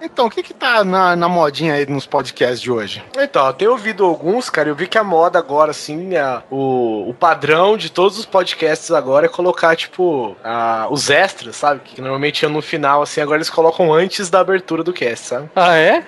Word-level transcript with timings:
Então, 0.00 0.26
o 0.26 0.30
que 0.30 0.42
que 0.44 0.54
tá 0.54 0.84
na, 0.84 1.16
na 1.16 1.28
modinha 1.28 1.74
aí 1.74 1.84
nos 1.86 2.06
podcasts 2.06 2.60
de 2.60 2.70
hoje? 2.70 3.02
Então, 3.18 3.44
eu 3.46 3.52
tenho 3.52 3.70
ouvido 3.72 4.04
alguns, 4.04 4.48
cara. 4.48 4.68
Eu 4.68 4.74
vi 4.74 4.86
que 4.86 4.96
a 4.96 5.02
moda 5.02 5.38
agora, 5.38 5.72
assim, 5.72 6.14
a- 6.16 6.42
o, 6.50 7.08
o 7.10 7.14
padrão 7.14 7.76
de 7.76 7.90
todos 7.90 8.16
os 8.18 8.24
podcasts 8.24 8.92
agora 8.92 9.26
é 9.26 9.28
colocar, 9.28 9.74
tipo, 9.74 10.36
a- 10.44 10.86
os 10.90 11.10
extras, 11.10 11.56
sabe? 11.56 11.80
Que 11.84 12.00
normalmente 12.00 12.42
iam 12.42 12.52
no 12.52 12.62
final, 12.62 13.02
assim, 13.02 13.20
agora 13.20 13.38
eles 13.38 13.50
colocam 13.50 13.92
antes 13.92 14.30
da 14.30 14.38
abertura 14.40 14.84
do 14.84 14.92
cast, 14.92 15.26
sabe? 15.26 15.50
Ah, 15.54 15.74
é? 15.76 16.04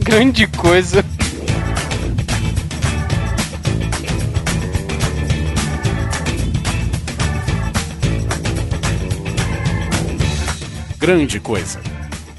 Grande 0.00 0.46
coisa. 0.46 1.04
Grande 10.98 11.40
Coisa. 11.40 11.80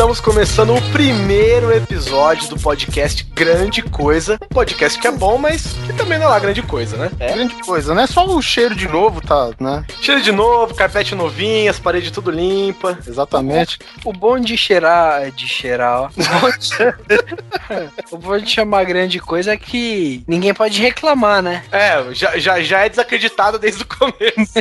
Estamos 0.00 0.18
começando 0.18 0.74
o 0.74 0.80
primeiro 0.92 1.70
episódio 1.70 2.48
do 2.48 2.58
podcast 2.58 3.22
Grande 3.34 3.82
Coisa. 3.82 4.38
Um 4.42 4.54
podcast 4.54 4.98
que 4.98 5.06
é 5.06 5.12
bom, 5.12 5.36
mas 5.36 5.74
que 5.84 5.92
também 5.92 6.18
não 6.18 6.24
é 6.24 6.28
lá 6.30 6.38
grande 6.38 6.62
coisa, 6.62 6.96
né? 6.96 7.10
É. 7.20 7.34
Grande 7.34 7.54
coisa, 7.62 7.94
né? 7.94 8.06
Só 8.06 8.24
o 8.26 8.40
cheiro 8.40 8.74
de 8.74 8.88
novo 8.88 9.20
tá, 9.20 9.50
né? 9.60 9.84
Cheiro 10.00 10.22
de 10.22 10.32
novo, 10.32 10.74
carpete 10.74 11.14
novinho, 11.14 11.70
as 11.70 11.78
paredes 11.78 12.10
tudo 12.10 12.30
limpa. 12.30 12.98
Exatamente. 13.06 13.78
O 14.02 14.10
bom 14.10 14.40
de 14.40 14.56
cheirar, 14.56 15.30
de 15.32 15.46
cheirar, 15.46 16.00
ó. 16.00 16.06
O 16.06 16.40
bom 16.40 16.50
de- 16.50 17.90
o 18.10 18.16
bom 18.16 18.38
de 18.38 18.48
chamar 18.48 18.84
grande 18.84 19.20
coisa 19.20 19.52
é 19.52 19.56
que 19.58 20.24
ninguém 20.26 20.54
pode 20.54 20.80
reclamar, 20.80 21.42
né? 21.42 21.62
É, 21.70 22.02
já, 22.14 22.38
já, 22.38 22.62
já 22.62 22.86
é 22.86 22.88
desacreditado 22.88 23.58
desde 23.58 23.82
o 23.82 23.86
começo. 23.86 24.54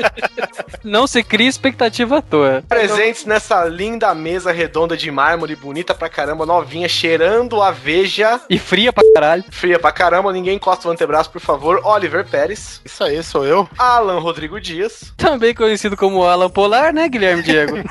Não 0.82 1.06
se 1.06 1.22
cria 1.22 1.48
expectativa 1.50 2.18
à 2.18 2.22
toa. 2.22 2.64
Presentes 2.66 3.26
nessa 3.26 3.62
linda 3.66 4.14
mesa 4.14 4.53
redonda 4.54 4.96
de 4.96 5.10
mármore, 5.10 5.54
bonita 5.56 5.94
pra 5.94 6.08
caramba, 6.08 6.46
novinha, 6.46 6.88
cheirando 6.88 7.60
a 7.60 7.70
veja. 7.70 8.40
E 8.48 8.58
fria 8.58 8.92
pra 8.92 9.02
caralho. 9.14 9.44
Fria 9.50 9.78
pra 9.78 9.92
caramba, 9.92 10.32
ninguém 10.32 10.56
encosta 10.56 10.88
o 10.88 10.90
antebraço, 10.90 11.30
por 11.30 11.40
favor. 11.40 11.80
Oliver 11.84 12.24
Pérez, 12.26 12.80
Isso 12.84 13.02
aí, 13.04 13.22
sou 13.22 13.44
eu. 13.44 13.68
Alan 13.78 14.18
Rodrigo 14.20 14.60
Dias, 14.60 15.12
Também 15.16 15.54
conhecido 15.54 15.96
como 15.96 16.24
Alan 16.24 16.48
Polar, 16.50 16.92
né, 16.92 17.08
Guilherme 17.08 17.42
Diego? 17.42 17.76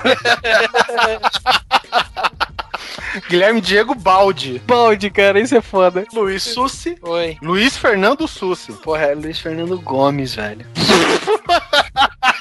Guilherme 3.30 3.62
Diego 3.62 3.94
Baldi. 3.94 4.60
Balde, 4.66 5.10
cara, 5.12 5.40
isso 5.40 5.56
é 5.56 5.62
foda. 5.62 6.04
Luiz 6.14 6.42
Sussi, 6.44 6.98
Oi. 7.04 7.38
Luiz 7.42 7.78
Fernando 7.78 8.28
Sussi. 8.28 8.74
Porra, 8.74 9.04
é 9.06 9.14
Luiz 9.16 9.40
Fernando 9.40 9.80
Gomes, 9.80 10.34
velho. 10.36 10.66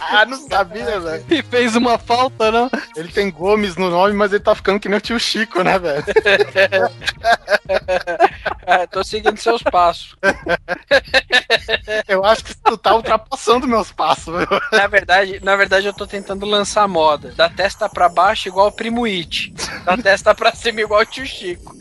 Ah, 0.00 0.24
não 0.26 0.36
sabia, 0.36 1.00
velho. 1.00 1.24
E 1.30 1.42
fez 1.42 1.74
uma 1.76 1.98
falta, 1.98 2.50
não? 2.50 2.70
Ele 2.96 3.08
tem 3.08 3.30
Gomes 3.30 3.76
no 3.76 3.90
nome, 3.90 4.12
mas 4.12 4.32
ele 4.32 4.42
tá 4.42 4.54
ficando 4.54 4.78
que 4.78 4.88
nem 4.88 4.98
o 4.98 5.00
tio 5.00 5.18
Chico, 5.18 5.62
né, 5.62 5.78
velho? 5.78 6.04
Ah, 8.66 8.86
tô 8.90 9.02
seguindo 9.02 9.36
seus 9.38 9.62
passos. 9.62 10.14
Eu 12.06 12.24
acho 12.24 12.44
que 12.44 12.54
tu 12.56 12.76
tá 12.76 12.94
ultrapassando 12.94 13.66
meus 13.66 13.90
passos, 13.90 14.34
meu. 14.34 14.60
Na 14.72 14.86
verdade, 14.86 15.40
na 15.42 15.56
verdade, 15.56 15.86
eu 15.86 15.92
tô 15.92 16.06
tentando 16.06 16.44
lançar 16.44 16.86
moda. 16.86 17.32
Da 17.36 17.48
testa 17.48 17.88
pra 17.88 18.08
baixo, 18.08 18.48
igual 18.48 18.68
o 18.68 18.72
Primo 18.72 19.04
It. 19.04 19.52
Da 19.84 19.96
testa 19.96 20.34
pra 20.34 20.54
cima, 20.54 20.80
igual 20.80 21.00
o 21.00 21.06
tio 21.06 21.26
Chico. 21.26 21.74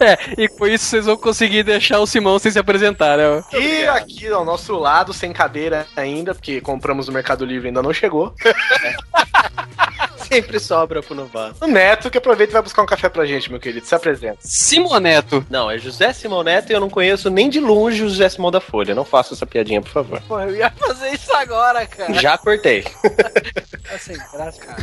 É, 0.00 0.42
e 0.42 0.48
com 0.48 0.66
isso 0.66 0.84
vocês 0.84 1.06
vão 1.06 1.16
conseguir 1.16 1.62
deixar 1.62 2.00
o 2.00 2.06
Simão 2.06 2.38
sem 2.38 2.50
se 2.50 2.58
apresentar, 2.58 3.16
né? 3.16 3.42
e 3.52 3.86
aqui 3.86 4.28
ao 4.28 4.44
nosso 4.44 4.76
lado, 4.76 5.12
sem 5.12 5.32
cadeira 5.32 5.85
ainda, 5.94 6.34
porque 6.34 6.60
compramos 6.60 7.06
no 7.06 7.12
Mercado 7.12 7.44
Livre 7.44 7.66
e 7.66 7.68
ainda 7.68 7.82
não 7.82 7.92
chegou. 7.92 8.34
Sempre 10.28 10.58
sobra 10.58 11.02
pro 11.02 11.14
novato. 11.14 11.64
O 11.64 11.66
Neto, 11.66 12.10
que 12.10 12.18
aproveita 12.18 12.52
e 12.52 12.54
vai 12.54 12.62
buscar 12.62 12.82
um 12.82 12.86
café 12.86 13.08
pra 13.08 13.24
gente, 13.24 13.50
meu 13.50 13.60
querido. 13.60 13.86
Se 13.86 13.94
apresenta. 13.94 14.38
Simoneto. 14.40 15.46
Não, 15.48 15.70
é 15.70 15.78
José 15.78 16.12
Simão 16.12 16.42
Neto 16.42 16.70
e 16.70 16.74
eu 16.74 16.80
não 16.80 16.90
conheço 16.90 17.30
nem 17.30 17.48
de 17.48 17.60
longe 17.60 18.02
o 18.02 18.08
José 18.08 18.28
Simão 18.28 18.50
da 18.50 18.60
Folha. 18.60 18.94
Não 18.94 19.04
faça 19.04 19.34
essa 19.34 19.46
piadinha, 19.46 19.80
por 19.80 19.90
favor. 19.90 20.20
Pô, 20.26 20.40
eu 20.40 20.56
ia 20.56 20.70
fazer 20.70 21.10
isso 21.10 21.32
agora, 21.34 21.86
cara. 21.86 22.14
Já 22.14 22.36
cortei. 22.38 22.84
Tá 23.86 23.96
sem 24.00 24.16
graça, 24.16 24.60
cara. 24.60 24.82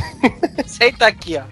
Senta 0.66 1.06
aqui, 1.06 1.36
ó. 1.36 1.42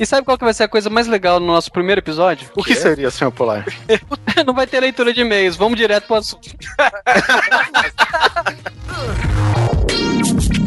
E 0.00 0.06
sabe 0.06 0.24
qual 0.24 0.38
que 0.38 0.44
vai 0.44 0.54
ser 0.54 0.62
a 0.62 0.68
coisa 0.68 0.88
mais 0.88 1.06
legal 1.06 1.38
no 1.38 1.46
nosso 1.46 1.70
primeiro 1.70 2.00
episódio? 2.00 2.48
O 2.56 2.64
que 2.64 2.74
seria, 2.74 3.10
senhor 3.10 3.30
Polar? 3.30 3.66
Não 4.46 4.54
vai 4.54 4.66
ter 4.66 4.80
leitura 4.80 5.12
de 5.12 5.20
e-mails, 5.20 5.56
vamos 5.56 5.76
direto 5.76 6.06
pro 6.06 6.16
assunto. 6.16 6.48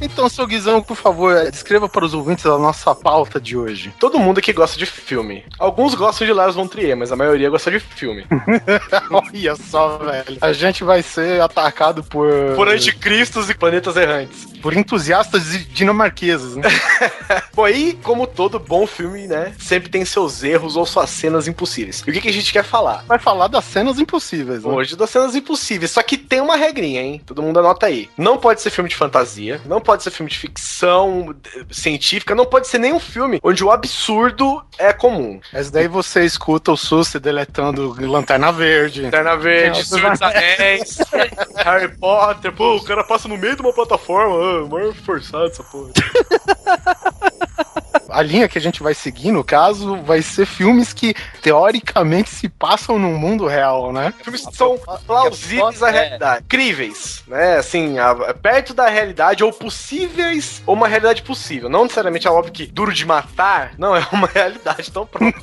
Então, 0.00 0.28
seu 0.28 0.46
Guizão, 0.46 0.82
por 0.82 0.96
favor, 0.96 1.50
descreva 1.50 1.88
para 1.88 2.04
os 2.04 2.14
ouvintes 2.14 2.46
a 2.46 2.56
nossa 2.58 2.94
pauta 2.94 3.40
de 3.40 3.56
hoje. 3.56 3.92
Todo 3.98 4.18
mundo 4.18 4.38
aqui 4.38 4.52
gosta 4.52 4.78
de 4.78 4.86
filme. 4.86 5.44
Alguns 5.58 5.94
gostam 5.94 6.26
de 6.26 6.32
Lars 6.32 6.54
von 6.54 6.66
Trier, 6.66 6.96
mas 6.96 7.12
a 7.12 7.16
maioria 7.16 7.50
gosta 7.50 7.70
de 7.70 7.78
filme. 7.80 8.24
Olha 9.10 9.56
só, 9.56 9.98
velho. 9.98 10.38
A 10.40 10.52
gente 10.52 10.84
vai 10.84 11.02
ser 11.02 11.40
atacado 11.42 12.02
por. 12.02 12.30
Por 12.56 12.68
anticristos 12.68 13.50
e 13.50 13.54
planetas 13.54 13.96
errantes. 13.96 14.46
por 14.62 14.74
entusiastas 14.76 15.44
di- 15.50 15.64
dinamarqueses, 15.64 16.56
né? 16.56 16.68
Bom, 17.54 17.64
aí, 17.64 17.98
como 18.02 18.26
todo 18.26 18.58
bom 18.58 18.86
filme, 18.86 19.26
né, 19.26 19.52
sempre 19.58 19.88
tem 19.90 20.04
seus 20.04 20.42
erros 20.42 20.76
ou 20.76 20.84
suas 20.86 21.10
cenas 21.10 21.46
impossíveis. 21.48 22.02
E 22.06 22.10
o 22.10 22.12
que, 22.12 22.20
que 22.20 22.28
a 22.28 22.32
gente 22.32 22.52
quer 22.52 22.64
falar? 22.64 23.04
Vai 23.06 23.18
falar 23.18 23.48
das 23.48 23.64
cenas 23.64 23.98
impossíveis, 23.98 24.62
né? 24.64 24.70
Hoje 24.70 24.96
das 24.96 25.10
cenas 25.10 25.34
impossíveis. 25.34 25.90
Só 25.90 26.02
que 26.02 26.16
tem 26.16 26.40
uma 26.40 26.56
regrinha, 26.56 27.02
hein? 27.02 27.20
Todo 27.26 27.42
mundo 27.42 27.58
anota 27.58 27.86
aí. 27.86 28.08
Não 28.16 28.36
pode 28.38 28.60
ser 28.62 28.70
filme 28.70 28.88
de 28.88 28.96
fantasia, 28.96 29.60
não 29.66 29.80
pode 29.80 29.89
ser 29.98 30.10
filme 30.10 30.30
de 30.30 30.38
ficção 30.38 31.34
científica, 31.70 32.34
não 32.34 32.46
pode 32.46 32.68
ser 32.68 32.78
nenhum 32.78 33.00
filme 33.00 33.40
onde 33.42 33.64
o 33.64 33.70
absurdo 33.70 34.62
é 34.78 34.92
comum. 34.92 35.40
Mas 35.52 35.70
daí 35.70 35.88
você 35.88 36.24
escuta 36.24 36.72
o 36.72 36.76
Sussi 36.76 37.18
deletando 37.18 37.94
Lanterna 38.00 38.52
Verde. 38.52 39.02
Lanterna 39.02 39.36
Verde, 39.36 39.86
Senhor 39.86 40.10
dos 40.12 40.22
Anéis, 40.22 40.98
Harry 41.56 41.88
Potter. 41.96 42.52
Pô, 42.52 42.76
o 42.76 42.84
cara 42.84 43.04
passa 43.04 43.28
no 43.28 43.36
meio 43.36 43.56
de 43.56 43.62
uma 43.62 43.72
plataforma. 43.72 44.36
Ah, 44.36 44.68
maior 44.68 44.94
forçado 44.94 45.46
essa 45.46 45.62
porra. 45.62 45.90
A 48.10 48.22
linha 48.22 48.48
que 48.48 48.58
a 48.58 48.60
gente 48.60 48.82
vai 48.82 48.94
seguir, 48.94 49.30
no 49.32 49.44
caso, 49.44 49.96
vai 50.02 50.22
ser 50.22 50.46
filmes 50.46 50.92
que 50.92 51.14
teoricamente 51.42 52.30
se 52.30 52.48
passam 52.48 52.98
no 52.98 53.10
mundo 53.10 53.46
real, 53.46 53.92
né? 53.92 54.12
Filmes 54.22 54.46
que 54.46 54.56
são 54.56 54.78
plausíveis 55.06 55.82
à 55.82 55.88
É. 55.88 55.92
realidade. 55.92 56.44
Críveis, 56.48 57.22
né? 57.26 57.56
Assim, 57.58 57.98
a- 57.98 58.34
perto 58.34 58.72
da 58.74 58.88
realidade, 58.88 59.42
ou 59.44 59.52
possíveis, 59.52 60.62
ou 60.66 60.74
uma 60.74 60.88
realidade 60.88 61.22
possível. 61.22 61.68
Não 61.68 61.82
necessariamente 61.82 62.26
é 62.26 62.30
óbvio 62.30 62.52
que 62.52 62.66
duro 62.66 62.92
de 62.92 63.04
matar, 63.04 63.72
não 63.78 63.94
é 63.94 64.06
uma 64.12 64.26
realidade, 64.32 64.88
então 64.90 65.06
pronto. 65.06 65.36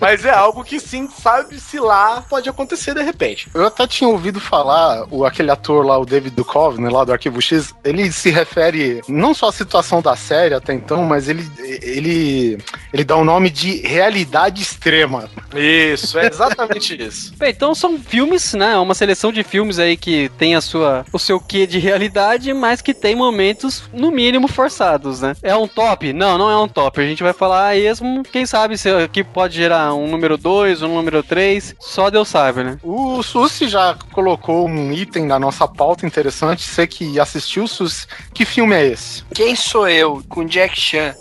Mas 0.00 0.24
é 0.24 0.30
algo 0.30 0.64
que 0.64 0.80
sim, 0.80 1.08
sabe-se 1.08 1.78
lá, 1.78 2.22
pode 2.28 2.48
acontecer 2.48 2.94
de 2.94 3.02
repente. 3.02 3.48
Eu 3.54 3.66
até 3.66 3.86
tinha 3.86 4.08
ouvido 4.08 4.40
falar, 4.40 5.04
o, 5.10 5.24
aquele 5.24 5.50
ator 5.50 5.84
lá, 5.84 5.98
o 5.98 6.04
David 6.06 6.34
Duchovny, 6.34 6.88
lá 6.90 7.04
do 7.04 7.12
Arquivo 7.12 7.40
X, 7.40 7.74
ele 7.84 8.10
se 8.12 8.30
refere 8.30 9.00
não 9.08 9.34
só 9.34 9.48
à 9.48 9.52
situação 9.52 10.00
da 10.02 10.16
série 10.16 10.54
até 10.54 10.72
então, 10.74 11.02
mas 11.04 11.28
ele, 11.28 11.48
ele, 11.86 12.58
ele 12.92 13.04
dá 13.04 13.16
o 13.16 13.24
nome 13.24 13.50
de 13.50 13.80
realidade 13.86 14.62
extrema. 14.62 15.30
Isso, 15.54 16.18
é 16.18 16.26
exatamente 16.30 17.00
isso. 17.00 17.34
Bem, 17.36 17.50
então 17.50 17.74
são 17.74 17.98
filmes, 17.98 18.54
né? 18.54 18.76
Uma 18.76 18.94
seleção 18.94 19.32
de 19.32 19.42
filmes 19.42 19.78
aí 19.78 19.96
que 19.96 20.30
tem 20.38 20.54
a 20.54 20.60
sua, 20.60 21.04
o 21.12 21.18
seu 21.18 21.40
quê 21.40 21.66
de 21.66 21.78
realidade, 21.78 22.52
mas 22.52 22.82
que 22.82 22.92
tem 22.92 23.14
momentos, 23.14 23.84
no 23.92 24.10
mínimo, 24.10 24.48
forçados, 24.48 25.20
né? 25.20 25.34
É 25.42 25.54
um 25.54 25.68
top? 25.68 26.12
Não, 26.12 26.36
não 26.36 26.50
é 26.50 26.58
um 26.58 26.68
top. 26.68 27.00
A 27.00 27.06
gente 27.06 27.22
vai 27.22 27.32
falar 27.32 27.68
a 27.68 27.76
esmo, 27.76 28.22
quem 28.22 28.46
sabe 28.46 28.76
se 28.76 28.90
aqui 28.90 29.22
pode 29.22 29.56
gerar 29.56 29.94
um 29.94 30.08
número 30.08 30.36
2, 30.36 30.82
um 30.82 30.94
número 30.94 31.22
3, 31.22 31.74
só 31.78 32.10
Deus 32.10 32.28
sabe, 32.28 32.64
né? 32.64 32.78
O 32.82 33.22
Sussi 33.22 33.68
já 33.68 33.96
colocou 34.12 34.66
um 34.68 34.92
item 34.92 35.26
na 35.26 35.38
nossa 35.38 35.66
pauta 35.68 36.06
interessante. 36.06 36.62
Você 36.62 36.86
que 36.86 37.18
assistiu, 37.18 37.66
Sussi, 37.66 38.06
que 38.32 38.44
filme 38.44 38.74
é 38.74 38.86
esse? 38.86 39.24
Quem 39.34 39.54
sou 39.54 39.88
eu? 39.88 40.22
Com 40.28 40.44
Jack 40.44 40.78
Chan. 40.80 41.14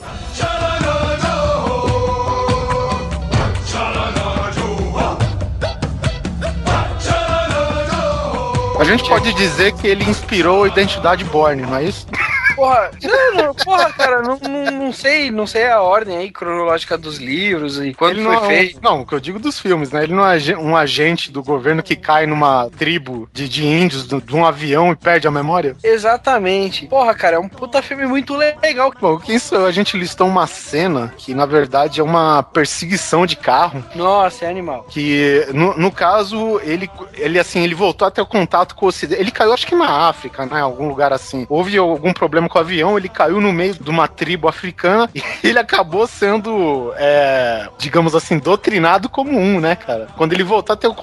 A 8.77 8.83
gente 8.83 9.09
pode 9.09 9.33
dizer 9.33 9.71
que 9.73 9.87
ele 9.87 10.03
inspirou 10.03 10.63
a 10.63 10.67
Identidade 10.67 11.23
Borne, 11.23 11.63
não 11.63 11.75
é 11.75 11.85
isso? 11.85 12.05
Porra, 12.55 12.91
não, 13.35 13.53
porra, 13.53 13.91
cara, 13.93 14.21
não, 14.21 14.37
não, 14.39 14.71
não 14.85 14.93
sei, 14.93 15.29
não 15.31 15.45
sei 15.47 15.67
a 15.67 15.81
ordem 15.81 16.17
aí 16.17 16.31
cronológica 16.31 16.97
dos 16.97 17.17
livros 17.17 17.79
e 17.79 17.93
quando 17.93 18.11
Ele 18.11 18.23
foi 18.23 18.35
não, 18.35 18.43
é 18.43 18.47
feito. 18.47 18.79
não, 18.81 19.01
o 19.01 19.05
que 19.05 19.13
eu 19.13 19.19
digo 19.19 19.39
dos 19.39 19.59
filmes, 19.59 19.91
né? 19.91 20.03
Ele 20.03 20.13
não 20.13 20.23
é 20.27 20.37
um 20.57 20.75
agente 20.75 21.31
do 21.31 21.43
governo 21.43 21.83
que 21.83 21.95
cai 21.95 22.25
numa 22.25 22.69
tribo 22.77 23.29
de, 23.33 23.47
de 23.49 23.65
índios 23.65 24.05
do- 24.07 24.21
de 24.21 24.35
um 24.35 24.45
avião 24.45 24.91
e 24.91 24.95
perde 24.95 25.27
a 25.27 25.31
memória. 25.31 25.75
Exatamente. 25.83 26.87
Porra, 26.87 27.13
cara, 27.13 27.35
é 27.35 27.39
um 27.39 27.49
puta 27.49 27.81
filme 27.81 28.05
muito 28.05 28.35
legal. 28.35 28.91
Bom, 28.99 29.19
isso 29.27 29.55
a 29.57 29.71
gente 29.71 29.97
listou 29.97 30.27
uma 30.27 30.47
cena 30.47 31.13
que 31.17 31.33
na 31.33 31.45
verdade 31.45 31.99
é 31.99 32.03
uma 32.03 32.41
perseguição 32.43 33.25
de 33.25 33.35
carro. 33.35 33.83
Nossa, 33.95 34.45
é 34.45 34.49
animal. 34.49 34.85
Que 34.89 35.45
no, 35.53 35.77
no 35.77 35.91
caso, 35.91 36.59
ele, 36.63 36.89
ele 37.13 37.39
assim, 37.39 37.61
ele 37.63 37.75
voltou 37.75 38.07
a 38.07 38.11
ter 38.11 38.21
o 38.21 38.25
contato 38.25 38.75
com 38.75 38.85
o 38.85 38.89
Ocidente. 38.89 39.19
Ele 39.21 39.31
caiu, 39.31 39.53
acho 39.53 39.67
que 39.67 39.75
na 39.75 40.07
África, 40.07 40.45
né? 40.45 40.61
Algum 40.61 40.87
lugar 40.87 41.11
assim. 41.11 41.45
Houve 41.49 41.77
algum 41.77 42.13
problema 42.13 42.44
com 42.50 42.57
o 42.57 42.62
avião, 42.62 42.97
ele 42.97 43.09
caiu 43.09 43.39
no 43.42 43.51
meio 43.51 43.74
de 43.74 43.89
uma 43.89 44.07
tribo 44.07 44.47
africana 44.47 45.09
e 45.15 45.21
ele 45.44 45.59
acabou 45.59 46.07
sendo, 46.07 46.94
é, 46.97 47.68
digamos 47.77 48.15
assim, 48.15 48.38
doutrinado 48.38 49.09
como 49.09 49.38
um, 49.38 49.59
né, 49.59 49.75
cara? 49.75 50.07
Quando 50.15 50.33
ele 50.33 50.44
voltou 50.44 50.74
a 50.74 50.77
ter 50.77 50.88
um, 50.88 50.95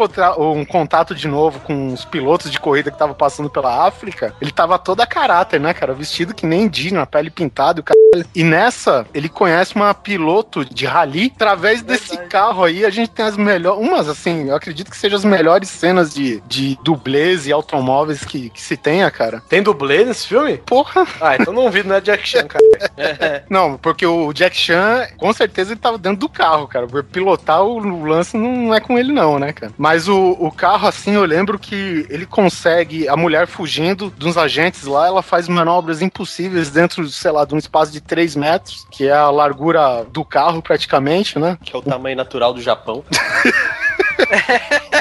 um 0.50 0.65
contato 0.65 1.15
de 1.15 1.29
novo 1.29 1.61
com 1.61 1.93
os 1.93 2.05
pilotos 2.05 2.50
de 2.50 2.61
corrida 2.61 2.91
que 2.91 2.94
estavam 2.94 3.15
passando 3.15 3.50
pela 3.50 3.87
África, 3.87 4.35
ele 4.41 4.50
tava 4.50 4.79
todo 4.79 5.00
a 5.00 5.06
caráter, 5.06 5.61
né, 5.61 5.75
cara? 5.75 5.94
Vestido 5.94 6.35
que 6.35 6.47
nem 6.47 6.62
indígena, 6.62 7.06
pele 7.06 7.31
pintada 7.31 7.81
e 7.81 7.83
o 7.83 7.85
caralho. 7.85 8.31
E 8.35 8.45
nessa, 8.45 9.06
ele 9.15 9.29
conhece 9.29 9.75
uma 9.75 9.95
piloto 9.95 10.65
de 10.65 10.85
rally. 10.85 11.33
Através 11.35 11.83
desse 11.83 12.17
carro 12.29 12.65
aí, 12.65 12.85
a 12.85 12.91
gente 12.91 13.11
tem 13.11 13.25
as 13.25 13.37
melhores. 13.37 13.81
Umas, 13.81 14.09
assim, 14.09 14.49
eu 14.49 14.56
acredito 14.56 14.91
que 14.91 14.97
sejam 14.97 15.19
as 15.19 15.25
melhores 15.25 15.69
cenas 15.69 16.12
de, 16.12 16.41
de 16.47 16.79
dublês 16.83 17.47
e 17.47 17.53
automóveis 17.53 18.25
que, 18.25 18.50
que 18.50 18.61
se 18.61 18.77
tenha, 18.77 19.11
cara. 19.11 19.43
Tem 19.49 19.62
dublê 19.62 20.05
nesse 20.05 20.27
filme? 20.27 20.59
Porra! 20.59 21.06
Ah, 21.21 21.31
então 21.37 21.52
não 21.52 21.70
vi, 21.70 21.82
não 21.82 21.96
é 21.96 22.00
Jack 22.00 22.29
Chan, 22.29 22.46
cara. 22.46 23.44
Não, 23.49 23.76
porque 23.76 24.06
o 24.06 24.32
Jack 24.32 24.56
Chan, 24.56 25.06
com 25.17 25.32
certeza, 25.32 25.73
ele 25.73 25.81
tava 25.81 25.99
dentro 25.99 26.19
do 26.19 26.29
carro, 26.29 26.67
cara. 26.67 26.87
Por 26.87 27.02
Pilotar 27.05 27.62
o, 27.62 27.79
o 27.79 28.05
lance 28.05 28.37
não 28.37 28.75
é 28.75 28.81
com 28.81 28.99
ele, 28.99 29.12
não, 29.12 29.38
né, 29.38 29.52
cara? 29.52 29.73
Mas 29.76 30.08
o, 30.08 30.32
o 30.32 30.50
carro, 30.50 30.88
assim, 30.88 31.12
eu 31.12 31.25
lembro 31.25 31.58
que 31.58 32.06
ele 32.08 32.26
consegue, 32.26 33.08
a 33.08 33.17
mulher 33.17 33.46
fugindo 33.46 34.11
dos 34.11 34.37
agentes 34.37 34.84
lá, 34.84 35.06
ela 35.06 35.23
faz 35.23 35.49
manobras 35.49 36.02
impossíveis 36.02 36.70
dentro, 36.70 37.06
sei 37.08 37.31
lá, 37.31 37.44
de 37.44 37.55
um 37.55 37.58
espaço 37.58 37.93
de 37.93 38.00
3 38.00 38.37
metros, 38.37 38.87
que 38.90 39.08
é 39.08 39.12
a 39.12 39.31
largura 39.31 40.05
do 40.11 40.25
carro, 40.25 40.62
praticamente, 40.62 41.38
né? 41.38 41.58
Que 41.62 41.75
é 41.75 41.78
o 41.78 41.82
tamanho 41.82 42.17
natural 42.17 42.52
do 42.55 42.61
Japão. 42.61 43.05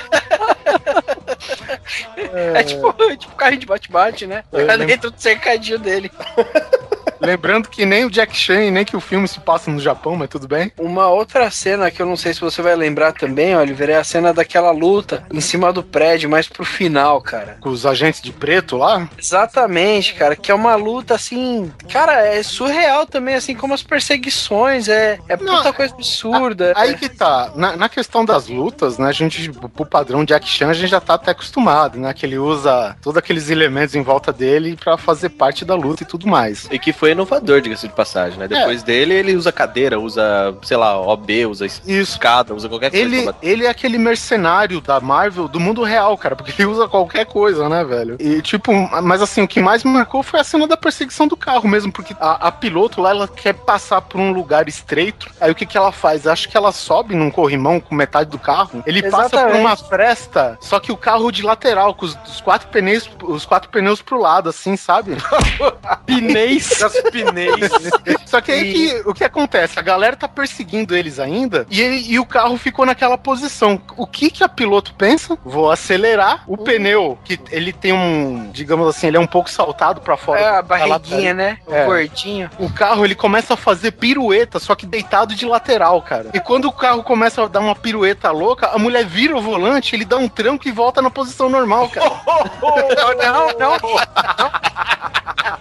É, 2.16 2.64
tipo, 2.64 2.94
tipo 3.18 3.36
carrinho 3.36 3.62
de 3.62 3.66
bate-bate, 3.66 4.28
né? 4.28 4.44
Tá 4.52 4.58
lembro. 4.58 4.88
dentro 4.88 5.12
do 5.12 5.20
cercadinho 5.20 5.80
dele. 5.80 6.12
Lembrando 7.22 7.70
que 7.70 7.86
nem 7.86 8.06
o 8.06 8.10
Jack 8.10 8.36
Chan 8.36 8.64
e 8.64 8.72
nem 8.72 8.84
que 8.84 8.98
o 8.98 9.00
filme 9.00 9.28
se 9.28 9.40
passa 9.40 9.70
no 9.70 9.80
Japão, 9.80 10.16
mas 10.16 10.30
tudo 10.30 10.48
bem. 10.48 10.72
Uma 10.78 11.08
outra 11.08 11.52
cena 11.52 11.92
que 11.92 12.02
eu 12.02 12.06
não 12.06 12.18
sei 12.18 12.34
se 12.34 12.42
você 12.42 12.62
vai 12.62 12.76
lembrar 12.76 13.14
também, 13.14 13.56
Oliver, 13.56 13.90
é 13.92 13.96
a 13.96 14.04
cena 14.04 14.34
daquela 14.34 14.72
luta 14.72 15.24
em 15.32 15.40
cima 15.40 15.72
do 15.72 15.84
prédio, 15.84 16.30
mais 16.30 16.48
pro 16.48 16.66
final, 16.66 17.22
cara. 17.22 17.58
Com 17.62 17.70
os 17.70 17.86
agentes 17.86 18.22
de 18.22 18.32
preto 18.32 18.76
lá. 18.76 19.08
Exatamente, 19.18 20.16
cara, 20.16 20.36
que 20.36 20.52
é 20.52 20.56
uma 20.56 20.76
luta 20.76 21.16
assim, 21.16 21.72
cara, 21.92 22.26
é 22.26 22.42
surreal 22.42 23.06
também, 23.06 23.36
assim 23.36 23.56
como 23.56 23.74
as 23.74 23.84
perseguições, 23.84 24.88
é, 24.88 25.20
é 25.30 25.38
Não, 25.38 25.58
puta 25.58 25.74
coisa 25.74 25.94
absurda. 25.94 26.74
Aí 26.76 26.96
que 26.96 27.08
tá, 27.08 27.52
na, 27.56 27.78
na 27.78 27.90
questão 27.90 28.26
das 28.26 28.48
lutas, 28.48 28.98
né, 28.98 29.08
a 29.08 29.12
gente, 29.12 29.52
pro 29.52 29.86
padrão 29.86 30.26
Jack 30.26 30.48
Chan, 30.48 30.70
a 30.70 30.74
gente 30.74 30.90
já 30.90 31.00
tá 31.00 31.14
até 31.14 31.32
acostumado, 31.32 32.00
né, 32.00 32.14
que 32.14 32.26
ele 32.26 32.40
usa 32.40 32.96
todos 33.02 33.18
aqueles 33.18 33.50
elementos 33.50 33.94
em 33.94 34.02
volta 34.02 34.34
dele 34.34 34.76
pra 34.76 34.98
fazer 34.98 35.30
parte 35.30 35.64
da 35.64 35.76
luta 35.76 36.04
e 36.04 36.06
tudo 36.06 36.28
mais. 36.28 36.68
E 36.72 36.80
que 36.80 36.92
foi 36.92 37.11
inovador, 37.12 37.62
diga-se 37.62 37.88
de 37.88 37.94
passagem, 37.94 38.38
né? 38.38 38.48
Depois 38.48 38.84
dele, 38.84 39.14
ele 39.14 39.36
usa 39.36 39.52
cadeira, 39.52 40.00
usa, 40.00 40.56
sei 40.64 40.78
lá, 40.78 41.00
OB, 41.00 41.46
usa 41.46 41.66
escada, 41.66 42.54
usa 42.54 42.68
qualquer 42.68 42.92
coisa. 42.92 43.06
Ele, 43.06 43.30
ele 43.42 43.66
é 43.66 43.70
aquele 43.70 43.98
mercenário 43.98 44.82
da 44.82 45.00
Marvel 45.00 45.48
do 45.48 45.60
mundo 45.60 45.84
real, 45.84 46.18
cara, 46.18 46.36
porque 46.36 46.52
ele 46.62 46.70
usa 46.70 46.88
qualquer 46.88 47.26
coisa, 47.26 47.68
né, 47.70 47.84
velho? 47.84 48.18
E 48.20 48.42
tipo, 48.42 48.72
mas 49.02 49.22
assim, 49.22 49.42
o 49.42 49.48
que 49.48 49.62
mais 49.62 49.84
me 49.84 49.92
marcou 49.92 50.24
foi 50.24 50.40
a 50.40 50.44
cena 50.44 50.68
da 50.68 50.78
perseguição 50.78 51.28
do 51.28 51.38
carro 51.38 51.68
mesmo, 51.68 51.92
porque 51.92 52.16
a, 52.20 52.48
a 52.48 52.52
piloto 52.52 53.02
lá, 53.02 53.12
ela 53.12 53.28
quer 53.28 53.54
passar 53.54 54.02
por 54.02 54.20
um 54.20 54.32
lugar 54.32 54.68
estreito, 54.68 55.30
aí 55.40 55.52
o 55.52 55.56
que 55.56 55.66
que 55.66 55.78
ela 55.78 55.92
faz? 55.92 56.28
Acho 56.28 56.50
que 56.50 56.58
ela 56.58 56.72
sobe 56.72 57.16
num 57.16 57.32
corrimão 57.32 57.80
com 57.80 57.96
metade 57.96 58.30
do 58.30 58.40
carro, 58.40 58.84
ele 58.86 59.02
passa 59.10 59.30
por 59.30 59.38
Exatamente. 59.38 59.60
uma 59.60 59.76
fresta, 59.76 60.58
só 60.62 60.80
que 60.80 60.92
o 60.92 60.98
carro 60.98 61.32
de 61.32 61.42
lateral, 61.42 61.94
com 61.94 62.06
os, 62.06 62.18
os 62.26 62.42
quatro 62.42 62.68
pneus, 62.70 63.10
os 63.24 63.46
quatro 63.46 63.70
pneus 63.70 64.02
pro 64.02 64.20
lado, 64.20 64.50
assim, 64.50 64.76
sabe? 64.76 65.18
Pinês. 67.12 67.56
Pneus. 68.02 68.22
Só 68.26 68.40
que 68.42 68.52
aí 68.52 68.74
que, 68.74 69.10
o 69.10 69.14
que 69.14 69.24
acontece? 69.24 69.78
A 69.80 69.82
galera 69.82 70.16
tá 70.16 70.28
perseguindo 70.28 70.96
eles 70.96 71.20
ainda 71.20 71.66
e, 71.70 71.82
ele- 71.82 72.06
e 72.14 72.20
o 72.20 72.26
carro 72.26 72.58
ficou 72.58 72.86
naquela 72.86 73.18
posição. 73.18 73.82
O 73.98 74.06
que 74.08 74.30
que 74.30 74.44
a 74.44 74.50
piloto 74.50 74.94
pensa? 74.94 75.38
Vou 75.44 75.70
acelerar 75.72 76.44
o 76.48 76.58
pneu, 76.58 77.18
que 77.24 77.40
ele 77.52 77.74
tem 77.74 77.92
um, 77.94 78.50
digamos 78.52 78.88
assim, 78.88 79.08
ele 79.08 79.18
é 79.18 79.20
um 79.20 79.28
pouco 79.28 79.50
saltado 79.50 80.02
pra 80.02 80.16
fora. 80.18 80.40
É 80.40 80.58
a 80.58 80.62
barriguinha, 80.62 81.34
né? 81.34 81.58
O 81.68 81.74
É. 81.74 81.86
gordinho. 81.86 82.50
O 82.60 82.72
carro 82.72 83.04
ele 83.06 83.16
começa 83.16 83.54
a 83.54 83.58
fazer 83.58 83.92
pirueta, 83.92 84.60
só 84.60 84.76
que 84.76 84.86
deitado 84.86 85.36
de 85.36 85.46
lateral, 85.46 86.02
cara. 86.02 86.30
E 86.34 86.40
quando 86.40 86.66
o 86.66 86.72
carro 86.72 87.04
começa 87.04 87.44
a 87.44 87.48
dar 87.48 87.60
uma 87.60 87.76
pirueta 87.76 88.32
louca, 88.32 88.68
a 88.68 88.78
mulher 88.78 89.06
vira 89.06 89.36
o 89.36 89.42
volante, 89.42 89.96
ele 89.96 90.06
dá 90.06 90.18
um 90.18 90.28
tranco 90.30 90.68
e 90.68 90.72
volta 90.72 91.02
na 91.02 91.10
posição 91.10 91.50
normal, 91.50 91.90
cara. 91.90 92.12
Não, 92.62 93.16
não, 93.18 93.48
não. 93.60 93.78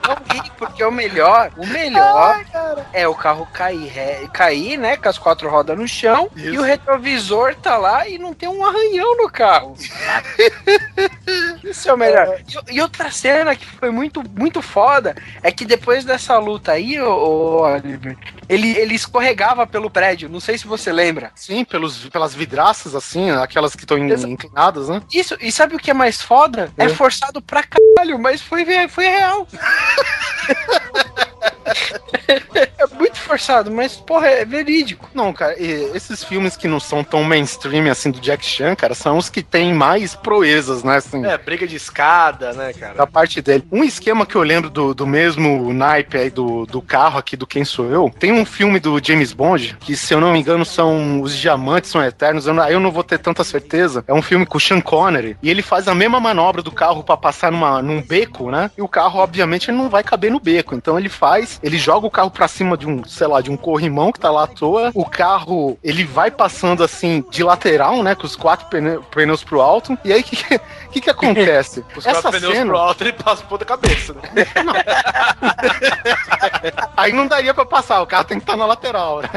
Não 0.06 0.16
ri, 0.32 0.50
porque 0.58 0.82
o 0.84 0.90
melhor, 0.90 1.30
o 1.56 1.67
melhor 1.67 2.44
é 2.93 3.06
o 3.09 3.15
carro 3.15 3.47
cair, 3.53 3.87
ré- 3.88 4.29
cair, 4.32 4.77
né, 4.77 4.97
com 4.97 5.09
as 5.09 5.19
quatro 5.19 5.49
rodas 5.49 5.77
no 5.79 5.87
chão 5.88 6.29
Isso. 6.37 6.47
e 6.55 6.59
o 6.59 6.62
retrovisor 6.62 7.55
tá 7.56 7.77
lá 7.77 8.06
e 8.09 8.19
não 8.19 8.32
tem 8.35 8.49
um 8.49 8.65
arranhão 8.65 9.17
no 9.17 9.31
carro. 9.31 9.75
Isso 11.65 11.88
é 11.88 11.94
o 11.94 11.97
melhor. 11.97 12.41
E, 12.71 12.77
e 12.77 12.81
outra 12.81 13.11
cena 13.11 13.55
que 13.55 13.65
foi 13.67 13.91
muito, 13.91 14.23
muito 14.37 14.61
foda 14.62 15.15
é 15.43 15.50
que 15.53 15.65
depois 15.65 16.05
dessa 16.05 16.38
luta 16.38 16.73
aí, 16.73 17.00
ô, 17.00 17.11
ô, 17.11 17.62
Oliver, 17.62 18.17
ele, 18.49 18.76
ele 18.76 18.94
escorregava 18.94 19.67
pelo 19.67 19.91
prédio. 19.91 20.29
Não 20.29 20.41
sei 20.41 20.59
se 20.59 20.67
você 20.67 20.93
lembra. 20.93 21.31
Sim, 21.35 21.65
pelos, 21.65 22.09
pelas 22.09 22.35
vidraças, 22.35 22.94
assim, 22.94 23.31
aquelas 23.31 23.75
que 23.75 23.85
estão 23.85 23.99
inclinadas, 23.99 24.88
né? 24.88 25.03
Isso, 25.12 25.37
e 25.41 25.53
sabe 25.53 25.75
o 25.75 25.79
que 25.79 25.91
é 25.91 25.94
mais 25.94 26.21
foda? 26.21 26.73
É, 26.76 26.85
É. 26.85 26.88
forçado 26.88 27.41
pra 27.41 27.62
caralho, 27.62 28.19
mas 28.19 28.41
foi, 28.41 28.65
foi 28.88 29.06
real. 29.06 29.47
é 32.29 32.87
muito 32.99 33.19
forçado, 33.19 33.71
mas, 33.71 33.97
porra, 33.97 34.29
é 34.29 34.45
verídico. 34.45 35.09
Não, 35.15 35.33
cara, 35.33 35.55
esses 35.61 36.23
filmes 36.25 36.57
que 36.57 36.69
não 36.69 36.81
são 36.81 37.03
tão 37.05 37.23
mainstream 37.25 37.91
assim 37.91 38.11
do 38.11 38.21
Jack 38.21 38.45
Chan, 38.45 38.75
cara, 38.75 38.95
são 38.95 39.19
os 39.19 39.29
que 39.29 39.43
têm 39.43 39.73
mais 39.75 40.15
proezas, 40.15 40.83
né? 40.83 40.97
Assim, 40.97 41.25
É, 41.25 41.37
briga 41.39 41.67
de 41.67 41.77
escada, 41.77 42.53
né, 42.53 42.73
cara? 42.73 42.95
da 42.95 43.07
parte 43.07 43.41
dele. 43.41 43.65
Um 43.71 43.85
esquema 43.85 44.27
que 44.27 44.35
eu 44.35 44.43
lembro 44.43 44.71
do, 44.71 44.95
do 44.95 45.07
mesmo 45.07 45.73
naipe 45.73 46.17
aí 46.17 46.31
do, 46.31 46.67
do 46.67 46.81
carro 46.83 47.19
aqui 47.19 47.37
do 47.37 47.47
Quem 47.47 47.65
Sou 47.65 47.87
Eu, 47.91 48.12
tem 48.19 48.33
um 48.33 48.45
filme 48.45 48.81
do 48.81 49.00
James 49.02 49.33
Bond, 49.33 49.76
que 49.81 49.97
se 49.97 50.12
eu 50.14 50.21
não 50.21 50.33
me 50.33 50.40
engano 50.40 50.64
são 50.64 51.21
Os 51.21 51.37
Diamantes 51.37 51.90
São 51.90 52.02
Eternos, 52.05 52.47
eu 52.47 52.55
não, 52.55 52.62
aí 52.62 52.73
eu 52.73 52.81
não 52.81 52.90
vou 52.90 53.05
ter 53.05 53.19
tanta 53.19 53.45
certeza. 53.45 54.05
É 54.07 54.14
um 54.14 54.23
filme 54.23 54.47
com 54.47 54.59
o 54.59 54.61
Sean 54.61 54.81
Connery, 54.81 55.37
e 55.43 55.50
ele 55.50 55.62
faz 55.62 55.88
a 55.88 55.95
mesma 55.95 56.21
manobra 56.21 56.62
do 56.62 56.71
carro 56.73 57.02
pra 57.02 57.17
passar 57.17 57.50
numa, 57.52 57.81
num 57.83 58.00
beco, 58.02 58.50
né? 58.50 58.71
E 58.76 58.83
o 58.83 58.88
carro, 58.88 59.21
obviamente, 59.21 59.71
ele 59.71 59.76
não 59.79 59.88
vai 59.88 60.02
caber 60.02 60.31
no 60.31 60.40
beco. 60.40 60.75
Então 60.75 60.99
ele 60.99 61.09
faz, 61.09 61.50
ele 61.62 61.78
joga 61.78 62.07
o 62.07 62.11
carro 62.11 62.30
pra 62.30 62.47
cima 62.49 62.76
de 62.76 62.87
um, 62.87 63.02
sei 63.04 63.26
lá, 63.26 63.40
de 63.40 63.50
um 63.50 63.57
corrimão 63.57 64.12
que 64.12 64.21
tá 64.21 64.30
lá 64.30 64.45
à 64.45 64.47
toa. 64.47 64.90
O 64.95 65.04
carro, 65.04 65.78
ele 65.83 66.04
vai 66.04 66.30
passando 66.30 66.83
assim 66.85 67.25
de 67.30 67.42
lateral, 67.42 68.02
né? 68.02 68.14
Com 68.14 68.26
os 68.26 68.37
quatro 68.37 68.66
pneu- 68.69 69.02
pneus 69.11 69.42
pro 69.42 69.61
alto. 69.61 69.97
E 70.04 70.12
aí 70.12 70.21
o 70.21 70.25
que, 70.25 70.37
que, 70.92 71.00
que, 71.00 71.11
acontece? 71.11 71.85
Os 71.97 72.04
quatro 72.04 72.30
pneus 72.30 72.59
pro 72.59 72.76
alto, 72.76 73.02
ele 73.04 73.12
passa 73.12 73.42
por 73.45 73.59
da 73.59 73.64
cabeça, 73.64 74.14
né? 74.14 74.47
Aí 76.97 77.12
não 77.12 77.26
daria 77.26 77.54
pra 77.54 77.64
passar, 77.64 78.00
o 78.02 78.07
carro 78.07 78.25
tem 78.25 78.38
que 78.38 78.45
estar 78.45 78.57
na 78.57 78.66
lateral. 78.66 79.23
né? 79.23 79.28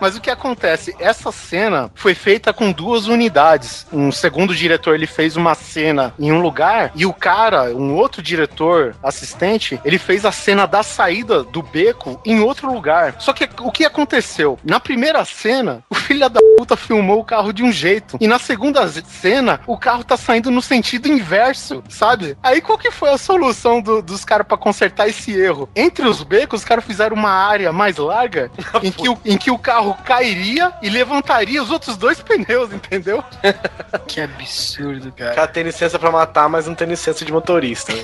Mas 0.00 0.16
o 0.16 0.20
que 0.20 0.30
acontece? 0.30 0.94
Essa 0.98 1.32
cena 1.32 1.90
foi 1.94 2.14
feita 2.14 2.52
com 2.52 2.72
duas 2.72 3.06
unidades. 3.06 3.86
Um 3.92 4.12
segundo 4.12 4.54
diretor 4.54 4.94
ele 4.94 5.06
fez 5.06 5.36
uma 5.36 5.54
cena 5.54 6.14
em 6.18 6.32
um 6.32 6.40
lugar 6.40 6.92
e 6.94 7.04
o 7.06 7.12
cara, 7.12 7.64
um 7.74 7.94
outro 7.94 8.22
diretor 8.22 8.94
assistente, 9.02 9.80
ele 9.84 9.98
fez 9.98 10.24
a 10.24 10.32
cena 10.32 10.66
da 10.66 10.82
saída 10.82 11.42
do 11.50 11.62
beco 11.62 12.20
em 12.24 12.40
outro 12.40 12.72
lugar. 12.72 13.16
Só 13.18 13.32
que 13.32 13.48
o 13.60 13.70
que 13.70 13.84
aconteceu? 13.84 14.58
Na 14.64 14.80
primeira 14.80 15.24
cena, 15.24 15.84
o 15.90 15.94
filho 15.94 16.28
da 16.28 16.39
puta 16.56 16.76
filmou 16.76 17.20
o 17.20 17.24
carro 17.24 17.52
de 17.52 17.62
um 17.62 17.72
jeito. 17.72 18.16
E 18.20 18.26
na 18.26 18.38
segunda 18.38 18.86
cena, 18.88 19.60
o 19.66 19.76
carro 19.78 20.04
tá 20.04 20.16
saindo 20.16 20.50
no 20.50 20.60
sentido 20.62 21.08
inverso, 21.08 21.82
sabe? 21.88 22.36
Aí 22.42 22.60
qual 22.60 22.78
que 22.78 22.90
foi 22.90 23.10
a 23.10 23.18
solução 23.18 23.80
do- 23.80 24.02
dos 24.02 24.24
caras 24.24 24.46
pra 24.46 24.56
consertar 24.56 25.08
esse 25.08 25.32
erro? 25.32 25.68
Entre 25.74 26.06
os 26.06 26.22
becos, 26.22 26.60
os 26.60 26.64
caras 26.64 26.84
fizeram 26.84 27.16
uma 27.16 27.30
área 27.30 27.72
mais 27.72 27.96
larga 27.96 28.50
em 28.82 28.90
que, 28.90 29.08
o, 29.08 29.18
em 29.24 29.36
que 29.38 29.50
o 29.50 29.58
carro 29.58 29.96
cairia 30.04 30.72
e 30.82 30.88
levantaria 30.88 31.62
os 31.62 31.70
outros 31.70 31.96
dois 31.96 32.20
pneus, 32.20 32.72
entendeu? 32.72 33.22
Que 34.06 34.20
absurdo, 34.20 35.08
O 35.08 35.12
cara. 35.12 35.34
cara 35.34 35.46
tem 35.48 35.62
licença 35.62 35.98
pra 35.98 36.10
matar, 36.10 36.48
mas 36.48 36.66
não 36.66 36.74
tem 36.74 36.88
licença 36.88 37.24
de 37.24 37.32
motorista. 37.32 37.92
né? 37.92 38.02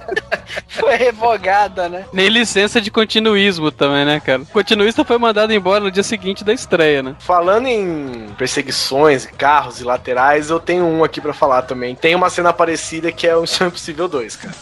Foi 0.68 0.94
revogada, 0.96 1.88
né? 1.88 2.04
Nem 2.12 2.28
licença 2.28 2.80
de 2.80 2.90
continuismo 2.90 3.70
também, 3.70 4.04
né, 4.04 4.20
cara? 4.20 4.42
O 4.42 4.46
continuista 4.46 5.04
foi 5.04 5.18
mandado 5.18 5.52
embora 5.52 5.80
no 5.80 5.90
dia 5.90 6.02
seguinte 6.02 6.44
da 6.44 6.52
estreia, 6.52 7.02
né? 7.02 7.14
Falando 7.20 7.66
em 7.66 7.79
perseguições, 8.36 9.26
carros 9.26 9.80
e 9.80 9.84
laterais, 9.84 10.50
eu 10.50 10.60
tenho 10.60 10.84
um 10.84 11.04
aqui 11.04 11.20
pra 11.20 11.32
falar 11.32 11.62
também. 11.62 11.94
Tem 11.94 12.14
uma 12.14 12.30
cena 12.30 12.52
parecida 12.52 13.12
que 13.12 13.26
é 13.26 13.36
o 13.36 13.42
Missão 13.42 13.68
Impossível 13.68 14.08
2, 14.08 14.36
cara. 14.36 14.54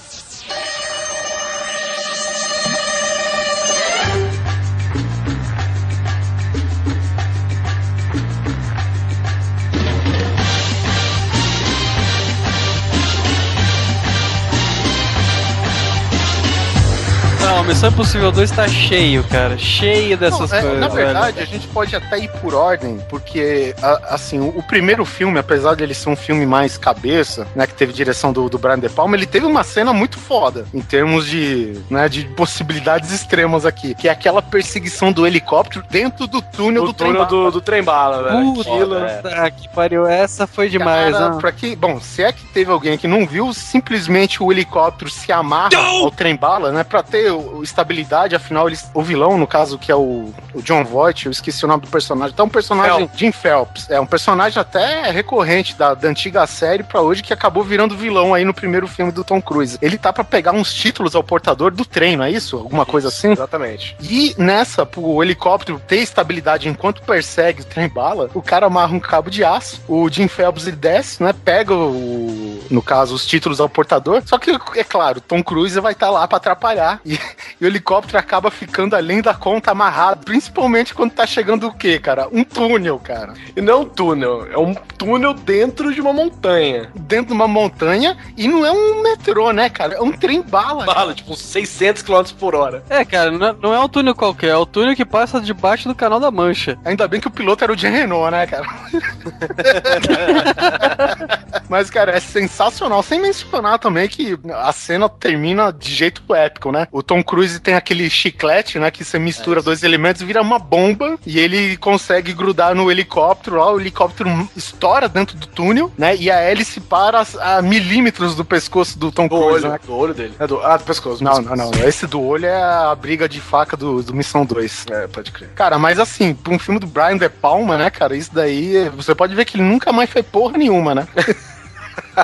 Missão 17.69 17.91
Impossível 17.91 18.33
2 18.33 18.51
tá 18.51 18.67
cheio, 18.67 19.23
cara. 19.25 19.57
Cheio 19.59 20.17
dessas 20.17 20.51
Não, 20.51 20.59
é, 20.59 20.61
coisas. 20.63 20.81
na 20.81 20.89
velho. 20.89 21.07
verdade, 21.07 21.41
a 21.41 21.45
gente 21.45 21.69
pode 21.69 21.95
até 21.95 22.19
ir 22.19 22.29
por 22.41 22.55
ordem, 22.55 22.99
porque, 23.11 23.75
a- 23.83 24.15
assim, 24.15 24.41
o, 24.41 24.49
o 24.59 24.63
primeiro 24.63 25.05
filme, 25.05 25.39
apesar 25.39 25.75
de 25.77 25.83
ele 25.85 25.93
ser 25.95 26.09
um 26.09 26.17
filme 26.17 26.47
mais 26.47 26.79
cabeça, 26.79 27.47
né, 27.55 27.67
que 27.67 27.75
teve 27.75 27.93
direção 27.93 28.33
do, 28.33 28.49
do 28.49 28.59
Brian 28.59 28.79
De 28.79 28.89
Palma, 28.89 29.15
ele 29.17 29.27
teve 29.27 29.45
uma 29.47 29.63
cena 29.63 29.93
muito 29.93 30.19
foda, 30.19 30.65
em 30.73 30.81
termos 30.81 31.27
de, 31.27 31.79
né, 31.91 32.09
de 32.09 32.25
possibilidades 32.25 33.13
extremas 33.13 33.67
aqui, 33.67 33.95
que 33.95 34.09
é 34.09 34.11
aquela 34.11 34.41
perseguição 34.41 35.13
do 35.13 35.27
helicóptero 35.27 35.85
dentro 35.91 36.27
do 36.27 36.41
túnel 36.41 36.83
No 36.83 36.89
do 36.89 36.95
túnel 36.95 37.27
trem 37.27 37.43
do, 37.45 37.51
do 37.51 37.61
trem 37.61 37.83
bala, 37.83 38.23
velho. 38.23 38.61
Aquilo- 38.61 38.97
Puta 39.01 39.51
que 39.51 39.69
pariu. 39.69 40.07
Essa 40.07 40.47
foi 40.47 40.69
demais, 40.71 41.13
Cara, 41.13 41.31
né? 41.35 41.41
pra 41.41 41.53
que, 41.53 41.77
bom, 41.77 42.01
se 42.01 42.23
é 42.23 42.33
que 42.33 42.45
teve 42.47 42.71
alguém 42.71 42.97
que 42.97 43.07
não 43.07 43.27
viu, 43.27 43.53
simplesmente 43.53 44.43
o 44.43 44.51
helicóptero 44.51 45.11
se 45.11 45.31
amarra 45.31 45.69
ao 45.77 46.11
trem 46.11 46.35
bala, 46.35 46.73
né? 46.73 46.83
Pra 46.83 47.03
ter 47.03 47.31
o- 47.31 47.58
estabilidade, 47.63 48.35
afinal, 48.35 48.69
eles, 48.69 48.91
o 48.95 49.03
vilão, 49.03 49.39
no 49.39 49.47
caso, 49.47 49.79
que 49.79 49.91
é 49.91 49.95
o, 49.95 50.33
o 50.55 50.63
John 50.63 50.85
Voight, 50.85 51.27
eu 51.27 51.33
esqueci 51.33 51.65
o 51.65 51.69
nome 51.69 51.83
do 51.83 51.89
personagem. 51.89 52.33
Então, 52.33 52.47
um 52.47 52.51
personagem, 52.51 53.11
Jim 53.15 53.33
Phelps, 53.33 53.91
é 53.91 54.01
um 54.01 54.07
personagem 54.07 54.61
até 54.61 55.11
recorrente 55.11 55.75
da, 55.75 55.95
da 55.95 56.09
antiga 56.09 56.47
série 56.47 56.83
pra 56.83 57.01
hoje, 57.01 57.23
que 57.23 57.33
acabou 57.33 57.63
virando 57.63 57.97
vilão 57.97 58.35
aí 58.35 58.45
no 58.45 58.55
primeiro 58.55 58.87
filme 58.87 59.13
do 59.13 59.25
Tom 59.25 59.41
Cruise. 59.41 59.79
Ele 59.81 59.99
tá 59.99 60.13
pra 60.13 60.25
pegar 60.25 60.53
uns 60.53 60.73
títulos 60.73 61.15
ao 61.15 61.23
portador 61.23 61.71
do 61.71 61.85
trem, 61.85 62.17
não 62.17 62.25
é 62.25 62.31
isso? 62.31 62.57
Alguma 62.57 62.87
coisa 62.87 63.09
assim? 63.09 63.33
Exatamente. 63.33 63.97
E 64.01 64.35
nessa, 64.39 64.85
pro 64.87 65.23
helicóptero 65.23 65.81
ter 65.87 65.99
estabilidade 65.99 66.69
enquanto 66.69 67.03
persegue 67.03 67.63
o 67.63 67.65
trem 67.65 67.89
bala, 67.89 68.31
o 68.35 68.43
cara 68.43 68.67
amarra 68.67 68.95
um 68.95 69.01
cabo 69.01 69.31
de 69.31 69.45
aço, 69.45 69.81
o 69.89 70.09
Jim 70.09 70.29
Phelps 70.29 70.67
ele 70.67 70.77
desce, 70.77 71.23
né? 71.23 71.33
Pega 71.33 71.75
o, 71.75 72.61
no 72.71 72.83
caso, 72.83 73.15
os 73.15 73.27
títulos 73.27 73.61
ao 73.61 73.69
portador. 73.69 74.23
Só 74.25 74.39
que, 74.39 74.51
é 74.77 74.85
claro, 74.85 75.21
Tom 75.21 75.43
Cruise 75.43 75.79
vai 75.81 75.93
estar 75.93 76.11
lá 76.11 76.27
pra 76.27 76.37
atrapalhar. 76.37 77.01
E, 77.05 77.19
e 77.61 77.65
o 77.65 77.69
helicóptero 77.69 78.19
acaba 78.19 78.51
ficando 78.51 78.97
além 78.97 79.21
da 79.23 79.35
conta 79.35 79.71
amarrado, 79.71 80.25
principalmente 80.25 80.95
quando 80.95 81.13
tá 81.13 81.27
chegando 81.27 81.69
o 81.69 81.73
quê, 81.73 81.99
cara? 81.99 82.29
Um 82.33 82.45
túnel, 82.45 82.99
cara. 82.99 83.35
E 83.57 83.61
não 83.61 83.83
um 83.83 83.85
túnel, 83.85 84.47
é 84.53 84.59
um 84.59 84.75
túnel 84.75 85.35
dentro 85.35 85.93
de 85.95 86.01
uma 86.01 86.13
montanha. 86.13 86.91
Dentro 86.95 87.27
de 87.29 87.33
uma 87.33 87.49
montanha 87.49 88.17
e 88.37 88.49
não 88.49 88.65
é 88.65 88.73
um 88.73 89.03
metrô, 89.03 89.53
né, 89.53 89.69
cara? 89.71 89.95
É 89.95 90.01
um 90.01 90.13
trem 90.13 90.43
bala. 90.43 90.85
cara. 90.85 90.99
Bala, 90.99 91.15
tipo, 91.15 91.33
uns 91.33 91.41
600 91.41 92.03
km 92.03 92.23
por 92.39 92.55
hora. 92.55 92.83
É, 92.91 93.05
cara, 93.05 93.31
não 93.31 93.47
é- 93.47 93.55
não 93.63 93.75
é 93.75 93.81
um 93.81 93.89
túnel 93.89 94.15
qualquer, 94.15 94.49
é 94.51 94.57
o 94.57 94.67
túnel 94.67 94.97
que 94.97 95.05
passa 95.05 95.41
debaixo 95.41 95.89
do 95.89 95.95
canal 95.95 96.19
da 96.21 96.31
Mancha. 96.31 96.79
Ainda 96.85 97.07
bem 97.07 97.21
que 97.21 97.29
o 97.29 97.31
piloto 97.31 97.63
era 97.65 97.73
o 97.73 97.77
Jean 97.77 97.91
Renault, 97.91 98.31
né, 98.31 98.47
cara? 98.47 98.67
Mas, 101.69 101.91
cara, 101.91 102.13
é 102.17 102.21
sensacional. 102.21 103.03
Sem 103.03 103.21
mencionar 103.21 103.79
também 103.79 104.09
que 104.09 104.39
a 104.55 104.73
cena 104.73 105.09
termina 105.09 105.73
de 105.73 105.95
jeito 105.95 106.23
épico, 106.35 106.73
né? 106.73 106.89
O 106.91 107.03
Tom 107.03 107.23
Cruise 107.23 107.38
tem 107.61 107.75
aquele 107.75 108.09
chiclete, 108.09 108.79
né? 108.79 108.91
Que 108.91 109.05
você 109.05 109.19
mistura 109.19 109.63
dois 109.63 109.83
elementos, 109.83 110.23
vira 110.23 110.43
uma 110.43 110.59
bomba 110.59 111.19
e 111.27 111.39
ele 111.39 111.77
consegue 111.77 112.33
grudar 112.33 112.75
no 112.75 112.91
helicóptero 112.91 113.57
lá. 113.57 113.73
O 113.73 113.81
helicóptero 113.81 114.49
estoura 114.57 115.09
dentro 115.09 115.37
do 115.37 115.47
túnel, 115.47 115.93
né? 115.97 116.17
E 116.17 116.31
a 116.31 116.37
hélice 116.37 116.81
para 116.81 117.25
a 117.41 117.63
milímetros 117.63 118.35
do 118.35 118.45
pescoço 118.45 118.99
do 118.99 119.13
Tom 119.13 119.29
Do 119.29 119.37
Cruise, 119.37 119.65
olho, 119.65 119.73
né? 119.73 119.81
do 119.85 119.95
olho 119.95 120.15
dele. 120.15 120.35
É 120.39 120.47
do, 120.47 120.61
ah, 120.65 120.77
do 120.77 120.85
pescoço. 120.85 121.23
Não, 121.23 121.37
pescoço. 121.37 121.57
não, 121.57 121.71
não. 121.71 121.89
Esse 121.89 122.07
do 122.07 122.21
olho 122.23 122.47
é 122.47 122.63
a 122.63 122.95
briga 122.95 123.29
de 123.29 123.41
faca 123.41 123.77
do, 123.77 124.03
do 124.03 124.15
Missão 124.15 124.45
2. 124.45 124.87
É, 124.91 125.07
pode 125.07 125.33
crer. 125.33 125.51
Cara, 125.55 125.79
mas 125.79 125.99
assim, 125.99 126.35
pra 126.35 126.53
um 126.53 126.59
filme 126.59 126.81
do 126.81 126.87
Brian 126.87 127.17
De 127.17 127.29
Palma, 127.29 127.77
né, 127.77 127.91
cara, 127.91 128.17
isso 128.17 128.31
daí, 128.33 128.89
você 128.91 129.15
pode 129.15 129.35
ver 129.35 129.45
que 129.45 129.57
ele 129.57 129.65
nunca 129.65 129.93
mais 129.93 130.11
fez 130.11 130.25
porra 130.27 130.57
nenhuma, 130.59 130.95
né? 130.95 131.09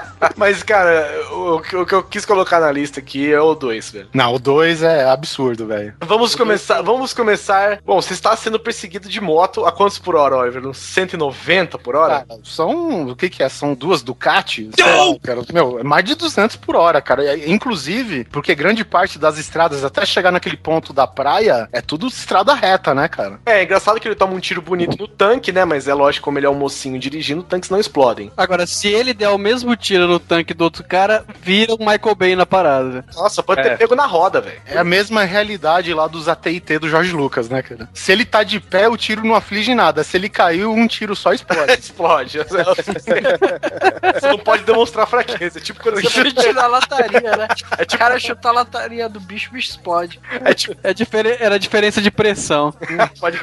Mas, 0.36 0.62
cara, 0.62 1.06
o, 1.32 1.60
que- 1.60 1.76
o 1.76 1.86
que 1.86 1.94
eu 1.94 2.02
quis 2.02 2.24
colocar 2.24 2.60
na 2.60 2.70
lista 2.72 3.00
aqui 3.00 3.32
é 3.32 3.40
o 3.40 3.54
2, 3.54 3.90
velho. 3.90 4.08
Não, 4.12 4.34
o 4.34 4.38
2 4.38 4.82
é 4.82 5.04
absurdo, 5.08 5.66
velho. 5.66 5.94
Vamos 6.00 6.34
começar, 6.34 6.82
vamos 6.82 7.12
começar. 7.12 7.78
Bom, 7.84 8.00
você 8.00 8.12
está 8.14 8.34
sendo 8.36 8.58
perseguido 8.58 9.08
de 9.08 9.20
moto 9.20 9.64
a 9.66 9.72
quantos 9.72 9.98
por 9.98 10.14
hora, 10.16 10.36
Oliver? 10.36 10.62
Nos 10.62 10.78
190 10.78 11.78
por 11.78 11.94
hora? 11.96 12.24
Cara, 12.26 12.40
são, 12.42 13.08
o 13.08 13.16
que 13.16 13.28
que 13.28 13.42
é? 13.42 13.48
São 13.48 13.74
duas 13.74 14.02
Ducati? 14.02 14.70
Lá, 14.78 15.18
cara. 15.22 15.42
Meu, 15.52 15.78
é 15.78 15.82
mais 15.82 16.04
de 16.04 16.14
200 16.14 16.56
por 16.56 16.76
hora, 16.76 17.00
cara. 17.00 17.36
Inclusive, 17.48 18.24
porque 18.24 18.54
grande 18.54 18.84
parte 18.84 19.18
das 19.18 19.38
estradas, 19.38 19.84
até 19.84 20.04
chegar 20.06 20.30
naquele 20.30 20.56
ponto 20.56 20.92
da 20.92 21.06
praia, 21.06 21.68
é 21.72 21.80
tudo 21.80 22.06
estrada 22.06 22.54
reta, 22.54 22.94
né, 22.94 23.08
cara? 23.08 23.38
É, 23.46 23.62
engraçado 23.62 23.98
que 24.00 24.08
ele 24.08 24.14
toma 24.14 24.34
um 24.34 24.40
tiro 24.40 24.62
bonito 24.62 24.96
no 24.98 25.08
tanque, 25.08 25.52
né? 25.52 25.64
Mas 25.64 25.88
é 25.88 25.94
lógico, 25.94 26.24
como 26.24 26.38
ele 26.38 26.46
é 26.46 26.50
um 26.50 26.54
mocinho 26.54 26.98
dirigindo, 26.98 27.42
tanques 27.42 27.70
não 27.70 27.78
explodem. 27.78 28.30
Agora, 28.36 28.66
se 28.66 28.88
ele 28.88 29.12
der 29.14 29.28
o 29.30 29.38
mesmo 29.38 29.76
tiro 29.84 30.08
no 30.08 30.18
tanque 30.18 30.54
do 30.54 30.64
outro 30.64 30.82
cara, 30.82 31.24
vira 31.42 31.74
o 31.74 31.78
Michael 31.78 32.14
Bay 32.16 32.34
na 32.34 32.46
parada. 32.46 33.04
Nossa, 33.14 33.42
pode 33.42 33.60
É. 33.60 33.64
ter 33.70 33.78
pego 33.78 33.94
na 33.94 34.06
roda, 34.06 34.40
velho. 34.40 34.60
É 34.66 34.78
a 34.78 34.84
mesma 34.84 35.24
realidade 35.24 35.92
lá 35.92 36.06
dos 36.06 36.26
AT&T 36.28 36.78
do 36.78 36.88
Jorge 36.88 37.12
Lucas, 37.12 37.48
né, 37.48 37.62
cara? 37.62 37.88
Se 37.92 38.10
ele 38.10 38.24
tá 38.24 38.42
de 38.42 38.58
pé, 38.60 38.88
o 38.88 38.96
tiro 38.96 39.24
não 39.24 39.34
aflige 39.34 39.74
nada. 39.74 40.02
Se 40.02 40.16
ele 40.16 40.28
caiu, 40.28 40.72
um 40.72 40.86
tiro 40.86 41.14
só 41.14 41.32
explode. 41.32 41.72
Explode. 41.78 42.38
você 42.38 44.28
não 44.28 44.38
pode 44.38 44.62
demonstrar 44.64 45.06
fraqueza. 45.06 45.58
É 45.58 45.62
tipo 45.62 45.82
quando 45.82 46.00
você. 46.00 46.08
Chute 46.08 46.52
na 46.52 46.66
lataria, 46.66 47.20
né? 47.36 47.48
É 47.78 47.82
O 47.82 47.86
tipo, 47.86 47.98
cara 47.98 48.18
chuta 48.18 48.48
a 48.48 48.52
lataria 48.52 49.08
do 49.08 49.20
bicho, 49.20 49.50
o 49.50 49.54
bicho 49.54 49.70
explode. 49.70 50.20
é 50.44 50.54
tipo, 50.54 50.76
É 50.82 50.94
difere- 50.94 51.36
Era 51.40 51.56
a 51.56 51.58
diferença 51.58 52.00
de 52.00 52.10
pressão. 52.10 52.72
pode- 53.20 53.38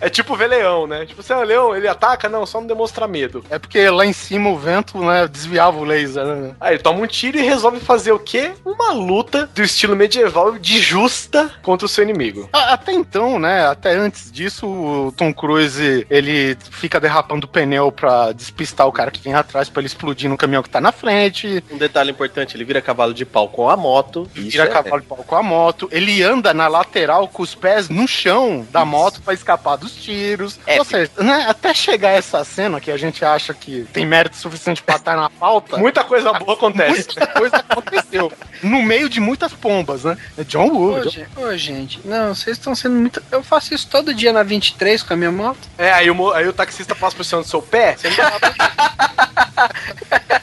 é 0.00 0.08
tipo 0.08 0.36
ver 0.36 0.46
leão, 0.48 0.86
né? 0.86 1.04
Tipo, 1.06 1.22
você 1.22 1.32
é 1.32 1.36
um 1.36 1.42
leão, 1.42 1.74
ele 1.76 1.88
ataca, 1.88 2.28
não, 2.28 2.46
só 2.46 2.60
não 2.60 2.66
demonstra 2.66 3.06
medo. 3.06 3.44
É 3.50 3.58
porque 3.58 3.88
lá 3.90 4.04
em 4.06 4.12
cima 4.12 4.48
o 4.50 4.56
vento, 4.56 4.98
né, 5.04 5.26
desviava 5.28 5.73
o 5.80 5.84
laser, 5.84 6.24
né? 6.24 6.54
Aí 6.60 6.74
ele 6.74 6.82
toma 6.82 7.00
um 7.00 7.06
tiro 7.06 7.38
e 7.38 7.42
resolve 7.42 7.80
fazer 7.80 8.12
o 8.12 8.18
quê? 8.18 8.52
Uma 8.64 8.92
luta 8.92 9.48
do 9.54 9.62
estilo 9.62 9.94
medieval 9.96 10.58
de 10.58 10.78
justa 10.80 11.50
contra 11.62 11.86
o 11.86 11.88
seu 11.88 12.02
inimigo. 12.04 12.48
Até 12.52 12.92
então, 12.92 13.38
né? 13.38 13.66
Até 13.66 13.94
antes 13.94 14.30
disso, 14.30 14.66
o 14.66 15.12
Tom 15.12 15.32
Cruise 15.32 16.06
ele 16.10 16.56
fica 16.70 17.00
derrapando 17.00 17.46
o 17.46 17.48
pneu 17.48 17.90
pra 17.92 18.32
despistar 18.32 18.86
o 18.86 18.92
cara 18.92 19.10
que 19.10 19.20
vem 19.20 19.34
atrás 19.34 19.68
pra 19.68 19.80
ele 19.80 19.86
explodir 19.86 20.28
no 20.28 20.36
caminhão 20.36 20.62
que 20.62 20.70
tá 20.70 20.80
na 20.80 20.92
frente. 20.92 21.62
Um 21.70 21.78
detalhe 21.78 22.10
importante, 22.10 22.56
ele 22.56 22.64
vira 22.64 22.80
cavalo 22.80 23.14
de 23.14 23.24
pau 23.24 23.48
com 23.48 23.68
a 23.68 23.76
moto. 23.76 24.28
Isso 24.34 24.50
Vira 24.52 24.64
é- 24.64 24.68
cavalo 24.68 25.00
de 25.02 25.06
pau 25.08 25.18
com 25.26 25.36
a 25.36 25.42
moto. 25.42 25.88
Ele 25.92 26.22
anda 26.22 26.52
na 26.54 26.68
lateral 26.68 27.28
com 27.28 27.42
os 27.42 27.54
pés 27.54 27.88
no 27.88 28.06
chão 28.06 28.66
da 28.70 28.84
moto 28.84 29.20
pra 29.22 29.34
escapar 29.34 29.76
dos 29.76 29.94
tiros. 29.96 30.58
É, 30.66 30.78
Ou 30.78 30.84
seja, 30.84 31.10
né, 31.18 31.46
até 31.48 31.72
chegar 31.74 32.10
essa 32.10 32.44
cena 32.44 32.80
que 32.80 32.90
a 32.90 32.96
gente 32.96 33.24
acha 33.24 33.52
que 33.54 33.84
tem 33.92 34.04
mérito 34.06 34.36
suficiente 34.36 34.82
pra 34.82 34.96
estar 34.96 35.16
na 35.16 35.30
pauta. 35.30 35.53
Muita 35.78 36.04
coisa 36.04 36.32
boa 36.32 36.54
acontece. 36.54 37.06
Muita 37.16 37.26
coisa 37.28 37.56
aconteceu. 37.56 38.32
No 38.62 38.82
meio 38.82 39.08
de 39.08 39.20
muitas 39.20 39.52
pombas, 39.52 40.04
né? 40.04 40.16
É 40.38 40.44
John 40.44 40.68
Woo. 40.68 40.94
Ô, 40.96 41.00
John- 41.00 41.10
gente, 41.10 41.28
ô, 41.36 41.56
gente, 41.56 42.00
não, 42.04 42.34
vocês 42.34 42.56
estão 42.56 42.74
sendo 42.74 42.96
muito. 42.96 43.22
Eu 43.30 43.42
faço 43.42 43.74
isso 43.74 43.86
todo 43.88 44.14
dia 44.14 44.32
na 44.32 44.42
23 44.42 45.02
com 45.02 45.14
a 45.14 45.16
minha 45.16 45.32
moto. 45.32 45.58
É, 45.76 45.92
aí 45.92 46.10
o, 46.10 46.32
aí 46.32 46.48
o 46.48 46.52
taxista 46.52 46.94
passa 46.94 47.16
por 47.16 47.24
cima 47.24 47.42
do 47.42 47.48
seu 47.48 47.60
pé. 47.62 47.96
Você 47.96 48.08
não 48.08 48.16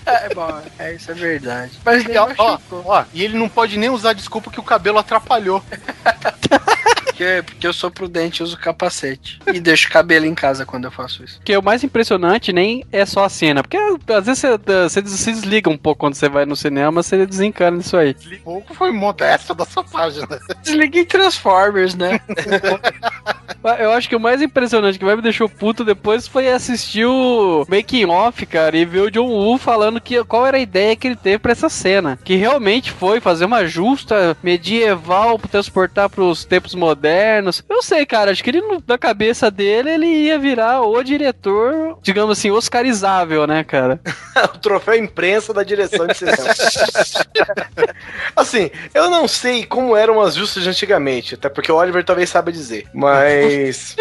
É 0.06 0.34
bom, 0.34 0.62
é 0.80 0.94
isso 0.94 1.12
é 1.12 1.14
verdade. 1.14 1.72
Mas 1.84 2.04
nem 2.04 2.16
E, 2.16 2.20
ó, 2.20 2.30
ó, 2.86 3.04
e 3.14 3.24
ele 3.24 3.38
não 3.38 3.50
pode 3.50 3.78
nem 3.78 3.90
usar 3.90 4.14
desculpa 4.14 4.52
que 4.52 4.60
o 4.60 4.64
cabelo 4.64 4.98
atrapalhou. 5.00 5.64
Porque, 7.22 7.44
porque 7.44 7.68
eu 7.68 7.74
sou 7.74 7.92
prudente, 7.92 8.42
uso 8.42 8.58
capacete. 8.58 9.40
E 9.54 9.60
deixo 9.60 9.88
o 9.88 9.92
cabelo 9.92 10.26
em 10.26 10.34
casa 10.34 10.66
quando 10.66 10.86
eu 10.86 10.92
faço 10.92 11.24
isso. 11.24 11.38
Porque 11.38 11.56
o 11.56 11.62
mais 11.62 11.84
impressionante 11.84 12.52
nem 12.52 12.84
é 12.92 13.06
só 13.06 13.24
a 13.24 13.30
cena. 13.30 13.62
Porque 13.62 13.78
às 13.78 14.26
vezes 14.26 14.42
você, 14.42 15.02
você 15.02 15.32
desliga 15.32 15.70
um 15.70 15.78
pouco 15.78 16.00
quando 16.00 16.16
você 16.16 16.28
vai 16.28 16.48
no 16.48 16.56
cinema, 16.56 17.04
você 17.04 17.24
desencana 17.24 17.78
disso 17.78 17.96
aí. 17.96 18.16
Pouco 18.44 18.74
foi 18.74 18.92
modesto 18.92 19.54
da 19.54 19.66
sua 19.66 19.84
página. 19.84 20.40
Desliguei 20.64 21.06
Transformers, 21.06 21.94
né? 21.94 22.20
Eu 23.80 23.92
acho 23.92 24.10
que 24.10 24.16
o 24.16 24.20
mais 24.20 24.42
impressionante 24.42 24.98
que 24.98 25.06
mais 25.06 25.18
me 25.18 25.22
deixou 25.22 25.48
puto 25.48 25.86
depois 25.86 26.28
foi 26.28 26.50
assistir 26.50 27.06
o 27.06 27.64
making 27.70 28.06
off, 28.06 28.44
cara, 28.48 28.76
e 28.76 28.84
ver 28.84 29.02
o 29.02 29.12
John 29.12 29.28
Woo 29.28 29.60
falando 29.60 30.02
que 30.02 30.24
qual 30.24 30.48
era 30.48 30.58
a 30.58 30.62
ideia 30.62 30.96
que 30.96 31.08
ele 31.08 31.16
teve 31.16 31.38
pra 31.38 31.52
essa 31.52 31.70
cena. 31.70 32.18
Que 32.24 32.36
realmente 32.36 32.90
foi 32.92 33.20
fazer 33.20 33.46
uma 33.46 33.68
justa 33.68 34.36
medieval 34.42 35.38
pra 35.38 35.48
transportar 35.48 36.10
pros 36.10 36.44
tempos 36.44 36.74
modernos. 36.74 37.11
Eu 37.70 37.82
sei, 37.82 38.06
cara, 38.06 38.32
acho 38.32 38.44
que 38.44 38.50
ele, 38.50 38.62
na 38.88 38.98
cabeça 38.98 39.50
dele, 39.50 39.92
ele 39.92 40.08
ia 40.08 40.40
virar 40.40 40.82
o 40.82 41.04
diretor, 41.04 41.98
digamos 42.02 42.38
assim, 42.38 42.52
oscarizável, 42.52 43.46
né, 43.48 43.64
cara? 43.64 44.00
o 44.54 44.58
troféu 44.60 44.96
imprensa 44.96 45.54
da 45.54 45.64
direção 45.64 46.08
de 46.08 46.18
cinema. 46.18 46.38
assim, 48.36 48.70
eu 48.94 49.10
não 49.10 49.28
sei 49.28 49.66
como 49.66 49.96
eram 49.96 50.22
as 50.22 50.36
justas 50.36 50.64
de 50.64 50.70
antigamente, 50.70 51.36
até 51.36 51.50
porque 51.50 51.72
o 51.72 51.76
Oliver 51.76 52.04
talvez 52.04 52.30
saiba 52.30 52.52
dizer. 52.52 52.88
Mas. 52.94 53.96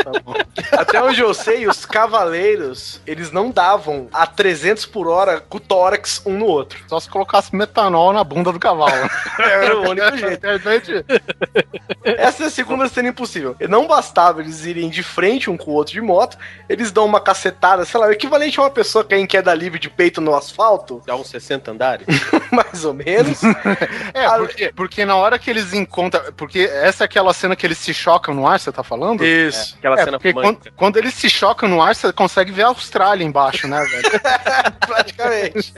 até 0.73 1.02
onde 1.02 1.21
eu 1.21 1.33
sei, 1.35 1.67
os 1.67 1.85
cavaleiros, 1.85 3.00
eles 3.07 3.31
não 3.31 3.50
davam 3.50 4.09
a 4.12 4.26
300 4.26 4.87
por 4.87 5.09
hora 5.09 5.40
com 5.40 5.59
o 5.59 5.61
tórax 5.61 6.23
um 6.25 6.38
no 6.38 6.47
outro. 6.47 6.83
Só 6.88 6.99
se 7.00 7.09
colocasse 7.09 7.55
metanol 7.55 8.12
na 8.12 8.25
bunda 8.25 8.52
do 8.52 8.59
cavalo. 8.59 9.11
Era 9.38 9.79
o 9.79 9.90
único 9.90 10.17
jeito. 10.17 10.47
Essa 12.05 12.45
é 12.45 12.47
a 12.47 12.50
segunda 12.50 12.88
cena 12.91 13.09
impossível. 13.09 13.57
Não 13.69 13.87
bastava 13.87 14.41
eles 14.43 14.67
irem 14.67 14.91
de 14.91 15.03
frente 15.03 15.49
um 15.49 15.57
com 15.57 15.71
o 15.71 15.75
outro 15.75 15.93
de 15.95 16.01
moto, 16.03 16.37
eles 16.69 16.93
dão 16.93 17.07
uma 17.07 17.21
cacetada, 17.21 17.85
sei 17.87 17.99
lá, 17.99 18.07
o 18.09 18.13
equivalente 18.13 18.59
a 18.61 18.65
uma 18.65 18.71
pessoa 18.71 19.03
que 19.05 19.15
é 19.15 19.19
em 19.19 19.27
queda 19.27 19.55
livre 19.55 19.79
de 19.79 19.89
peito 19.89 20.21
no 20.21 20.35
asfalto. 20.35 21.03
Dá 21.07 21.17
uns 21.17 21.29
60 21.29 21.71
andares. 21.71 22.07
Mais 22.53 22.85
ou 22.85 22.93
menos. 22.93 23.41
é, 24.13 24.29
porque, 24.37 24.73
porque 24.75 25.05
na 25.05 25.17
hora 25.17 25.39
que 25.39 25.49
eles 25.49 25.73
encontram. 25.73 26.21
Porque 26.37 26.61
essa 26.61 27.05
é 27.05 27.07
aquela 27.07 27.33
cena 27.33 27.55
que 27.57 27.65
eles 27.67 27.79
se 27.79 27.95
chocam 27.95 28.35
no 28.35 28.47
ar, 28.47 28.59
você 28.61 28.71
tá 28.73 28.83
falando? 28.83 29.25
Isso. 29.25 29.75
É, 29.75 29.79
aquela 29.79 30.01
É, 30.01 30.05
cena 30.05 30.19
porque 30.19 30.33
quando, 30.33 30.59
quando 30.77 30.97
eles 30.97 31.15
se 31.15 31.31
chocam 31.31 31.69
no 31.69 31.81
ar, 31.81 31.95
você 31.95 32.13
consegue 32.13 32.51
ver 32.53 32.65
a 32.65 32.69
Austrália 32.69 33.25
embaixo, 33.25 33.67
né, 33.69 33.85
velho? 33.85 34.11
Praticamente. 34.87 35.73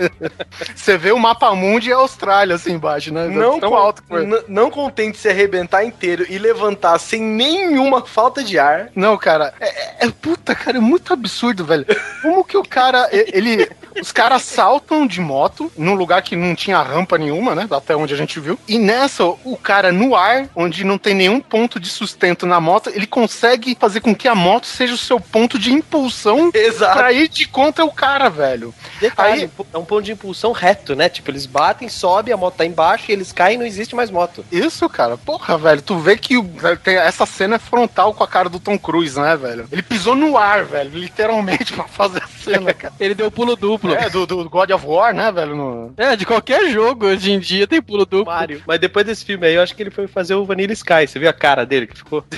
Você 0.75 0.97
vê 0.97 1.13
o 1.13 1.19
mapa 1.19 1.55
mundi 1.55 1.91
e 1.91 1.93
a 1.93 1.97
Austrália 1.97 2.55
assim 2.57 2.73
embaixo, 2.73 3.13
né? 3.13 3.27
Não, 3.29 3.61
tão 3.61 3.71
con- 3.71 3.77
alto 3.77 4.03
que 4.03 4.09
foi. 4.09 4.25
n- 4.25 4.43
não 4.49 4.71
contente 4.71 5.19
se 5.19 5.29
arrebentar 5.29 5.85
inteiro 5.85 6.25
e 6.29 6.39
levantar 6.39 6.99
sem 7.03 7.21
nenhuma 7.21 8.05
falta 8.07 8.43
de 8.43 8.59
ar. 8.59 8.89
Não, 8.95 9.17
cara, 9.17 9.53
é, 9.61 9.69
é- 9.69 9.97
é- 10.07 10.11
puta, 10.11 10.55
cara, 10.55 10.79
é 10.79 10.81
muito 10.81 11.13
absurdo, 11.13 11.65
velho. 11.65 11.85
Como 12.23 12.45
que 12.45 12.57
o 12.57 12.63
cara, 12.63 13.09
ele, 13.13 13.69
os 14.01 14.13
caras 14.13 14.43
saltam 14.43 15.07
de 15.07 15.21
moto 15.21 15.71
num 15.77 15.95
lugar 15.95 16.23
que 16.23 16.37
não 16.37 16.55
tinha 16.55 16.81
rampa 16.81 17.19
nenhuma, 17.19 17.55
né, 17.55 17.67
até 17.71 17.95
onde 17.97 18.15
a 18.15 18.17
gente 18.17 18.39
viu. 18.41 18.59
E 18.69 18.79
nessa, 18.79 19.25
o 19.25 19.57
cara 19.61 19.91
no 19.93 20.15
ar, 20.15 20.49
onde 20.55 20.85
não 20.85 20.97
tem 20.99 21.15
nenhum 21.15 21.41
ponto 21.41 21.79
de 21.81 21.89
sustento 21.89 22.47
na 22.47 22.61
moto, 22.61 22.91
ele 22.95 23.07
consegue 23.07 23.77
fazer 23.79 24.01
com 24.01 24.15
que 24.15 24.29
a 24.29 24.35
moto 24.35 24.67
seja 24.67 24.95
o 24.95 24.99
seu 24.99 25.19
ponto 25.21 25.59
de 25.59 25.73
impulsão 25.73 26.51
Exato. 26.55 26.97
pra 26.99 27.13
ir 27.13 27.29
de 27.29 27.47
contra 27.47 27.85
o 27.85 27.93
cara, 27.93 28.29
velho. 28.29 28.75
Detalhe, 29.01 29.43
Aí- 29.43 29.51
é 29.75 29.79
um 29.79 29.85
ponto 29.85 30.03
de 30.03 30.13
impulsão 30.13 30.53
reto, 30.53 30.95
né? 30.95 31.09
Tipo, 31.09 31.31
eles 31.31 31.47
batem, 31.47 31.89
sobe, 31.89 32.33
a 32.33 32.37
moto 32.37 32.55
tá 32.57 32.65
embaixo, 32.67 33.07
e 33.09 33.13
eles 33.13 33.33
caem 33.33 33.57
e 33.57 33.59
não 33.59 33.67
existe 33.67 33.95
mais 33.95 34.11
moto. 34.11 34.45
Isso, 34.51 34.89
cara, 34.89 35.17
porra, 35.17 35.59
velho, 35.59 35.83
tu 35.83 35.99
vê 35.99 36.17
que 36.17 36.37
o- 36.37 36.49
tem- 36.83 36.92
essa 36.95 37.27
cena 37.27 37.57
é 37.57 37.59
frontal 37.59 38.15
com 38.15 38.23
a 38.25 38.29
cara 38.29 38.49
do 38.49 38.59
Tom 38.61 38.79
Cruise, 38.79 39.19
né, 39.19 39.37
velho? 39.37 39.67
Ele 39.71 39.83
pisou 39.83 40.15
no 40.15 40.37
ar, 40.37 40.65
velho, 40.65 40.91
literalmente 40.99 41.73
pra 41.75 41.85
fazer 41.85 42.23
a 42.23 42.27
cena, 42.27 42.73
cara. 42.75 42.95
Ele 43.01 43.15
deu 43.15 43.31
pulo 43.31 43.57
duplo. 43.57 43.95
É, 43.95 44.09
do, 44.11 44.27
do 44.27 44.49
God 44.49 44.71
of 44.71 44.87
War, 44.87 45.15
né, 45.15 45.31
velho? 45.33 45.55
no- 45.57 45.95
É, 45.97 46.17
de 46.17 46.25
qualquer 46.27 46.71
jogo 46.71 47.07
hoje 47.07 47.33
em 47.33 47.39
dia 47.39 47.67
tem 47.67 47.81
pulo 47.83 48.05
duplo. 48.07 48.33
Mario. 48.33 48.63
Mas 48.67 48.79
depois 48.81 49.05
desse 49.07 49.25
filme 49.25 49.47
aí, 49.47 49.55
eu 49.55 49.63
acho 49.63 49.75
que 49.75 49.83
ele 49.83 49.91
foi 49.91 50.07
fazer 50.07 50.35
o 50.35 50.45
Vanilla 50.45 50.73
Sky. 50.73 51.07
Você 51.07 51.19
viu 51.19 51.29
a 51.29 51.33
cara 51.33 51.65
dele 51.67 51.87
que 51.87 51.97
ficou? 51.99 52.25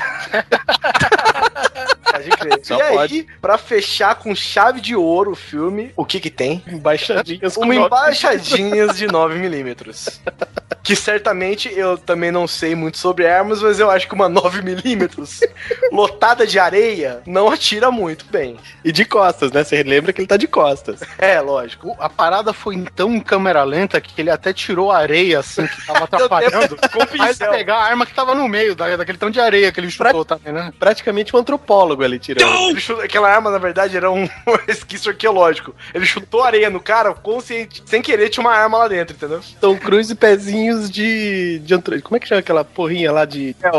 Pode 2.12 2.30
crer. 2.30 2.60
Só 2.62 2.76
e 2.76 2.92
pode. 2.92 3.14
aí, 3.14 3.26
pra 3.40 3.58
fechar 3.58 4.14
com 4.14 4.34
chave 4.34 4.80
de 4.80 4.94
ouro 4.94 5.32
o 5.32 5.36
filme, 5.36 5.92
o 5.96 6.04
que 6.04 6.20
que 6.20 6.30
tem? 6.30 6.62
Embaixadinhas 6.66 7.56
Uma 7.56 7.74
embaixadinhas 7.74 8.96
de 8.96 9.06
9mm. 9.08 10.20
Que 10.82 10.94
certamente 10.94 11.72
eu 11.74 11.98
também 11.98 12.30
não 12.30 12.46
sei 12.46 12.74
muito 12.74 12.98
sobre 12.98 13.26
armas, 13.26 13.62
mas 13.62 13.80
eu 13.80 13.90
acho 13.90 14.06
que 14.06 14.14
uma 14.14 14.28
9mm 14.50 15.48
lotada 15.92 16.46
de 16.46 16.58
areia 16.58 17.22
não 17.26 17.50
atira 17.50 17.90
muito 17.90 18.24
bem. 18.26 18.56
E 18.84 18.92
de 18.92 19.04
costas, 19.04 19.52
né? 19.52 19.64
Você 19.64 19.82
lembra 19.82 20.12
que 20.12 20.20
ele 20.20 20.28
tá 20.28 20.36
de 20.36 20.46
costas. 20.46 21.00
É, 21.18 21.40
lógico. 21.40 21.94
A 21.98 22.08
parada 22.08 22.52
foi 22.52 22.84
tão 22.94 23.14
em 23.14 23.20
câmera 23.20 23.62
lenta 23.64 24.00
que 24.00 24.20
ele 24.20 24.30
até 24.30 24.52
tirou 24.52 24.90
a 24.90 24.98
areia, 24.98 25.38
assim, 25.38 25.66
que 25.66 25.86
tava 25.86 26.04
atrapalhando. 26.04 26.76
Pincel. 27.10 27.50
pegar 27.50 27.76
a 27.76 27.84
arma 27.84 28.06
que 28.06 28.14
tava 28.14 28.34
no 28.34 28.48
meio, 28.48 28.74
da, 28.74 28.96
daquele 28.96 29.18
tão 29.18 29.30
de 29.30 29.40
areia 29.40 29.70
que 29.70 29.80
ele 29.80 29.90
chutou 29.90 30.24
também, 30.24 30.52
né? 30.52 30.72
Praticamente 30.78 31.34
um 31.34 31.38
antropólogo 31.38 32.02
ali 32.02 32.18
tirando. 32.18 32.78
Chutou- 32.78 33.04
aquela 33.04 33.30
arma, 33.30 33.50
na 33.50 33.58
verdade, 33.58 33.96
era 33.96 34.10
um 34.10 34.28
resquício 34.66 35.10
arqueológico. 35.10 35.74
Ele 35.94 36.04
chutou 36.04 36.42
areia 36.42 36.70
no 36.70 36.80
cara, 36.80 37.12
consciente, 37.14 37.82
sem 37.86 38.02
querer, 38.02 38.28
tinha 38.28 38.42
uma 38.44 38.54
arma 38.54 38.78
lá 38.78 38.88
dentro, 38.88 39.14
entendeu? 39.16 39.40
Tom 39.60 39.76
Cruise 39.76 40.12
e 40.12 40.16
pezinhos 40.16 40.90
de, 40.90 41.60
de 41.60 41.74
antro... 41.74 42.00
Como 42.02 42.16
é 42.16 42.20
que 42.20 42.28
chama 42.28 42.40
aquela 42.40 42.64
porrinha 42.64 43.12
lá 43.12 43.24
de... 43.24 43.54
É, 43.62 43.70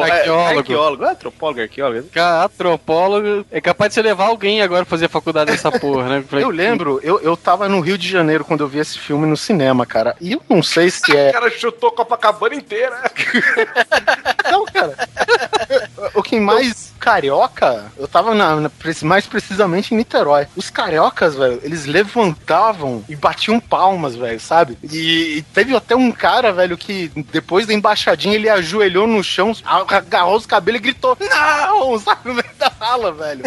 arqueólogo. 0.60 1.04
arqueólogo. 1.04 1.06
Ah, 1.06 1.12
antropólogo, 1.12 1.62
arqueólogo. 1.62 2.08
Cara, 2.10 2.46
antropólogo 2.46 3.46
é 3.52 3.62
capaz 3.62 3.90
de 3.90 3.96
você 3.96 4.02
levar 4.02 4.26
alguém 4.26 4.62
agora 4.62 4.86
pra 4.86 4.90
fazer 4.90 5.10
faculdade 5.10 5.52
dessa 5.52 5.72
porra, 5.72 6.10
né? 6.10 6.24
Eu 6.32 6.50
lembro, 6.50 7.00
eu, 7.04 7.20
eu 7.22 7.36
tava 7.38 7.68
no 7.70 7.80
Rio 7.80 7.98
de 7.98 8.08
Janeiro 8.10 8.44
quando 8.46 8.62
eu 8.62 8.68
vi 8.68 8.80
esse 8.80 8.98
filme 9.00 9.26
no 9.26 9.38
cinema, 9.38 9.86
cara. 9.86 10.16
E 10.20 10.34
eu 10.34 10.42
não 10.50 10.62
sei 10.62 10.90
se 10.90 11.12
O 11.14 11.18
é. 11.18 11.32
cara 11.32 11.50
chutou 11.50 11.92
Copacabana 11.92 12.56
inteira. 12.56 13.00
Não, 14.52 14.66
cara. 14.66 14.96
O 16.14 16.24
que 16.24 16.40
mais 16.40 16.94
carioca, 17.00 17.92
eu 17.98 18.08
tava 18.08 18.34
na, 18.34 18.56
na- 18.56 18.72
mais 19.04 19.28
precisamente 19.28 19.94
em 19.94 19.98
Niterói. 19.98 20.48
Os 20.56 20.70
cariocas, 20.70 21.36
velho, 21.36 21.60
eles 21.64 21.86
levantavam 21.86 23.04
e 23.08 23.16
batiam 23.16 23.60
palmas, 23.60 24.16
velho, 24.16 24.40
sabe? 24.40 24.78
E, 24.84 25.38
e 25.38 25.42
teve 25.54 25.76
até 25.76 25.96
um 25.96 26.12
cara, 26.12 26.52
velho, 26.52 26.78
que 26.78 27.12
depois 27.32 27.68
da 27.68 27.74
embaixadinha 27.74 28.34
ele 28.36 28.50
ajoelhou 28.50 29.06
no 29.08 29.24
chão, 29.24 29.54
agarrou 29.64 30.36
os 30.36 30.46
cabelos 30.46 30.80
e 30.80 30.84
gritou: 30.84 31.18
Não! 31.20 32.00
Sabe, 32.06 32.22
no 32.26 32.34
meio 32.34 32.46
da 32.58 32.70
sala, 32.72 33.12
velho. 33.12 33.44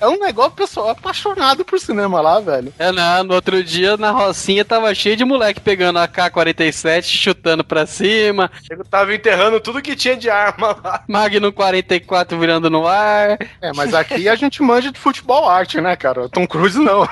É 0.00 0.08
um 0.08 0.18
negócio 0.18 0.52
pessoal 0.52 0.90
apaixonado 0.90 1.64
por 1.64 1.78
cinema 1.78 2.20
lá, 2.20 2.40
velho. 2.40 2.72
É, 2.78 2.90
não, 2.90 3.24
no 3.24 3.34
outro 3.34 3.62
dia 3.62 3.96
na 3.96 4.10
Rocinha 4.10 4.64
tava 4.64 4.94
cheio 4.94 5.16
de 5.16 5.24
moleque 5.24 5.60
pegando 5.60 5.98
a 5.98 6.08
K-47, 6.08 7.02
chutando 7.04 7.62
pra 7.64 7.86
cima, 7.86 8.50
Eu 8.68 8.84
tava 8.84 9.14
enterrando 9.14 9.60
tudo 9.60 9.82
que 9.82 9.94
tinha 9.96 10.16
de 10.16 10.28
arma 10.30 10.76
lá. 10.82 11.04
Magnum 11.08 11.52
44 11.62 12.38
virando 12.38 12.68
no 12.68 12.86
ar. 12.86 13.38
É, 13.60 13.72
mas 13.74 13.94
aqui 13.94 14.28
a 14.28 14.34
gente 14.34 14.60
manja 14.62 14.90
de 14.90 14.98
futebol 14.98 15.48
arte, 15.48 15.80
né, 15.80 15.94
cara? 15.94 16.28
Tom 16.28 16.46
Cruise 16.46 16.78
não. 16.78 17.08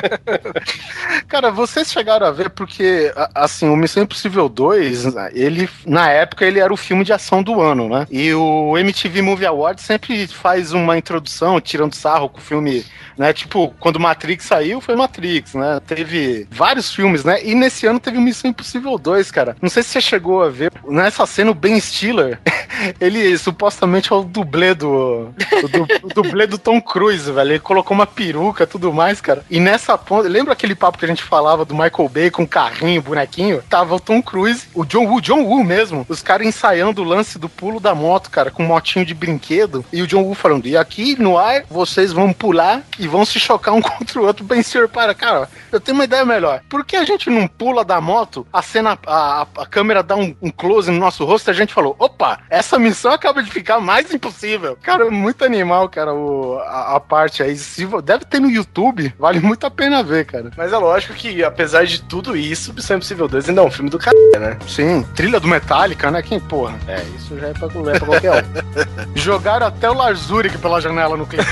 cara, 1.28 1.50
vocês 1.50 1.92
chegaram 1.92 2.26
a 2.26 2.30
ver 2.30 2.48
porque, 2.50 3.12
assim, 3.34 3.68
o 3.68 3.76
Missão 3.76 4.02
Impossível 4.02 4.48
2, 4.48 5.14
ele, 5.32 5.68
na 5.84 6.10
época, 6.10 6.46
ele 6.46 6.58
era 6.58 6.72
o 6.72 6.76
filme 6.76 7.04
de 7.04 7.12
ação 7.12 7.42
do 7.42 7.60
ano, 7.60 7.88
né? 7.88 8.06
E 8.10 8.32
o 8.32 8.78
MTV 8.78 9.20
Movie 9.20 9.46
Awards 9.46 9.84
sempre 9.84 10.26
faz 10.26 10.72
uma 10.72 10.96
introdução, 10.96 11.60
tirando 11.60 11.94
sarro 11.94 12.30
com 12.30 12.38
o 12.38 12.42
filme, 12.42 12.84
né? 13.18 13.32
Tipo, 13.34 13.74
quando 13.78 14.00
Matrix 14.00 14.46
saiu, 14.46 14.80
foi 14.80 14.96
Matrix, 14.96 15.54
né? 15.54 15.80
Teve 15.86 16.46
vários 16.50 16.94
filmes, 16.94 17.24
né? 17.24 17.44
E 17.44 17.54
nesse 17.54 17.86
ano 17.86 18.00
teve 18.00 18.16
o 18.16 18.22
Missão 18.22 18.50
Impossível 18.50 18.96
2, 18.96 19.30
cara. 19.30 19.56
Não 19.60 19.68
sei 19.68 19.82
se 19.82 19.90
você 19.90 20.00
chegou 20.00 20.42
a 20.42 20.48
ver, 20.48 20.72
nessa 20.88 21.26
cena, 21.26 21.50
o 21.50 21.54
Ben 21.54 21.78
Stiller, 21.78 22.40
ele 22.98 23.36
supostamente 23.50 24.12
é 24.12 24.16
o 24.16 24.22
dublê 24.22 24.74
do. 24.74 25.28
O, 25.62 25.68
du- 25.68 25.86
o 26.02 26.08
dublê 26.08 26.46
do 26.46 26.56
Tom 26.58 26.80
Cruise, 26.80 27.30
velho. 27.30 27.50
Ele 27.52 27.58
colocou 27.58 27.94
uma 27.94 28.06
peruca 28.06 28.66
tudo 28.66 28.92
mais, 28.92 29.20
cara. 29.20 29.44
E 29.50 29.58
nessa 29.60 29.96
ponta. 29.98 30.28
Lembra 30.28 30.52
aquele 30.52 30.74
papo 30.74 30.98
que 30.98 31.04
a 31.04 31.08
gente 31.08 31.22
falava 31.22 31.64
do 31.64 31.74
Michael 31.74 32.08
Bay 32.08 32.30
com 32.30 32.46
carrinho, 32.46 33.02
bonequinho? 33.02 33.62
Tava 33.68 33.94
o 33.94 34.00
Tom 34.00 34.22
Cruise, 34.22 34.68
o 34.74 34.84
John 34.84 35.06
Woo, 35.06 35.20
John 35.20 35.42
Woo 35.42 35.64
mesmo. 35.64 36.06
Os 36.08 36.22
caras 36.22 36.46
ensaiando 36.46 37.02
o 37.02 37.04
lance 37.04 37.38
do 37.38 37.48
pulo 37.48 37.80
da 37.80 37.94
moto, 37.94 38.30
cara, 38.30 38.50
com 38.50 38.62
um 38.62 38.66
motinho 38.68 39.04
de 39.04 39.14
brinquedo. 39.14 39.84
E 39.92 40.02
o 40.02 40.06
John 40.06 40.22
Woo 40.22 40.34
falando: 40.34 40.66
e 40.66 40.76
aqui 40.76 41.20
no 41.20 41.36
ar, 41.36 41.64
vocês 41.68 42.12
vão 42.12 42.32
pular 42.32 42.82
e 42.98 43.08
vão 43.08 43.24
se 43.24 43.38
chocar 43.40 43.74
um 43.74 43.82
contra 43.82 44.20
o 44.20 44.26
outro. 44.26 44.44
Ben 44.44 44.62
Stiller, 44.62 44.88
para, 44.88 45.14
cara, 45.14 45.48
eu 45.72 45.80
tenho 45.80 45.96
uma 45.96 46.04
ideia 46.04 46.24
melhor. 46.24 46.60
Por 46.68 46.84
que 46.84 46.96
a 46.96 47.04
gente 47.04 47.28
não 47.30 47.46
pula 47.48 47.84
da 47.84 48.00
moto, 48.00 48.46
a 48.52 48.62
cena, 48.62 48.98
a- 49.06 49.46
a 49.58 49.66
câmera 49.66 50.02
dá 50.02 50.14
um, 50.16 50.34
um 50.40 50.50
close 50.50 50.90
no 50.90 50.98
nosso 50.98 51.24
rosto 51.24 51.48
e 51.48 51.50
a 51.50 51.54
gente 51.54 51.72
falou: 51.74 51.96
opa, 51.98 52.40
essa 52.50 52.78
missão 52.78 53.12
acaba 53.12 53.39
de 53.42 53.50
ficar 53.50 53.80
mais 53.80 54.12
impossível. 54.12 54.76
Cara, 54.82 55.06
é 55.06 55.10
muito 55.10 55.44
animal, 55.44 55.88
cara, 55.88 56.14
o, 56.14 56.58
a, 56.58 56.96
a 56.96 57.00
parte 57.00 57.42
aí. 57.42 57.56
Se 57.56 57.86
deve 58.02 58.24
ter 58.24 58.40
no 58.40 58.50
YouTube, 58.50 59.12
vale 59.18 59.40
muito 59.40 59.66
a 59.66 59.70
pena 59.70 60.02
ver, 60.02 60.24
cara. 60.24 60.50
Mas 60.56 60.72
é 60.72 60.76
lógico 60.76 61.14
que, 61.14 61.42
apesar 61.42 61.84
de 61.84 62.02
tudo 62.02 62.36
isso, 62.36 62.72
Missão 62.72 62.96
Impossível 62.96 63.28
2 63.28 63.48
ainda 63.48 63.60
é 63.60 63.64
um 63.64 63.70
filme 63.70 63.90
do 63.90 63.98
cara, 63.98 64.16
né? 64.38 64.58
Sim, 64.66 65.02
trilha 65.14 65.40
do 65.40 65.48
Metallica, 65.48 66.10
né? 66.10 66.22
Quem, 66.22 66.40
porra? 66.40 66.78
É, 66.86 67.02
isso 67.16 67.38
já 67.38 67.48
é 67.48 67.52
pra, 67.52 67.66
é 67.66 67.98
pra 67.98 68.06
qualquer 68.06 68.32
um. 68.32 69.14
Jogaram 69.14 69.66
até 69.66 69.90
o 69.90 69.94
Lars 69.94 70.30
Ulrich 70.30 70.56
pela 70.58 70.80
janela 70.80 71.16
no 71.16 71.26
clipe. 71.26 71.44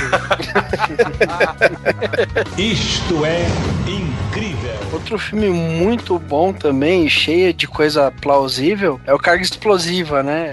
Isto 2.57 3.25
é 3.25 3.47
incrível. 3.87 4.75
Outro 4.93 5.19
filme 5.19 5.51
muito 5.51 6.19
bom 6.19 6.53
também, 6.53 7.09
cheio 7.09 7.53
de 7.53 7.67
coisa 7.67 8.11
plausível, 8.11 9.01
é 9.07 9.15
o 9.15 9.19
Carga 9.19 9.43
Explosiva, 9.43 10.23
né? 10.23 10.53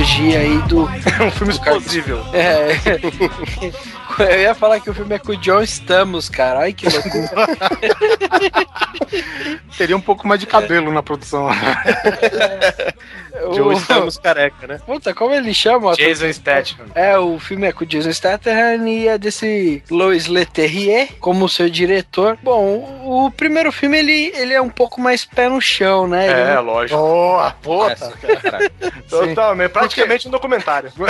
Trilogia 0.00 0.38
aí 0.38 0.58
do. 0.62 0.82
um 1.24 1.30
filme 1.30 1.52
explosível. 1.52 2.24
É. 2.32 2.70
Eu 4.22 4.40
ia 4.40 4.54
falar 4.54 4.80
que 4.80 4.90
o 4.90 4.94
filme 4.94 5.14
é 5.14 5.18
com 5.18 5.32
o 5.32 5.36
John 5.36 5.62
Stamos, 5.62 6.28
cara. 6.28 6.60
Ai 6.60 6.72
que 6.72 6.86
loucura. 6.88 7.30
Teria 9.76 9.96
um 9.96 10.00
pouco 10.00 10.26
mais 10.28 10.40
de 10.40 10.46
cabelo 10.46 10.92
na 10.92 11.02
produção. 11.02 11.48
O- 13.46 13.54
Joe 13.54 13.74
estamos 13.74 14.18
careca, 14.18 14.66
né? 14.66 14.80
Puta, 14.84 15.14
como 15.14 15.32
ele 15.32 15.54
chama? 15.54 15.94
Jason 15.94 16.30
Statham. 16.32 16.86
É, 16.94 17.16
o 17.16 17.38
filme 17.38 17.66
é 17.66 17.72
com 17.72 17.84
o 17.84 17.86
Jason 17.86 18.12
Statham 18.12 18.86
e 18.86 19.08
é 19.08 19.16
desse 19.16 19.82
Lois 19.90 20.26
Leterrier 20.26 21.08
como 21.20 21.48
seu 21.48 21.70
diretor. 21.70 22.36
Bom, 22.42 22.62
o, 23.02 23.26
o 23.26 23.30
primeiro 23.30 23.72
filme 23.72 23.98
ele, 23.98 24.32
ele 24.36 24.52
é 24.52 24.60
um 24.60 24.68
pouco 24.68 25.00
mais 25.00 25.24
pé 25.24 25.48
no 25.48 25.60
chão, 25.60 26.06
né? 26.06 26.26
Ele 26.28 26.40
É, 26.40 26.54
não- 26.56 26.62
lógico. 26.64 27.00
Boa, 27.00 27.50
puta. 27.62 28.12
Caralho. 28.42 28.70
Totalmente. 29.08 29.70
Praticamente 29.70 30.28
um 30.28 30.30
documentário. 30.30 30.92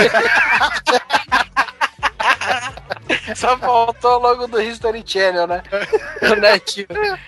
Só 3.35 3.57
faltou 3.57 4.19
logo 4.19 4.47
do 4.47 4.61
History 4.61 5.03
Channel, 5.05 5.47
né? 5.47 5.63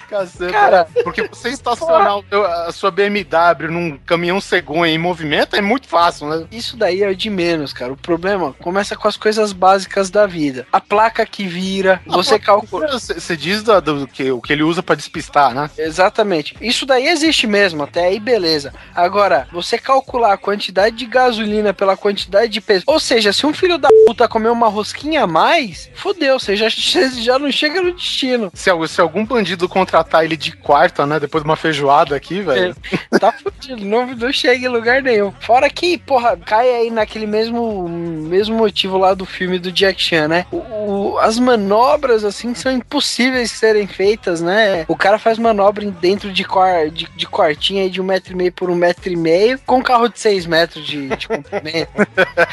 Caceta. 0.09 0.51
Cara, 0.51 0.87
Porque 1.03 1.27
você 1.27 1.49
estacionar 1.49 2.21
teu- 2.29 2.45
a 2.45 2.71
sua 2.71 2.91
BMW 2.91 3.69
num 3.69 3.97
caminhão 4.05 4.39
cegonha 4.39 4.91
em 4.93 4.97
movimento 4.97 5.55
é 5.55 5.61
muito 5.61 5.87
fácil, 5.87 6.27
né? 6.29 6.45
isso 6.51 6.77
daí 6.77 7.03
é 7.03 7.13
de 7.13 7.29
menos, 7.29 7.73
cara. 7.73 7.91
O 7.93 7.97
problema 7.97 8.53
começa 8.61 8.95
com 8.95 9.07
as 9.07 9.17
coisas 9.17 9.51
básicas 9.53 10.09
da 10.09 10.25
vida. 10.25 10.67
A 10.71 10.79
placa 10.79 11.25
que 11.25 11.45
vira, 11.47 12.01
você 12.05 12.37
calcula. 12.39 12.87
Você 12.99 13.35
diz 13.35 13.63
da- 13.63 13.79
do, 13.79 14.07
que, 14.07 14.31
o 14.31 14.41
que 14.41 14.53
ele 14.53 14.63
usa 14.63 14.83
pra 14.83 14.95
despistar, 14.95 15.53
né? 15.53 15.69
Exatamente. 15.77 16.55
Isso 16.61 16.85
daí 16.85 17.07
existe 17.07 17.47
mesmo, 17.47 17.83
até 17.83 18.05
aí 18.05 18.19
beleza. 18.19 18.73
Agora, 18.95 19.47
você 19.51 19.77
calcular 19.77 20.33
a 20.33 20.37
quantidade 20.37 20.95
de 20.95 21.05
gasolina 21.05 21.73
pela 21.73 21.97
quantidade 21.97 22.51
de 22.51 22.61
peso. 22.61 22.83
Ou 22.87 22.99
seja, 22.99 23.33
se 23.33 23.45
um 23.45 23.53
filho 23.53 23.77
da 23.77 23.89
puta 24.05 24.27
comer 24.27 24.49
uma 24.49 24.67
rosquinha 24.67 25.23
a 25.23 25.27
mais, 25.27 25.72
fodeu, 25.95 26.39
você 26.39 26.55
já, 26.55 26.67
já 26.69 27.37
não 27.39 27.51
chega 27.51 27.81
no 27.81 27.93
destino. 27.93 28.51
Se, 28.53 28.69
se 28.87 29.01
algum 29.01 29.25
bandido 29.25 29.67
contratar 29.69 30.23
ele 30.23 30.35
de 30.37 30.51
quarta, 30.51 31.05
né? 31.05 31.19
Depois 31.19 31.43
de 31.43 31.49
uma 31.49 31.55
feijoada 31.55 32.15
aqui, 32.15 32.41
velho. 32.41 32.75
Tá 33.19 33.31
fudido, 33.31 33.85
não, 33.85 34.07
não 34.07 34.31
chega 34.33 34.65
em 34.65 34.69
lugar 34.69 35.01
nenhum. 35.01 35.31
Fora 35.39 35.69
que, 35.69 35.97
porra, 35.97 36.37
cai 36.37 36.69
aí 36.69 36.89
naquele 36.91 37.25
mesmo, 37.27 37.87
mesmo 37.89 38.55
motivo 38.57 38.97
lá 38.97 39.13
do 39.13 39.25
filme 39.25 39.59
do 39.59 39.71
Jack 39.71 40.01
Chan, 40.01 40.27
né? 40.27 40.45
O, 40.51 40.57
o- 40.57 41.17
as 41.19 41.39
manobras, 41.39 42.23
assim, 42.23 42.53
são 42.55 42.71
impossíveis 42.71 43.49
de 43.51 43.57
serem 43.57 43.87
feitas, 43.87 44.41
né? 44.41 44.85
O 44.87 44.95
cara 44.95 45.17
faz 45.19 45.37
manobra 45.37 45.89
dentro 45.91 46.31
de, 46.31 46.43
quar, 46.43 46.89
de, 46.89 47.07
de 47.15 47.27
quartinha 47.27 47.83
aí 47.83 47.89
de 47.89 48.01
um 48.01 48.03
metro 48.05 48.33
e 48.33 48.35
meio 48.35 48.51
por 48.51 48.69
um 48.69 48.75
metro 48.75 49.11
e 49.11 49.15
meio, 49.15 49.59
com 49.65 49.77
um 49.77 49.81
carro 49.81 50.07
de 50.09 50.19
seis 50.19 50.45
metros 50.45 50.85
de, 50.85 51.09
de 51.15 51.27
comprimento. 51.27 51.91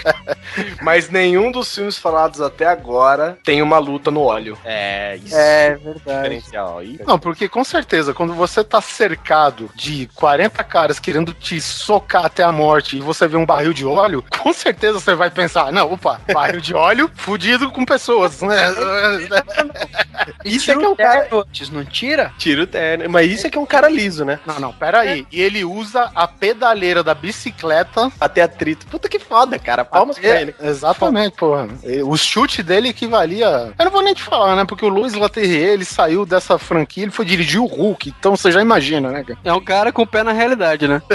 Mas 0.82 1.08
nenhum 1.10 1.50
dos 1.50 1.74
filmes 1.74 1.98
falados 1.98 2.40
até 2.40 2.66
agora 2.66 3.09
tem 3.44 3.62
uma 3.62 3.78
luta 3.78 4.10
no 4.10 4.22
óleo. 4.22 4.56
É, 4.64 5.16
isso. 5.24 5.34
é 5.36 5.70
verdade. 5.76 6.00
Diferencial. 6.00 6.78
Aí, 6.78 6.98
Não, 7.06 7.18
porque 7.18 7.48
com 7.48 7.62
certeza, 7.64 8.12
quando 8.14 8.34
você 8.34 8.62
tá 8.64 8.80
cercado 8.80 9.70
de 9.74 10.08
40 10.14 10.62
caras 10.64 10.98
querendo 10.98 11.32
te 11.32 11.60
socar 11.60 12.24
até 12.26 12.42
a 12.42 12.52
morte 12.52 12.96
e 12.96 13.00
você 13.00 13.26
vê 13.28 13.36
um 13.36 13.46
barril 13.46 13.72
de 13.72 13.84
óleo, 13.86 14.24
com 14.38 14.52
certeza 14.52 14.98
você 15.00 15.14
vai 15.14 15.30
pensar, 15.30 15.72
não, 15.72 15.92
opa, 15.92 16.20
barril 16.32 16.60
de 16.60 16.74
óleo 16.74 17.10
fudido 17.14 17.70
com 17.70 17.84
pessoas, 17.84 18.40
né? 18.42 18.56
Isso 20.44 20.70
é 20.70 20.76
que 20.76 20.84
é 20.84 20.88
um 20.88 20.96
cara- 20.96 21.28
antes, 21.32 21.70
não 21.70 21.84
tira? 21.84 22.32
tira 22.38 22.62
o 22.62 22.66
terno. 22.66 23.08
Mas 23.10 23.30
isso 23.30 23.46
é 23.46 23.50
que 23.50 23.58
é 23.58 23.60
um 23.60 23.66
cara 23.66 23.88
liso, 23.88 24.24
né? 24.24 24.38
Não, 24.46 24.58
não, 24.60 24.72
peraí. 24.72 25.26
E 25.30 25.40
ele 25.40 25.64
usa 25.64 26.10
a 26.14 26.26
pedaleira 26.28 27.02
da 27.02 27.14
bicicleta. 27.14 28.10
Até 28.20 28.42
atrito. 28.42 28.86
Puta 28.86 29.08
que 29.08 29.18
foda, 29.18 29.58
cara. 29.58 29.84
Palmas 29.84 30.18
pra 30.18 30.28
É, 30.28 30.42
ele. 30.42 30.54
Exatamente, 30.60 31.36
porra. 31.36 31.68
E 31.84 32.02
O 32.02 32.16
chute 32.16 32.62
dele 32.62 32.92
equivalia. 33.00 33.72
Eu 33.78 33.84
não 33.84 33.92
vou 33.92 34.02
nem 34.02 34.14
te 34.14 34.22
falar, 34.22 34.54
né? 34.54 34.64
Porque 34.64 34.84
o 34.84 34.88
Luiz 34.88 35.14
Laterrier, 35.14 35.70
ele 35.70 35.84
saiu 35.84 36.26
dessa 36.26 36.58
franquia, 36.58 37.04
ele 37.04 37.12
foi 37.12 37.24
dirigir 37.24 37.60
o 37.60 37.66
Hulk. 37.66 38.14
Então 38.18 38.36
você 38.36 38.52
já 38.52 38.60
imagina, 38.60 39.10
né, 39.10 39.24
cara? 39.24 39.38
É 39.42 39.52
um 39.52 39.60
cara 39.60 39.92
com 39.92 40.02
o 40.02 40.06
pé 40.06 40.22
na 40.22 40.32
realidade, 40.32 40.86
né? 40.86 41.02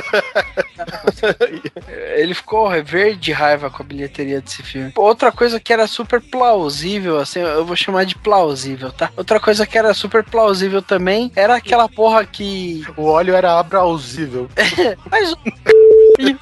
Ele 2.16 2.34
ficou 2.34 2.70
verde 2.84 3.20
de 3.20 3.32
raiva 3.32 3.70
com 3.70 3.82
a 3.82 3.86
bilheteria 3.86 4.42
desse 4.42 4.62
filme. 4.62 4.92
Outra 4.96 5.32
coisa 5.32 5.60
que 5.60 5.72
era 5.72 5.88
super 5.88 6.22
plausível, 6.22 7.20
assim, 7.20 7.40
eu 7.40 7.66
vou 7.66 7.76
chamar 7.76 8.06
de 8.06 8.16
plausível, 8.16 8.92
tá? 8.92 9.10
Outra 9.16 9.40
coisa 9.40 9.66
que 9.66 9.78
era 9.78 9.94
super 9.94 10.24
plausível 10.24 10.82
também 10.82 11.32
era 11.36 11.56
aquela 11.56 11.88
porra 11.88 12.26
que. 12.26 12.86
O 12.98 13.06
óleo 13.06 13.36
era 13.36 13.60
abrausível. 13.60 14.50
Mas 15.10 15.34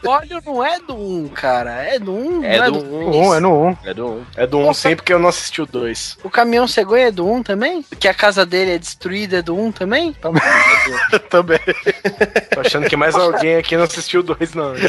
o 0.04 0.10
óleo 0.10 0.42
não 0.46 0.64
é 0.64 0.80
do 0.80 0.96
1, 0.96 1.28
cara. 1.30 1.84
É 1.84 2.00
do 2.00 2.14
1, 2.14 2.44
É 2.44 2.58
é 2.58 2.66
do 2.66 2.84
No 2.84 3.18
um, 3.18 3.34
é 3.36 3.40
no 3.40 3.68
um. 3.68 3.78
É 3.84 3.94
do 3.94 4.08
um. 4.08 4.26
É 4.36 4.48
do 4.48 4.58
1 4.60 4.70
um, 4.70 4.74
sim, 4.74 4.96
porque 4.96 5.14
eu 5.14 5.20
não 5.20 5.30
assisti 5.30 5.62
o 5.62 5.66
2. 5.66 6.18
O 6.24 6.30
caminhão 6.30 6.68
cegonha 6.68 7.08
é 7.08 7.12
do 7.12 7.30
1 7.30 7.44
também? 7.44 7.84
Que 8.00 8.08
a 8.08 8.14
casa 8.14 8.46
dele 8.46 8.72
é 8.72 8.78
destruída 8.78 9.38
é 9.38 9.42
do 9.42 9.56
1 9.56 9.72
também? 9.74 10.16
Também. 11.30 11.60
Tô 12.54 12.60
achando 12.60 12.88
que 12.88 12.96
mais 12.96 13.16
alguém 13.16 13.56
aqui 13.56 13.76
não 13.76 13.84
assistiu 13.84 14.20
o 14.22 14.24
2, 14.24 14.54
não. 14.54 14.74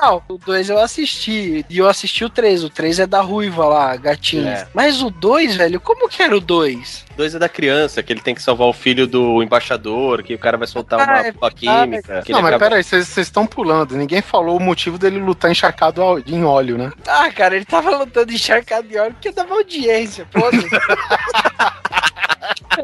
Não, 0.00 0.22
o 0.28 0.38
2 0.38 0.70
eu 0.70 0.78
assisti. 0.78 1.64
E 1.68 1.78
eu 1.78 1.88
assisti 1.88 2.24
o 2.24 2.30
3. 2.30 2.64
O 2.64 2.70
3 2.70 3.00
é 3.00 3.06
da 3.06 3.20
ruiva 3.20 3.66
lá, 3.66 3.96
gatinha. 3.96 4.50
É. 4.50 4.68
Mas 4.72 5.02
o 5.02 5.10
2, 5.10 5.56
velho, 5.56 5.80
como 5.80 6.08
que 6.08 6.22
era 6.22 6.36
o 6.36 6.40
2? 6.40 7.06
Dois 7.16 7.34
é 7.34 7.38
da 7.38 7.48
criança, 7.48 8.00
que 8.02 8.12
ele 8.12 8.20
tem 8.20 8.32
que 8.34 8.40
salvar 8.42 8.68
o 8.68 8.72
filho 8.72 9.04
do 9.06 9.42
embaixador, 9.42 10.22
que 10.22 10.34
o 10.34 10.38
cara 10.38 10.56
vai 10.56 10.68
soltar 10.68 11.00
Ah, 11.00 11.04
uma 11.04 11.18
é 11.26 11.32
bomba 11.32 11.50
química. 11.50 12.22
que 12.24 12.30
Não, 12.30 12.40
mas 12.40 12.54
acaba- 12.54 12.70
peraí, 12.70 12.84
vocês 12.84 13.16
estão 13.18 13.44
pulando. 13.44 13.96
Ninguém 13.96 14.22
falou 14.22 14.56
o 14.56 14.60
motivo 14.60 14.96
dele 14.98 15.18
lutar 15.18 15.50
encharcado 15.50 16.00
em 16.26 16.44
óleo, 16.44 16.78
né? 16.78 16.92
Ah, 17.08 17.28
cara, 17.32 17.56
ele 17.56 17.64
tava 17.64 17.90
lutando 17.96 18.32
encharcado 18.32 18.86
de 18.86 18.96
óleo 18.96 19.14
porque 19.14 19.32
dava 19.32 19.52
audiência. 19.54 20.28
Pô, 20.32 20.40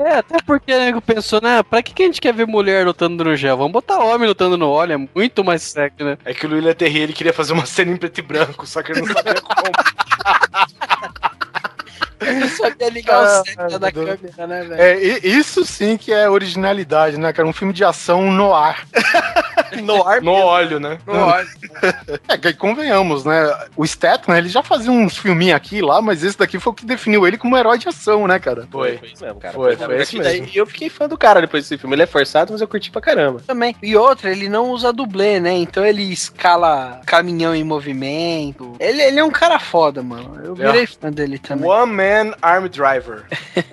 É, 0.00 0.18
até 0.18 0.36
porque 0.44 0.72
o 0.72 0.78
nego 0.78 1.00
pensou, 1.00 1.40
né? 1.40 1.62
Pra 1.62 1.82
que, 1.82 1.94
que 1.94 2.02
a 2.02 2.06
gente 2.06 2.20
quer 2.20 2.34
ver 2.34 2.46
mulher 2.46 2.84
lutando 2.84 3.22
no 3.22 3.36
gel? 3.36 3.56
Vamos 3.56 3.72
botar 3.72 3.98
homem 3.98 4.26
lutando 4.28 4.56
no 4.56 4.68
óleo, 4.68 4.92
é 4.94 5.08
muito 5.14 5.44
mais 5.44 5.62
sexy, 5.62 6.02
né? 6.02 6.18
É 6.24 6.34
que 6.34 6.46
o 6.46 6.48
Luiz 6.48 6.74
Terrier 6.74 7.04
ele 7.04 7.12
queria 7.12 7.32
fazer 7.32 7.52
uma 7.52 7.66
cena 7.66 7.92
em 7.92 7.96
preto 7.96 8.18
e 8.18 8.22
branco, 8.22 8.66
só 8.66 8.82
que 8.82 8.92
ele 8.92 9.02
não 9.02 9.12
sabia 9.12 9.40
como. 9.40 9.72
sabia 12.56 12.88
ligar 12.88 13.16
Ah, 13.16 13.40
o 13.40 13.44
seta 13.44 13.68
meu 13.68 13.78
da 13.78 13.92
câmera, 13.92 14.46
né, 14.46 14.62
velho? 14.64 14.80
É, 14.80 15.02
e- 15.02 15.20
isso 15.38 15.64
sim 15.64 15.96
que 15.96 16.12
é 16.12 16.28
originalidade, 16.28 17.18
né, 17.18 17.32
cara? 17.32 17.48
Um 17.48 17.52
filme 17.52 17.72
de 17.72 17.84
ação 17.84 18.30
no 18.30 18.54
ar. 18.54 18.84
No 19.82 20.06
ar 20.06 20.22
No 20.22 20.30
óleo, 20.32 20.78
né? 20.78 20.98
No 21.04 21.14
óleo. 21.14 21.48
É, 22.28 22.38
que 22.38 22.52
convenhamos, 22.54 23.24
né? 23.24 23.52
O 23.76 23.84
Statham, 23.84 24.36
ele 24.36 24.48
já 24.48 24.62
fazia 24.62 24.90
uns 24.90 25.16
filminhos 25.18 25.56
aqui 25.56 25.78
e 25.78 25.82
lá, 25.82 26.00
mas 26.00 26.22
esse 26.22 26.38
daqui 26.38 26.58
foi 26.60 26.72
o 26.72 26.74
que 26.74 26.86
definiu 26.86 27.26
ele 27.26 27.36
como 27.36 27.56
herói 27.56 27.76
de 27.76 27.88
ação, 27.88 28.26
né, 28.28 28.38
cara? 28.38 28.68
Foi. 28.70 28.98
Foi 28.98 29.08
isso 29.08 29.24
mesmo, 29.24 29.40
cara. 29.40 29.52
Foi, 29.54 29.76
foi 29.76 30.02
isso 30.02 30.16
mesmo. 30.18 30.48
eu 30.54 30.66
fiquei 30.66 30.88
fã 30.88 31.08
do 31.08 31.18
cara 31.18 31.40
depois 31.40 31.64
desse 31.64 31.76
filme. 31.76 31.94
Ele 31.96 32.02
é 32.04 32.06
forçado, 32.06 32.52
mas 32.52 32.60
eu 32.60 32.68
curti 32.68 32.90
pra 32.90 33.00
caramba. 33.00 33.40
Também. 33.46 33.74
E 33.82 33.96
outra, 33.96 34.30
ele 34.30 34.48
não 34.48 34.70
usa 34.70 34.92
dublê, 34.92 35.40
né? 35.40 35.52
Então 35.54 35.84
ele 35.84 36.02
escala 36.12 37.00
caminhão 37.04 37.54
em 37.54 37.64
movimento. 37.64 38.76
Ele, 38.78 39.02
ele 39.02 39.18
é 39.18 39.24
um 39.24 39.30
cara 39.30 39.58
foda, 39.58 40.02
mano. 40.02 40.40
Eu 40.42 40.54
virei 40.54 40.86
fã 40.86 41.10
dele 41.10 41.38
também. 41.38 41.68
One 41.68 41.92
Man 41.92 42.03
Arm 42.42 42.68
Driver. 42.68 43.26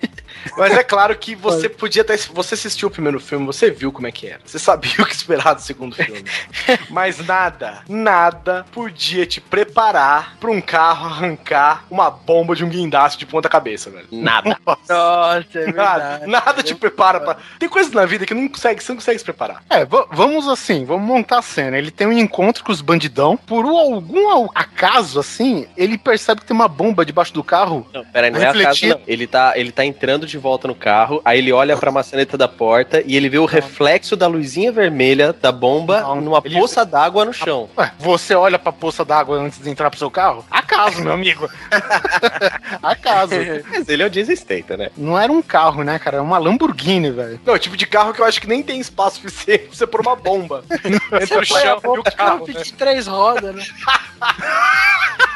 Mas 0.58 0.73
é 0.77 0.84
claro 0.84 1.15
que 1.17 1.36
você 1.36 1.67
podia 1.69 2.04
ter. 2.04 2.17
Você 2.34 2.54
assistiu 2.56 2.88
o 2.88 2.91
primeiro 2.91 3.19
filme, 3.19 3.45
você 3.45 3.69
viu 3.71 3.91
como 3.91 4.08
é 4.08 4.12
que 4.12 4.27
era. 4.27 4.39
Você 4.45 4.58
sabia 4.60 4.91
o 4.99 5.06
que 5.06 5.13
esperar 5.15 5.54
do 5.54 5.62
segundo 5.62 5.95
filme. 5.95 6.23
Mas 6.89 7.25
nada, 7.25 7.80
nada 7.88 8.65
podia 8.71 9.25
te 9.25 9.39
preparar 9.41 10.38
pra 10.39 10.49
um 10.51 10.62
carro 10.62 11.08
arrancar 11.08 11.86
uma 11.89 12.10
bomba 12.10 12.56
de 12.56 12.63
um 12.63 12.69
guindaste 12.69 13.19
de 13.19 13.25
ponta 13.25 13.47
cabeça, 13.49 13.89
velho. 13.89 14.08
Nada. 14.12 14.58
Nossa, 14.65 15.43
é 15.60 15.71
Nada, 15.71 16.04
verdade. 16.10 16.27
nada 16.27 16.63
te 16.63 16.75
prepara 16.75 17.19
pra. 17.19 17.38
Tem 17.60 17.69
coisas 17.69 17.91
na 17.93 18.06
vida 18.06 18.25
que 18.25 18.34
não 18.34 18.47
consegue, 18.47 18.84
você 18.84 18.91
não 18.91 18.97
consegue 18.97 19.19
se 19.19 19.25
preparar. 19.25 19.63
É, 19.69 19.86
va- 19.86 20.08
vamos 20.12 20.47
assim, 20.47 20.86
vamos 20.86 21.08
montar 21.08 21.39
a 21.39 21.41
cena. 21.41 21.77
Ele 21.77 21.91
tem 21.91 22.08
um 22.08 22.12
encontro 22.13 22.63
com 22.63 22.71
os 22.71 22.82
bandidão. 22.82 23.36
Por 23.38 23.65
um- 23.65 23.77
algum 23.77 24.47
acaso, 24.56 25.19
assim, 25.19 25.67
ele 25.77 25.97
percebe 25.97 26.41
que 26.41 26.47
tem 26.47 26.56
uma 26.56 26.67
bomba 26.67 27.06
debaixo 27.06 27.34
do 27.34 27.43
carro. 27.43 27.88
Não, 27.93 28.06
peraí, 28.06 28.32
não 28.32 28.39
é 28.41 28.47
acaso, 28.47 28.86
não. 28.88 29.01
Ele 29.08 29.27
tá, 29.27 29.54
ele 29.56 29.71
tá 29.71 29.86
entrando 29.86 30.25
de 30.25 30.31
volta 30.38 30.67
no 30.67 30.76
carro, 30.76 31.22
aí 31.26 31.39
ele 31.39 31.52
olha 31.52 31.76
pra 31.78 31.91
maçaneta 31.91 32.38
da 32.38 32.48
porta 32.48 33.02
e 33.06 33.15
ele 33.15 33.30
vê 33.30 33.38
o 33.38 33.46
reflexo 33.46 34.15
da 34.15 34.28
luzinha 34.28 34.72
vermelha 34.72 35.34
da 35.34 35.52
bomba 35.52 36.02
Não, 36.02 36.22
numa 36.22 36.41
ele- 36.44 36.60
poça 36.60 36.86
d'água 36.86 37.26
no 37.26 37.34
chão. 37.34 37.70
Ué, 37.78 37.91
você 38.00 38.34
olha 38.36 38.58
pra 38.60 38.72
poça 38.72 39.04
d'água 39.06 39.38
antes 39.38 39.60
de 39.60 39.70
entrar 39.70 39.89
pro 39.89 40.00
seu 40.00 40.10
carro? 40.12 40.46
Acaso, 40.50 41.02
meu 41.04 41.13
amigo. 41.13 41.50
acaso. 42.82 43.34
Mas 43.70 43.88
ele 43.89 44.04
é 44.04 44.06
o 44.06 44.10
Jason 44.10 44.36
Statham, 44.36 44.78
né? 44.78 44.89
Não 44.98 45.17
era 45.20 45.32
um 45.32 45.41
carro, 45.41 45.84
né, 45.84 45.98
cara? 46.00 46.17
Era 46.17 46.24
uma 46.24 46.38
Lamborghini, 46.38 47.10
velho. 47.12 47.39
Não, 47.46 47.54
é 47.54 47.56
o 47.56 47.60
tipo 47.60 47.78
de 47.78 47.86
carro 47.86 48.13
que 48.13 48.22
eu 48.22 48.26
acho 48.26 48.39
que 48.41 48.48
nem 48.48 48.62
tem 48.62 48.80
espaço 48.80 49.17
suficiente 49.22 49.65
pra 49.67 49.76
você 49.76 49.88
pôr 49.88 50.02
uma 50.02 50.15
bomba 50.15 50.63
entre 51.22 51.38
o 51.38 51.46
chão 51.46 51.80
e 51.84 52.00
o 52.00 52.04
carro 52.04 52.46
né? 52.48 52.62
de 52.62 52.74
três 52.74 53.08
rodas, 53.08 53.56
né? 53.56 53.63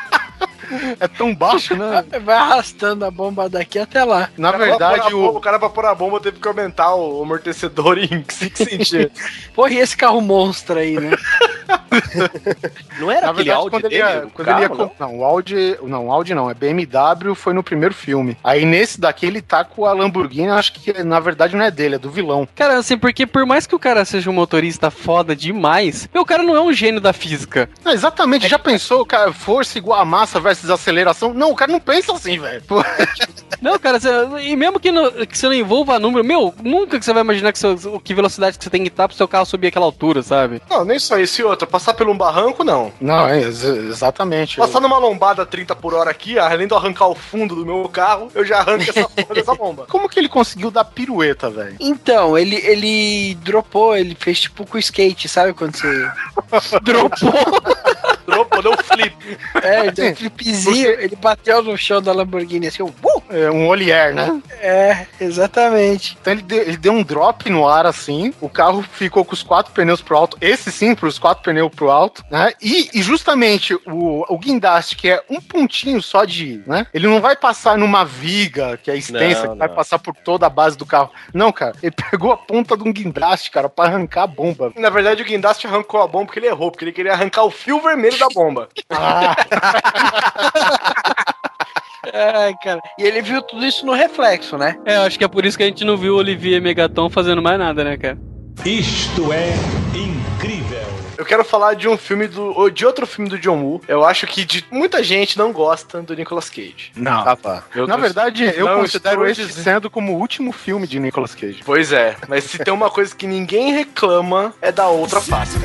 É 0.99 1.07
tão 1.07 1.33
baixo, 1.35 1.75
né? 1.75 2.03
Vai 2.23 2.35
arrastando 2.37 3.05
a 3.05 3.11
bomba 3.11 3.47
daqui 3.49 3.77
até 3.79 4.03
lá. 4.03 4.29
Na 4.37 4.49
O 4.49 4.51
cara, 4.53 4.65
verdade, 4.65 5.11
bomba- 5.11 5.31
o. 5.31 5.37
o 5.37 5.41
cara 5.41 5.59
pra 5.59 5.69
pôr 5.69 5.85
a 5.85 5.95
bomba 5.95 6.19
teve 6.19 6.39
que 6.39 6.47
aumentar 6.47 6.93
o 6.95 7.21
amortecedor 7.23 7.97
em 7.97 8.23
5 8.27 8.57
centímetros. 8.57 9.11
Pô, 9.53 9.67
e 9.67 9.77
esse 9.77 9.95
carro 9.95 10.21
monstro 10.21 10.79
aí, 10.79 10.99
né? 10.99 11.11
Não 12.99 13.11
era 13.11 13.21
Na 13.27 13.31
aquele 13.31 13.43
verdade, 13.49 13.49
áudio 13.51 13.71
quando 13.71 13.85
ele 13.85 13.97
dele? 14.01 14.09
ia, 14.15 14.21
do 14.21 14.29
quando 14.31 14.47
ele 14.49 14.59
ia 14.61 14.69
carro, 14.69 14.89
com- 14.89 15.03
não? 15.03 15.19
o 15.19 15.23
Audi, 15.25 15.77
não, 15.83 16.07
o 16.07 16.11
Audi 16.11 16.33
não, 16.33 16.49
é 16.49 16.53
BMW, 16.53 17.33
foi 17.35 17.53
no 17.53 17.63
primeiro 17.63 17.93
filme. 17.93 18.37
Aí 18.43 18.65
nesse 18.65 18.99
daqui 18.99 19.25
ele 19.25 19.41
tá 19.41 19.63
com 19.63 19.85
a 19.85 19.93
Lamborghini, 19.93 20.49
acho 20.49 20.73
que 20.73 21.03
na 21.03 21.19
verdade 21.19 21.55
não 21.55 21.63
é 21.65 21.71
dele, 21.71 21.95
é 21.95 21.99
do 21.99 22.09
vilão. 22.09 22.47
Cara, 22.55 22.77
assim, 22.77 22.97
porque 22.97 23.25
por 23.25 23.45
mais 23.45 23.65
que 23.67 23.75
o 23.75 23.79
cara 23.79 24.05
seja 24.05 24.29
um 24.29 24.33
motorista 24.33 24.89
foda 24.91 25.35
demais, 25.35 26.09
meu, 26.13 26.23
o 26.23 26.25
cara 26.25 26.43
não 26.43 26.55
é 26.55 26.61
um 26.61 26.71
gênio 26.73 27.01
da 27.01 27.13
física. 27.13 27.69
Não, 27.83 27.91
exatamente, 27.91 28.47
já 28.47 28.59
pensou, 28.59 29.05
cara, 29.05 29.31
força 29.33 29.77
igual 29.77 29.99
a 29.99 30.05
massa 30.05 30.39
versus 30.39 30.69
aceleração? 30.69 31.33
Não, 31.33 31.51
o 31.51 31.55
cara 31.55 31.71
não 31.71 31.79
pensa 31.79 32.13
assim, 32.13 32.39
velho. 32.39 32.63
Não, 33.61 33.79
cara, 33.79 33.99
você- 33.99 34.09
e 34.41 34.55
mesmo 34.55 34.79
que, 34.79 34.91
não- 34.91 35.09
que 35.25 35.37
você 35.37 35.47
não 35.47 35.53
envolva 35.53 35.97
número, 35.97 36.23
meu, 36.25 36.53
nunca 36.61 36.99
que 36.99 37.05
você 37.05 37.13
vai 37.13 37.23
imaginar 37.23 37.51
que, 37.51 37.57
seu, 37.57 37.99
que 38.03 38.13
velocidade 38.13 38.57
que 38.57 38.63
você 38.63 38.69
tem 38.69 38.81
que 38.83 38.89
estar 38.89 39.07
pro 39.07 39.15
seu 39.15 39.27
carro 39.27 39.45
subir 39.45 39.67
aquela 39.67 39.85
altura, 39.85 40.21
sabe? 40.21 40.61
Não, 40.69 40.83
nem 40.83 40.99
só 40.99 41.17
isso 41.17 41.41
outra. 41.55 41.67
Passar 41.67 41.93
por 41.93 42.07
um 42.07 42.15
barranco, 42.17 42.63
não. 42.63 42.91
Não, 43.01 43.27
é, 43.27 43.41
ex- 43.41 43.63
exatamente. 43.63 44.57
Passar 44.57 44.79
numa 44.79 44.97
lombada 44.97 45.41
a 45.41 45.45
30 45.45 45.75
por 45.75 45.93
hora 45.93 46.11
aqui, 46.11 46.37
além 46.37 46.67
de 46.67 46.73
eu 46.73 46.77
arrancar 46.77 47.07
o 47.07 47.15
fundo 47.15 47.55
do 47.55 47.65
meu 47.65 47.87
carro, 47.89 48.29
eu 48.35 48.45
já 48.45 48.59
arranco 48.59 48.83
essa 48.89 49.09
porra 49.09 49.33
dessa 49.35 49.55
bomba. 49.55 49.85
Como 49.89 50.07
que 50.09 50.19
ele 50.19 50.29
conseguiu 50.29 50.69
dar 50.69 50.83
pirueta, 50.85 51.49
velho? 51.49 51.75
Então, 51.79 52.37
ele, 52.37 52.55
ele 52.57 53.35
dropou, 53.35 53.95
ele 53.97 54.15
fez 54.19 54.41
tipo 54.41 54.65
com 54.65 54.77
o 54.77 54.79
skate, 54.79 55.27
sabe 55.27 55.53
quando 55.53 55.75
você. 55.75 56.09
Dropou. 56.83 57.33
Dropou, 58.25 58.61
deu 58.61 58.77
flip. 58.83 59.15
É, 59.61 59.79
ele 59.81 59.91
deu 59.91 60.11
um 60.11 60.15
flipzinho, 60.15 60.89
ele 60.99 61.15
bateu 61.15 61.61
no 61.61 61.77
chão 61.77 62.01
da 62.01 62.11
Lamborghini 62.11 62.67
assim, 62.67 62.83
uh! 62.83 63.14
É 63.29 63.49
um 63.49 63.67
Olier, 63.67 64.13
né? 64.13 64.41
É, 64.61 65.05
exatamente. 65.19 66.17
Então 66.19 66.33
ele 66.33 66.41
deu, 66.41 66.61
ele 66.61 66.77
deu 66.77 66.93
um 66.93 67.03
drop 67.03 67.49
no 67.49 67.67
ar 67.67 67.85
assim, 67.85 68.33
o 68.39 68.49
carro 68.49 68.81
ficou 68.81 69.25
com 69.25 69.33
os 69.33 69.43
quatro 69.43 69.73
pneus 69.73 70.01
pro 70.01 70.17
alto, 70.17 70.37
esse 70.41 70.71
sim, 70.71 70.95
pros 70.95 71.17
quatro 71.17 71.43
pneus 71.43 71.73
pro 71.73 71.89
alto, 71.89 72.23
né? 72.29 72.53
E, 72.61 72.89
e 72.93 73.01
justamente 73.01 73.73
o, 73.73 74.25
o 74.27 74.37
guindaste, 74.37 74.95
que 74.95 75.09
é 75.09 75.23
um 75.29 75.41
pontinho 75.41 76.01
só 76.01 76.25
de, 76.25 76.61
né? 76.67 76.87
Ele 76.93 77.07
não 77.07 77.21
vai 77.21 77.35
passar 77.35 77.77
numa 77.77 78.05
viga 78.05 78.77
que 78.81 78.91
é 78.91 78.97
extensa, 78.97 79.47
Não, 79.47 79.53
que 79.53 79.59
vai 79.59 79.67
não. 79.67 79.75
passar 79.75 79.99
por 79.99 80.15
toda 80.15 80.45
a 80.45 80.49
base 80.49 80.77
do 80.77 80.85
carro. 80.85 81.11
Não, 81.33 81.51
cara, 81.51 81.75
ele 81.81 81.93
pegou 82.11 82.31
a 82.31 82.37
ponta 82.37 82.77
de 82.77 82.87
um 82.87 82.93
guindaste, 82.93 83.51
cara, 83.51 83.69
pra 83.69 83.85
arrancar 83.85 84.23
a 84.23 84.27
bomba. 84.27 84.71
Na 84.75 84.89
verdade, 84.89 85.21
o 85.21 85.25
guindaste 85.25 85.67
arrancou 85.67 86.01
a 86.01 86.07
bomba 86.07 86.25
porque 86.25 86.39
ele 86.39 86.47
errou, 86.47 86.71
porque 86.71 86.85
ele 86.85 86.91
queria 86.91 87.13
arrancar 87.13 87.43
o 87.43 87.51
fio 87.51 87.81
vermelho 87.81 88.17
da 88.17 88.27
bomba. 88.29 88.69
Ai, 92.13 92.53
cara. 92.63 92.81
E 92.99 93.03
ele 93.03 93.21
viu 93.21 93.41
tudo 93.41 93.65
isso 93.65 93.85
no 93.85 93.93
reflexo, 93.93 94.57
né? 94.57 94.77
É, 94.85 94.97
eu 94.97 95.01
acho 95.01 95.17
que 95.17 95.23
é 95.23 95.27
por 95.27 95.45
isso 95.45 95.57
que 95.57 95.63
a 95.63 95.67
gente 95.67 95.83
não 95.85 95.97
viu 95.97 96.15
o 96.15 96.17
Olivier 96.17 96.61
Megaton 96.61 97.09
fazendo 97.09 97.41
mais 97.41 97.57
nada, 97.59 97.83
né, 97.83 97.97
cara? 97.97 98.17
Isto 98.65 99.31
é 99.33 99.53
incrível. 99.93 100.95
Eu 101.17 101.23
quero 101.25 101.45
falar 101.45 101.75
de 101.75 101.87
um 101.87 101.97
filme 101.97 102.27
do. 102.27 102.69
de 102.69 102.85
outro 102.85 103.07
filme 103.07 103.29
do 103.29 103.39
John 103.39 103.61
Woo. 103.61 103.81
Eu 103.87 104.03
acho 104.05 104.27
que 104.27 104.43
de, 104.43 104.65
muita 104.69 105.01
gente 105.01 105.37
não 105.37 105.51
gosta 105.53 106.01
do 106.01 106.13
Nicolas 106.13 106.49
Cage. 106.49 106.91
Não. 106.95 107.21
Ah, 107.25 107.35
tá. 107.37 107.63
Eu 107.73 107.87
Na 107.87 107.95
tô- 107.95 108.01
verdade, 108.01 108.43
eu 108.55 108.65
Não 108.65 108.79
considero 108.81 109.25
esse 109.25 109.45
dizendo- 109.45 109.63
sendo 109.63 109.89
como 109.89 110.13
o 110.13 110.19
último 110.19 110.51
filme 110.51 110.85
de 110.85 110.99
Nicolas 110.99 111.33
Cage. 111.33 111.61
Pois 111.65 111.93
é, 111.93 112.15
mas 112.27 112.43
se 112.43 112.57
tem 112.59 112.73
uma 112.73 112.89
coisa 112.89 113.15
que 113.15 113.25
ninguém 113.27 113.71
reclama 113.73 114.53
é 114.61 114.71
da 114.73 114.87
outra 114.89 115.21
face. 115.21 115.57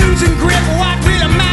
Losing 0.00 0.34
grip, 0.40 0.64
what 0.78 0.98
really 1.06 1.28
matters, 1.28 1.47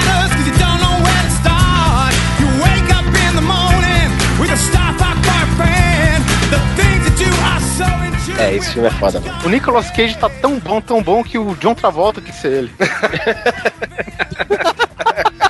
É, 8.37 8.53
esse 8.53 8.73
filme 8.73 8.87
é 8.87 8.91
foda, 8.91 9.19
mano. 9.19 9.45
O 9.45 9.49
Nicolas 9.49 9.89
Cage 9.91 10.17
tá 10.17 10.29
tão 10.29 10.59
bom, 10.59 10.81
tão 10.81 11.01
bom 11.01 11.23
que 11.23 11.37
o 11.37 11.55
John 11.55 11.73
Travolta 11.73 12.19
quis 12.19 12.35
ser 12.35 12.51
ele. 12.51 12.71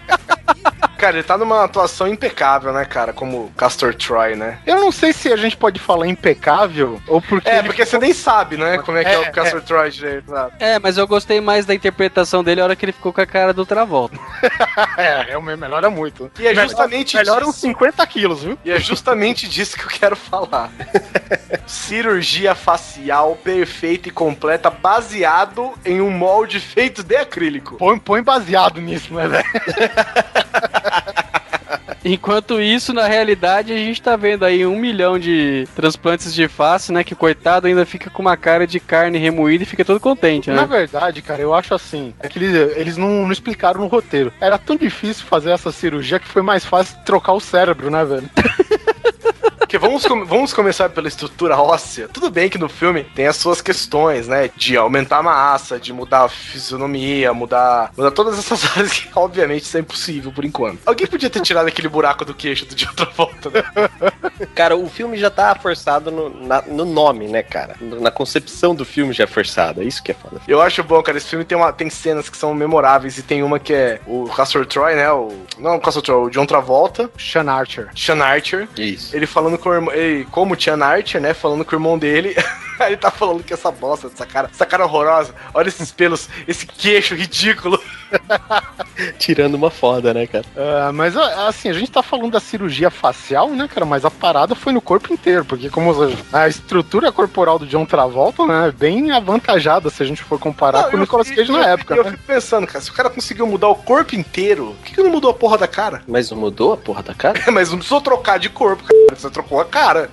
Cara, 1.06 1.18
ele 1.18 1.24
tá 1.24 1.38
numa 1.38 1.64
atuação 1.64 2.08
impecável, 2.08 2.74
né, 2.74 2.84
cara? 2.84 3.14
Como 3.14 3.52
Castor 3.56 3.94
Troy, 3.94 4.36
né? 4.36 4.58
Eu 4.66 4.78
não 4.78 4.92
sei 4.92 5.14
se 5.14 5.32
a 5.32 5.36
gente 5.36 5.56
pode 5.56 5.80
falar 5.80 6.08
impecável 6.08 7.00
ou 7.08 7.22
porque. 7.22 7.48
É, 7.48 7.62
porque 7.62 7.86
você 7.86 8.00
nem 8.00 8.12
sabe, 8.12 8.58
né? 8.58 8.80
Como 8.80 8.98
é 8.98 9.04
que 9.04 9.12
é, 9.12 9.14
É, 9.14 9.20
o 9.20 9.32
Castor 9.32 9.62
Troy 9.62 9.92
direito, 9.92 10.32
sabe? 10.32 10.54
É, 10.60 10.80
mas 10.80 10.98
eu 10.98 11.08
gostei 11.08 11.40
mais 11.40 11.64
da 11.64 11.76
interpretação 11.76 12.44
dele 12.44 12.60
a 12.60 12.64
hora 12.64 12.76
que 12.76 12.86
ele 12.86 12.92
ficou 12.92 13.14
com 13.14 13.22
a 13.22 13.26
cara 13.28 13.54
do 13.54 13.68
Travolta. 13.68 14.18
É, 14.98 15.32
é, 15.32 15.40
melhora 15.58 15.90
muito. 15.90 16.32
E 16.40 16.48
é 16.48 16.56
justamente 16.56 17.18
Melhora 17.18 17.46
uns 17.46 17.56
disso. 17.56 17.68
50 17.68 18.08
quilos, 18.08 18.44
viu? 18.44 18.58
E 18.64 18.72
é 18.72 18.80
justamente 18.80 19.48
disso 19.48 19.78
que 19.78 19.84
eu 19.84 19.90
quero 19.90 20.16
falar. 20.16 20.72
Cirurgia 21.68 22.56
facial 22.56 23.36
perfeita 23.36 24.08
e 24.08 24.12
completa, 24.12 24.70
baseado 24.70 25.74
em 25.84 26.02
um 26.02 26.10
molde 26.10 26.60
feito 26.60 27.04
de 27.04 27.16
acrílico. 27.18 27.76
Põe, 27.76 28.00
põe 28.00 28.24
baseado 28.24 28.80
nisso, 28.80 29.14
né, 29.14 29.28
velho? 29.28 29.46
Enquanto 32.04 32.62
isso, 32.62 32.94
na 32.94 33.08
realidade, 33.08 33.74
a 33.74 33.78
gente 33.78 34.02
tá 34.02 34.16
vendo 34.16 34.46
aí 34.46 34.66
um 34.66 34.78
milhão 34.78 35.18
de 35.18 35.68
transplantes 35.76 36.34
de 36.34 36.48
face, 36.48 36.92
né? 36.92 37.04
Que 37.04 37.16
coitado 37.16 37.68
ainda 37.68 37.86
fica 37.86 38.10
com 38.10 38.22
uma 38.22 38.38
cara 38.38 38.68
de 38.68 38.80
carne 38.80 39.18
remoída 39.18 39.64
e 39.64 39.68
fica 39.68 39.84
todo 39.86 40.00
contente, 40.00 40.50
Na 40.50 40.62
né? 40.62 40.68
verdade, 40.68 41.22
cara, 41.22 41.42
eu 41.42 41.54
acho 41.54 41.74
assim. 41.74 42.14
É 42.20 42.28
que 42.28 42.40
eles, 42.40 42.78
eles 42.78 42.98
não, 42.98 43.24
não 43.24 43.32
explicaram 43.32 43.82
no 43.82 43.88
roteiro. 43.88 44.32
Era 44.40 44.58
tão 44.58 44.76
difícil 44.76 45.26
fazer 45.26 45.52
essa 45.52 45.72
cirurgia 45.72 46.20
que 46.20 46.28
foi 46.28 46.42
mais 46.42 46.66
fácil 46.66 46.98
trocar 47.06 47.34
o 47.34 47.40
cérebro, 47.40 47.90
né, 47.90 48.04
velho? 48.06 48.30
Porque 49.76 49.88
vamos, 49.88 50.06
com- 50.06 50.26
vamos 50.26 50.54
começar 50.54 50.90
pela 50.90 51.08
estrutura 51.10 51.58
óssea. 51.58 52.08
Tudo 52.08 52.30
bem 52.30 52.50
que 52.50 52.58
no 52.58 52.70
filme 52.70 53.04
tem 53.04 53.28
as 53.28 53.36
suas 53.36 53.62
questões, 53.62 54.26
né? 54.28 54.50
De 54.56 54.78
aumentar 54.78 55.18
a 55.18 55.24
massa, 55.24 55.78
de 55.78 55.92
mudar 55.92 56.24
a 56.24 56.30
fisionomia, 56.30 57.34
mudar, 57.34 57.92
mudar 57.98 58.12
todas 58.12 58.40
essas 58.40 58.64
coisas 58.70 58.94
que, 58.94 59.10
obviamente, 59.16 59.64
isso 59.64 59.76
é 59.76 59.82
impossível 59.82 60.32
por 60.32 60.46
enquanto. 60.46 60.80
Alguém 60.86 61.06
podia 61.08 61.30
ter 61.30 61.42
tirado 61.42 61.68
aquele 61.68 61.90
buraco 61.90 62.24
do 62.24 62.34
queixo 62.34 62.66
do 62.66 62.74
de 62.76 62.88
outra 62.88 63.06
volta, 63.06 63.50
né? 63.50 63.64
Cara, 64.56 64.78
o 64.78 64.90
filme 64.90 65.18
já 65.18 65.30
tá 65.30 65.54
forçado 65.56 66.10
no, 66.10 66.30
na- 66.46 66.62
no 66.62 66.86
nome, 66.86 67.28
né, 67.28 67.44
cara? 67.44 67.76
Na 67.82 68.12
concepção 68.12 68.74
do 68.74 68.86
filme 68.86 69.12
já 69.14 69.26
é 69.26 69.28
forçado. 69.28 69.82
É 69.82 69.84
isso 69.86 70.02
que 70.02 70.12
é 70.12 70.16
foda. 70.16 70.40
Eu 70.48 70.62
acho 70.62 70.82
bom, 70.84 71.02
cara. 71.04 71.18
Esse 71.18 71.28
filme 71.28 71.44
tem, 71.44 71.58
uma, 71.58 71.74
tem 71.74 71.90
cenas 71.90 72.30
que 72.30 72.38
são 72.38 72.54
memoráveis 72.54 73.18
e 73.18 73.24
tem 73.24 73.44
uma 73.44 73.60
que 73.60 73.74
é 73.74 74.00
o 74.08 74.26
Castor 74.30 74.66
Troy, 74.66 74.96
né? 74.96 75.12
O, 75.12 75.34
não 75.60 75.76
o 75.76 75.82
Castor 75.82 76.02
Troy, 76.02 76.28
o 76.28 76.30
John 76.30 76.46
Travolta, 76.46 77.10
Sean 77.20 77.50
Archer. 77.52 77.90
Sean 77.96 78.24
Archer. 78.24 78.68
Isso. 78.78 79.14
Ele 79.16 79.26
falando 79.26 79.58
com 79.66 79.70
o 79.70 79.74
irmão, 79.74 79.94
ele, 79.96 80.26
como 80.26 80.60
Sean 80.60 80.86
Archer, 80.86 81.20
né? 81.20 81.34
Falando 81.34 81.66
com 81.66 81.72
o 81.72 81.80
irmão 81.80 81.98
dele. 81.98 82.36
Ele 82.86 82.98
tá 82.98 83.10
falando 83.10 83.42
que 83.42 83.54
essa 83.54 83.72
bosta, 83.72 84.08
essa 84.08 84.26
cara, 84.26 84.50
essa 84.54 84.66
cara 84.66 84.84
horrorosa. 84.84 85.34
Olha 85.54 85.70
esses 85.70 85.94
pelos, 85.94 86.30
esse 86.46 86.68
queixo 86.68 87.16
ridículo. 87.16 87.82
Tirando 89.20 89.56
uma 89.56 89.70
foda, 89.70 90.14
né, 90.14 90.26
cara? 90.28 90.46
Ah, 90.56 90.92
mas 90.94 91.16
assim, 91.18 91.70
a 91.70 91.74
gente 91.74 91.92
tá 91.92 92.02
falando 92.02 92.32
da 92.32 92.40
cirurgia 92.40 92.90
facial, 92.90 93.50
né, 93.50 93.68
cara? 93.68 93.86
Mas 93.86 94.06
a 94.06 94.12
parada 94.12 94.56
foi 94.56 94.72
no 94.74 94.82
corpo 94.82 95.14
inteiro, 95.14 95.44
porque 95.46 95.70
como 95.70 95.94
a 96.32 96.48
estrutura 96.48 97.12
corporal 97.12 97.60
do 97.60 97.66
John 97.66 97.86
Travolta, 97.86 98.46
né, 98.46 98.70
é 98.70 98.72
bem 98.72 99.12
avantajada 99.12 99.90
se 99.90 100.02
a 100.02 100.06
gente 100.06 100.24
for 100.24 100.40
comparar 100.40 100.84
Não, 100.84 100.90
com 100.92 100.96
o 100.96 101.00
eu 101.00 101.02
Nicolas 101.02 101.30
Cage 101.30 101.52
na 101.52 101.60
eu 101.60 101.64
época, 101.70 101.96
Eu 101.96 102.04
né? 102.04 102.12
fico 102.12 102.24
pensando, 102.24 102.68
cara, 102.68 102.82
se 102.82 102.90
o 102.90 102.94
cara 102.94 103.10
conseguiu 103.10 103.46
mudar 103.48 103.68
o 103.68 103.76
corpo 103.76 104.16
inteiro, 104.16 104.76
por 104.78 104.86
que, 104.86 104.96
que 104.96 105.04
não 105.04 105.12
mudou 105.12 105.32
a 105.32 105.34
porra 105.34 105.58
da 105.58 105.68
cara? 105.68 106.02
Mas 106.08 106.32
não 106.32 106.38
mudou 106.38 106.74
a 106.74 106.78
porra 106.78 107.04
da 107.04 107.14
cara? 107.14 107.40
Mas 107.52 107.70
não 107.70 107.78
precisou 107.78 108.02
trocar 108.02 108.40
de 108.40 108.50
corpo, 108.50 108.84
cara. 108.84 108.96
Você 109.16 109.30
trocou 109.30 109.60
a 109.60 109.66
cara. 109.66 110.10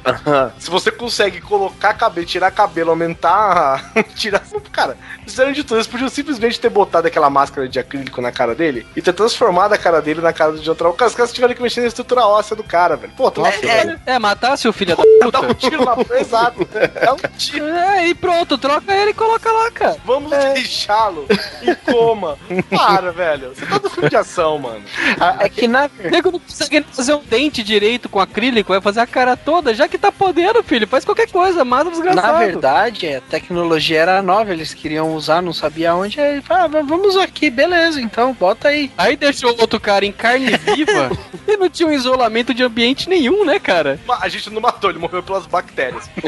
Se 0.59 0.70
você 0.70 0.90
consegue 0.90 1.40
colocar 1.40 1.94
cabelo, 1.94 2.26
tirar 2.26 2.50
cabelo, 2.50 2.90
aumentar, 2.90 3.92
tirar. 4.14 4.42
Cara, 4.70 4.96
fizeram 5.24 5.52
de 5.52 5.64
tudo. 5.64 5.76
Eles 5.78 5.87
podiam 5.87 6.09
simplesmente 6.09 6.61
ter 6.61 6.68
botado 6.68 7.07
aquela 7.07 7.28
máscara 7.31 7.68
de 7.68 7.78
acrílico 7.83 8.21
na 8.21 8.33
cara 8.33 8.55
dele 8.55 8.87
e 8.97 9.03
ter 9.03 9.12
transformado 9.12 9.73
a 9.73 9.79
cara 9.79 10.01
dele 10.01 10.21
na 10.21 10.33
cara 10.33 10.53
do 10.53 10.61
John 10.61 10.75
Travolta. 10.75 11.07
Os 11.07 11.14
caras 11.14 11.33
tiveram 11.33 11.55
que 11.55 11.62
mexer 11.62 11.81
na 11.81 11.87
estrutura 11.87 12.27
óssea 12.27 12.57
do 12.57 12.64
cara, 12.64 12.97
velho. 12.97 13.12
Pô, 13.16 13.33
nossa, 13.37 13.61
velho. 13.61 14.01
É, 14.07 14.18
matar 14.18 14.57
seu 14.57 14.73
filho 14.73 14.97
da 14.97 15.03
Dá 15.31 15.40
um 15.40 15.49
puta. 15.49 15.55
tiro 15.55 15.85
na. 15.85 15.97
Exato. 16.18 16.66
Dá 17.05 17.12
um 17.14 17.37
tiro. 17.37 17.62
É, 17.83 18.09
e 18.09 18.14
pronto, 18.14 18.57
troca 18.59 18.92
ele 18.95 19.11
e 19.11 19.14
coloca 19.14 19.51
lá, 19.51 19.71
cara. 19.71 19.97
Vamos 20.05 20.31
deixá-lo 20.31 21.27
em 21.62 21.75
coma. 21.75 22.38
Para, 22.71 23.11
velho. 23.11 23.53
Você 23.55 23.66
tá 23.66 23.79
no 23.83 23.90
filme 23.90 24.09
de 24.09 24.16
ação, 24.16 24.59
mano. 24.59 24.83
É 25.40 25.49
que 25.49 25.66
na 25.66 25.87
O 25.87 26.11
nego 26.11 26.31
não 26.31 26.38
consegue 26.38 26.85
fazer 26.92 27.14
um 27.14 27.23
dente 27.23 27.62
direito 27.62 28.09
com 28.09 28.21
acrílico, 28.21 28.73
vai 28.73 28.81
fazer 28.81 29.01
a 29.01 29.07
cara 29.07 29.37
toda, 29.37 29.75
já 29.75 29.88
que 29.88 29.99
tá 29.99 30.12
podendo, 30.12 30.62
filho. 30.62 30.87
Faz 30.87 31.05
qualquer 31.05 31.31
coisa, 31.31 31.64
mata 31.64 31.88
o 31.88 31.90
desgraçado. 31.90 32.33
Na 32.33 32.38
verdade, 32.38 33.14
a 33.14 33.21
tecnologia 33.21 34.01
era 34.01 34.23
nova, 34.23 34.53
eles 34.53 34.75
queriam 34.75 35.14
usar, 35.14 35.42
não 35.42 35.53
sabia 35.53 35.95
onde. 35.95 36.21
Aí 36.21 36.42
ah, 36.49 36.66
vamos 36.66 37.14
usar 37.14 37.25
aqui, 37.25 37.51
beleza, 37.51 37.72
então, 37.97 38.33
bota 38.35 38.69
aí. 38.69 38.91
Aí 38.97 39.17
deixou 39.17 39.53
o 39.55 39.61
outro 39.61 39.81
cara 39.81 40.05
em 40.05 40.13
carne 40.13 40.57
viva 40.57 41.11
e 41.47 41.57
não 41.57 41.69
tinha 41.69 41.89
um 41.89 41.93
isolamento 41.93 42.53
de 42.55 42.63
ambiente 42.63 43.09
nenhum, 43.09 43.45
né, 43.45 43.59
cara? 43.59 43.99
A 44.21 44.29
gente 44.29 44.51
não 44.51 44.61
matou, 44.61 44.91
ele 44.91 44.99
morreu 44.99 45.23
pelas 45.23 45.47
bactérias. 45.47 46.09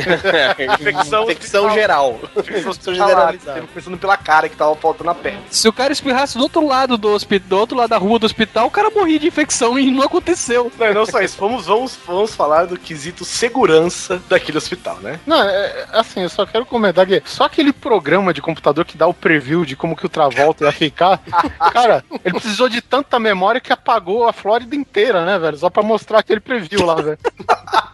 Infecção- 0.81 1.25
Infecção 1.25 1.71
geral. 1.71 2.21
Infecção 2.37 2.95
generalizada. 2.95 3.63
Começando 3.63 3.99
pela 3.99 4.17
cara 4.17 4.49
que 4.49 4.57
tava 4.57 4.75
faltando 4.77 5.11
a 5.11 5.15
pele. 5.15 5.39
Se 5.51 5.69
o 5.69 5.73
cara 5.73 5.93
espirrasse 5.93 6.37
do 6.37 6.43
outro 6.45 6.67
lado 6.67 6.97
do 6.97 7.09
hospital, 7.09 7.49
do 7.49 7.57
outro 7.59 7.77
lado 7.77 7.91
da 7.91 7.99
rua 7.99 8.19
do 8.19 8.27
hospital, 8.27 8.67
o 8.67 8.71
cara 8.71 8.91
morria 8.91 9.19
de 9.19 9.27
infecção 9.27 9.79
e 9.79 9.91
não 9.91 10.03
aconteceu. 10.03 10.71
Não, 10.79 10.95
não 10.95 11.07
só 11.07 11.21
isso. 11.21 11.37
Vamos, 11.39 11.67
vamos, 11.67 11.99
vamos 12.07 12.35
falar 12.35 12.67
do 12.67 12.79
quesito 12.79 13.25
segurança 13.25 14.23
daquele 14.29 14.59
hospital, 14.59 14.99
né? 15.01 15.19
Não, 15.27 15.43
é, 15.43 15.55
é, 15.55 15.87
assim, 15.93 16.23
eu 16.23 16.29
só 16.29 16.47
quero 16.47 16.65
comentar 16.67 17.07
que 17.07 17.23
só 17.25 17.45
aquele 17.45 17.73
programa 17.73 18.33
de 18.33 18.41
computador 18.41 18.85
que 18.85 18.97
dá 18.97 19.07
o 19.07 19.15
preview 19.15 19.65
de 19.65 19.77
como 19.77 19.97
que 19.97 20.07
o 20.07 20.09
Travolta 20.09 20.65
ia 20.65 20.73
ficar, 20.73 21.21
cara, 21.73 22.05
ele 22.25 22.35
precisou 22.41 22.69
de 22.69 22.81
tanta 22.81 23.19
memória 23.19 23.61
que 23.61 23.73
apagou 23.73 24.27
a 24.29 24.33
Flórida 24.33 24.75
inteira, 24.75 25.25
né, 25.25 25.39
velho? 25.39 25.57
Só 25.57 25.69
pra 25.71 25.83
mostrar 25.83 26.19
aquele 26.21 26.41
preview 26.41 26.85
lá, 26.85 26.95
velho. 26.97 27.19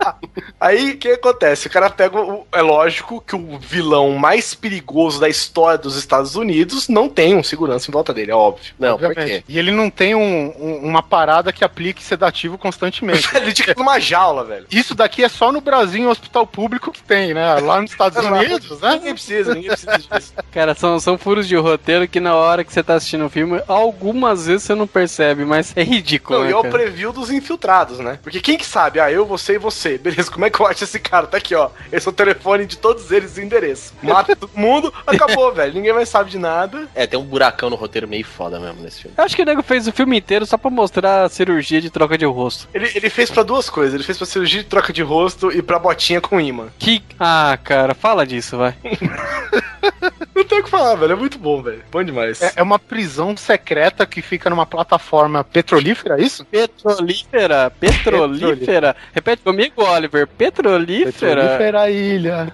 Aí 0.60 0.90
o 0.92 0.98
que 0.98 1.08
acontece? 1.12 1.66
O 1.66 1.70
cara 1.70 1.88
pega. 1.90 2.18
O, 2.20 2.46
é 2.52 2.60
lógico 2.60 3.20
que 3.26 3.34
o 3.34 3.58
vilão 3.58 4.12
mais 4.12 4.54
perigoso 4.54 5.18
da 5.20 5.28
história 5.28 5.78
dos 5.78 5.96
Estados 5.96 6.36
Unidos 6.36 6.88
não 6.88 7.08
tem 7.08 7.34
um 7.34 7.42
segurança 7.42 7.90
em 7.90 7.92
volta 7.92 8.12
dele, 8.12 8.30
é 8.30 8.34
óbvio. 8.34 8.74
Não, 8.78 8.98
por 8.98 9.06
Obviamente. 9.06 9.38
quê? 9.38 9.44
E 9.48 9.58
ele 9.58 9.70
não 9.70 9.88
tem 9.90 10.14
um- 10.14 10.54
um- 10.58 10.80
uma 10.86 11.02
parada 11.02 11.52
que 11.52 11.64
aplique 11.64 12.02
sedativo 12.02 12.58
constantemente. 12.58 13.28
Ele 13.34 13.52
tinha 13.52 13.66
que 13.66 13.70
ir 13.72 13.76
numa 13.78 13.98
jaula, 13.98 14.44
velho. 14.44 14.66
Isso 14.70 14.94
daqui 14.94 15.24
é 15.24 15.28
só 15.28 15.50
no 15.50 15.60
Brasil, 15.60 16.02
em 16.02 16.06
hospital 16.06 16.46
público 16.46 16.92
que 16.92 17.02
tem, 17.02 17.32
né? 17.32 17.54
Lá 17.60 17.80
nos 17.80 17.90
Estados 17.90 18.22
Unidos, 18.22 18.80
né? 18.80 18.92
Ninguém 18.94 19.14
precisa, 19.14 19.54
ninguém 19.54 19.70
precisa 19.70 19.98
disso. 19.98 20.34
Cara, 20.52 20.74
são, 20.74 21.00
são 21.00 21.16
furos 21.16 21.48
de 21.48 21.56
roteiro 21.56 22.06
que 22.06 22.20
na 22.20 22.34
hora 22.34 22.62
que 22.64 22.72
você 22.72 22.82
tá 22.82 22.94
assistindo 22.94 23.24
o 23.24 23.29
filme, 23.30 23.62
algumas 23.66 24.46
vezes 24.46 24.64
você 24.64 24.74
não 24.74 24.86
percebe, 24.86 25.44
mas 25.44 25.72
é 25.76 25.82
ridículo, 25.82 26.38
Não, 26.38 26.44
né, 26.44 26.50
e 26.50 26.52
é 26.52 26.56
o 26.56 26.64
preview 26.64 27.12
dos 27.12 27.30
infiltrados, 27.30 27.98
né? 27.98 28.18
Porque 28.22 28.40
quem 28.40 28.58
que 28.58 28.66
sabe? 28.66 29.00
Ah, 29.00 29.10
eu, 29.10 29.24
você 29.24 29.54
e 29.54 29.58
você. 29.58 29.96
Beleza, 29.98 30.30
como 30.30 30.44
é 30.44 30.50
que 30.50 30.60
eu 30.60 30.66
acho 30.66 30.84
esse 30.84 30.98
cara? 30.98 31.26
Tá 31.26 31.36
aqui, 31.38 31.54
ó. 31.54 31.70
Esse 31.92 32.06
é 32.06 32.10
o 32.10 32.14
telefone 32.14 32.66
de 32.66 32.76
todos 32.76 33.10
eles 33.10 33.36
e 33.36 33.40
o 33.40 33.44
endereço. 33.44 33.94
Mata 34.02 34.34
todo 34.36 34.50
mundo, 34.54 34.92
acabou, 35.06 35.52
velho. 35.52 35.72
Ninguém 35.74 35.92
mais 35.92 36.08
sabe 36.08 36.30
de 36.30 36.38
nada. 36.38 36.88
É, 36.94 37.06
tem 37.06 37.18
um 37.18 37.24
buracão 37.24 37.70
no 37.70 37.76
roteiro 37.76 38.08
meio 38.08 38.24
foda 38.24 38.58
mesmo 38.58 38.82
nesse 38.82 39.02
filme. 39.02 39.14
Eu 39.16 39.24
acho 39.24 39.36
que 39.36 39.42
o 39.42 39.44
nego 39.46 39.62
fez 39.62 39.86
o 39.86 39.92
filme 39.92 40.18
inteiro 40.18 40.44
só 40.46 40.56
pra 40.56 40.70
mostrar 40.70 41.24
a 41.24 41.28
cirurgia 41.28 41.80
de 41.80 41.90
troca 41.90 42.18
de 42.18 42.24
rosto. 42.24 42.68
Ele, 42.74 42.90
ele 42.94 43.10
fez 43.10 43.30
pra 43.30 43.42
duas 43.42 43.70
coisas. 43.70 43.94
Ele 43.94 44.04
fez 44.04 44.18
pra 44.18 44.26
cirurgia 44.26 44.62
de 44.62 44.68
troca 44.68 44.92
de 44.92 45.02
rosto 45.02 45.50
e 45.52 45.62
pra 45.62 45.78
botinha 45.78 46.20
com 46.20 46.40
imã. 46.40 46.68
Que. 46.78 47.02
Ah, 47.18 47.58
cara, 47.62 47.94
fala 47.94 48.26
disso, 48.26 48.56
vai. 48.56 48.74
Não 50.34 50.44
tem 50.44 50.60
o 50.60 50.64
que 50.64 50.70
falar, 50.70 50.94
velho. 50.94 51.12
É 51.12 51.16
muito 51.16 51.38
bom, 51.38 51.62
velho. 51.62 51.82
Bom 51.90 52.02
demais. 52.02 52.40
É, 52.40 52.52
é 52.56 52.62
uma 52.62 52.78
prisão 52.78 53.19
secreta 53.36 54.06
que 54.06 54.20
fica 54.22 54.48
numa 54.50 54.66
plataforma 54.66 55.42
petrolífera, 55.44 56.18
é 56.20 56.22
isso? 56.24 56.44
Petrolífera, 56.44 57.70
petrolífera. 57.78 58.96
Repete 59.12 59.42
comigo, 59.42 59.82
Oliver. 59.82 60.26
Petrolífera. 60.26 61.42
Petrolífera 61.42 61.90
ilha. 61.90 62.52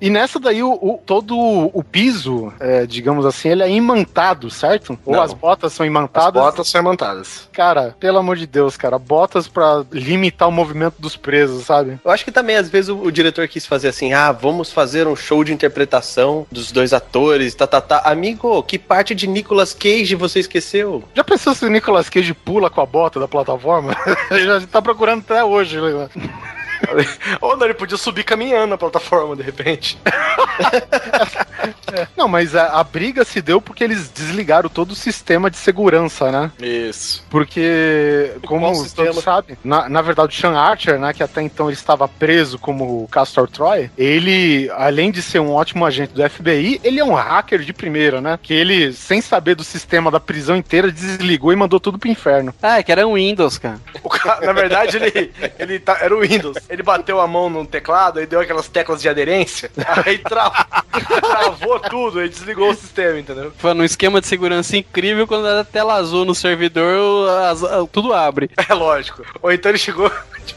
E 0.00 0.08
nessa 0.08 0.40
daí, 0.40 0.62
o, 0.62 0.72
o- 0.72 0.98
todo 1.04 1.36
o 1.38 1.84
piso, 1.84 2.50
é, 2.58 2.86
digamos 2.86 3.26
assim, 3.26 3.50
ele 3.50 3.62
é 3.62 3.70
imantado, 3.70 4.48
certo? 4.50 4.98
Ou 5.04 5.14
Não. 5.16 5.22
as 5.22 5.34
botas 5.34 5.74
são 5.74 5.84
As 5.84 5.90
imantadas? 5.90 6.32
botas 6.42 6.68
são 6.68 6.80
imantadas. 6.80 7.48
Cara, 7.52 7.94
pelo 8.00 8.16
amor 8.16 8.36
de 8.36 8.46
Deus, 8.46 8.78
cara, 8.78 8.98
botas 8.98 9.46
pra 9.46 9.84
limitar 9.92 10.48
o 10.48 10.52
movimento 10.52 10.94
dos 10.98 11.16
presos, 11.16 11.66
sabe? 11.66 12.00
Eu 12.02 12.10
acho 12.10 12.24
que 12.24 12.32
também, 12.32 12.56
às 12.56 12.70
vezes, 12.70 12.88
o, 12.88 12.96
o 12.96 13.12
diretor 13.12 13.46
quis 13.46 13.66
fazer 13.66 13.88
assim: 13.88 14.14
ah, 14.14 14.32
vamos 14.32 14.72
fazer 14.72 15.06
um 15.06 15.14
show 15.14 15.44
de 15.44 15.52
interpretação 15.52 16.46
dos 16.50 16.72
dois 16.72 16.94
atores, 16.94 17.54
tá, 17.54 17.66
tá, 17.66 17.80
tá. 17.82 17.98
Amigo, 18.06 18.62
que 18.62 18.78
parte 18.78 19.14
de 19.14 19.26
Nicolas 19.26 19.74
Cage 19.80 20.14
você 20.14 20.40
esqueceu? 20.40 21.02
Já 21.14 21.24
pensou 21.24 21.54
se 21.54 21.64
o 21.64 21.70
Nicolas 21.70 22.10
Cage 22.10 22.34
pula 22.34 22.68
com 22.68 22.80
a 22.82 22.86
bota 22.86 23.18
da 23.18 23.26
plataforma? 23.26 23.96
Já 24.30 24.60
tá 24.66 24.82
procurando 24.82 25.20
até 25.20 25.42
hoje. 25.42 25.80
né? 25.80 26.08
Ou 27.40 27.56
não, 27.56 27.66
ele 27.66 27.74
podia 27.74 27.96
subir 27.96 28.24
caminhando 28.24 28.70
na 28.70 28.78
plataforma, 28.78 29.36
de 29.36 29.42
repente. 29.42 29.98
Não, 32.16 32.28
mas 32.28 32.54
a, 32.54 32.80
a 32.80 32.84
briga 32.84 33.24
se 33.24 33.42
deu 33.42 33.60
porque 33.60 33.84
eles 33.84 34.08
desligaram 34.08 34.68
todo 34.68 34.92
o 34.92 34.94
sistema 34.94 35.50
de 35.50 35.56
segurança, 35.56 36.30
né? 36.30 36.50
Isso. 36.60 37.24
Porque, 37.28 38.32
como 38.46 38.66
todos 38.66 38.82
sistema? 38.82 39.20
sabem, 39.20 39.58
na, 39.62 39.88
na 39.88 40.02
verdade 40.02 40.36
o 40.36 40.40
Sean 40.40 40.56
Archer, 40.56 40.98
né, 40.98 41.12
que 41.12 41.22
até 41.22 41.42
então 41.42 41.66
ele 41.66 41.76
estava 41.76 42.06
preso 42.08 42.58
como 42.58 43.08
Castor 43.08 43.48
Troy, 43.48 43.90
ele, 43.96 44.70
além 44.74 45.10
de 45.10 45.22
ser 45.22 45.40
um 45.40 45.52
ótimo 45.52 45.84
agente 45.84 46.12
do 46.12 46.28
FBI, 46.28 46.80
ele 46.82 47.00
é 47.00 47.04
um 47.04 47.14
hacker 47.14 47.60
de 47.60 47.72
primeira, 47.72 48.20
né? 48.20 48.38
Que 48.40 48.54
ele, 48.54 48.92
sem 48.92 49.20
saber 49.20 49.54
do 49.54 49.64
sistema 49.64 50.10
da 50.10 50.20
prisão 50.20 50.56
inteira, 50.56 50.90
desligou 50.90 51.52
e 51.52 51.56
mandou 51.56 51.80
tudo 51.80 51.98
pro 51.98 52.08
inferno. 52.08 52.54
Ah, 52.62 52.78
é 52.78 52.82
que 52.82 52.92
era 52.92 53.06
um 53.06 53.14
Windows, 53.14 53.58
cara. 53.58 53.80
O 54.02 54.08
cara, 54.08 54.46
na 54.46 54.52
verdade, 54.52 54.96
ele, 54.96 55.32
ele 55.58 55.78
tá, 55.78 55.98
era 56.00 56.14
o 56.14 56.20
Windows. 56.20 56.56
Ele 56.70 56.82
bateu 56.84 57.20
a 57.20 57.26
mão 57.26 57.50
no 57.50 57.66
teclado 57.66 58.20
e 58.22 58.26
deu 58.26 58.40
aquelas 58.40 58.68
teclas 58.68 59.02
de 59.02 59.08
aderência. 59.08 59.70
Aí 60.06 60.18
tra- 60.18 60.50
travou 61.20 61.80
tudo, 61.80 62.20
aí 62.20 62.28
desligou 62.28 62.70
o 62.70 62.74
sistema, 62.74 63.18
entendeu? 63.18 63.52
Foi 63.58 63.74
num 63.74 63.82
esquema 63.84 64.20
de 64.20 64.26
segurança 64.28 64.76
incrível, 64.76 65.26
quando 65.26 65.46
era 65.48 65.64
tela 65.64 65.94
azul 65.94 66.24
no 66.24 66.34
servidor, 66.34 67.36
tudo 67.92 68.12
abre. 68.14 68.50
É 68.68 68.72
lógico. 68.72 69.24
Ou 69.42 69.50
então 69.50 69.70
ele 69.70 69.78
chegou 69.78 70.10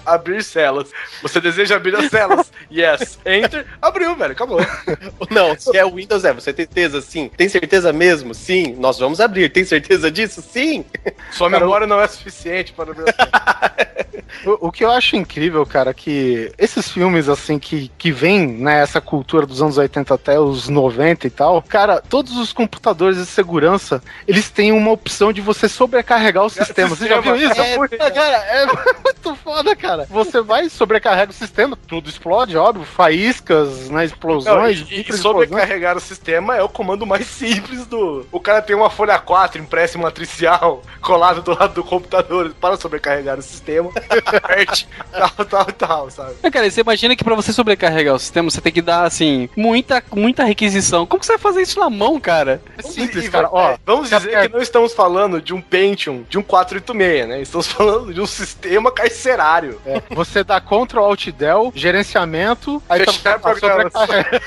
abrir 0.06 0.44
celas. 0.44 0.92
Você 1.22 1.40
deseja 1.40 1.76
abrir 1.76 1.96
as 1.96 2.10
celas? 2.10 2.52
Yes. 2.72 3.20
Enter. 3.24 3.68
Abriu, 3.80 4.16
velho. 4.16 4.32
Acabou. 4.32 4.60
Não, 5.30 5.56
se 5.58 5.78
é 5.78 5.86
o 5.86 5.94
Windows, 5.94 6.26
é, 6.26 6.34
você 6.34 6.52
tem 6.52 6.66
certeza? 6.66 7.02
Sim. 7.02 7.30
Tem 7.36 7.48
certeza 7.48 7.94
mesmo? 7.94 8.34
Sim. 8.34 8.76
Nós 8.80 8.98
vamos 8.98 9.20
abrir. 9.20 9.50
Tem 9.50 9.64
certeza 9.64 10.10
disso? 10.10 10.42
Sim. 10.42 10.84
Sua 11.32 11.50
memória 11.50 11.86
não 11.86 12.02
é 12.02 12.08
suficiente 12.08 12.74
para 12.74 12.92
abrir. 12.92 13.14
O, 14.46 14.68
o 14.68 14.72
que 14.72 14.84
eu 14.84 14.92
acho 14.92 15.16
incrível, 15.16 15.66
cara, 15.66 15.94
que 15.94 16.52
esses 16.58 16.92
filmes, 16.92 17.30
assim, 17.30 17.60
que, 17.60 17.90
que 17.98 18.12
vem, 18.12 18.48
né, 18.48 18.82
essa 18.82 19.00
cultura 19.00 19.46
dos 19.46 19.62
anos 19.62 19.78
80 19.78 20.14
até 20.14 20.40
os 20.40 20.68
90 20.68 21.28
e 21.28 21.30
tal, 21.30 21.62
cara, 21.62 22.02
todos 22.02 22.36
os 22.38 22.52
computadores 22.52 23.18
de 23.18 23.26
segurança, 23.26 24.02
eles 24.28 24.50
têm 24.50 24.72
uma 24.72 24.92
opção 24.92 25.32
de 25.32 25.40
você 25.40 25.70
sobrecarregar 25.70 26.44
o 26.44 26.50
sistema. 26.50 26.90
Você 26.90 27.08
já 27.08 27.22
viu 27.22 27.36
isso? 27.36 27.54
sistema. 27.54 27.86
É, 27.92 28.12
cara, 28.12 28.38
é 28.38 28.66
muito 28.66 29.36
foda, 29.36 29.76
cara. 29.88 30.08
Você 30.10 30.42
vai, 30.42 30.70
sobrecarrega 30.70 31.32
o 31.32 31.36
sistema, 31.36 31.78
tudo 31.88 32.10
explode, 32.10 32.56
óbvio, 32.58 32.86
faíscas, 32.86 33.90
né, 33.90 33.96
Não, 33.98 34.04
explosões, 34.04 34.80
e, 34.80 34.82
e 34.94 34.98
microexplosões. 35.00 35.50
sobrecarregar 35.50 35.98
o 35.98 36.00
sistema 36.00 36.56
é 36.56 36.64
o 36.64 36.70
comando 36.70 37.06
mais 37.06 37.28
simples 37.28 37.86
do. 37.86 38.26
O 38.32 38.40
cara 38.40 38.62
tem 38.62 38.76
uma 38.76 38.90
folha 38.90 39.18
4 39.20 39.62
impressa 39.62 39.98
em 39.98 40.02
matricial 40.02 40.82
colada 41.02 41.42
do 41.42 41.52
lado 41.52 41.74
do 41.74 41.84
computador 41.84 42.54
para 42.60 42.78
sobrecarregar 42.78 43.38
o 43.38 43.42
sistema. 43.42 43.90
Aperte, 44.26 44.88
tal, 45.12 45.46
tal, 45.46 45.66
tal, 45.66 46.10
sabe? 46.12 46.36
É, 46.44 46.50
cara, 46.52 46.66
e 46.68 46.72
você 46.72 46.82
imagina 46.82 47.16
que 47.16 47.24
pra 47.24 47.36
você 47.36 47.52
sobrecarregar 47.54 48.16
o 48.16 48.20
sistema, 48.20 48.50
você 48.50 48.62
tem 48.62 48.72
que 48.72 48.82
dar, 48.82 49.04
assim, 49.04 49.50
muita, 49.56 50.04
muita 50.14 50.44
requisição. 50.44 51.06
Como 51.06 51.20
que 51.20 51.26
você 51.26 51.34
vai 51.34 51.40
fazer 51.42 51.62
isso 51.62 51.80
na 51.80 51.90
mão, 51.90 52.20
cara? 52.20 52.62
É 52.78 52.82
simples, 52.82 53.26
E- 53.26 53.30
cara. 53.30 53.48
é, 53.48 53.50
Ó, 53.52 53.78
vamos 53.86 54.10
já 54.10 54.18
dizer 54.18 54.32
per- 54.32 54.42
que 54.50 54.54
não 54.56 54.62
estamos 54.62 54.94
falando 54.94 55.42
de 55.42 55.54
um 55.54 55.62
Pentium, 55.62 56.24
de 56.30 56.38
um 56.38 56.44
486, 56.44 57.28
né? 57.28 57.42
Estamos 57.42 57.68
falando 57.68 58.14
de 58.14 58.22
um 58.22 58.26
sistema 58.28 58.92
carcerário. 58.92 59.63
É, 59.86 60.02
você 60.14 60.44
dá 60.44 60.60
Ctrl 60.60 61.00
Alt 61.00 61.28
Del, 61.30 61.72
gerenciamento, 61.76 62.82
aí 62.90 63.06
Fechar 63.06 63.40
tá, 63.40 63.50
programas. 63.50 63.94
sobrecarrega. 63.94 64.42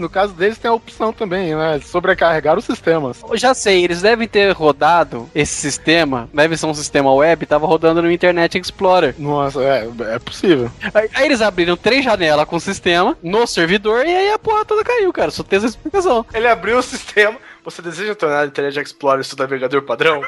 No 0.00 0.08
caso 0.08 0.32
deles 0.32 0.56
tem 0.56 0.70
a 0.70 0.74
opção 0.74 1.12
também, 1.12 1.54
né? 1.54 1.78
de 1.78 1.86
Sobrecarregar 1.86 2.56
os 2.56 2.64
sistemas. 2.64 3.22
Eu 3.28 3.36
já 3.36 3.52
sei, 3.52 3.84
eles 3.84 4.00
devem 4.00 4.26
ter 4.26 4.50
rodado 4.52 5.28
esse 5.34 5.52
sistema, 5.52 6.26
deve 6.32 6.56
ser 6.56 6.64
um 6.64 6.72
sistema 6.72 7.12
web, 7.12 7.44
tava 7.44 7.66
rodando 7.66 8.00
no 8.00 8.10
Internet 8.10 8.58
Explorer. 8.58 9.14
Nossa, 9.18 9.62
é, 9.62 9.86
é 10.14 10.18
possível. 10.18 10.70
Aí, 10.94 11.10
aí 11.14 11.26
eles 11.26 11.42
abriram 11.42 11.76
três 11.76 12.02
janelas 12.02 12.46
com 12.46 12.56
o 12.56 12.60
sistema 12.60 13.16
no 13.22 13.46
servidor 13.46 14.06
e 14.06 14.16
aí 14.16 14.32
a 14.32 14.38
porra 14.38 14.64
toda 14.64 14.82
caiu, 14.82 15.12
cara. 15.12 15.30
Só 15.30 15.42
tem 15.42 15.58
essa 15.58 15.66
explicação. 15.66 16.24
Ele 16.32 16.48
abriu 16.48 16.78
o 16.78 16.82
sistema. 16.82 17.36
Você 17.64 17.82
deseja 17.82 18.14
tornar 18.14 18.44
o 18.44 18.48
Internet 18.48 18.80
Explorer 18.80 19.24
seu 19.24 19.36
navegador 19.36 19.82
padrão? 19.82 20.22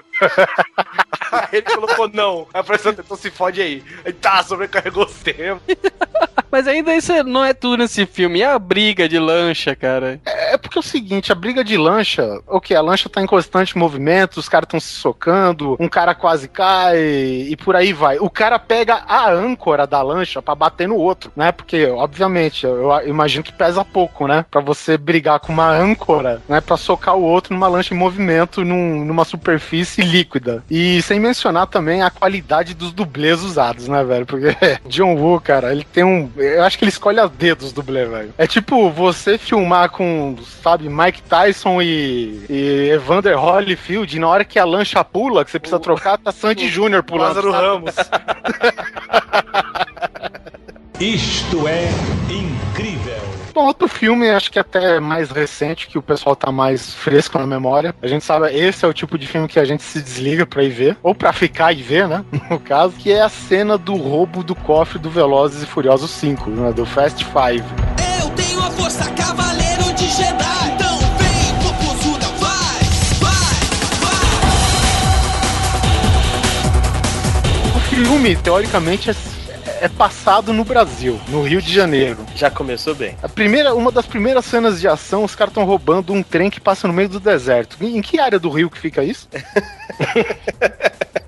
aí 1.30 1.48
ele 1.52 1.62
colocou 1.62 2.08
não. 2.08 2.46
Aí 2.52 2.60
apareceu, 2.60 2.92
então 2.92 3.16
se 3.16 3.30
fode 3.30 3.60
aí. 3.60 3.82
Aí 4.04 4.12
tá, 4.12 4.42
sobrecarregou 4.42 5.04
o 5.04 5.08
sistema. 5.08 5.60
Mas 6.50 6.68
ainda 6.68 6.94
isso 6.94 7.12
não 7.24 7.42
é 7.42 7.54
tudo 7.54 7.78
nesse 7.78 8.04
filme, 8.04 8.42
é 8.42 8.46
a 8.46 8.58
briga 8.58 9.08
de 9.08 9.18
lancha, 9.18 9.74
cara. 9.74 10.20
É 10.26 10.58
porque 10.58 10.76
é 10.76 10.80
o 10.80 10.82
seguinte, 10.82 11.32
a 11.32 11.34
briga 11.34 11.64
de 11.64 11.78
lancha, 11.78 12.42
o 12.46 12.60
que? 12.60 12.74
A 12.74 12.82
lancha 12.82 13.08
tá 13.08 13.22
em 13.22 13.26
constante 13.26 13.78
movimento, 13.78 14.36
os 14.36 14.50
caras 14.50 14.66
estão 14.66 14.78
se 14.78 14.92
socando, 14.92 15.78
um 15.80 15.88
cara 15.88 16.14
quase 16.14 16.48
cai 16.48 16.98
e 16.98 17.56
por 17.56 17.74
aí 17.74 17.94
vai. 17.94 18.18
O 18.18 18.28
cara 18.28 18.58
pega 18.58 19.02
a 19.08 19.30
âncora 19.30 19.86
da 19.86 20.02
lancha 20.02 20.42
pra 20.42 20.54
bater 20.54 20.86
no 20.86 20.96
outro, 20.96 21.32
né? 21.34 21.52
Porque, 21.52 21.86
obviamente, 21.86 22.66
eu 22.66 22.82
eu 22.82 23.08
imagino 23.08 23.44
que 23.44 23.52
pesa 23.52 23.84
pouco, 23.84 24.26
né? 24.26 24.44
Pra 24.50 24.60
você 24.60 24.98
brigar 24.98 25.40
com 25.40 25.52
uma 25.52 25.70
âncora, 25.70 26.42
né? 26.48 26.60
Pra 26.60 26.76
socar 26.76 27.16
o 27.16 27.21
outro 27.22 27.54
numa 27.54 27.68
lancha 27.68 27.94
em 27.94 27.96
movimento, 27.96 28.64
num- 28.64 29.04
numa 29.04 29.24
superfície 29.24 30.02
líquida. 30.02 30.62
E 30.70 31.00
sem 31.02 31.18
mencionar 31.20 31.66
também 31.66 32.02
a 32.02 32.11
qualidade 32.11 32.74
dos 32.74 32.92
dublês 32.92 33.42
usados, 33.42 33.88
né, 33.88 34.02
velho? 34.04 34.26
Porque 34.26 34.56
John 34.88 35.14
Woo, 35.16 35.40
cara, 35.40 35.72
ele 35.72 35.85
tem 35.92 36.04
um. 36.04 36.30
Eu 36.37 36.64
acho 36.64 36.78
que 36.78 36.85
ele 36.85 36.90
escolhe 36.90 37.18
a 37.20 37.26
dedos 37.26 37.66
os 37.68 37.72
dublês, 37.72 38.08
velho. 38.08 38.35
É 38.38 38.46
tipo 38.46 38.90
você 38.90 39.37
filmar 39.38 39.90
com 39.90 40.37
sabe? 40.62 40.88
Mike 40.88 41.22
Tyson 41.22 41.80
e, 41.82 42.44
e 42.48 42.90
Evander 42.92 43.38
Holyfield. 43.38 44.16
E 44.16 44.20
na 44.20 44.28
hora 44.28 44.44
que 44.44 44.58
a 44.58 44.64
lancha 44.64 45.02
pula, 45.04 45.44
que 45.44 45.50
você 45.50 45.58
precisa 45.58 45.80
trocar, 45.80 46.18
tá 46.18 46.32
Sandy 46.32 46.68
Júnior 46.68 47.02
pulando. 47.02 47.22
Lázaro 47.28 47.50
sabe? 47.52 47.66
Ramos. 47.66 47.94
Isto 51.00 51.66
é 51.66 51.88
incrível. 52.31 53.21
Bom, 53.55 53.67
outro 53.67 53.87
filme, 53.87 54.31
acho 54.31 54.50
que 54.50 54.59
até 54.59 54.98
mais 54.98 55.31
recente, 55.31 55.87
que 55.87 55.98
o 55.98 56.03
pessoal 56.03 56.35
tá 56.35 56.50
mais 56.50 56.94
fresco 56.94 57.38
na 57.38 57.46
memória. 57.46 57.94
A 58.00 58.07
gente 58.07 58.25
sabe, 58.25 58.50
esse 58.50 58.83
é 58.83 58.88
o 58.88 58.94
tipo 58.94 59.19
de 59.19 59.27
filme 59.27 59.46
que 59.46 59.61
a 59.61 59.65
gente 59.65 59.83
se 59.83 60.00
desliga 60.00 60.46
pra 60.46 60.65
ir 60.65 60.71
ver, 60.71 60.96
ou 61.03 61.15
pra 61.15 61.35
ficar 61.35 61.71
e 61.73 61.83
ver, 61.83 62.09
né? 62.09 62.25
No 62.48 62.59
caso, 62.59 62.94
que 62.96 63.13
é 63.13 63.21
a 63.21 63.29
cena 63.29 63.77
do 63.77 63.94
roubo 63.94 64.42
do 64.42 64.55
cofre 64.55 64.98
do 64.98 65.11
Velozes 65.11 65.63
e 65.63 65.67
Furiosos 65.67 66.11
5, 66.11 66.48
né? 66.50 66.73
Do 66.73 66.87
Fast 66.87 67.23
Five. 67.25 67.63
Eu 68.21 68.31
tenho 68.31 68.59
a 68.61 68.71
força 68.71 69.11
cavaleiro 69.13 69.92
de 69.94 70.09
Jedi. 70.09 70.73
Então 70.75 70.98
vem, 71.19 71.55
popozuda, 71.63 72.27
vai, 72.38 72.81
vai, 73.21 73.61
vai. 74.00 74.23
O 77.77 77.81
filme, 77.81 78.35
teoricamente, 78.37 79.11
é, 79.11 79.15
é 79.83 79.88
passado 79.88 80.52
no 80.52 80.64
Brasil, 80.64 81.20
no 81.26 81.42
Rio 81.42 81.60
de 81.60 81.74
Janeiro. 81.74 82.24
Já 82.37 82.48
começou 82.48 82.94
bem. 82.94 83.16
A 83.20 83.28
primeira, 83.28 83.74
uma 83.74 83.90
das 83.90 84.06
primeiras 84.06 84.44
cenas 84.44 84.80
de 84.80 84.87
ação, 84.87 85.24
os 85.24 85.35
caras 85.35 85.50
estão 85.50 85.64
roubando 85.64 86.12
um 86.12 86.22
trem 86.22 86.48
que 86.48 86.60
passa 86.60 86.87
no 86.87 86.94
meio 86.94 87.08
do 87.08 87.18
deserto. 87.18 87.76
Em, 87.80 87.98
em 87.98 88.00
que 88.00 88.20
área 88.20 88.38
do 88.38 88.48
Rio 88.48 88.70
que 88.70 88.78
fica 88.78 89.02
isso? 89.02 89.28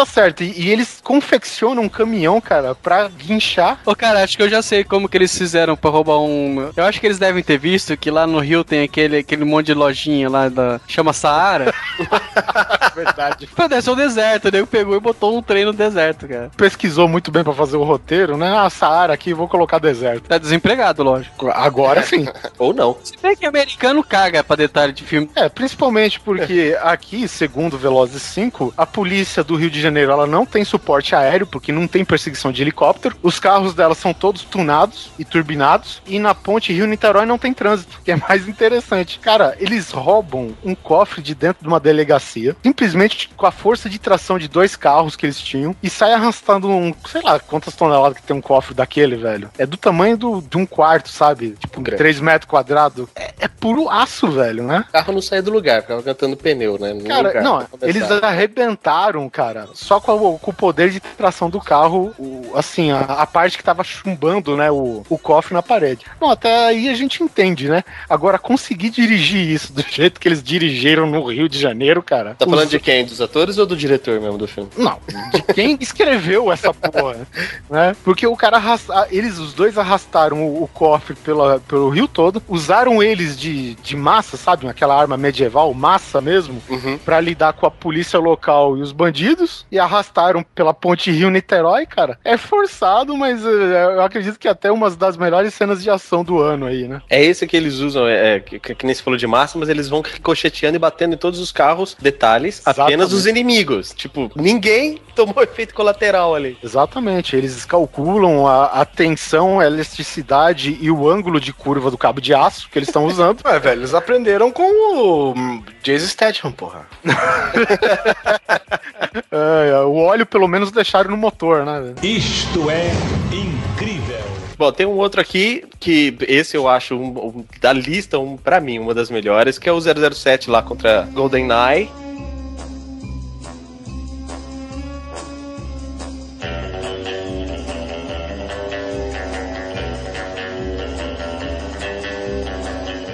tá 0.00 0.06
certo. 0.06 0.42
E, 0.42 0.52
e 0.62 0.70
eles 0.70 1.00
confeccionam 1.02 1.82
um 1.82 1.88
caminhão, 1.88 2.40
cara, 2.40 2.74
pra 2.74 3.08
guinchar. 3.08 3.78
Ô, 3.84 3.94
cara, 3.94 4.22
acho 4.22 4.36
que 4.36 4.42
eu 4.42 4.48
já 4.48 4.62
sei 4.62 4.84
como 4.84 5.08
que 5.08 5.16
eles 5.16 5.36
fizeram 5.36 5.76
pra 5.76 5.90
roubar 5.90 6.18
um. 6.18 6.70
Eu 6.76 6.84
acho 6.84 7.00
que 7.00 7.06
eles 7.06 7.18
devem 7.18 7.42
ter 7.42 7.58
visto 7.58 7.96
que 7.96 8.10
lá 8.10 8.26
no 8.26 8.38
Rio 8.38 8.64
tem 8.64 8.82
aquele, 8.82 9.18
aquele 9.18 9.44
monte 9.44 9.66
de 9.66 9.74
lojinha 9.74 10.28
lá 10.28 10.48
da. 10.48 10.80
chama 10.86 11.12
Saara. 11.12 11.72
Verdade. 12.94 13.46
Pra 13.54 13.66
descer 13.66 13.90
o 13.90 13.96
deserto, 13.96 14.48
o 14.48 14.50
nego 14.50 14.66
pegou 14.66 14.96
e 14.96 15.00
botou 15.00 15.36
um 15.36 15.42
trem 15.42 15.64
no 15.64 15.72
deserto, 15.72 16.26
cara. 16.26 16.50
Pesquisou 16.56 17.08
muito 17.08 17.30
bem 17.30 17.44
pra 17.44 17.52
fazer 17.52 17.76
o 17.76 17.84
roteiro, 17.84 18.36
né? 18.36 18.52
Ah, 18.56 18.68
Saara 18.68 19.12
aqui, 19.12 19.32
vou 19.32 19.48
colocar 19.48 19.78
deserto. 19.78 20.28
Tá 20.28 20.38
desempregado, 20.38 21.02
lógico. 21.02 21.48
Agora 21.50 22.02
sim. 22.02 22.26
Ou 22.58 22.72
não. 22.72 22.96
Se 23.02 23.16
bem 23.22 23.36
que 23.36 23.46
americano 23.46 24.02
caga 24.02 24.42
pra 24.42 24.56
detalhe 24.56 24.92
de 24.92 25.04
filme. 25.04 25.30
É, 25.34 25.48
principalmente 25.48 26.20
porque 26.20 26.76
aqui, 26.82 27.28
segundo 27.28 27.78
Velozes 27.78 28.22
5, 28.22 28.74
a 28.76 28.86
polícia 28.86 29.44
do 29.44 29.56
Rio 29.56 29.70
de 29.70 29.80
Janeiro 29.80 29.89
ela 29.98 30.26
não 30.26 30.46
tem 30.46 30.64
suporte 30.64 31.14
aéreo, 31.14 31.46
porque 31.46 31.72
não 31.72 31.86
tem 31.86 32.04
perseguição 32.04 32.52
de 32.52 32.62
helicóptero. 32.62 33.16
Os 33.22 33.38
carros 33.38 33.74
dela 33.74 33.94
são 33.94 34.12
todos 34.12 34.42
tunados 34.42 35.10
e 35.18 35.24
turbinados. 35.24 36.02
E 36.06 36.18
na 36.18 36.34
ponte 36.34 36.72
Rio-Niterói 36.72 37.26
não 37.26 37.38
tem 37.38 37.52
trânsito, 37.52 38.00
que 38.04 38.12
é 38.12 38.16
mais 38.16 38.46
interessante. 38.48 39.18
Cara, 39.18 39.56
eles 39.58 39.90
roubam 39.90 40.54
um 40.64 40.74
cofre 40.74 41.22
de 41.22 41.34
dentro 41.34 41.62
de 41.62 41.68
uma 41.68 41.80
delegacia, 41.80 42.56
simplesmente 42.62 43.30
com 43.36 43.46
a 43.46 43.50
força 43.50 43.88
de 43.88 43.98
tração 43.98 44.38
de 44.38 44.48
dois 44.48 44.76
carros 44.76 45.16
que 45.16 45.26
eles 45.26 45.40
tinham, 45.40 45.74
e 45.82 45.90
sai 45.90 46.12
arrastando 46.12 46.68
um, 46.68 46.94
sei 47.08 47.22
lá, 47.22 47.38
quantas 47.38 47.74
toneladas 47.74 48.18
que 48.18 48.22
tem 48.22 48.36
um 48.36 48.40
cofre 48.40 48.74
daquele, 48.74 49.16
velho. 49.16 49.50
É 49.58 49.66
do 49.66 49.76
tamanho 49.76 50.16
do, 50.16 50.40
de 50.40 50.56
um 50.56 50.66
quarto, 50.66 51.08
sabe? 51.08 51.56
Tipo, 51.58 51.80
Grande. 51.80 51.98
3 51.98 52.20
metros 52.20 52.48
quadrados. 52.50 53.08
É, 53.14 53.32
é 53.38 53.48
puro 53.48 53.88
aço, 53.88 54.30
velho, 54.30 54.64
né? 54.64 54.84
O 54.88 54.92
carro 54.92 55.12
não 55.12 55.22
saía 55.22 55.42
do 55.42 55.50
lugar, 55.50 55.82
ficava 55.82 56.02
cantando 56.02 56.36
pneu, 56.36 56.78
né? 56.78 56.92
No 56.92 57.04
Cara, 57.04 57.28
lugar, 57.28 57.42
não, 57.42 57.66
eles 57.82 58.10
arrebentaram, 58.10 59.28
cara, 59.28 59.68
só 59.80 60.00
com, 60.00 60.12
o- 60.12 60.38
com 60.38 60.50
o 60.50 60.54
poder 60.54 60.90
de 60.90 61.00
tração 61.00 61.48
do 61.50 61.60
carro, 61.60 62.12
o- 62.18 62.52
assim, 62.54 62.90
a, 62.90 63.00
a 63.00 63.26
parte 63.26 63.56
que 63.56 63.64
tava 63.64 63.82
chumbando, 63.82 64.56
né, 64.56 64.70
o, 64.70 65.02
o 65.08 65.18
cofre 65.18 65.54
na 65.54 65.62
parede. 65.62 66.04
Não, 66.20 66.30
até 66.30 66.66
aí 66.66 66.88
a 66.88 66.94
gente 66.94 67.22
entende, 67.22 67.68
né? 67.68 67.82
Agora, 68.08 68.38
conseguir 68.38 68.90
dirigir 68.90 69.48
isso 69.48 69.72
do 69.72 69.82
jeito 69.88 70.20
que 70.20 70.28
eles 70.28 70.42
dirigiram 70.42 71.06
no 71.06 71.24
Rio 71.30 71.48
de 71.48 71.58
Janeiro, 71.58 72.02
cara. 72.02 72.34
Tá 72.38 72.44
falando 72.46 72.64
os- 72.64 72.70
de 72.70 72.78
quem? 72.78 73.04
Dos 73.04 73.20
atores 73.20 73.58
ou 73.58 73.66
do 73.66 73.76
diretor 73.76 74.20
mesmo 74.20 74.36
do 74.38 74.46
filme? 74.46 74.70
Não, 74.76 74.98
de 75.32 75.42
quem 75.54 75.76
escreveu 75.80 76.52
essa 76.52 76.72
porra, 76.74 77.26
né? 77.70 77.96
Porque 78.04 78.26
o 78.26 78.36
cara 78.36 78.56
arrasta, 78.58 79.08
eles, 79.10 79.38
os 79.38 79.52
dois 79.54 79.76
arrastaram 79.78 80.44
o, 80.46 80.62
o 80.64 80.68
cofre 80.68 81.14
pela, 81.14 81.58
pelo 81.60 81.88
rio 81.88 82.06
todo, 82.06 82.42
usaram 82.48 83.02
eles 83.02 83.38
de, 83.38 83.74
de 83.76 83.96
massa, 83.96 84.36
sabe? 84.36 84.68
Aquela 84.68 84.98
arma 84.98 85.16
medieval, 85.16 85.72
massa 85.74 86.20
mesmo, 86.20 86.60
Uhum. 86.68 86.98
Pra 86.98 87.20
lidar 87.20 87.52
com 87.54 87.66
a 87.66 87.70
polícia 87.70 88.18
local 88.18 88.76
e 88.76 88.82
os 88.82 88.92
bandidos 88.92 89.59
e 89.70 89.78
arrastaram 89.78 90.44
pela 90.54 90.74
ponte 90.74 91.10
Rio-Niterói, 91.10 91.86
cara. 91.86 92.18
É 92.24 92.36
forçado, 92.36 93.16
mas 93.16 93.44
eh, 93.44 93.94
eu 93.94 94.02
acredito 94.02 94.38
que 94.38 94.48
até 94.48 94.70
umas 94.70 94.96
das 94.96 95.16
melhores 95.16 95.54
cenas 95.54 95.82
de 95.82 95.90
ação 95.90 96.24
do 96.24 96.40
ano 96.40 96.66
aí, 96.66 96.86
né? 96.86 97.00
É 97.08 97.22
esse 97.22 97.46
que 97.46 97.56
eles 97.56 97.76
usam, 97.76 98.06
é, 98.06 98.36
é, 98.36 98.40
que, 98.40 98.58
que 98.58 98.86
nem 98.86 98.94
se 98.94 99.02
falou 99.02 99.18
de 99.18 99.26
massa, 99.26 99.58
mas 99.58 99.68
eles 99.68 99.88
vão 99.88 100.00
ricocheteando 100.00 100.76
e 100.76 100.78
batendo 100.78 101.14
em 101.14 101.18
todos 101.18 101.40
os 101.40 101.52
carros, 101.52 101.96
detalhes, 102.00 102.62
apenas 102.64 102.78
Exatamente. 102.78 103.14
os 103.14 103.26
inimigos. 103.26 103.94
Tipo, 103.94 104.30
ninguém 104.34 104.98
tomou 105.14 105.42
efeito 105.42 105.74
colateral 105.74 106.34
ali. 106.34 106.56
Exatamente, 106.62 107.36
eles 107.36 107.64
calculam 107.64 108.46
a, 108.46 108.66
a 108.66 108.84
tensão, 108.84 109.60
a 109.60 109.66
elasticidade 109.66 110.78
e 110.80 110.90
o 110.90 111.08
ângulo 111.08 111.40
de 111.40 111.52
curva 111.52 111.90
do 111.90 111.98
cabo 111.98 112.20
de 112.20 112.34
aço 112.34 112.68
que 112.70 112.78
eles 112.78 112.88
estão 112.88 113.06
usando. 113.06 113.40
Ué, 113.44 113.58
velho, 113.58 113.80
eles 113.80 113.94
aprenderam 113.94 114.50
com 114.50 114.62
o 114.62 115.62
Jason 115.82 116.06
Statham, 116.06 116.52
porra. 116.52 116.86
É, 119.50 119.80
o 119.84 119.94
óleo 119.96 120.24
pelo 120.26 120.46
menos 120.46 120.70
deixaram 120.70 121.10
no 121.10 121.16
motor, 121.16 121.64
né? 121.64 121.94
Isto 122.02 122.70
é 122.70 122.90
incrível. 123.32 124.20
Bom, 124.58 124.70
tem 124.70 124.84
um 124.86 124.96
outro 124.98 125.20
aqui 125.20 125.64
que 125.78 126.14
esse 126.28 126.54
eu 126.56 126.68
acho 126.68 126.94
um, 126.94 127.08
um- 127.38 127.44
da 127.60 127.72
lista, 127.72 128.18
um, 128.18 128.36
pra 128.36 128.60
mim, 128.60 128.78
uma 128.78 128.92
das 128.92 129.10
melhores, 129.10 129.58
que 129.58 129.68
é 129.68 129.72
o 129.72 129.80
007 129.80 130.50
lá 130.50 130.60
contra 130.62 131.08
GoldenEye. 131.14 131.88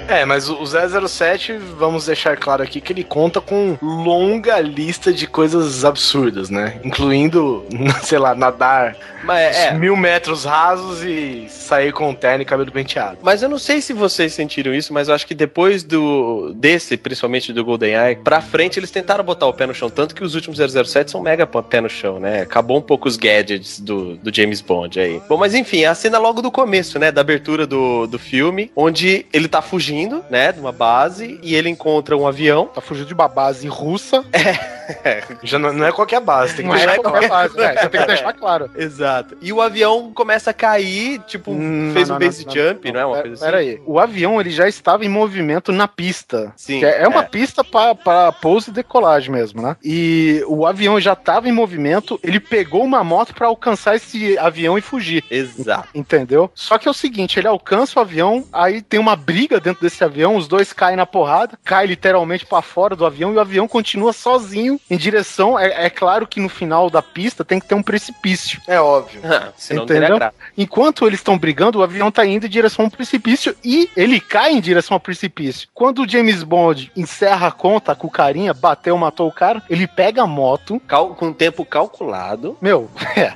É, 0.07 0.25
mas 0.25 0.49
o 0.49 0.57
o 0.57 1.07
007, 1.07 1.57
vamos 1.77 2.05
deixar 2.05 2.35
claro 2.37 2.63
aqui 2.63 2.81
que 2.81 2.91
ele 2.91 3.03
conta 3.03 3.39
com 3.39 3.77
longa 3.81 4.59
lista 4.59 5.13
de 5.13 5.27
coisas 5.27 5.85
absurdas, 5.85 6.49
né? 6.49 6.79
Incluindo, 6.83 7.65
sei 8.03 8.17
lá, 8.17 8.33
nadar 8.33 8.97
Mas 9.23 9.55
é, 9.55 9.73
mil 9.73 9.95
metros 9.95 10.45
rasos 10.45 11.03
e 11.03 11.47
sair 11.49 11.91
com 11.93 12.13
terno 12.13 12.41
e 12.41 12.45
cabelo 12.45 12.71
penteado. 12.71 13.19
Mas 13.21 13.41
eu 13.41 13.49
não 13.49 13.59
sei 13.59 13.81
se 13.81 13.93
vocês 13.93 14.33
sentiram 14.33 14.73
isso, 14.73 14.93
mas 14.93 15.07
eu 15.07 15.15
acho 15.15 15.27
que 15.27 15.35
depois 15.35 15.83
do 15.83 16.53
desse, 16.55 16.97
principalmente 16.97 17.53
do 17.53 17.63
GoldenEye, 17.63 18.17
pra 18.17 18.41
frente 18.41 18.79
eles 18.79 18.91
tentaram 18.91 19.23
botar 19.23 19.47
o 19.47 19.53
pé 19.53 19.65
no 19.65 19.73
chão, 19.73 19.89
tanto 19.89 20.15
que 20.15 20.23
os 20.23 20.35
últimos 20.35 20.57
007 20.59 21.11
são 21.11 21.21
mega 21.21 21.45
pé 21.45 21.81
no 21.81 21.89
chão, 21.89 22.19
né? 22.19 22.41
Acabou 22.41 22.77
um 22.77 22.81
pouco 22.81 23.07
os 23.07 23.17
gadgets 23.17 23.79
do, 23.79 24.15
do 24.17 24.33
James 24.33 24.61
Bond 24.61 24.99
aí. 24.99 25.21
Bom, 25.27 25.37
mas 25.37 25.53
enfim, 25.53 25.85
a 25.85 25.93
cena 25.93 26.17
logo 26.17 26.41
do 26.41 26.51
começo, 26.51 26.99
né, 26.99 27.11
da 27.11 27.21
abertura 27.21 27.67
do, 27.67 28.07
do 28.07 28.19
filme, 28.19 28.71
onde 28.75 29.25
ele 29.33 29.47
tá 29.47 29.61
fugindo, 29.61 29.96
né, 30.29 30.51
de 30.51 30.59
uma 30.59 30.71
base 30.71 31.39
e 31.41 31.55
ele 31.55 31.69
encontra 31.69 32.15
um 32.17 32.27
avião. 32.27 32.65
Tá 32.67 32.81
fugindo 32.81 33.07
de 33.07 33.13
uma 33.13 33.27
base 33.27 33.67
russa. 33.67 34.23
Já 35.43 35.59
não, 35.59 35.73
não 35.73 35.85
é 35.85 35.91
qualquer 35.91 36.21
base, 36.21 36.55
tem 36.55 36.65
que 36.65 36.69
Não 36.71 36.75
é 36.75 36.85
deixar 36.85 37.01
qualquer 37.01 37.27
claro. 37.27 37.53
base, 37.53 37.57
né? 37.57 37.81
Você 37.81 37.89
tem 37.89 38.01
que 38.01 38.07
deixar 38.07 38.33
claro. 38.33 38.69
Exato. 38.75 39.37
E 39.41 39.51
o 39.51 39.61
avião 39.61 40.11
começa 40.13 40.51
a 40.51 40.53
cair, 40.53 41.19
tipo, 41.27 41.51
Hum, 41.51 41.91
fez 41.93 42.07
não, 42.09 42.15
um 42.15 42.19
base 42.19 42.45
não, 42.45 42.53
jump, 42.53 42.91
não, 42.91 42.99
é 42.99 43.05
uma 43.05 43.21
coisa 43.21 43.33
assim? 43.33 43.45
Pera 43.45 43.57
aí. 43.57 43.81
O 43.85 43.99
avião 43.99 44.39
ele 44.39 44.49
já 44.51 44.67
estava 44.67 45.05
em 45.05 45.09
movimento 45.09 45.71
na 45.71 45.87
pista. 45.87 46.53
Sim, 46.55 46.79
Que 46.79 46.85
é 46.85 47.01
é 47.01 47.07
uma 47.07 47.21
é. 47.21 47.25
pista 47.25 47.63
para 47.63 48.31
pouso 48.31 48.69
e 48.69 48.73
decolagem 48.73 49.31
mesmo, 49.31 49.61
né? 49.61 49.75
E 49.83 50.43
o 50.47 50.65
avião 50.65 50.99
já 50.99 51.13
estava 51.13 51.47
em 51.47 51.51
movimento, 51.51 52.19
ele 52.23 52.39
pegou 52.39 52.83
uma 52.83 53.03
moto 53.03 53.33
para 53.33 53.47
alcançar 53.47 53.95
esse 53.95 54.37
avião 54.37 54.77
e 54.77 54.81
fugir. 54.81 55.23
Exato. 55.29 55.89
Entendeu? 55.93 56.49
Só 56.53 56.77
que 56.77 56.87
é 56.87 56.91
o 56.91 56.93
seguinte, 56.93 57.39
ele 57.39 57.47
alcança 57.47 57.99
o 57.99 58.01
avião, 58.01 58.45
aí 58.51 58.81
tem 58.81 58.99
uma 58.99 59.15
briga 59.15 59.59
dentro 59.59 59.81
desse 59.89 60.03
avião, 60.03 60.35
os 60.35 60.47
dois 60.47 60.71
caem 60.73 60.95
na 60.97 61.05
porrada, 61.05 61.57
cai 61.63 61.85
literalmente 61.85 62.45
para 62.45 62.61
fora 62.61 62.95
do 62.95 63.05
avião 63.05 63.31
e 63.33 63.35
o 63.35 63.39
avião 63.39 63.67
continua 63.67 64.13
sozinho 64.13 64.79
em 64.89 64.97
direção. 64.97 65.57
É, 65.57 65.85
é 65.85 65.89
claro 65.89 66.27
que 66.27 66.39
no 66.39 66.49
final 66.49 66.89
da 66.89 67.01
pista 67.01 67.43
tem 67.45 67.59
que 67.59 67.67
ter 67.67 67.75
um 67.75 67.83
precipício. 67.83 68.61
É 68.67 68.79
óbvio. 68.79 69.21
Senão 69.55 69.85
não 69.85 69.95
Entendeu? 69.95 70.17
graça. 70.17 70.33
Enquanto 70.57 71.05
eles 71.07 71.19
estão 71.19 71.37
brigando, 71.37 71.79
o 71.79 71.83
avião 71.83 72.11
tá 72.11 72.25
indo 72.25 72.45
em 72.45 72.49
direção 72.49 72.85
ao 72.85 72.91
precipício 72.91 73.55
e 73.63 73.89
ele 73.95 74.19
cai 74.19 74.53
em 74.53 74.59
direção 74.61 74.95
ao 74.95 74.99
precipício. 74.99 75.67
Quando 75.73 76.01
o 76.03 76.09
James 76.09 76.43
Bond 76.43 76.91
encerra 76.95 77.47
a 77.47 77.51
conta 77.51 77.95
com 77.95 78.07
o 78.07 78.11
carinha, 78.11 78.53
bateu, 78.53 78.97
matou 78.97 79.27
o 79.27 79.31
cara, 79.31 79.61
ele 79.69 79.87
pega 79.87 80.23
a 80.23 80.27
moto, 80.27 80.81
Cal- 80.87 81.15
com 81.15 81.31
tempo 81.33 81.63
calculado. 81.65 82.57
meu, 82.61 82.89
é, 83.15 83.33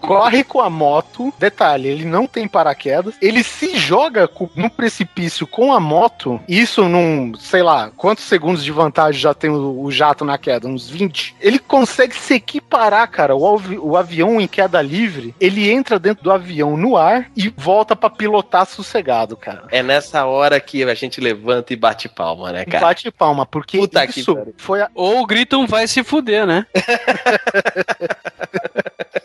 corre 0.00 0.42
com 0.44 0.60
a 0.60 0.70
moto. 0.70 1.32
Detalhe, 1.38 1.88
ele 1.88 2.04
não 2.04 2.26
tem 2.26 2.46
paraquedas. 2.48 3.14
Ele 3.20 3.42
se 3.42 3.76
joga 3.76 4.28
no 4.54 4.70
precipício 4.70 5.46
com 5.46 5.72
a 5.72 5.80
moto. 5.90 6.40
Isso 6.48 6.88
num, 6.88 7.32
sei 7.38 7.62
lá, 7.62 7.90
quantos 7.96 8.24
segundos 8.24 8.64
de 8.64 8.70
vantagem 8.72 9.20
já 9.20 9.34
tem 9.34 9.50
o, 9.50 9.82
o 9.82 9.90
jato 9.90 10.24
na 10.24 10.36
queda? 10.38 10.66
Uns 10.68 10.80
uns 10.80 10.88
20. 10.88 11.36
Ele 11.40 11.58
consegue 11.58 12.14
se 12.14 12.32
equiparar, 12.34 13.06
cara. 13.10 13.36
O, 13.36 13.54
avi- 13.54 13.76
o 13.78 13.96
avião 13.96 14.40
em 14.40 14.46
queda 14.48 14.80
livre, 14.80 15.34
ele 15.38 15.70
entra 15.70 15.98
dentro 15.98 16.24
do 16.24 16.32
avião 16.32 16.74
no 16.76 16.96
ar 16.96 17.30
e 17.36 17.52
volta 17.54 17.94
pra 17.94 18.08
pilotar 18.08 18.64
sossegado, 18.66 19.36
cara. 19.36 19.64
É 19.70 19.82
nessa 19.82 20.24
hora 20.24 20.58
que 20.58 20.82
a 20.84 20.94
gente 20.94 21.20
levanta 21.20 21.72
e 21.72 21.76
bate 21.76 22.08
palma, 22.08 22.50
né, 22.52 22.64
cara? 22.64 22.86
Bate 22.86 23.10
palma, 23.10 23.44
porque 23.44 23.76
Puta 23.78 24.06
que 24.06 24.20
isso 24.20 24.34
pariu. 24.34 24.54
foi 24.56 24.80
a, 24.80 24.88
Ou 24.94 25.26
gritam 25.26 25.66
vai 25.66 25.86
se 25.86 26.02
fuder, 26.02 26.46
né? 26.46 26.64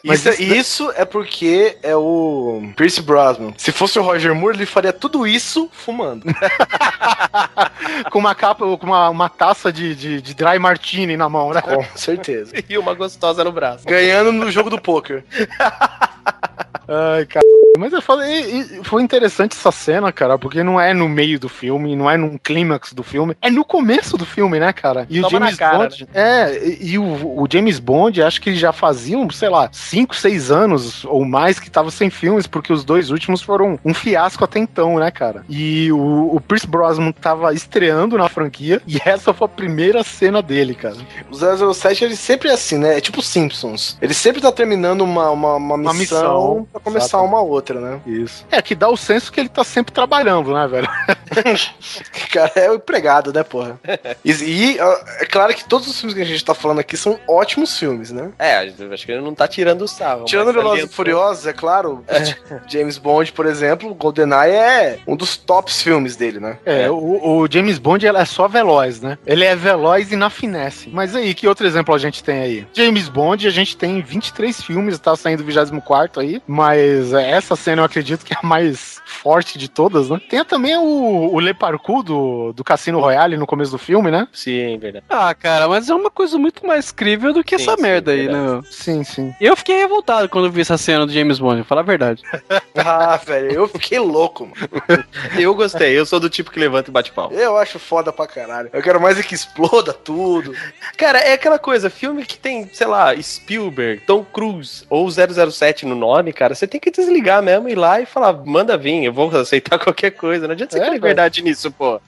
Mas 0.04 0.20
Isso, 0.20 0.30
é- 0.30 0.34
isso- 0.34 0.54
isso 0.56 0.94
é 0.98 1.04
porque 1.06 1.78
é 1.82 1.96
o 1.96 2.62
Pierce 2.78 3.02
Brosnan. 3.02 3.54
Se 3.58 3.72
fosse 3.72 3.98
o 3.98 4.04
Roger 4.04 4.36
Moore, 4.36 4.56
ele 4.58 4.66
faria 4.66 4.94
tudo 4.94 5.26
isso 5.26 5.68
fumando. 5.72 6.24
com 8.12 8.20
uma 8.20 8.36
capa, 8.36 8.66
com 8.78 8.86
uma, 8.86 9.10
uma 9.10 9.30
taça 9.30 9.72
de, 9.72 9.96
de, 9.96 10.22
de 10.22 10.34
dry 10.34 10.60
martini 10.60 11.18
na 11.18 11.30
mão, 11.30 11.52
né? 11.52 11.62
Com 11.62 11.84
certeza. 11.96 12.54
E 12.68 12.78
uma 12.78 12.94
gostosa 12.94 13.44
no 13.44 13.52
braço. 13.52 13.86
Ganhando 13.86 14.32
no 14.32 14.50
jogo 14.50 14.70
do 14.70 14.82
poker. 14.82 15.24
Ai, 16.88 17.26
cara. 17.26 17.46
Mas 17.78 17.92
eu 17.92 18.02
falei, 18.02 18.64
foi 18.84 19.02
interessante 19.02 19.54
essa 19.54 19.72
cena, 19.72 20.12
cara, 20.12 20.38
porque 20.38 20.64
não 20.64 20.80
é 20.80 20.94
no 20.94 21.10
meio 21.10 21.40
do 21.40 21.50
filme, 21.50 21.96
não 21.96 22.10
é 22.10 22.18
num 22.18 22.38
clímax 22.38 22.94
do 22.94 23.04
filme, 23.04 23.36
é 23.42 23.50
no 23.50 23.66
começo 23.66 24.18
do 24.18 24.26
filme, 24.26 24.60
né, 24.60 24.72
cara? 24.72 25.06
E 25.10 25.20
o 25.20 25.24
Toma 25.24 25.40
na 25.40 25.46
James 25.48 25.60
cara, 25.60 25.78
Bond. 25.78 26.08
É, 26.14 26.58
e, 26.66 26.92
e 26.92 26.98
o, 26.98 27.42
o 27.42 27.48
James 27.52 27.80
Bond, 27.80 28.22
acho 28.22 28.42
que 28.42 28.56
já 28.56 28.72
faziam, 28.72 29.30
sei 29.30 29.50
lá, 29.50 29.70
5, 29.72 30.16
6 30.16 30.52
anos 30.52 31.06
ou 31.06 31.26
mais 31.26 31.60
que 31.60 31.70
tava 31.70 31.92
sem 31.92 32.10
filmes, 32.10 32.48
porque 32.48 32.72
os 32.72 32.84
dois 32.84 33.12
últimos 33.12 33.42
foram 33.42 33.78
um 33.84 33.94
fiasco 33.94 34.44
até 34.44 34.60
então, 34.60 34.98
né, 34.98 35.12
cara? 35.12 35.44
E 35.50 35.92
o, 35.92 36.36
o 36.36 36.42
Pierce 36.42 36.68
Brosnan 36.68 37.12
tava 37.12 37.54
estreando 37.54 38.18
na 38.18 38.30
franquia, 38.30 38.82
e 38.88 39.00
essa 39.04 39.34
foi 39.34 39.46
a 39.46 39.50
primeira 39.50 40.04
cena 40.04 40.42
dele, 40.42 40.76
cara. 40.76 40.96
O 41.30 41.74
007, 41.74 42.06
ele 42.06 42.16
sempre 42.16 42.50
é 42.50 42.54
assim, 42.54 42.78
né? 42.78 42.98
É 42.98 43.02
tipo 43.02 43.22
Simpsons. 43.22 43.98
Ele 44.02 44.14
sempre 44.14 44.42
tá 44.42 44.52
terminando 44.52 45.02
uma, 45.02 45.30
uma, 45.30 45.56
uma 45.56 45.78
missão, 45.94 45.94
missão. 45.94 46.68
Pra 46.76 46.82
começar 46.82 47.18
Exato. 47.18 47.24
uma 47.24 47.42
outra, 47.42 47.80
né? 47.80 48.02
Isso. 48.06 48.46
É, 48.52 48.62
que 48.62 48.76
dá 48.76 48.90
o 48.90 48.98
senso 48.98 49.32
que 49.32 49.40
ele 49.40 49.50
tá 49.50 49.64
sempre 49.64 49.94
trabalhando, 49.94 50.54
né, 50.54 50.68
velho? 50.68 50.90
Cara, 52.32 52.52
é 52.56 52.70
o 52.70 52.76
empregado, 52.76 53.32
né, 53.34 53.44
porra? 53.44 53.80
E, 54.24 54.32
e, 54.32 54.78
é 55.20 55.26
claro 55.26 55.54
que 55.54 55.68
todos 55.68 55.88
os 55.88 55.98
filmes 55.98 56.14
que 56.14 56.22
a 56.22 56.26
gente 56.26 56.44
tá 56.44 56.54
falando 56.54 56.80
aqui 56.80 56.98
são 56.98 57.20
ótimos 57.28 57.78
filmes, 57.78 58.12
né? 58.12 58.32
É, 58.38 58.58
acho 58.92 59.06
que 59.06 59.12
ele 59.12 59.22
não 59.22 59.34
tá 59.34 59.48
tirando 59.48 59.84
o 59.84 59.88
sarro. 59.88 60.26
Tirando 60.26 60.52
Velozes 60.52 60.86
e 60.86 60.94
Furiosos, 60.94 61.48
é 61.48 61.54
claro, 61.54 62.04
James 62.68 62.98
Bond, 62.98 63.32
por 63.32 63.46
exemplo, 63.46 63.94
GoldenEye 63.94 64.52
é 64.52 65.00
um 65.08 65.16
dos 65.16 65.38
tops 65.38 65.82
filmes 65.82 66.16
dele, 66.16 66.40
né? 66.40 66.58
É, 66.66 66.90
O, 66.90 67.42
o 67.42 67.48
James 67.50 67.80
Bond 67.80 68.06
ele 68.06 68.18
é 68.18 68.26
só 68.26 68.48
veloz, 68.48 69.02
né? 69.02 69.18
Ele 69.26 69.46
é 69.46 69.56
veloz 69.56 70.12
e 70.12 70.16
na 70.16 70.30
finesse. 70.30 70.90
Mas 70.90 71.16
aí, 71.16 71.34
que 71.34 71.48
outro 71.48 71.66
exemplo 71.66 71.96
a 71.96 71.98
gente 71.98 72.24
tem 72.24 72.40
aí? 72.40 72.68
James 72.74 73.08
Bond, 73.08 73.48
a 73.48 73.52
gente 73.52 73.78
tem 73.78 74.02
23 74.02 74.62
filmes, 74.62 75.00
tá 75.00 75.16
saindo 75.16 75.42
o 75.42 75.46
24 75.46 76.22
aí, 76.22 76.42
mas 76.46 76.65
é, 76.74 77.32
essa 77.32 77.56
cena 77.56 77.82
eu 77.82 77.86
acredito 77.86 78.26
que 78.26 78.34
é 78.34 78.38
a 78.42 78.46
mais 78.46 79.02
forte 79.06 79.58
de 79.58 79.70
todas, 79.70 80.10
né? 80.10 80.20
Tem 80.30 80.44
também 80.46 80.76
o, 80.78 81.34
o 81.34 81.40
Le 81.40 81.54
Parkour 81.54 82.04
do, 82.04 82.54
do 82.54 82.64
Cassino 82.64 83.00
Royale 83.00 83.38
no 83.38 83.46
começo 83.48 83.72
do 83.72 83.78
filme, 83.78 84.10
né? 84.12 84.28
Sim, 84.32 84.78
verdade. 84.78 85.06
Ah, 85.10 85.34
cara, 85.34 85.68
mas 85.68 85.90
é 85.90 85.96
uma 85.96 86.10
coisa 86.10 86.38
muito 86.38 86.66
mais 86.66 86.92
crível 86.92 87.34
do 87.34 87.44
que 87.44 87.58
Sim, 87.58 87.64
essa 87.64 87.76
sim, 87.76 87.82
merda 87.82 88.12
aí, 88.12 88.28
verdade. 88.28 88.56
né? 88.56 88.62
Sim, 88.70 89.04
sim. 89.04 89.36
Eu 89.40 89.56
fiquei 89.56 89.78
revoltado 89.78 90.30
quando 90.30 90.52
vi 90.52 90.62
essa 90.62 90.78
cena 90.78 91.06
do 91.06 91.12
James 91.12 91.40
Bond, 91.40 91.58
vou 91.58 91.66
falar 91.66 91.82
a 91.82 91.86
verdade. 91.86 92.22
Ah, 92.78 93.18
velho, 93.18 93.52
eu 93.52 93.68
fiquei 93.68 93.98
louco, 94.00 94.46
mano. 94.46 95.04
Eu 95.40 95.56
gostei, 95.56 95.98
eu 95.98 96.06
sou 96.06 96.20
do 96.20 96.30
tipo 96.30 96.52
que 96.52 96.60
levanta 96.60 96.90
e 96.90 96.94
bate 96.94 97.12
palma. 97.12 97.34
Eu 97.36 97.58
acho 97.58 97.80
foda 97.80 98.12
pra 98.12 98.28
caralho. 98.28 98.70
Eu 98.72 98.82
quero 98.82 99.00
mais 99.02 99.18
é 99.20 99.24
que 99.24 99.34
exploda 99.34 99.92
tudo. 99.94 100.54
Cara, 100.98 101.20
é 101.20 101.34
aquela 101.34 101.58
coisa, 101.58 101.90
filme 101.90 102.26
que 102.26 102.38
tem, 102.38 102.70
sei 102.72 102.88
lá, 102.88 103.16
Spielberg, 103.22 104.02
Tom 104.06 104.24
Cruise 104.24 104.86
ou 104.90 105.10
007 105.10 105.86
no 105.86 105.96
nome, 105.96 106.32
cara, 106.34 106.55
você 106.56 106.66
tem 106.68 106.80
que 106.80 106.90
desligar 106.92 107.44
mesmo, 107.44 107.68
ir 107.70 107.76
lá 107.76 108.00
e 108.02 108.06
falar, 108.06 108.34
manda 108.46 108.78
vir, 108.78 109.04
eu 109.04 109.14
vou 109.14 109.30
aceitar 109.36 109.78
qualquer 109.84 110.12
coisa. 110.12 110.48
Não 110.48 110.54
adianta 110.54 110.72
você 110.74 110.80
É, 110.80 110.84
ter 110.86 110.90
velho. 110.92 111.02
verdade 111.02 111.42
nisso, 111.42 111.70
pô. 111.72 112.00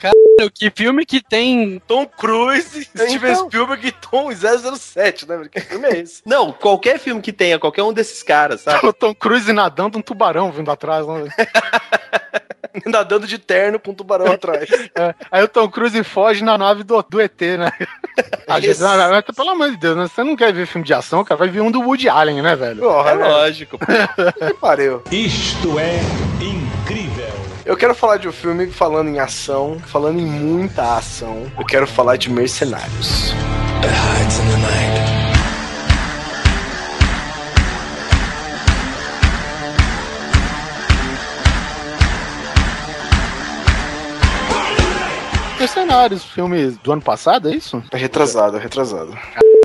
Que 0.53 0.69
filme 0.69 1.05
que 1.05 1.21
tem. 1.21 1.81
Tom 1.87 2.05
Cruise, 2.05 2.83
Steven 2.85 3.31
Então. 3.31 3.45
Spielberg 3.47 3.87
e 3.87 3.91
Tom 3.91 4.29
007, 4.31 5.27
né? 5.27 5.41
Que 5.51 5.59
filme 5.61 5.87
é 5.87 5.99
esse? 5.99 6.21
Não, 6.27 6.51
qualquer 6.51 6.99
filme 6.99 7.21
que 7.21 7.33
tenha, 7.33 7.57
qualquer 7.59 7.81
um 7.83 7.91
desses 7.91 8.21
caras, 8.23 8.61
sabe? 8.61 8.85
O 8.87 8.93
Tom 8.93 9.13
Cruise 9.15 9.51
nadando, 9.51 9.97
um 9.97 10.01
tubarão 10.01 10.51
vindo 10.51 10.69
atrás, 10.71 11.05
né? 11.07 11.23
Nadando 12.85 13.27
de 13.27 13.37
terno 13.37 13.79
com 13.79 13.91
um 13.91 13.93
tubarão 13.93 14.31
atrás. 14.31 14.69
É, 14.95 15.15
aí 15.31 15.43
o 15.43 15.47
Tom 15.47 15.67
Cruise 15.69 16.03
foge 16.03 16.43
na 16.43 16.57
nave 16.57 16.83
do, 16.83 17.01
do 17.09 17.21
ET, 17.21 17.39
né? 17.41 17.71
A 18.47 18.59
gente, 18.59 18.71
Isso. 18.71 18.83
não, 18.83 18.97
não, 18.97 19.09
mas, 19.11 19.23
pelo 19.35 19.49
amor 19.51 19.69
de 19.71 19.77
Deus, 19.77 19.95
né? 19.97 20.07
Você 20.07 20.23
não 20.23 20.35
quer 20.35 20.51
ver 20.51 20.65
filme 20.65 20.85
de 20.85 20.93
ação, 20.93 21.23
cara? 21.23 21.37
Vai 21.37 21.49
ver 21.49 21.61
um 21.61 21.69
do 21.69 21.81
Woody 21.81 22.09
Allen, 22.09 22.41
né, 22.41 22.55
velho? 22.55 22.79
Porra, 22.79 23.11
É 23.11 23.15
né? 23.15 23.27
lógico. 23.27 23.77
pô. 23.77 23.85
Que 24.47 24.53
pariu. 24.55 25.03
Isto 25.11 25.77
é 25.77 25.99
incrível. 26.41 27.29
Eu 27.65 27.75
quero 27.75 27.93
falar 27.93 28.17
de 28.17 28.27
um 28.27 28.31
filme 28.31 28.67
falando 28.71 29.09
em 29.09 29.19
ação, 29.19 29.77
falando 29.85 30.19
em 30.19 30.25
muita 30.25 30.95
ação. 30.97 31.51
Eu 31.59 31.65
quero 31.65 31.85
falar 31.85 32.15
de 32.15 32.29
Mercenários. 32.31 33.33
Mercenários, 45.87 46.25
filme 46.25 46.71
do 46.83 46.91
ano 46.91 47.01
passado, 47.01 47.49
é 47.49 47.55
isso? 47.55 47.81
É 47.91 47.97
retrasado, 47.97 48.57
é 48.57 48.59
retrasado. 48.59 49.17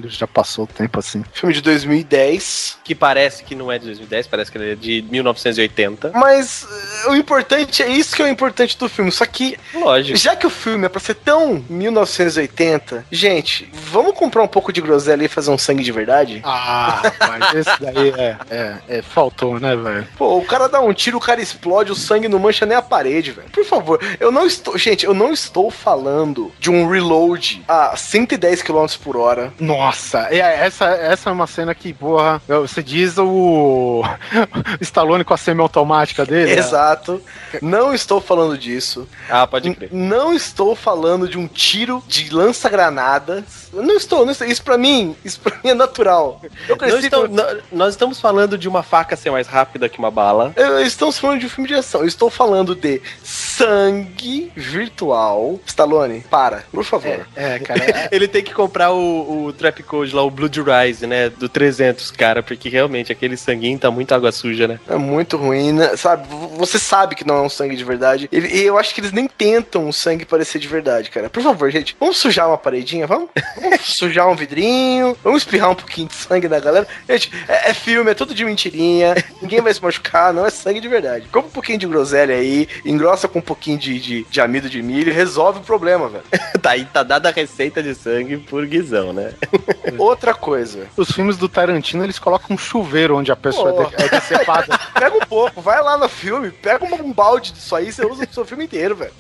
Já 0.05 0.27
passou 0.27 0.65
o 0.65 0.67
tempo 0.67 0.99
assim. 0.99 1.25
Filme 1.33 1.55
de 1.55 1.61
2010. 1.61 2.79
Que 2.83 2.95
parece 2.95 3.45
que 3.45 3.55
não 3.55 3.71
é 3.71 3.79
de 3.79 3.87
2010, 3.87 4.27
parece 4.27 4.51
que 4.51 4.59
ele 4.59 4.73
é 4.73 4.75
de 4.75 5.03
1980. 5.03 6.11
Mas 6.15 6.67
eh, 7.07 7.11
o 7.11 7.15
importante 7.15 7.83
é 7.85 7.89
isso 7.89 8.17
que 8.17 8.23
é 8.23 8.25
o 8.25 8.29
importante 8.29 8.77
do 8.77 8.89
filme. 8.89 9.13
Só 9.13 9.25
que, 9.25 9.57
Lógico. 9.73 10.19
já 10.19 10.35
que 10.35 10.45
o 10.45 10.51
filme 10.51 10.87
é 10.87 10.89
pra 10.89 11.01
ser 11.01 11.15
tão 11.15 11.65
1980, 11.69 13.07
gente, 13.13 13.71
vamos 13.73 14.17
comprar 14.17 14.43
um 14.43 14.49
pouco 14.49 14.73
de 14.73 14.81
groselha 14.81 15.25
e 15.25 15.29
fazer 15.29 15.53
um 15.53 15.59
sangue 15.59 15.85
de 15.85 15.93
verdade? 15.93 16.41
Ah, 16.45 17.01
rapaz, 17.05 17.55
esse 17.55 17.81
daí 17.81 18.11
é, 18.11 18.37
é, 18.51 18.77
é, 18.89 19.03
faltou, 19.03 19.61
né, 19.61 19.77
velho? 19.77 20.09
Pô, 20.17 20.37
o 20.37 20.45
cara 20.45 20.69
dá 20.69 20.81
um 20.81 20.93
tiro, 20.93 21.19
o 21.19 21.21
cara 21.21 21.41
explode, 21.41 21.93
o 21.93 21.97
sangue 21.97 22.29
não 22.29 22.41
mancha 22.41 22.67
nem 22.67 22.77
a 22.77 22.83
parede, 22.83 23.31
velho. 23.31 23.51
Por 23.51 23.65
favor, 23.65 24.01
eu 24.19 24.33
não 24.33 24.47
estou. 24.47 24.77
Gente, 24.77 25.07
eu 25.07 25.15
não 25.15 25.33
estou 25.33 25.71
falando 25.71 26.12
de 26.59 26.71
um 26.71 26.89
reload 26.89 27.63
a 27.69 27.97
110 27.97 28.63
km 28.63 28.87
por 29.03 29.17
hora. 29.17 29.53
Nossa, 29.59 30.29
é, 30.31 30.39
essa, 30.67 30.87
essa 30.87 31.31
é 31.31 31.33
uma 31.33 31.47
cena 31.47 31.75
que, 31.75 31.93
porra, 31.93 32.41
você 32.47 32.83
diz 32.83 33.17
o 33.19 34.03
Stallone 34.81 35.25
com 35.25 35.35
a 35.35 35.37
semi-automática 35.37 36.25
dele. 36.25 36.53
Exato. 36.53 37.21
Não 37.61 37.95
estou 37.95 38.21
falando 38.21 38.57
disso. 38.57 39.07
Ah, 39.29 39.47
pode 39.47 39.75
crer. 39.75 39.91
N- 39.93 40.09
Não 40.09 40.33
estou 40.35 40.75
falando 40.77 41.29
de 41.29 41.39
um 41.39 41.47
tiro 41.49 42.03
de 42.07 42.33
lança-granadas. 42.33 43.69
Não 43.73 43.97
estou, 43.97 44.25
não 44.25 44.33
estou. 44.33 44.47
Isso 44.47 44.63
pra 44.63 44.77
mim, 44.77 45.17
isso 45.25 45.41
pra 45.41 45.57
mim 45.63 45.71
é 45.71 45.75
natural. 45.75 46.41
Estamos, 46.69 47.09
com- 47.29 47.35
nó- 47.35 47.57
nós 47.73 47.95
estamos 47.95 48.21
falando 48.21 48.57
de 48.59 48.69
uma 48.69 48.83
faca 48.83 49.17
ser 49.17 49.31
mais 49.31 49.47
rápida 49.47 49.89
que 49.89 49.99
uma 49.99 50.11
bala. 50.11 50.53
Eu- 50.57 50.81
Estamos 50.83 51.19
falando 51.19 51.41
de 51.41 51.47
um 51.47 51.49
filme 51.49 51.69
de 51.69 51.75
ação. 51.75 52.01
Eu 52.03 52.07
estou 52.07 52.29
falando 52.31 52.75
de 52.75 53.01
sangue 53.23 54.53
virtual. 54.57 55.59
Stallone, 55.67 56.02
para, 56.31 56.65
por 56.73 56.85
favor. 56.85 57.27
É, 57.35 57.59
cara. 57.59 57.85
é- 57.85 58.09
Ele 58.13 58.29
tem 58.29 58.43
que 58.43 58.53
comprar 58.53 58.93
o, 58.93 59.47
o 59.47 59.53
Trap 59.53 59.83
Code 59.83 60.15
lá, 60.15 60.23
o 60.23 60.31
Blood 60.31 60.61
Rise, 60.63 61.07
né? 61.07 61.29
Do 61.31 61.49
300, 61.49 62.11
cara, 62.11 62.43
porque 62.43 62.69
realmente 62.69 63.13
aquele 63.13 63.37
sanguinho 63.37 63.79
tá 63.79 63.91
muito 63.91 64.15
água 64.15 64.33
suja, 64.33 64.67
né? 64.69 64.81
É 64.89 64.97
muito 64.97 65.37
ruim, 65.37 65.73
né? 65.73 65.97
Sabe? 65.97 66.27
Você 66.57 66.79
sabe 66.79 67.15
que 67.15 67.27
não 67.27 67.37
é 67.37 67.43
um 67.43 67.49
sangue 67.49 67.77
de 67.77 67.85
verdade. 67.85 68.29
E 68.33 68.61
eu 68.63 68.79
acho 68.79 68.95
que 68.95 69.01
eles 69.01 69.13
nem 69.13 69.27
tentam 69.27 69.89
o 69.89 69.93
sangue 69.93 70.25
parecer 70.25 70.59
de 70.59 70.69
verdade, 70.69 71.11
cara. 71.11 71.29
Por 71.31 71.43
favor, 71.43 71.71
gente, 71.71 71.97
vamos 71.99 72.17
sujar 72.19 72.49
uma 72.49 72.59
paredinha, 72.59 73.07
vamos? 73.07 73.29
Vamos 73.61 73.81
sujar 73.87 74.29
um 74.29 74.35
vidrinho, 74.37 75.17
vamos 75.23 75.43
espirrar 75.43 75.71
um 75.71 75.75
pouquinho 75.75 76.09
de 76.09 76.15
sangue 76.15 76.49
da 76.49 76.61
galera. 76.61 76.87
Gente, 77.09 77.31
é, 77.49 77.71
é 77.71 77.75
filme, 77.75 78.11
é 78.11 78.15
tudo 78.15 78.35
de 78.35 78.45
mentirinha, 78.45 79.15
ninguém 79.41 79.61
vai 79.61 79.73
se 79.73 79.83
machucar, 79.83 80.33
não 80.33 80.47
é 80.47 80.51
sangue 80.51 80.81
de 80.81 80.89
verdade. 80.89 81.27
Compra 81.31 81.49
um 81.49 81.53
pouquinho 81.53 81.79
de 81.79 81.87
groselha 81.87 82.35
aí, 82.35 82.69
engrossa 82.85 83.29
com 83.29 83.39
um 83.39 83.43
pouquinho 83.43 83.79
de, 83.79 83.99
de, 83.99 84.27
de 84.29 84.41
amido 84.41 84.69
de 84.69 84.83
milho 84.83 85.13
resolve 85.13 85.59
o 85.61 85.63
problema, 85.63 85.92
velho. 85.97 86.25
tá 86.61 86.71
aí, 86.71 86.85
tá 86.85 87.03
dada 87.03 87.29
a 87.29 87.33
receita 87.33 87.83
de 87.83 87.95
sangue 87.95 88.39
por 88.39 88.67
guizão, 88.67 89.13
né? 89.13 89.33
Outra 89.99 90.35
coisa, 90.35 90.87
Os 90.97 91.11
filmes 91.11 91.37
do 91.37 91.49
Tarantino, 91.49 92.05
eles 92.05 92.19
colocam 92.19 92.55
um 92.55 92.59
chuveiro 92.59 93.17
onde 93.17 93.31
a 93.31 93.37
pessoa 93.37 93.73
Pô. 93.73 93.83
é 93.97 94.05
é 94.05 94.09
decepada. 94.09 94.79
pega 94.95 95.17
um 95.17 95.21
pouco, 95.21 95.61
vai 95.61 95.83
lá 95.83 95.97
no 95.97 96.09
filme, 96.09 96.51
pega 96.51 96.85
um, 96.85 97.13
balde 97.13 97.53
disso 97.53 97.75
aí, 97.75 97.93
você 97.93 98.05
usa 98.05 98.25
pro 98.25 98.35
seu 98.35 98.45
filme 98.45 98.65
inteiro, 98.65 98.97
velho. 98.97 99.13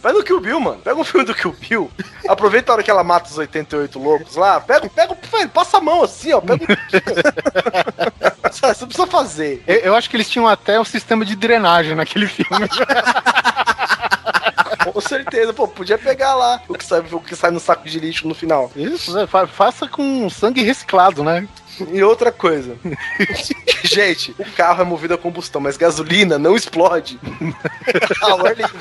Vai 0.00 0.12
no 0.12 0.22
Kill 0.22 0.40
Bill, 0.40 0.60
mano. 0.60 0.80
Pega 0.82 0.98
um 0.98 1.04
filme 1.04 1.26
do 1.26 1.34
Kill 1.34 1.54
Bill, 1.58 1.90
aproveita 2.28 2.72
a 2.72 2.74
hora 2.74 2.82
que 2.82 2.90
ela 2.90 3.04
mata 3.04 3.30
os 3.30 3.38
88 3.38 3.98
loucos 3.98 4.36
lá, 4.36 4.60
pega, 4.60 4.88
pega, 4.88 5.16
velho, 5.30 5.48
passa 5.48 5.78
a 5.78 5.80
mão 5.80 6.02
assim, 6.02 6.32
ó, 6.32 6.40
pega 6.40 6.64
um 6.64 6.66
Você 8.50 8.86
precisa 8.86 9.06
fazer. 9.06 9.62
Eu, 9.66 9.76
eu 9.76 9.94
acho 9.94 10.08
que 10.08 10.16
eles 10.16 10.28
tinham 10.28 10.46
até 10.46 10.78
um 10.80 10.84
sistema 10.84 11.24
de 11.24 11.36
drenagem 11.36 11.94
naquele 11.94 12.26
filme. 12.26 12.68
Com 14.96 15.00
certeza, 15.02 15.52
pô, 15.52 15.68
podia 15.68 15.98
pegar 15.98 16.34
lá 16.34 16.62
o 16.66 16.72
que 16.72 16.82
sai, 16.82 17.00
o 17.12 17.20
que 17.20 17.36
sai 17.36 17.50
no 17.50 17.60
saco 17.60 17.86
de 17.86 18.00
lixo 18.00 18.26
no 18.26 18.34
final. 18.34 18.72
Isso, 18.74 19.12
né? 19.12 19.26
Fa- 19.26 19.46
faça 19.46 19.86
com 19.86 20.30
sangue 20.30 20.62
reciclado, 20.62 21.22
né? 21.22 21.46
E 21.92 22.02
outra 22.02 22.32
coisa. 22.32 22.78
Gente, 23.84 24.34
o 24.38 24.50
carro 24.52 24.80
é 24.80 24.84
movido 24.86 25.12
a 25.12 25.18
combustão, 25.18 25.60
mas 25.60 25.76
gasolina 25.76 26.38
não 26.38 26.56
explode. 26.56 27.20
Ao 28.22 28.46
ar 28.46 28.56
livre. 28.56 28.72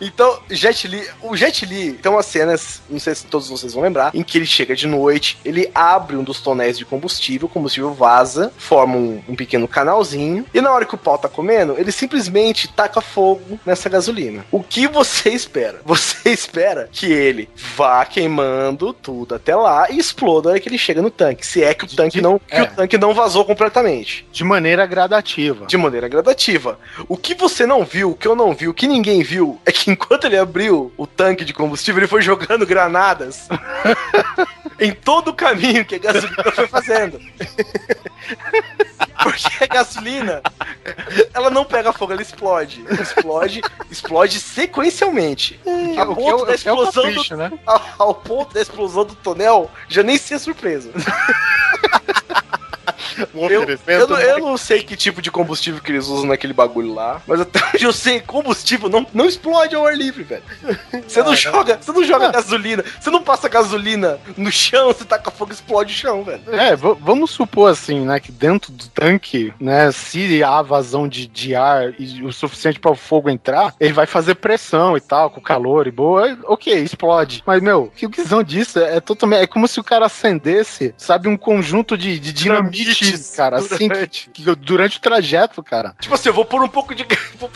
Então, 0.00 0.38
Jet 0.50 0.86
Li, 0.86 1.06
o 1.22 1.36
Jet 1.36 1.64
Li 1.64 1.92
tem 1.94 2.10
umas 2.10 2.26
cenas, 2.26 2.82
não 2.88 2.98
sei 2.98 3.14
se 3.14 3.26
todos 3.26 3.48
vocês 3.48 3.74
vão 3.74 3.82
lembrar, 3.82 4.14
em 4.14 4.22
que 4.22 4.38
ele 4.38 4.46
chega 4.46 4.74
de 4.74 4.86
noite, 4.86 5.38
ele 5.44 5.70
abre 5.74 6.16
um 6.16 6.24
dos 6.24 6.40
tonéis 6.40 6.78
de 6.78 6.84
combustível, 6.84 7.46
o 7.46 7.50
combustível 7.50 7.92
vaza, 7.92 8.52
forma 8.56 8.96
um, 8.96 9.22
um 9.28 9.34
pequeno 9.34 9.66
canalzinho, 9.68 10.44
e 10.52 10.60
na 10.60 10.72
hora 10.72 10.84
que 10.84 10.94
o 10.94 10.98
pau 10.98 11.18
tá 11.18 11.28
comendo, 11.28 11.76
ele 11.78 11.92
simplesmente 11.92 12.68
taca 12.68 13.00
fogo 13.00 13.58
nessa 13.64 13.88
gasolina. 13.88 14.44
O 14.50 14.62
que 14.62 14.86
você 14.86 15.30
espera? 15.30 15.80
Você 15.94 16.30
espera 16.30 16.88
que 16.90 17.06
ele 17.06 17.48
vá 17.76 18.04
queimando 18.04 18.92
tudo 18.92 19.34
até 19.34 19.54
lá 19.54 19.90
e 19.90 19.98
exploda 19.98 20.48
na 20.48 20.52
hora 20.52 20.60
que 20.60 20.68
ele 20.68 20.78
chega 20.78 21.00
no 21.00 21.10
tanque. 21.10 21.46
Se 21.46 21.62
é 21.62 21.72
que 21.72 21.84
o 21.84 21.88
tanque 21.88 22.20
não, 22.20 22.40
é. 22.50 22.62
o 22.62 22.66
tanque 22.66 22.98
não 22.98 23.14
vazou 23.14 23.44
completamente. 23.44 24.26
De 24.32 24.42
maneira 24.42 24.86
gradativa. 24.86 25.66
De 25.66 25.76
maneira 25.76 26.08
gradativa. 26.08 26.78
O 27.08 27.16
que 27.16 27.34
você 27.34 27.66
não 27.66 27.84
viu, 27.84 28.10
o 28.10 28.14
que 28.14 28.26
eu 28.26 28.34
não 28.34 28.52
vi, 28.52 28.68
o 28.68 28.74
que 28.74 28.86
ninguém 28.86 29.22
viu, 29.22 29.60
é 29.64 29.72
que 29.72 29.83
enquanto 29.90 30.24
ele 30.26 30.36
abriu 30.38 30.92
o 30.96 31.06
tanque 31.06 31.44
de 31.44 31.52
combustível, 31.52 32.00
ele 32.00 32.08
foi 32.08 32.22
jogando 32.22 32.66
granadas 32.66 33.48
em 34.80 34.92
todo 34.92 35.28
o 35.28 35.34
caminho 35.34 35.84
que 35.84 35.94
a 35.94 35.98
gasolina 35.98 36.52
foi 36.52 36.66
fazendo. 36.66 37.20
Porque 39.22 39.64
a 39.64 39.66
gasolina, 39.66 40.42
ela 41.32 41.48
não 41.48 41.64
pega 41.64 41.92
fogo, 41.92 42.12
ela 42.12 42.20
explode. 42.20 42.84
Explode, 43.00 43.62
explode 43.90 44.38
sequencialmente. 44.40 45.58
Que 45.62 45.98
é 45.98 46.02
o- 46.04 46.14
ponto 46.14 46.42
o 46.42 46.46
da 46.46 46.58
que 46.58 46.68
é 46.68 46.72
o 46.72 46.84
explosão 46.84 47.02
do 47.04 47.08
capricho, 47.14 47.36
né? 47.36 47.52
ao, 47.64 47.82
ao 47.98 48.14
ponto 48.14 48.52
da 48.52 48.60
explosão 48.60 49.04
do 49.04 49.14
tonel, 49.14 49.70
já 49.88 50.02
nem 50.02 50.18
ser 50.18 50.38
surpresa. 50.38 50.90
Um 53.34 53.48
Eu, 53.48 53.78
eu 53.86 54.08
não- 54.08 54.18
eu 54.20 54.38
não 54.38 54.56
sei 54.56 54.82
que 54.82 54.96
tipo 54.96 55.20
de 55.22 55.30
combustível 55.30 55.80
que 55.80 55.90
eles 55.92 56.06
usam 56.06 56.26
naquele 56.26 56.52
bagulho 56.52 56.92
lá, 56.94 57.20
mas 57.26 57.40
até 57.40 57.60
onde 57.74 57.84
eu 57.84 57.92
sei, 57.92 58.20
combustível 58.20 58.88
não, 58.88 59.06
não 59.12 59.26
explode 59.26 59.74
ao 59.74 59.86
ar 59.86 59.96
livre, 59.96 60.22
velho. 60.22 60.42
Você 61.06 61.22
não 61.22 61.34
joga, 61.34 61.78
você 61.80 61.92
não 61.92 62.04
joga 62.04 62.30
gasolina, 62.30 62.84
você 63.00 63.10
não 63.10 63.22
passa 63.22 63.48
gasolina 63.48 64.18
no 64.36 64.50
chão, 64.50 64.88
você 64.88 65.04
taca 65.04 65.30
fogo 65.30 65.52
e 65.52 65.54
explode 65.54 65.92
o 65.92 65.96
chão, 65.96 66.22
velho. 66.24 66.42
É, 66.52 66.74
vamos 66.76 67.30
supor 67.30 67.70
assim, 67.70 68.00
né, 68.00 68.20
que 68.20 68.32
dentro 68.32 68.72
do 68.72 68.88
tanque, 68.88 69.52
né, 69.60 69.90
se 69.92 70.42
há 70.42 70.62
vazão 70.62 71.08
de, 71.08 71.26
de 71.26 71.54
ar 71.54 71.94
e 71.98 72.22
o 72.22 72.32
suficiente 72.32 72.78
para 72.80 72.90
o 72.92 72.96
fogo 72.96 73.30
entrar, 73.30 73.74
ele 73.80 73.92
vai 73.92 74.06
fazer 74.06 74.34
pressão 74.36 74.96
e 74.96 75.00
tal, 75.00 75.30
com 75.30 75.40
calor 75.40 75.86
e 75.86 75.90
boa, 75.90 76.28
é, 76.30 76.36
ok, 76.44 76.72
explode. 76.74 77.42
Mas, 77.46 77.62
meu, 77.62 77.92
que 77.94 78.06
visão 78.06 78.42
disso 78.42 78.78
é, 78.78 78.96
é 78.96 79.00
totalmente, 79.00 79.42
é 79.42 79.46
como 79.46 79.66
se 79.68 79.80
o 79.80 79.84
cara 79.84 80.06
acendesse, 80.06 80.94
sabe, 80.96 81.28
um 81.28 81.36
conjunto 81.36 81.96
de, 81.96 82.18
de 82.18 82.32
dinamite, 82.32 83.03
Cara, 83.36 83.56
assim, 83.58 83.88
durante. 83.88 84.30
que- 84.32 84.42
que- 84.44 84.54
durante 84.56 84.98
o 84.98 85.00
trajeto, 85.00 85.62
cara. 85.62 85.94
Tipo 86.00 86.14
assim, 86.14 86.28
eu 86.28 86.34
vou 86.34 86.44
pôr 86.44 86.62
um 86.62 86.68
pouco 86.68 86.94
de. 86.94 87.04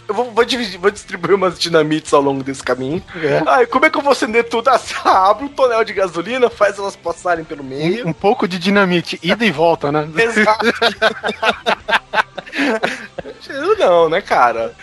Eu 0.09 0.15
vou, 0.15 0.31
vou 0.33 0.45
dividir, 0.45 0.79
vou 0.79 0.91
distribuir 0.91 1.35
umas 1.35 1.59
dinamites 1.59 2.13
ao 2.13 2.21
longo 2.21 2.43
desse 2.43 2.63
caminho. 2.63 3.03
É. 3.17 3.43
Ai, 3.47 3.67
como 3.67 3.87
é 3.87 3.91
que 3.91 3.97
eu 3.97 4.03
vou 4.03 4.13
acender 4.13 4.49
tudo? 4.49 4.69
Ah, 5.05 5.31
abre 5.31 5.45
um 5.45 5.49
tonel 5.49 5.85
de 5.85 5.93
gasolina, 5.93 6.51
faz 6.51 6.79
elas 6.79 6.97
passarem 6.97 7.45
pelo 7.45 7.63
meio. 7.65 8.07
Um, 8.07 8.11
um 8.11 8.13
pouco 8.13 8.47
de 8.49 8.59
dinamite, 8.59 9.19
ida 9.23 9.45
e 9.45 9.51
volta, 9.51 9.91
né? 9.93 10.09
Exato. 10.17 10.67
Eu 13.49 13.77
não, 13.79 14.09
né, 14.09 14.21
cara? 14.21 14.75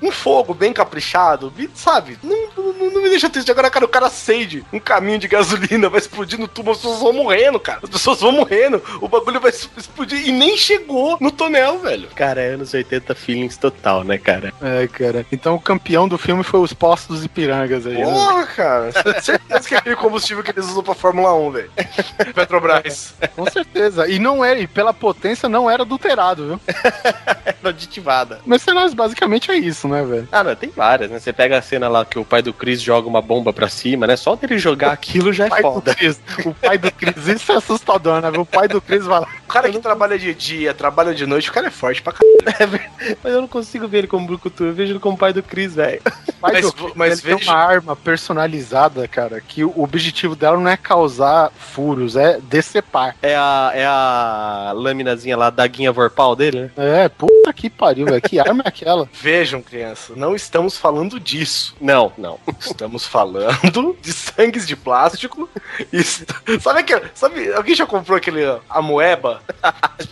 Um 0.00 0.10
fogo 0.10 0.54
bem 0.54 0.72
caprichado, 0.72 1.52
sabe? 1.74 2.18
Não, 2.22 2.48
não, 2.56 2.90
não 2.90 3.02
me 3.02 3.08
deixa 3.10 3.28
triste. 3.28 3.50
Agora, 3.50 3.70
cara, 3.70 3.84
o 3.84 3.88
cara 3.88 4.06
acende 4.06 4.64
um 4.72 4.78
caminho 4.78 5.18
de 5.18 5.28
gasolina, 5.28 5.88
vai 5.88 5.98
explodindo 6.00 6.46
tudo, 6.46 6.70
as 6.70 6.78
pessoas 6.78 7.00
vão 7.00 7.12
morrendo, 7.12 7.58
cara. 7.58 7.80
As 7.82 7.90
pessoas 7.90 8.20
vão 8.20 8.32
morrendo, 8.32 8.82
o 9.00 9.08
bagulho 9.08 9.40
vai 9.40 9.50
es- 9.50 9.68
e 10.14 10.32
nem 10.32 10.56
chegou 10.56 11.18
no 11.20 11.30
tonel, 11.30 11.78
velho. 11.78 12.08
Cara, 12.14 12.40
é 12.40 12.54
anos 12.54 12.72
80 12.72 13.14
feelings 13.14 13.56
total, 13.56 14.04
né, 14.04 14.18
cara? 14.18 14.52
É, 14.62 14.86
cara. 14.86 15.26
Então 15.30 15.54
o 15.54 15.60
campeão 15.60 16.08
do 16.08 16.18
filme 16.18 16.42
foi 16.42 16.60
os 16.60 16.72
postos 16.72 17.16
dos 17.16 17.24
Ipirangas 17.24 17.86
aí, 17.86 17.98
né? 17.98 18.04
Porra, 18.04 18.46
cara. 18.46 18.92
Certeza 19.20 19.68
que 19.68 19.74
é 19.74 19.78
aquele 19.78 19.96
combustível 19.96 20.42
que 20.42 20.50
eles 20.50 20.66
usam 20.66 20.82
pra 20.82 20.94
Fórmula 20.94 21.34
1, 21.34 21.50
velho. 21.50 21.70
Petrobras. 22.34 23.14
Com 23.34 23.46
certeza. 23.50 24.08
E 24.08 24.18
não 24.18 24.44
era, 24.44 24.58
e 24.58 24.66
pela 24.66 24.92
potência 24.92 25.48
não 25.48 25.70
era 25.70 25.82
adulterado, 25.82 26.46
viu? 26.46 26.60
Era 27.64 27.70
aditivada. 27.70 28.40
Mercenários 28.44 28.92
basicamente 28.92 29.50
é 29.50 29.56
isso, 29.56 29.88
né, 29.88 30.04
velho? 30.04 30.28
Ah, 30.30 30.44
não, 30.44 30.54
tem 30.54 30.68
várias, 30.68 31.10
né? 31.10 31.18
Você 31.18 31.32
pega 31.32 31.58
a 31.58 31.62
cena 31.62 31.88
lá 31.88 32.04
que 32.04 32.18
o 32.18 32.24
pai 32.24 32.42
do 32.42 32.52
Chris 32.52 32.82
joga 32.82 33.08
uma 33.08 33.22
bomba 33.22 33.54
pra 33.54 33.68
cima, 33.70 34.06
né? 34.06 34.16
Só 34.16 34.36
dele 34.36 34.58
jogar 34.58 34.92
aquilo 34.92 35.32
já 35.32 35.46
é 35.46 35.62
foda. 35.62 35.94
Chris, 35.94 36.20
o 36.44 36.52
pai 36.52 36.76
do 36.76 36.92
Chris, 36.92 37.26
isso 37.26 37.52
é 37.52 37.56
assustador, 37.56 38.20
né? 38.20 38.28
O 38.38 38.44
pai 38.44 38.68
do 38.68 38.82
Chris 38.82 39.04
vai 39.06 39.20
lá. 39.20 39.28
O 39.44 39.48
cara 39.48 39.70
que 39.70 39.78
trabalha 39.78 40.03
de 40.18 40.34
dia, 40.34 40.72
trabalha 40.74 41.14
de 41.14 41.26
noite, 41.26 41.50
o 41.50 41.52
cara 41.52 41.68
é 41.68 41.70
forte 41.70 42.02
pra 42.02 42.12
caralho. 42.12 42.80
Mas 43.22 43.32
eu 43.32 43.40
não 43.40 43.48
consigo 43.48 43.86
ver 43.88 43.98
ele 43.98 44.06
como 44.06 44.26
Brucutu, 44.26 44.64
eu 44.64 44.72
vejo 44.74 44.92
ele 44.92 44.98
como 45.00 45.16
pai 45.16 45.32
do 45.32 45.42
Chris, 45.42 45.74
velho. 45.74 46.00
O 46.34 46.46
pai 46.46 46.60
Mas- 46.60 46.72
do 46.74 46.92
mas 46.94 47.12
ele 47.12 47.22
tem 47.22 47.36
veja- 47.38 47.50
uma 47.50 47.58
arma 47.58 47.96
personalizada, 47.96 49.08
cara, 49.08 49.40
que 49.40 49.64
o 49.64 49.82
objetivo 49.82 50.36
dela 50.36 50.58
não 50.60 50.68
é 50.68 50.76
causar 50.76 51.50
furos, 51.56 52.16
é 52.16 52.38
decepar. 52.38 53.16
É 53.22 53.34
a, 53.34 53.70
é 53.74 53.86
a 53.86 54.72
laminazinha 54.74 55.38
lá 55.38 55.48
da 55.48 55.66
guinha 55.66 55.90
vorpal 55.90 56.36
dele, 56.36 56.70
né? 56.76 57.04
É, 57.04 57.08
puta 57.08 57.50
que 57.50 57.70
pariu, 57.70 58.04
velho. 58.04 58.20
Que 58.20 58.38
arma 58.38 58.62
é 58.62 58.68
aquela? 58.68 59.08
Vejam, 59.18 59.62
criança, 59.62 60.12
não 60.16 60.34
estamos 60.36 60.76
falando 60.76 61.18
disso. 61.18 61.74
Não, 61.80 62.12
não. 62.18 62.38
Estamos 62.60 63.06
falando 63.06 63.96
de 64.02 64.12
sangues 64.12 64.66
de 64.66 64.76
plástico. 64.76 65.48
Isso- 65.90 66.26
Sabe 66.60 66.80
aquele. 66.80 67.02
Sabe, 67.14 67.54
alguém 67.54 67.74
já 67.74 67.86
comprou 67.86 68.18
aquele 68.18 68.42
a 68.68 68.82
moeba? 68.82 69.40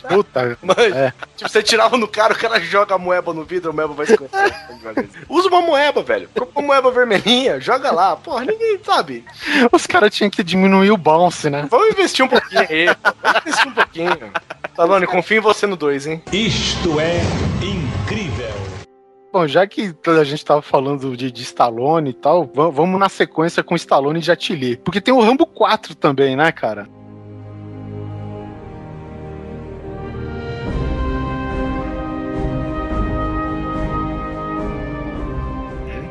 Puta. 0.09 0.59
Mas, 0.63 0.79
É. 0.95 1.13
Tipo, 1.37 1.51
você 1.51 1.63
tirava 1.63 1.97
no 1.97 2.07
cara, 2.09 2.33
o 2.35 2.39
cara 2.39 2.61
joga 2.61 2.95
a 2.95 2.99
moeba 2.99 3.33
no 3.35 3.45
vidro, 3.45 3.71
a 3.71 3.73
moeba 3.73 3.95
vai 3.95 4.07
escorrer. 4.07 4.31
Usa 5.29 5.49
uma 5.49 5.61
moeba, 5.63 6.03
velho. 6.03 6.29
Compra 6.35 6.61
uma 6.61 6.67
moeba 6.67 6.91
vermelhinha, 6.91 7.61
joga 7.61 7.91
lá. 7.91 8.17
Porra, 8.17 8.45
ninguém 8.45 8.79
sabe. 8.85 9.25
Os 9.71 9.87
caras 9.87 10.15
tinham 10.15 10.31
que 10.31 10.43
diminuir 10.43 10.91
o 10.91 10.97
bounce, 10.97 11.49
né? 11.51 11.67
Vamos 11.71 11.89
investir 11.91 12.25
um 12.25 12.29
pouquinho 12.29 12.61
aí. 12.69 12.87
Vamos 13.23 13.41
investir 13.47 13.69
um 13.69 13.73
pouquinho. 13.73 14.33
Talone, 14.75 15.07
confio 15.07 15.37
em 15.39 15.41
você 15.41 15.67
no 15.67 15.77
2, 15.77 16.07
hein? 16.07 16.23
Isto 16.33 16.99
é 17.01 17.21
incrível. 17.63 18.53
Bom, 19.33 19.47
já 19.47 19.67
que 19.67 19.95
a 20.07 20.25
gente 20.25 20.45
tava 20.45 20.61
falando 20.61 21.17
de, 21.17 21.31
de 21.31 21.43
Stallone 21.43 22.11
e 22.11 22.13
tal, 22.13 22.51
va- 22.55 22.69
vamos 22.69 23.01
na 23.01 23.09
sequência 23.09 23.63
com 23.63 23.75
Stallone 23.75 24.19
e 24.21 24.23
Jet 24.23 24.55
Li. 24.55 24.77
Porque 24.77 25.01
tem 25.01 25.13
o 25.15 25.21
Rambo 25.23 25.47
4 25.47 25.95
também, 25.95 26.37
né, 26.37 26.53
cara? 26.53 26.87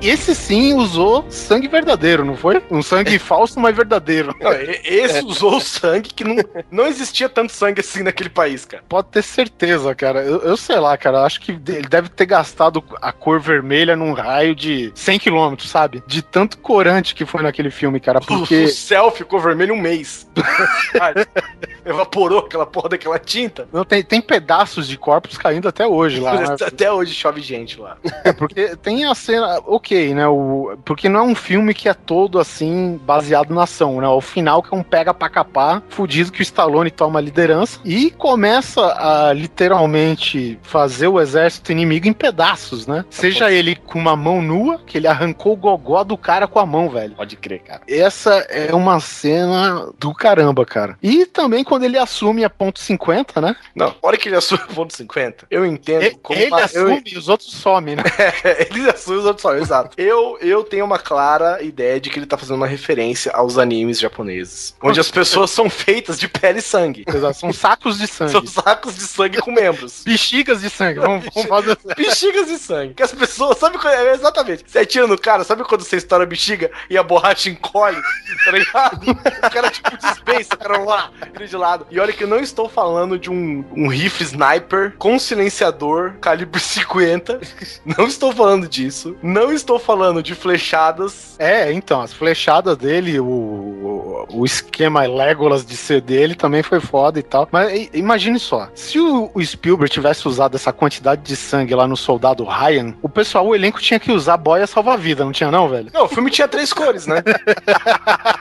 Esse 0.02 0.34
sim 0.34 0.74
usou 0.74 1.26
sangue 1.30 1.68
verdadeiro, 1.68 2.26
não 2.26 2.36
foi? 2.36 2.62
Um 2.72 2.82
sangue 2.82 3.18
falso, 3.20 3.60
mas 3.60 3.76
verdadeiro. 3.76 4.36
Não, 4.42 4.52
esse 4.52 5.24
usou 5.24 5.58
o 5.58 5.62
sangue 5.62 6.10
que 6.10 6.24
não, 6.24 6.36
não 6.72 6.88
existia 6.88 7.30
tanto 7.30 7.52
sangue 7.52 7.82
assim 7.82 8.02
naquele 8.02 8.30
país, 8.30 8.66
cara. 8.66 8.84
Pode 8.90 9.10
ter 9.10 9.22
certeza, 9.22 9.94
cara. 9.94 10.24
Eu, 10.24 10.40
eu 10.40 10.58
sei 10.58 10.80
lá, 10.80 10.98
cara. 10.98 11.24
Acho 11.24 11.40
que 11.40 11.52
ele 11.52 11.88
deve 11.88 12.10
ter 12.10 12.26
gastado 12.26 12.84
a 13.00 13.12
cor 13.12 13.40
vermelha 13.40 13.96
num 13.96 14.14
raio 14.14 14.56
de 14.56 14.92
100 14.96 15.20
km, 15.20 15.56
sabe? 15.60 16.04
De 16.08 16.24
tanto 16.24 16.58
corante 16.58 17.14
que 17.14 17.26
foi 17.26 17.44
naquele 17.44 17.70
filme, 17.70 18.00
cara. 18.00 18.20
O 18.20 18.26
Porque. 18.26 18.68
céu 18.70 19.12
ficou 19.12 19.40
vermelho 19.40 19.76
um 19.76 19.80
mês. 19.80 20.28
Evaporou 21.86 22.40
aquela 22.40 22.66
porra 22.66 22.90
daquela 22.90 23.20
tinta. 23.20 23.68
Não, 23.72 23.84
tem, 23.84 24.04
tem 24.04 24.22
pedaços 24.22 24.88
de 24.88 24.98
corpos 24.98 25.38
caindo 25.38 25.68
até 25.68 25.86
hoje 25.86 26.20
lá. 26.20 26.34
né? 26.42 26.56
Até 26.60 26.92
hoje 26.92 27.14
chove 27.14 27.42
gente 27.42 27.80
lá. 27.80 27.98
É, 28.24 28.32
porque 28.32 28.76
tem 28.78 29.06
a 29.06 29.14
cena, 29.14 29.62
ok, 29.92 30.14
né? 30.14 30.28
O, 30.28 30.78
porque 30.86 31.10
não 31.10 31.20
é 31.20 31.24
um 31.24 31.36
filme 31.36 31.74
que 31.74 31.90
é 31.90 31.94
todo 31.94 32.40
assim, 32.40 33.00
baseado 33.04 33.54
na 33.54 33.64
ação, 33.64 34.00
né? 34.00 34.08
O 34.08 34.22
final 34.22 34.64
que 34.64 34.74
é 34.74 34.78
um 34.78 34.84
pega 34.84 35.14
pra 35.14 35.28
capar, 35.30 35.84
fudido 35.90 36.32
que 36.32 36.42
o 36.42 36.44
Stallone 36.44 36.90
toma 36.90 37.20
a 37.20 37.22
liderança 37.22 37.80
e 37.84 38.10
começa 38.12 38.82
a 38.98 39.34
literalmente 39.34 40.58
fazer 40.62 41.08
o 41.08 41.20
exército 41.20 41.72
inimigo 41.72 42.08
em 42.08 42.14
pedaços, 42.14 42.88
né? 42.88 43.04
Seja 43.10 43.52
ele 43.52 43.76
com 43.76 44.00
uma 44.00 44.16
mão 44.16 44.42
nua, 44.42 44.80
que 44.86 44.98
ele 44.98 45.08
arrancou 45.08 45.54
o 45.54 45.58
gogó 45.58 46.04
do 46.04 46.18
cara 46.18 46.48
com 46.48 46.60
a 46.60 46.66
mão, 46.66 46.90
velho. 46.90 47.16
Pode 47.16 47.36
crer, 47.36 47.60
cara. 47.60 47.82
Essa 47.88 48.36
é 48.50 48.74
uma 48.74 49.00
cena 49.00 49.90
do 50.00 50.14
caramba, 50.14 50.66
cara. 50.66 50.98
E 51.04 51.26
também 51.26 51.64
quando 51.64 51.84
ele 51.84 51.98
assume 51.98 52.44
a 52.46 52.50
ponto 52.50 52.80
50, 52.80 53.42
né? 53.42 53.56
Não, 53.76 53.88
a 53.88 53.96
hora 54.08 54.18
que 54.18 54.30
ele 54.30 54.36
assume 54.38 54.62
o 54.70 54.74
ponto 54.74 54.96
50, 54.96 55.46
eu 55.52 55.66
entendo 55.66 56.04
E- 56.04 56.12
como 56.22 56.40
ele 56.40 56.48
uma- 56.48 56.60
eu- 56.60 56.64
assume 56.66 57.04
e 57.08 57.18
os 57.18 57.28
outros 57.28 57.52
somem, 57.54 57.96
né? 57.96 58.04
ele 58.70 58.90
assume 58.90 59.18
os 59.18 59.26
outros 59.26 59.42
só, 59.42 59.56
exato. 59.56 59.81
Exato. 59.82 60.02
Eu, 60.02 60.38
eu 60.42 60.64
tenho 60.64 60.86
uma 60.86 61.00
clara 61.00 61.62
ideia 61.62 62.00
de 62.00 62.10
que 62.10 62.20
ele 62.20 62.26
tá 62.26 62.38
fazendo 62.38 62.58
uma 62.58 62.68
referência 62.68 63.32
aos 63.34 63.58
animes 63.58 64.00
japoneses. 64.00 64.76
Onde 64.82 65.00
as 65.00 65.10
pessoas 65.10 65.52
são 65.52 65.70
feitas 65.70 66.20
de 66.20 66.28
pele 66.28 66.60
e 66.60 66.62
sangue. 66.62 67.04
Exato, 67.08 67.40
São 67.40 67.54
sacos 67.54 67.98
de 67.98 68.08
sangue. 68.08 68.32
São 68.32 68.46
sacos 68.46 68.96
de 68.96 69.04
sangue 69.04 69.40
com 69.40 69.52
membros. 69.52 70.04
Bexigas 70.06 70.62
de 70.62 70.70
sangue. 70.70 71.00
Vamos, 71.00 71.26
vamos 71.34 71.50
fazer 71.50 71.72
assim. 71.72 71.96
Bexigas 71.96 72.48
de 72.48 72.58
sangue. 72.58 72.94
Que 72.94 73.04
as 73.04 73.12
pessoas, 73.12 73.58
sabe 73.58 73.78
é, 73.88 74.14
exatamente. 74.14 74.64
Você 74.68 74.80
atira 74.80 75.08
no 75.08 75.18
cara, 75.18 75.44
sabe 75.44 75.64
quando 75.64 75.84
você 75.84 75.98
estoura 75.98 76.24
a 76.24 76.28
bexiga 76.28 76.72
e 76.90 76.98
a 76.98 77.04
borracha 77.04 77.50
encolhe? 77.50 78.02
Tá 78.46 78.52
ligado? 78.52 79.12
O 79.12 79.50
cara 79.50 79.70
tipo 79.70 79.98
dispensa, 79.98 80.56
o 80.56 80.58
cara 80.58 80.78
lá, 80.80 81.12
vira 81.32 81.48
de 81.48 81.58
lado. 81.58 81.88
E 81.90 82.00
olha 82.00 82.14
que 82.14 82.24
eu 82.24 82.28
não 82.28 82.40
estou 82.40 82.70
falando 82.70 83.18
de 83.18 83.30
um, 83.30 83.64
um 83.76 83.88
rifle 83.88 84.26
sniper 84.26 84.94
com 84.98 85.18
silenciador 85.20 86.14
calibre 86.22 86.60
50. 86.60 87.40
Não 87.86 88.06
estou 88.06 88.34
falando 88.34 88.68
disso. 88.68 89.16
Não 89.22 89.52
estou 89.52 89.71
falando 89.80 90.22
de 90.22 90.36
flechadas. 90.36 91.36
É, 91.40 91.72
então, 91.72 92.02
as 92.02 92.14
flechadas 92.14 92.78
dele, 92.78 93.20
o, 93.20 94.26
o, 94.32 94.46
esquema 94.46 95.06
Legolas 95.06 95.66
de 95.66 95.76
ser 95.76 96.02
dele 96.02 96.36
também 96.36 96.64
foi 96.64 96.80
foda 96.80 97.20
e 97.20 97.24
tal. 97.24 97.48
Mas 97.52 97.90
imagine 97.94 98.40
só, 98.40 98.70
se 98.76 99.00
o, 99.00 99.32
o 99.34 99.44
Spielberg 99.44 99.92
tivesse 99.92 100.28
usado 100.28 100.56
essa 100.56 100.72
quantidade 100.72 101.22
de 101.22 101.36
sangue 101.36 101.76
lá 101.76 101.88
no 101.88 101.98
Soldado 101.98 102.44
Ryan, 102.44 102.94
o 103.02 103.10
pessoal, 103.10 103.48
o 103.48 103.56
elenco 103.56 103.80
tinha 103.80 104.00
que 104.00 104.12
usar 104.12 104.38
boia 104.38 104.68
salva-vida, 104.68 105.26
não 105.26 105.32
tinha 105.32 105.52
não, 105.52 105.68
velho? 105.68 105.90
Não, 105.94 106.06
o 106.06 106.10
filme 106.10 106.30
tinha 106.30 106.48
três 106.48 106.72
cores, 106.74 107.08
né? 107.08 107.24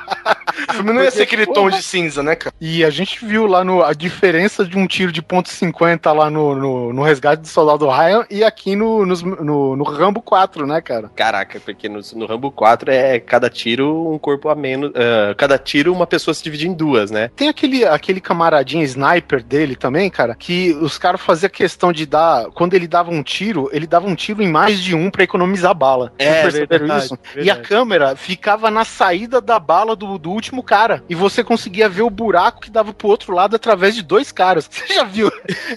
o 0.68 0.72
filme 0.74 0.92
não 0.92 1.02
ia 1.02 1.10
ser 1.10 1.22
aquele 1.22 1.46
tom 1.46 1.68
de 1.70 1.82
cinza, 1.82 2.22
né, 2.22 2.34
cara? 2.36 2.54
E 2.60 2.84
a 2.84 2.90
gente 2.90 3.24
viu 3.24 3.46
lá 3.46 3.62
no, 3.64 3.82
a 3.82 3.92
diferença 3.92 4.64
de 4.64 4.76
um 4.76 4.86
tiro 4.86 5.12
de 5.12 5.22
ponto 5.22 5.48
.50 5.48 6.12
lá 6.12 6.30
no, 6.30 6.54
no, 6.54 6.92
no 6.92 7.02
resgate 7.02 7.42
do 7.42 7.48
Soldado 7.48 7.88
Ryan 7.88 8.24
e 8.30 8.44
aqui 8.44 8.76
no, 8.76 9.04
nos- 9.06 9.22
no, 9.22 9.76
no 9.76 9.84
Rambo 9.84 10.20
4, 10.22 10.66
né, 10.66 10.80
cara? 10.80 11.10
Caraca, 11.14 11.60
porque 11.60 11.88
no, 11.88 12.00
no 12.14 12.26
Rambo 12.26 12.50
4 12.50 12.90
é 12.90 13.18
cada 13.20 13.48
tiro 13.48 14.12
um 14.12 14.18
corpo 14.18 14.48
a 14.48 14.54
menos. 14.54 14.92
ah, 14.94 15.34
cada 15.36 15.58
tiro 15.58 15.92
uma 15.92 16.06
pessoa 16.06 16.34
se 16.34 16.42
divide 16.42 16.68
em 16.68 16.74
duas, 16.74 17.10
né? 17.10 17.30
Tem 17.36 17.48
aquele, 17.48 17.84
aquele 17.84 18.20
camaradinho 18.20 18.82
sniper 18.84 19.42
dele 19.42 19.76
também, 19.76 20.10
cara, 20.10 20.34
que 20.34 20.72
os 20.80 20.98
caras 20.98 21.20
faziam 21.20 21.50
questão 21.50 21.92
de 21.92 22.06
dar. 22.06 22.46
Quando 22.54 22.74
ele 22.74 22.86
dava 22.88 23.10
um 23.10 23.22
tiro, 23.22 23.68
ele 23.72 23.86
dava 23.86 24.06
um 24.06 24.14
tiro 24.14 24.42
em 24.42 24.48
mais 24.50 24.80
de 24.80 24.94
um 24.94 25.10
pra 25.10 25.24
economizar 25.24 25.74
bala. 25.74 26.12
Vocês 26.18 26.30
É, 26.30 26.42
perceberam 26.42 26.86
verdade, 26.86 27.04
isso? 27.06 27.18
E 27.36 27.38
a 27.50 27.54
verdade. 27.54 27.68
câmera 27.68 28.16
ficava 28.16 28.70
na 28.70 28.84
saída 28.84 29.40
da 29.40 29.58
bala 29.58 29.94
do, 29.96 30.09
do 30.18 30.30
último 30.30 30.62
cara. 30.62 31.02
E 31.08 31.14
você 31.14 31.42
conseguia 31.44 31.88
ver 31.88 32.02
o 32.02 32.10
buraco 32.10 32.60
que 32.60 32.70
dava 32.70 32.92
pro 32.92 33.08
outro 33.08 33.34
lado 33.34 33.56
através 33.56 33.94
de 33.94 34.02
dois 34.02 34.30
caras. 34.32 34.68
Você 34.70 34.94
já 34.94 35.04
viu? 35.04 35.30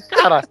Cara, 0.09 0.43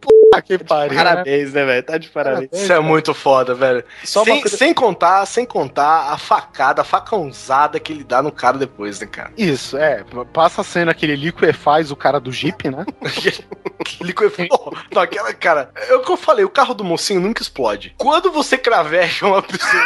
puta 0.00 0.42
que 0.42 0.58
pariu. 0.58 0.96
né? 0.96 1.04
Parabéns, 1.04 1.52
né, 1.52 1.64
velho? 1.64 1.82
Tá 1.82 1.98
de 1.98 2.08
parabéns. 2.08 2.50
Isso 2.52 2.72
é 2.72 2.80
muito 2.80 3.12
foda, 3.14 3.54
velho. 3.54 3.84
Só 4.04 4.24
sem, 4.24 4.40
coisa- 4.40 4.56
sem 4.56 4.74
contar, 4.74 5.26
sem 5.26 5.44
contar 5.46 6.12
a 6.12 6.18
facada, 6.18 6.82
a 6.82 6.84
facãozada 6.84 7.78
que 7.80 7.92
ele 7.92 8.04
dá 8.04 8.22
no 8.22 8.32
cara 8.32 8.58
depois, 8.58 9.00
né, 9.00 9.06
cara? 9.06 9.32
Isso, 9.36 9.76
é. 9.76 10.04
Passa 10.32 10.60
a 10.60 10.64
cena 10.64 10.94
que 10.94 11.06
ele 11.06 11.16
liquefaz 11.16 11.90
o 11.90 11.96
cara 11.96 12.18
do 12.20 12.32
Jeep, 12.32 12.68
né? 12.70 12.84
Liquef... 14.00 14.48
Oh, 14.50 14.72
não, 14.92 15.02
aquela, 15.02 15.32
cara, 15.32 15.70
é 15.76 15.94
o 15.94 16.00
que 16.02 16.10
eu 16.10 16.16
falei, 16.16 16.44
o 16.44 16.50
carro 16.50 16.74
do 16.74 16.84
mocinho 16.84 17.20
nunca 17.20 17.42
explode. 17.42 17.94
Quando 17.96 18.30
você 18.30 18.58
craveja 18.58 19.26
uma 19.26 19.42
pessoa 19.42 19.82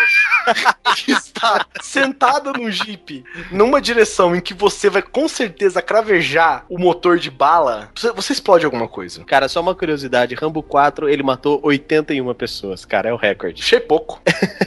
que 0.97 1.13
está 1.13 1.65
sentada 1.83 2.53
num 2.53 2.71
Jeep, 2.71 3.25
numa 3.51 3.81
direção 3.81 4.35
em 4.35 4.41
que 4.41 4.55
você 4.55 4.89
vai 4.91 5.03
com 5.03 5.29
certeza 5.29 5.81
cravejar 5.83 6.65
o 6.69 6.79
motor 6.79 7.19
de 7.19 7.31
bala, 7.31 7.91
você, 7.95 8.13
você 8.13 8.33
explode 8.33 8.65
alguma 8.65 8.89
coisa. 8.89 9.25
Cara, 9.25 9.49
só 9.49 9.61
uma 9.61 9.75
curiosidade: 9.75 10.35
Rambo 10.35 10.63
4 10.63 11.09
ele 11.09 11.23
matou 11.23 11.61
81 11.63 12.33
pessoas, 12.35 12.85
cara, 12.85 13.09
é 13.09 13.13
o 13.13 13.17
recorde. 13.17 13.63
Achei 13.63 13.81
pouco. 13.81 14.21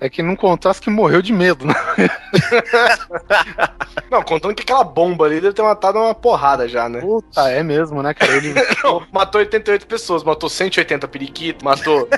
É 0.00 0.10
que 0.10 0.20
não 0.20 0.34
contasse 0.34 0.80
que 0.80 0.90
morreu 0.90 1.22
de 1.22 1.32
medo, 1.32 1.64
né? 1.64 1.74
Não, 4.10 4.22
contando 4.22 4.54
que 4.54 4.62
aquela 4.62 4.82
bomba 4.84 5.26
ali 5.26 5.40
deve 5.40 5.54
ter 5.54 5.62
matado 5.62 5.98
uma 5.98 6.14
porrada 6.14 6.68
já, 6.68 6.88
né? 6.88 7.00
Puta, 7.00 7.48
é 7.48 7.62
mesmo, 7.62 8.02
né, 8.02 8.12
cara? 8.12 8.36
Ele. 8.36 8.52
Não, 8.82 9.06
matou 9.12 9.38
88 9.40 9.86
pessoas, 9.86 10.22
matou 10.24 10.48
180 10.50 11.06
periquitos, 11.08 11.62
matou 11.62 12.08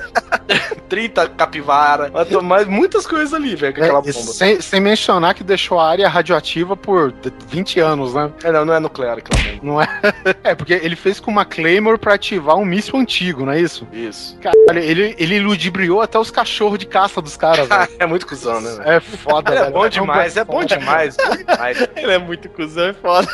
30 0.88 1.28
capivara, 1.30 2.10
matou 2.10 2.42
mais 2.42 2.66
muitas 2.66 3.06
coisas 3.06 3.34
ali, 3.34 3.54
velho, 3.54 3.74
com 3.74 3.82
aquela 3.82 3.98
É, 3.98 4.12
bomba. 4.12 4.32
sem, 4.32 4.60
sem 4.60 4.80
mencionar 4.80 5.34
que 5.34 5.44
deixou 5.44 5.78
a 5.78 5.88
área 5.94 6.08
radioativa 6.08 6.76
por 6.76 7.12
d- 7.12 7.32
20 7.48 7.80
anos, 7.80 8.14
né? 8.14 8.30
É, 8.42 8.50
não, 8.52 8.64
não 8.64 8.74
é 8.74 8.80
nuclear 8.80 9.16
bomba. 9.16 9.60
Não 9.62 9.80
é? 9.80 9.86
É, 10.44 10.54
porque 10.54 10.72
ele 10.74 10.94
fez 10.96 11.18
com 11.20 11.30
uma 11.30 11.44
Claymore 11.44 11.98
pra 11.98 12.14
ativar 12.14 12.56
um 12.56 12.64
míssil 12.64 12.98
antigo, 12.98 13.44
não 13.46 13.52
é 13.52 13.60
isso? 13.60 13.86
Isso. 13.92 14.36
Caralho, 14.40 14.78
ele, 14.84 15.14
ele 15.18 15.40
ludibriou 15.40 16.00
até 16.02 16.18
os 16.18 16.30
cachorros 16.30 16.78
de 16.78 16.86
caça 16.86 17.20
dos 17.22 17.36
caras, 17.36 17.66
velho. 17.68 17.88
é 17.98 18.06
muito 18.06 18.26
cuzão, 18.26 18.60
né? 18.60 18.70
velho? 18.72 18.88
É 18.90 19.00
foda, 19.00 19.54
é 19.54 19.58
velho. 19.60 19.72
bom 19.72 19.88
demais, 19.88 20.36
é 20.36 20.44
bom 20.44 20.60
foda. 20.60 20.66
demais, 20.78 21.16
bom 21.16 21.36
demais. 21.36 21.88
Ele 21.96 22.12
é 22.12 22.18
muito 22.18 22.48
cuzão, 22.50 22.86
é 22.88 22.92
foda. 22.92 23.26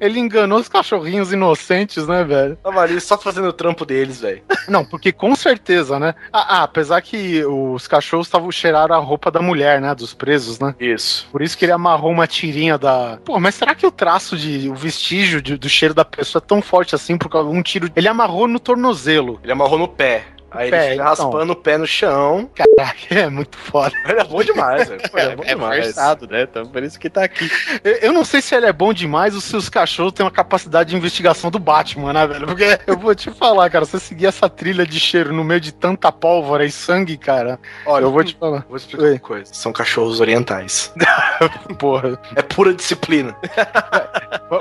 Ele 0.00 0.18
enganou 0.20 0.58
os 0.58 0.68
cachorrinhos 0.68 1.32
inocentes, 1.32 2.06
né, 2.06 2.22
velho? 2.24 2.56
Tava 2.62 2.80
ali 2.82 3.00
só 3.00 3.18
fazendo 3.18 3.48
o 3.48 3.52
trampo 3.52 3.84
deles, 3.84 4.20
velho. 4.20 4.42
Não, 4.68 4.84
porque 4.84 5.12
com 5.12 5.34
certeza, 5.34 5.98
né? 5.98 6.14
Ah, 6.32 6.58
ah, 6.58 6.62
apesar 6.64 7.00
que 7.00 7.44
os 7.44 7.86
cachorros 7.88 8.26
estavam 8.26 8.50
cheirando 8.52 8.92
a 8.92 8.98
roupa 8.98 9.30
da 9.30 9.40
mulher, 9.40 9.80
né? 9.80 9.94
Dos 9.94 10.14
presos, 10.14 10.58
né? 10.60 10.74
Isso. 10.78 11.26
Por 11.32 11.42
isso 11.42 11.56
que 11.56 11.64
ele 11.64 11.72
amarrou 11.72 12.10
uma 12.12 12.26
tirinha 12.26 12.76
da. 12.78 13.18
Pô, 13.24 13.38
mas 13.40 13.54
será 13.54 13.74
que 13.74 13.86
o 13.86 13.90
traço 13.90 14.36
de. 14.36 14.68
o 14.68 14.74
vestígio 14.74 15.40
de- 15.42 15.56
do 15.56 15.68
cheiro 15.68 15.94
da 15.94 16.04
pessoa 16.04 16.42
é 16.44 16.46
tão 16.46 16.60
forte 16.62 16.94
assim 16.94 17.16
por 17.16 17.28
causa 17.28 17.50
de 17.50 17.56
um 17.56 17.62
tiro? 17.62 17.90
Ele 17.96 18.08
amarrou 18.08 18.46
no 18.46 18.60
tornozelo. 18.60 19.40
Ele 19.42 19.52
amarrou 19.52 19.78
no 19.78 19.88
pé. 19.88 20.24
Aí 20.50 20.70
Pé, 20.70 20.76
ele 20.76 20.90
fica 20.92 20.94
então. 20.94 21.06
raspando 21.26 21.52
o 21.52 21.56
pé 21.56 21.76
no 21.76 21.86
chão. 21.86 22.48
Caraca, 22.54 22.96
é 23.14 23.28
muito 23.28 23.56
foda. 23.58 23.92
Ele 24.06 24.20
é 24.20 24.24
bom 24.24 24.42
demais, 24.42 24.88
velho. 24.88 25.02
Pô, 25.10 25.18
ele 25.18 25.32
é 25.32 25.36
bom 25.36 25.42
É 25.44 25.46
demais. 25.48 25.84
forçado, 25.86 26.26
né? 26.26 26.42
Então 26.42 26.66
por 26.66 26.82
isso 26.82 26.98
que 26.98 27.10
tá 27.10 27.22
aqui. 27.24 27.50
Eu, 27.84 27.92
eu 27.96 28.12
não 28.12 28.24
sei 28.24 28.40
se 28.40 28.54
ele 28.54 28.64
é 28.66 28.72
bom 28.72 28.92
demais 28.92 29.34
ou 29.34 29.40
se 29.40 29.54
os 29.56 29.68
cachorros 29.68 30.12
têm 30.12 30.24
uma 30.24 30.32
capacidade 30.32 30.90
de 30.90 30.96
investigação 30.96 31.50
do 31.50 31.58
Batman, 31.58 32.12
né, 32.14 32.26
velho? 32.26 32.46
Porque 32.46 32.78
eu 32.86 32.96
vou 32.96 33.14
te 33.14 33.30
falar, 33.30 33.68
cara, 33.68 33.84
você 33.84 33.98
seguir 34.00 34.26
essa 34.26 34.48
trilha 34.48 34.86
de 34.86 34.98
cheiro 34.98 35.32
no 35.34 35.44
meio 35.44 35.60
de 35.60 35.70
tanta 35.72 36.10
pólvora 36.10 36.64
e 36.64 36.70
sangue, 36.70 37.18
cara. 37.18 37.58
Olha, 37.84 38.04
eu 38.04 38.10
vou 38.10 38.24
te 38.24 38.34
falar. 38.34 38.64
Vou 38.68 38.76
explicar 38.76 39.04
Oi. 39.04 39.12
uma 39.12 39.18
coisa. 39.20 39.52
São 39.52 39.72
cachorros 39.72 40.18
orientais. 40.20 40.92
Porra. 41.78 42.18
É 42.34 42.40
pura 42.42 42.72
disciplina. 42.72 43.36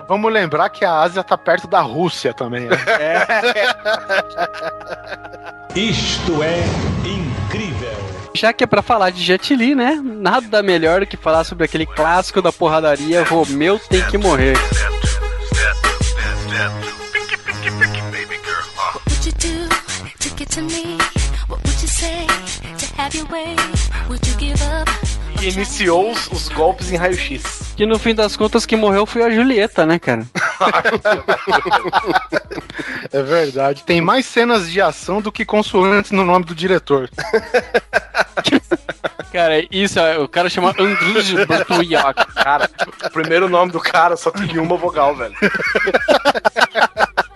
Vamos 0.09 0.31
lembrar 0.33 0.69
que 0.69 0.83
a 0.83 0.99
Ásia 0.99 1.23
tá 1.23 1.37
perto 1.37 1.65
da 1.67 1.79
Rússia 1.79 2.33
também, 2.33 2.65
né? 2.67 2.75
Isto 5.77 6.41
é 6.41 6.63
incrível. 7.05 7.93
Já 8.33 8.51
que 8.51 8.63
é 8.63 8.67
pra 8.67 8.81
falar 8.81 9.11
de 9.11 9.23
Jet 9.23 9.55
Li, 9.55 9.75
né? 9.75 10.01
Nada 10.03 10.63
melhor 10.63 11.01
do 11.01 11.05
que 11.05 11.15
falar 11.15 11.43
sobre 11.43 11.65
aquele 11.65 11.85
clássico 11.85 12.41
da 12.41 12.51
porradaria, 12.51 13.23
Romeu 13.23 13.77
tem 13.77 14.01
que 14.07 14.17
morrer. 14.17 14.57
What 18.75 19.05
would 19.05 19.23
you 19.23 19.33
do 19.33 19.69
to 20.17 20.29
get 20.35 20.49
to 20.55 20.63
me? 20.63 20.97
What 21.47 21.61
would 21.63 21.79
you 21.79 21.87
say 21.87 22.25
to 22.25 22.85
have 22.99 23.15
your 23.15 23.27
way? 23.27 23.55
Would 24.09 24.25
you 24.25 24.35
give 24.39 24.59
up? 24.63 25.06
E 25.41 25.49
iniciou 25.49 26.11
os, 26.11 26.27
os 26.31 26.49
golpes 26.49 26.91
em 26.91 26.95
raio-x. 26.97 27.73
Que 27.75 27.85
no 27.85 27.99
fim 27.99 28.13
das 28.15 28.35
contas, 28.35 28.65
quem 28.65 28.77
morreu 28.77 29.05
foi 29.05 29.23
a 29.23 29.29
Julieta, 29.29 29.85
né, 29.85 29.99
cara? 29.99 30.25
É 33.11 33.21
verdade. 33.23 33.83
Tem 33.83 34.01
mais 34.01 34.25
cenas 34.25 34.69
de 34.69 34.81
ação 34.81 35.21
do 35.21 35.31
que 35.31 35.45
consoantes 35.45 36.11
no 36.11 36.25
nome 36.25 36.43
do 36.45 36.53
diretor. 36.53 37.09
Cara, 39.31 39.65
isso, 39.71 39.99
é- 39.99 40.17
o 40.19 40.27
cara 40.27 40.49
chama 40.49 40.73
Andrzej 40.79 41.45
Bartuyak. 41.45 42.25
Cara, 42.33 42.69
o 43.05 43.09
primeiro 43.09 43.47
nome 43.49 43.71
do 43.71 43.79
cara 43.79 44.15
só 44.17 44.31
tem 44.31 44.57
uma 44.57 44.75
vogal, 44.77 45.15
velho. 45.15 45.35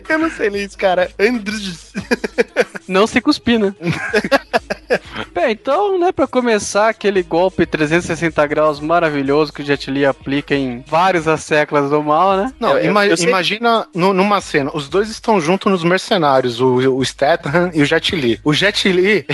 Eu 0.08 0.18
não 0.18 0.30
sei 0.30 0.50
ler 0.50 0.64
isso, 0.66 0.76
cara. 0.78 1.10
Andres. 1.18 1.92
Não 2.86 3.06
se 3.06 3.18
cuspir, 3.20 3.58
né? 3.58 3.74
Bem, 5.34 5.52
então, 5.52 5.98
né, 5.98 6.12
pra 6.12 6.26
começar, 6.26 6.88
aquele 6.90 7.22
golpe 7.22 7.64
360 7.64 8.46
graus 8.46 8.78
maravilhoso 8.78 9.52
que 9.52 9.62
o 9.62 9.64
Jet 9.64 9.90
Li 9.90 10.04
aplica 10.04 10.54
em 10.54 10.84
vários 10.86 11.26
as 11.26 11.42
séculos 11.42 11.88
do 11.90 12.02
mal, 12.02 12.36
né? 12.36 12.52
Não, 12.60 12.76
Eu- 12.78 12.90
ima- 12.90 13.06
eu 13.06 13.16
sei- 13.16 13.28
imagina 13.28 13.86
nu- 13.94 14.12
numa 14.12 14.40
cena, 14.42 14.70
os 14.74 14.88
dois 14.88 15.08
estão 15.08 15.40
juntos 15.40 15.72
nos 15.72 15.82
mercenários, 15.82 16.60
o, 16.60 16.76
o 16.96 17.04
Statham 17.04 17.70
e 17.72 17.80
o 17.82 17.86
Jet 17.86 18.14
Li. 18.14 18.38
O 18.44 18.52
Jet 18.52 18.86
Li, 18.92 19.26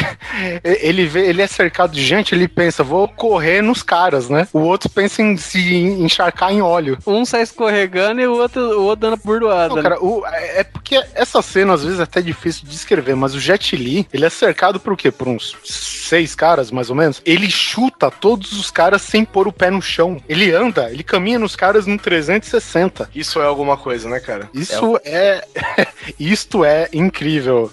ele 0.63 1.07
vê, 1.07 1.27
ele 1.29 1.43
é 1.43 1.47
cercado 1.47 1.93
de 1.93 2.03
gente, 2.05 2.35
ele 2.35 2.47
pensa, 2.49 2.83
vou 2.85 3.09
correr 3.09 3.63
nos 3.63 3.83
caras, 3.83 4.29
né? 4.31 4.47
O 4.53 4.61
outro 4.61 4.89
pensa 4.89 5.21
em 5.23 5.37
se 5.37 5.75
encharcar 5.75 6.53
em 6.53 6.63
óleo. 6.63 6.99
Um 7.07 7.25
sai 7.25 7.43
escorregando 7.43 8.21
e 8.21 8.27
o 8.27 8.35
outro, 8.39 8.61
o 8.81 8.85
outro 8.85 9.11
dando 9.11 9.21
burdoada. 9.23 9.69
Não, 9.69 9.77
né? 9.77 9.83
cara, 9.83 9.99
o- 10.03 10.23
é 10.57 10.61
é 10.61 10.65
porque 10.65 11.03
essa 11.15 11.41
cena 11.41 11.73
às 11.73 11.83
vezes 11.83 12.01
é 12.01 12.03
até 12.03 12.21
difícil 12.21 12.65
de 12.65 12.71
descrever, 12.71 13.15
mas 13.15 13.35
o 13.35 13.41
Jet 13.41 13.75
Li, 13.77 14.07
ele 14.13 14.27
é 14.27 14.31
cercado 14.31 14.79
por 14.79 14.97
quê? 14.97 15.11
Por 15.11 15.27
uns 15.27 15.57
seis 15.65 16.35
caras, 16.35 16.71
mais 16.71 16.91
ou 16.91 16.97
menos, 16.97 17.23
ele 17.25 17.51
chuta 17.51 18.11
todos 18.11 18.53
os 18.53 18.71
caras 18.71 19.01
sem 19.01 19.25
pôr 19.25 19.49
o 19.49 19.53
pé 19.53 19.71
no 19.71 19.81
chão. 19.81 20.21
Ele 20.29 20.53
anda, 20.53 20.91
ele 20.91 21.03
caminha 21.03 21.39
nos 21.39 21.57
caras 21.57 21.87
no 21.87 21.97
360. 21.97 23.11
Isso 23.15 23.41
é 23.41 23.47
alguma 23.47 23.77
coisa, 23.77 24.09
né, 24.09 24.21
cara? 24.21 24.51
Isso 24.53 25.01
é. 25.05 25.45
Isto 26.19 26.65
é 26.65 26.89
incrível. 26.93 27.71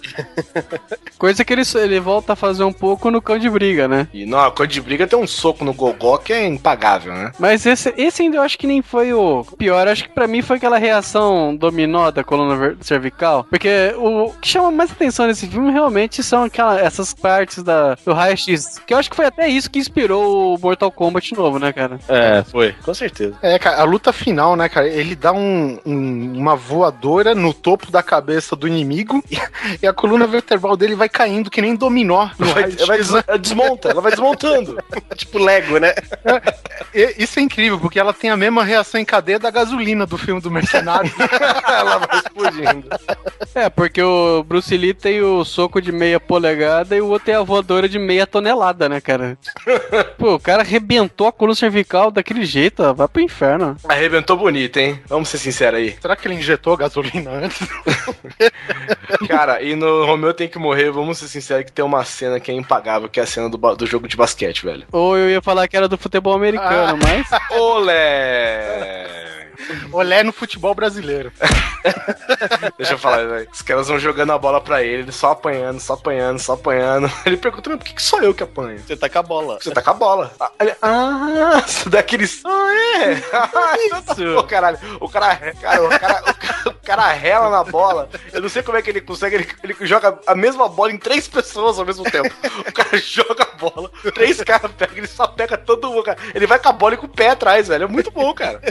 Coisa 1.18 1.44
que 1.44 1.52
ele, 1.52 1.64
ele 1.76 2.00
volta 2.00 2.34
a 2.34 2.36
fazer 2.36 2.64
um 2.64 2.72
pouco 2.72 3.10
no 3.10 3.22
cão 3.22 3.40
de 3.40 3.50
briga, 3.50 3.88
né? 3.88 4.08
E 4.14 4.24
não, 4.24 4.52
coisa 4.52 4.72
de 4.72 4.80
briga 4.80 5.08
tem 5.08 5.18
um 5.18 5.26
soco 5.26 5.66
no 5.66 5.74
gogó 5.74 6.18
que 6.20 6.32
é 6.32 6.46
impagável, 6.46 7.12
né? 7.12 7.32
Mas 7.40 7.66
esse, 7.66 7.92
esse 7.98 8.22
ainda 8.22 8.38
eu 8.38 8.42
acho 8.44 8.58
que 8.58 8.68
nem 8.68 8.84
foi 8.84 9.14
o 9.14 9.44
pior. 9.58 9.88
Acho 9.88 10.04
que 10.04 10.14
pra 10.14 10.28
mim 10.28 10.44
foi 10.44 10.58
aquela 10.58 10.78
reação 10.78 11.56
dominó 11.56 12.12
da 12.12 12.24
coluna 12.24 12.56
cervical. 12.82 13.46
Porque 13.50 13.94
o 13.98 14.34
que 14.42 14.48
chama 14.50 14.72
mais 14.72 14.92
atenção 14.92 15.28
nesse 15.28 15.48
filme 15.48 15.72
realmente 15.72 16.22
são 16.24 16.44
aquela, 16.44 16.80
essas 16.80 17.14
partes 17.14 17.64
da, 17.64 17.96
do 18.06 18.14
raio-x. 18.14 18.80
Que 18.86 18.94
eu 18.94 18.98
acho 18.98 19.10
que 19.10 19.16
foi 19.16 19.26
até 19.26 19.48
isso 19.48 19.70
que 19.70 19.80
inspirou 19.80 20.56
o 20.56 20.60
Mortal 20.60 20.92
Kombat 20.92 21.34
novo, 21.36 21.60
né, 21.60 21.72
cara? 21.74 22.00
É, 22.08 22.44
foi, 22.44 22.74
com 22.84 22.94
certeza. 22.94 23.36
É, 23.42 23.58
cara, 23.60 23.82
a 23.82 23.84
luta 23.84 24.12
final, 24.14 24.56
né, 24.56 24.68
cara? 24.70 24.88
Ele 24.88 25.16
dá 25.16 25.32
um- 25.34 25.80
um- 25.86 26.34
uma 26.38 26.56
voadora 26.56 27.34
no 27.36 27.54
topo 27.54 27.92
da 27.92 28.02
cabeça 28.04 28.56
do 28.56 28.68
inimigo 28.68 29.24
e, 29.32 29.38
e 29.82 29.88
a 29.88 29.94
coluna 29.94 30.28
vertebral 30.28 30.76
dele 30.78 30.96
vai 30.96 31.10
caindo 31.10 31.50
que 31.50 31.62
nem 31.62 31.76
dominó. 31.76 32.30
no 32.38 32.48
Vai, 32.48 32.70
vai 32.72 32.98
né? 33.00 33.38
desmonta, 33.40 33.90
ela 33.90 34.02
vai 34.02 34.12
desmontando. 34.12 34.78
tipo 35.16 35.38
Lego, 35.40 35.78
né? 35.80 35.94
E- 36.94 37.16
Isso 37.20 37.40
é 37.40 37.42
incrível, 37.42 37.80
porque 37.80 38.00
ela 38.00 38.14
tem 38.14 38.30
a 38.30 38.38
mesma 38.38 38.64
reação 38.64 39.00
em 39.00 39.06
cadeia 39.06 39.40
da 39.40 39.50
gasolina 39.52 40.06
do 40.06 40.18
filme 40.18 40.42
do 40.42 40.50
Mercenário. 40.52 41.12
ela 41.68 41.98
vai 42.00 42.22
explodindo. 42.48 42.90
É, 43.56 43.70
porque 43.70 44.02
o 44.02 44.44
Bruce 44.44 44.76
Lee 44.76 44.94
tem 44.94 45.22
o 45.22 45.44
soco 45.44 45.82
de 45.82 45.92
meia 45.92 46.20
polegada 46.20 46.96
e 46.96 47.02
o 47.02 47.08
outro 47.08 47.26
tem 47.26 47.36
a 47.36 47.42
voadora 47.42 47.90
de 47.90 47.98
meia 47.98 48.28
tonelada, 48.28 48.88
né, 48.88 49.02
cara? 49.02 49.38
Pô, 50.18 50.36
o 50.36 50.40
cara 50.40 50.62
arrebentou 50.62 51.28
a 51.28 51.32
coluna 51.32 51.56
cervical 51.56 52.12
daquele 52.12 52.46
jeito, 52.46 52.84
ó, 52.84 52.94
vai 52.94 53.08
pro 53.08 53.22
inferno. 53.22 53.76
Arrebentou 53.88 54.38
bonito, 54.38 54.78
hein? 54.78 55.00
Vamos 55.08 55.30
ser 55.30 55.38
sinceros 55.38 55.80
aí. 55.80 55.96
Será 56.00 56.16
que 56.16 56.28
ele 56.28 56.36
injetou 56.36 56.78
gasolina 56.78 57.32
antes? 57.32 57.68
Cara, 59.28 59.62
e 59.62 59.76
no 59.76 60.06
Romeu 60.06 60.34
tem 60.34 60.48
que 60.48 60.60
morrer, 60.60 60.92
vamos 60.92 61.18
ser 61.18 61.28
sinceros 61.28 61.66
que 61.66 61.72
tem 61.72 61.84
uma 61.84 62.04
cena 62.06 62.40
que 62.40 62.52
é 62.52 62.54
impagável, 62.54 63.10
que 63.10 63.20
é 63.20 63.24
a 63.24 63.28
cena 63.28 63.50
do, 63.50 63.58
do 63.58 63.86
jogo 63.88 64.08
de 64.08 64.16
basquete, 64.16 64.64
velho. 64.64 64.86
Ou 64.92 65.18
eu 65.18 65.30
ia 65.30 65.42
falar 65.42 65.68
que 65.68 65.76
era 65.76 65.88
do 65.88 65.98
futebol 65.98 66.34
americano, 66.34 66.98
mas. 67.02 67.28
Olé! 67.52 69.28
Olé 69.92 70.24
no 70.24 70.32
futebol 70.32 70.74
brasileiro. 70.76 71.32
Deixa 72.78 72.94
eu 72.94 72.98
falar, 72.98 73.26
velho. 73.26 73.50
Os 73.52 73.62
caras 73.62 73.88
vão 73.88 74.00
jogando 74.00 74.32
a 74.32 74.38
bola 74.38 74.62
pra 74.62 74.84
ele, 74.84 75.04
ele 75.04 75.12
só 75.12 75.32
apanhando, 75.32 75.80
só 75.80 75.94
apanhando, 75.94 76.40
só 76.40 76.54
apanhando. 76.54 77.12
Ele 77.26 77.38
pergunta, 77.38 77.70
mas 77.70 77.80
por 77.80 77.86
que, 77.86 77.94
que 77.94 78.02
sou 78.02 78.22
eu 78.22 78.34
que 78.34 78.44
apanho? 78.44 78.80
Você 78.80 78.96
tá 78.96 79.10
com 79.10 79.20
a 79.20 79.24
bola. 79.24 79.58
Você 79.62 79.72
tá 79.72 79.82
com 79.82 79.90
a 79.90 79.94
bola. 79.94 80.32
Ah, 80.40 80.52
ele, 80.60 80.76
ah 80.82 81.62
você 81.66 81.90
dá 81.90 82.00
aqueles. 82.00 82.42
Ah, 82.46 82.74
é? 82.74 83.24
Ah, 83.34 83.76
isso. 83.78 84.38
Ô, 84.38 84.44
caralho, 84.44 84.78
o 85.00 85.10
cara, 85.10 85.36
cara, 85.36 85.84
o 85.84 85.90
cara, 85.90 86.22
o 86.22 86.34
cara, 86.34 86.77
cara 86.88 87.12
rela 87.12 87.50
na 87.50 87.64
bola. 87.64 88.10
Eu 88.32 88.42
não 88.42 88.48
sei 88.50 88.64
como 88.64 88.78
é 88.78 88.82
que 88.82 88.90
ele 88.90 89.02
consegue. 89.02 89.36
Ele, 89.36 89.48
ele 89.64 89.76
joga 89.82 90.18
a 90.26 90.34
mesma 90.34 90.70
bola 90.70 90.92
em 90.92 90.98
três 90.98 91.28
pessoas 91.28 91.78
ao 91.78 91.86
mesmo 91.86 92.04
tempo. 92.06 92.34
O 92.68 92.72
cara 92.72 92.98
joga 92.98 93.44
a 93.44 93.56
bola, 93.58 93.92
três 94.14 94.42
caras 94.42 94.72
pegam, 94.72 94.98
ele 94.98 95.08
só 95.08 95.28
pega 95.28 95.58
todo 95.58 95.90
mundo, 95.90 96.04
cara. 96.04 96.18
Ele 96.34 96.48
vai 96.48 96.58
com 96.60 96.70
a 96.70 96.72
bola 96.72 96.94
e 96.94 96.98
com 96.98 97.06
o 97.06 97.10
pé 97.10 97.30
atrás, 97.32 97.68
velho. 97.68 97.84
É 97.84 97.88
muito 97.88 98.10
bom, 98.10 98.34
cara. 98.34 98.62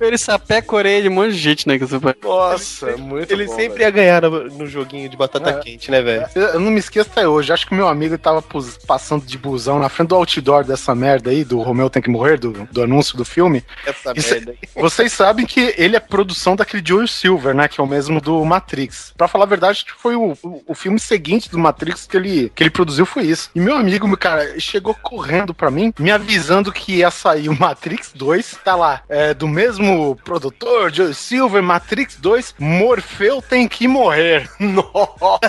Ele 0.00 0.16
sapeca 0.16 0.74
a 0.74 0.76
orelha 0.78 1.02
de 1.02 1.08
um 1.08 1.12
monte 1.12 1.32
de 1.32 1.38
gente, 1.38 1.68
né? 1.68 1.78
Que 1.78 1.84
você 1.84 1.98
vai. 1.98 2.14
Nossa, 2.22 2.90
é 2.90 2.96
muito 2.96 3.30
Ele 3.32 3.46
bom. 3.46 3.54
sempre 3.54 3.72
velho. 3.78 3.82
ia 3.82 3.90
ganhar 3.90 4.22
no, 4.22 4.44
no 4.48 4.66
joguinho 4.66 5.08
de 5.08 5.16
batata 5.16 5.52
quente, 5.60 5.90
né, 5.90 6.00
velho? 6.00 6.26
Eu 6.34 6.46
eu 6.56 6.60
não 6.60 6.70
me 6.70 6.78
esqueço 6.78 7.10
até 7.12 7.28
hoje. 7.28 7.52
Acho 7.52 7.66
que 7.66 7.74
meu 7.74 7.86
amigo 7.88 8.16
tava 8.16 8.40
pus- 8.40 8.78
passando 8.86 9.24
de 9.26 9.36
busão 9.36 9.78
na 9.78 9.88
frente 9.90 10.08
do 10.08 10.14
outdoor 10.14 10.64
dessa 10.64 10.94
merda 10.94 11.30
aí, 11.30 11.44
do 11.44 11.60
Romeu 11.60 11.90
Tem 11.90 12.00
que 12.00 12.08
Morrer, 12.08 12.38
do, 12.38 12.52
do 12.72 12.82
anúncio 12.82 13.16
do 13.16 13.24
filme. 13.24 13.62
Essa 13.84 14.12
Isso- 14.16 14.30
merda 14.34 14.52
aí. 14.52 14.58
Vocês 14.74 15.12
sabem 15.12 15.44
que 15.44 15.74
ele 15.76 15.96
é 15.96 16.00
produção 16.00 16.56
daquele 16.56 16.82
Joel 16.86 17.06
Silver, 17.08 17.54
né? 17.54 17.65
Que 17.68 17.80
é 17.80 17.84
o 17.84 17.86
mesmo 17.86 18.20
do 18.20 18.44
Matrix. 18.44 19.12
Pra 19.16 19.28
falar 19.28 19.44
a 19.44 19.48
verdade, 19.48 19.72
acho 19.72 19.86
que 19.86 20.00
foi 20.00 20.16
o, 20.16 20.36
o, 20.42 20.62
o 20.68 20.74
filme 20.74 20.98
seguinte 20.98 21.50
do 21.50 21.58
Matrix 21.58 22.06
que 22.06 22.16
ele, 22.16 22.52
que 22.54 22.62
ele 22.62 22.70
produziu 22.70 23.06
foi 23.06 23.24
isso. 23.24 23.50
E 23.54 23.60
meu 23.60 23.76
amigo, 23.76 24.14
cara, 24.16 24.58
chegou 24.58 24.94
correndo 24.94 25.54
pra 25.54 25.70
mim, 25.70 25.92
me 25.98 26.10
avisando 26.10 26.72
que 26.72 26.96
ia 26.96 27.10
sair 27.10 27.48
o 27.48 27.58
Matrix 27.58 28.12
2. 28.14 28.58
Tá 28.64 28.74
lá, 28.74 29.02
é, 29.08 29.34
do 29.34 29.48
mesmo 29.48 30.16
produtor, 30.24 30.92
Joel 30.92 31.14
Silver, 31.14 31.62
Matrix 31.62 32.16
2, 32.16 32.54
Morfeu 32.58 33.42
tem 33.42 33.68
que 33.68 33.88
morrer. 33.88 34.50
Nossa! 34.58 35.40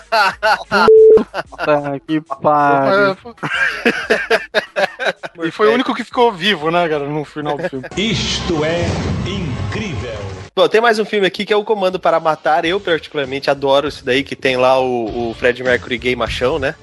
Que 2.05 2.21
pariu. 2.21 3.17
e 5.43 5.51
foi 5.51 5.67
o 5.67 5.73
único 5.73 5.93
que 5.93 6.03
ficou 6.03 6.31
vivo, 6.31 6.71
né, 6.71 6.87
cara, 6.87 7.07
no 7.07 7.23
final 7.25 7.57
do 7.57 7.69
filme. 7.69 7.85
Isto 7.95 8.63
é 8.63 8.85
incrível. 9.25 10.36
Bom, 10.57 10.67
tem 10.67 10.81
mais 10.81 10.97
um 10.97 11.05
filme 11.05 11.27
aqui 11.27 11.45
que 11.45 11.53
é 11.53 11.55
o 11.55 11.63
Comando 11.63 11.99
para 11.99 12.19
Matar. 12.19 12.65
Eu, 12.65 12.79
particularmente, 12.79 13.47
adoro 13.47 13.89
esse 13.89 14.03
daí, 14.03 14.23
que 14.23 14.35
tem 14.35 14.57
lá 14.57 14.81
o, 14.81 15.29
o 15.29 15.33
Fred 15.35 15.61
Mercury 15.61 15.99
gay 15.99 16.15
machão, 16.15 16.57
né? 16.57 16.73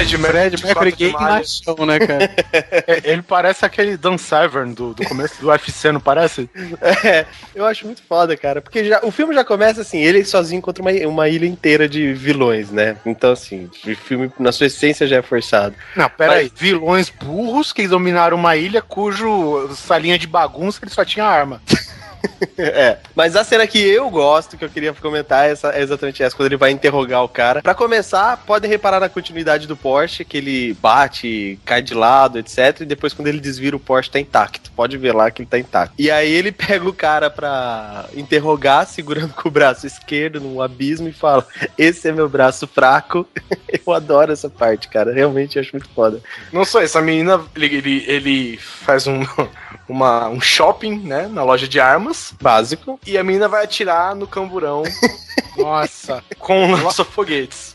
Fred 0.00 0.16
Fred 0.16 0.64
Mercury 0.64 0.92
gay 0.92 1.12
machão, 1.12 1.86
né, 1.86 1.98
cara? 1.98 2.30
É, 2.86 3.12
ele 3.12 3.22
parece 3.22 3.64
aquele 3.64 3.96
Dan 3.96 4.16
Severn 4.16 4.72
do, 4.74 4.94
do 4.94 5.04
começo 5.04 5.40
do 5.40 5.48
UFC, 5.48 5.92
não 5.92 6.00
parece? 6.00 6.48
É, 7.04 7.26
eu 7.54 7.64
acho 7.66 7.84
muito 7.84 8.02
foda, 8.02 8.36
cara. 8.36 8.60
Porque 8.60 8.84
já, 8.84 9.00
o 9.02 9.10
filme 9.10 9.34
já 9.34 9.44
começa 9.44 9.80
assim, 9.80 9.98
ele 9.98 10.24
sozinho 10.24 10.62
contra 10.62 10.82
uma, 10.82 10.90
uma 11.08 11.28
ilha 11.28 11.46
inteira 11.46 11.88
de 11.88 12.12
vilões, 12.12 12.70
né? 12.70 12.96
Então, 13.04 13.32
assim, 13.32 13.68
o 13.86 13.94
filme, 13.96 14.32
na 14.38 14.52
sua 14.52 14.66
essência, 14.66 15.06
já 15.06 15.16
é 15.16 15.22
forçado. 15.22 15.74
Não, 15.94 16.08
pera 16.08 16.34
aí. 16.34 16.50
Vilões 16.54 17.10
burros 17.10 17.72
que 17.72 17.86
dominaram 17.86 18.36
uma 18.36 18.56
ilha 18.56 18.80
cujo 18.80 19.68
salinha 19.74 20.18
de 20.18 20.26
bagunça 20.26 20.80
ele 20.82 20.90
só 20.90 21.04
tinha 21.04 21.24
arma. 21.24 21.60
É. 22.56 22.98
Mas 23.14 23.36
a 23.36 23.44
cena 23.44 23.66
que 23.66 23.78
eu 23.78 24.10
gosto, 24.10 24.56
que 24.56 24.64
eu 24.64 24.68
queria 24.68 24.92
comentar, 24.92 25.46
é, 25.46 25.52
essa, 25.52 25.70
é 25.70 25.80
exatamente 25.80 26.22
essa, 26.22 26.36
quando 26.36 26.46
ele 26.46 26.56
vai 26.56 26.70
interrogar 26.70 27.22
o 27.22 27.28
cara. 27.28 27.62
Pra 27.62 27.74
começar, 27.74 28.36
podem 28.46 28.70
reparar 28.70 29.00
na 29.00 29.08
continuidade 29.08 29.66
do 29.66 29.76
Porsche, 29.76 30.24
que 30.24 30.36
ele 30.36 30.74
bate, 30.74 31.58
cai 31.64 31.80
de 31.80 31.94
lado, 31.94 32.38
etc. 32.38 32.80
E 32.80 32.84
depois, 32.84 33.14
quando 33.14 33.28
ele 33.28 33.40
desvira, 33.40 33.76
o 33.76 33.80
Porsche 33.80 34.10
tá 34.10 34.20
intacto. 34.20 34.70
Pode 34.72 34.96
ver 34.98 35.14
lá 35.14 35.30
que 35.30 35.42
ele 35.42 35.48
tá 35.48 35.58
intacto. 35.58 35.94
E 35.98 36.10
aí 36.10 36.30
ele 36.30 36.52
pega 36.52 36.86
o 36.86 36.92
cara 36.92 37.30
pra 37.30 38.06
interrogar, 38.14 38.86
segurando 38.86 39.32
com 39.32 39.48
o 39.48 39.52
braço 39.52 39.86
esquerdo 39.86 40.40
num 40.40 40.60
abismo 40.60 41.08
e 41.08 41.12
fala: 41.12 41.46
Esse 41.78 42.08
é 42.08 42.12
meu 42.12 42.28
braço 42.28 42.66
fraco. 42.66 43.26
eu 43.86 43.92
adoro 43.92 44.32
essa 44.32 44.50
parte, 44.50 44.88
cara. 44.88 45.12
Realmente 45.12 45.58
acho 45.58 45.72
muito 45.72 45.88
foda. 45.94 46.20
Não 46.52 46.64
só 46.64 46.82
isso, 46.82 46.98
a 46.98 47.02
menina, 47.02 47.40
ele, 47.56 47.76
ele, 47.76 48.04
ele 48.06 48.56
faz 48.58 49.06
um, 49.06 49.22
uma, 49.90 50.28
um 50.28 50.40
shopping, 50.40 51.00
né, 51.00 51.26
na 51.26 51.42
loja 51.42 51.66
de 51.66 51.80
armas, 51.80 52.32
Básico. 52.40 52.98
e 53.06 53.18
a 53.18 53.24
menina 53.24 53.48
vai 53.48 53.64
atirar 53.64 54.14
no 54.14 54.26
camburão 54.26 54.82
Nossa. 55.58 56.22
com 56.38 56.72
lança-foguetes. 56.72 57.74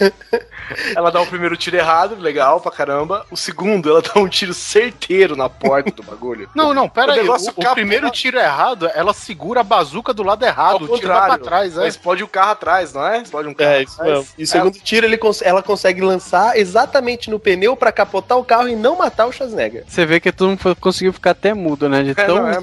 ela 0.96 1.10
dá 1.10 1.20
o 1.20 1.26
primeiro 1.26 1.56
tiro 1.56 1.76
errado, 1.76 2.16
legal 2.18 2.60
pra 2.60 2.70
caramba. 2.70 3.24
O 3.30 3.36
segundo, 3.36 3.90
ela 3.90 4.02
dá 4.02 4.12
um 4.20 4.28
tiro 4.28 4.52
certeiro 4.54 5.36
na 5.36 5.48
porta 5.48 5.90
do 5.90 6.02
bagulho. 6.02 6.48
Não, 6.54 6.72
não, 6.74 6.88
pera 6.88 7.12
O 7.12 7.14
aí. 7.14 7.28
O, 7.28 7.34
o 7.34 7.74
primeiro 7.74 8.10
tiro 8.10 8.38
errado, 8.38 8.90
ela 8.94 9.12
segura 9.12 9.60
a 9.60 9.64
bazuca 9.64 10.12
do 10.12 10.22
lado 10.22 10.44
errado. 10.44 10.84
Ao 10.86 10.94
O 10.94 10.98
tiro 10.98 11.08
vai 11.12 11.26
pra 11.28 11.38
trás, 11.38 11.74
ela 11.74 11.84
é. 11.84 11.88
explode 11.88 12.22
o 12.22 12.28
carro 12.28 12.50
atrás, 12.52 12.92
não 12.92 13.06
é? 13.06 13.22
Explode 13.22 13.48
um 13.48 13.54
carro 13.54 13.70
É, 13.70 13.82
isso 13.82 13.94
atrás. 14.00 14.18
mesmo. 14.18 14.28
E 14.38 14.44
o 14.44 14.46
segundo 14.46 14.78
tiro, 14.78 15.06
ele 15.06 15.16
cons- 15.18 15.42
ela 15.42 15.62
consegue 15.62 16.00
lançar 16.00 16.56
exatamente 16.58 17.30
no 17.30 17.38
pneu 17.38 17.76
pra 17.76 17.92
capotar 17.92 18.38
o 18.38 18.44
carro 18.44 18.68
e 18.68 18.76
não 18.76 18.96
matar 18.96 19.26
o 19.26 19.32
Schwarzenegger. 19.32 19.84
Você 19.86 20.04
vê 20.06 20.20
que 20.20 20.32
todo 20.32 20.48
mundo 20.50 20.58
foi- 20.60 20.74
conseguiu 20.74 21.12
ficar 21.12 21.30
até 21.30 21.54
mudo, 21.54 21.88
né? 21.88 22.02
De 22.02 22.10
É, 22.10 22.14
tão... 22.14 22.36
não, 22.36 22.48
é, 22.48 22.58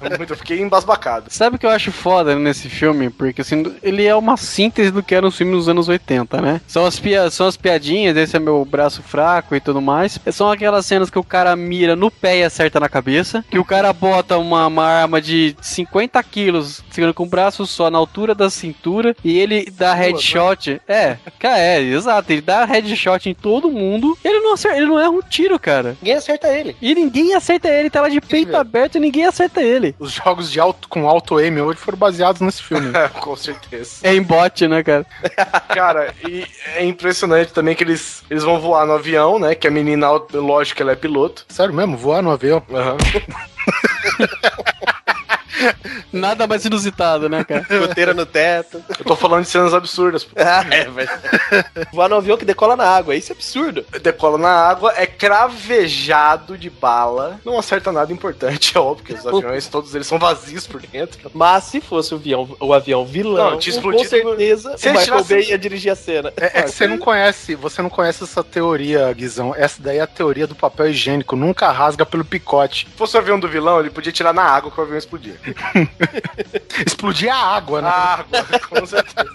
é 0.00 0.16
muito, 0.18 0.32
eu 0.32 0.36
fiquei 0.36 0.60
embasbacado. 0.60 1.26
Sabe 1.28 1.56
o 1.56 1.58
que 1.58 1.66
eu 1.66 1.70
acho 1.70 1.92
foda 1.92 2.34
nesse 2.36 2.68
filme? 2.68 3.10
Porque 3.10 3.40
assim, 3.40 3.74
ele 3.82 4.04
é 4.06 4.14
uma 4.14 4.36
síntese 4.36 4.90
do 4.90 5.02
que 5.02 5.14
era 5.14 5.26
um 5.26 5.30
filme 5.30 5.52
nos 5.52 5.68
anos 5.68 5.88
80, 5.88 6.40
né? 6.40 6.60
São 6.66 6.84
as, 6.86 6.93
pia 6.98 7.30
são 7.30 7.46
as 7.46 7.56
piadinhas, 7.56 8.16
esse 8.16 8.36
é 8.36 8.40
meu 8.40 8.64
braço 8.64 9.02
fraco 9.02 9.54
e 9.54 9.60
tudo 9.60 9.80
mais. 9.80 10.18
São 10.32 10.50
aquelas 10.50 10.86
cenas 10.86 11.10
que 11.10 11.18
o 11.18 11.24
cara 11.24 11.54
mira 11.56 11.96
no 11.96 12.10
pé 12.10 12.38
e 12.38 12.44
acerta 12.44 12.80
na 12.80 12.88
cabeça. 12.88 13.44
Que 13.50 13.58
o 13.58 13.64
cara 13.64 13.92
bota 13.92 14.38
uma, 14.38 14.66
uma 14.66 14.84
arma 14.84 15.20
de 15.20 15.56
50 15.60 16.22
quilos, 16.22 16.82
segurando 16.90 17.14
com 17.14 17.24
o 17.24 17.28
braço 17.28 17.66
só 17.66 17.90
na 17.90 17.98
altura 17.98 18.34
da 18.34 18.50
cintura. 18.50 19.16
E 19.24 19.38
ele 19.38 19.70
dá 19.70 19.94
headshot. 19.94 20.80
É, 20.86 21.16
cara, 21.38 21.58
é, 21.58 21.80
exato. 21.80 22.32
Ele 22.32 22.40
dá 22.40 22.64
headshot 22.64 23.28
em 23.28 23.34
todo 23.34 23.70
mundo. 23.70 24.16
Ele 24.24 24.40
não, 24.40 24.54
acerta, 24.54 24.76
ele 24.76 24.86
não 24.86 24.98
erra 24.98 25.10
um 25.10 25.22
tiro, 25.22 25.58
cara. 25.58 25.96
Ninguém 26.00 26.14
acerta 26.16 26.48
ele. 26.48 26.76
E 26.80 26.94
ninguém 26.94 27.34
acerta 27.34 27.68
ele, 27.68 27.90
tá 27.90 28.00
lá 28.00 28.08
de 28.08 28.20
peito 28.20 28.56
aberto 28.56 28.96
e 28.96 29.00
ninguém 29.00 29.26
acerta 29.26 29.62
ele. 29.62 29.94
Os 29.98 30.12
jogos 30.12 30.50
de 30.50 30.60
alto, 30.60 30.88
com 30.88 31.08
alto 31.08 31.38
aim 31.38 31.60
hoje 31.60 31.78
foram 31.78 31.98
baseados 31.98 32.40
nesse 32.40 32.62
filme. 32.62 32.90
Com 33.20 33.36
certeza. 33.36 33.96
É 34.02 34.14
em 34.14 34.22
bot, 34.22 34.66
né, 34.66 34.82
cara? 34.82 35.06
Cara, 35.68 36.14
e 36.26 36.46
é 36.76 36.83
impressionante 36.84 37.52
também 37.52 37.74
que 37.74 37.84
eles, 37.84 38.22
eles 38.30 38.42
vão 38.42 38.60
voar 38.60 38.86
no 38.86 38.92
avião, 38.92 39.38
né? 39.38 39.54
Que 39.54 39.66
a 39.66 39.70
menina, 39.70 40.08
lógico 40.32 40.76
que 40.76 40.82
ela 40.82 40.92
é 40.92 40.96
piloto. 40.96 41.44
Sério 41.48 41.74
mesmo, 41.74 41.96
voar 41.96 42.22
no 42.22 42.30
avião. 42.30 42.62
Aham. 42.72 42.96
Nada 46.12 46.46
mais 46.46 46.64
inusitado, 46.64 47.28
né, 47.28 47.44
cara? 47.44 47.66
Goteira 47.80 48.14
no 48.14 48.24
teto. 48.26 48.82
Eu 48.98 49.04
tô 49.04 49.16
falando 49.16 49.42
de 49.44 49.48
cenas 49.50 49.74
absurdas. 49.74 50.24
pô. 50.24 50.32
Ah, 50.38 50.64
é, 50.70 50.84
velho. 50.88 51.10
Voar 51.92 52.08
no 52.08 52.16
avião 52.16 52.36
que 52.36 52.44
decola 52.44 52.76
na 52.76 52.84
água. 52.86 53.14
Isso 53.14 53.32
é 53.32 53.34
absurdo. 53.34 53.84
Decola 54.02 54.38
na 54.38 54.50
água, 54.50 54.92
é 54.96 55.06
cravejado 55.06 56.56
de 56.56 56.70
bala. 56.70 57.40
Não 57.44 57.58
acerta 57.58 57.90
nada 57.92 58.12
importante, 58.12 58.76
é 58.76 58.80
óbvio, 58.80 59.04
porque 59.04 59.14
os 59.14 59.26
aviões, 59.26 59.66
todos 59.68 59.94
eles 59.94 60.06
são 60.06 60.18
vazios 60.18 60.66
por 60.66 60.80
dentro. 60.82 61.30
Mas 61.34 61.64
se 61.64 61.80
fosse 61.80 62.14
o 62.14 62.16
avião, 62.16 62.56
o 62.60 62.72
avião 62.72 63.04
vilão, 63.04 63.50
Não, 63.52 63.58
com 63.82 64.04
certeza 64.04 64.76
Se 64.78 64.88
o 64.88 64.90
Michael 64.92 65.04
tirasse- 65.04 65.34
Bay 65.34 65.50
ia 65.50 65.58
dirigir 65.58 65.92
a 65.92 65.96
cena. 65.96 66.32
É, 66.36 66.60
é 66.60 66.62
que 66.62 66.70
você 66.70 66.86
não 66.86 66.98
conhece, 66.98 67.54
você 67.54 67.82
não 67.82 67.90
conhece 67.90 68.24
essa 68.24 68.42
teoria, 68.42 69.12
Guizão. 69.12 69.54
Essa 69.56 69.82
daí 69.82 69.98
é 69.98 70.02
a 70.02 70.06
teoria 70.06 70.46
do 70.46 70.54
papel 70.54 70.88
higiênico. 70.90 71.36
Nunca 71.36 71.70
rasga 71.70 72.04
pelo 72.06 72.24
picote. 72.24 72.86
Se 72.90 72.96
fosse 72.96 73.16
o 73.16 73.20
avião 73.20 73.38
do 73.38 73.48
vilão, 73.48 73.80
ele 73.80 73.90
podia 73.90 74.12
tirar 74.12 74.32
na 74.32 74.42
água 74.42 74.70
que 74.70 74.78
o 74.78 74.82
avião 74.82 74.98
explodia. 74.98 75.36
Explodir 76.86 77.32
a 77.32 77.36
água, 77.36 77.80
né? 77.82 77.88
A 77.88 78.14
água, 78.20 78.44
com 78.68 78.86
certeza. 78.86 79.30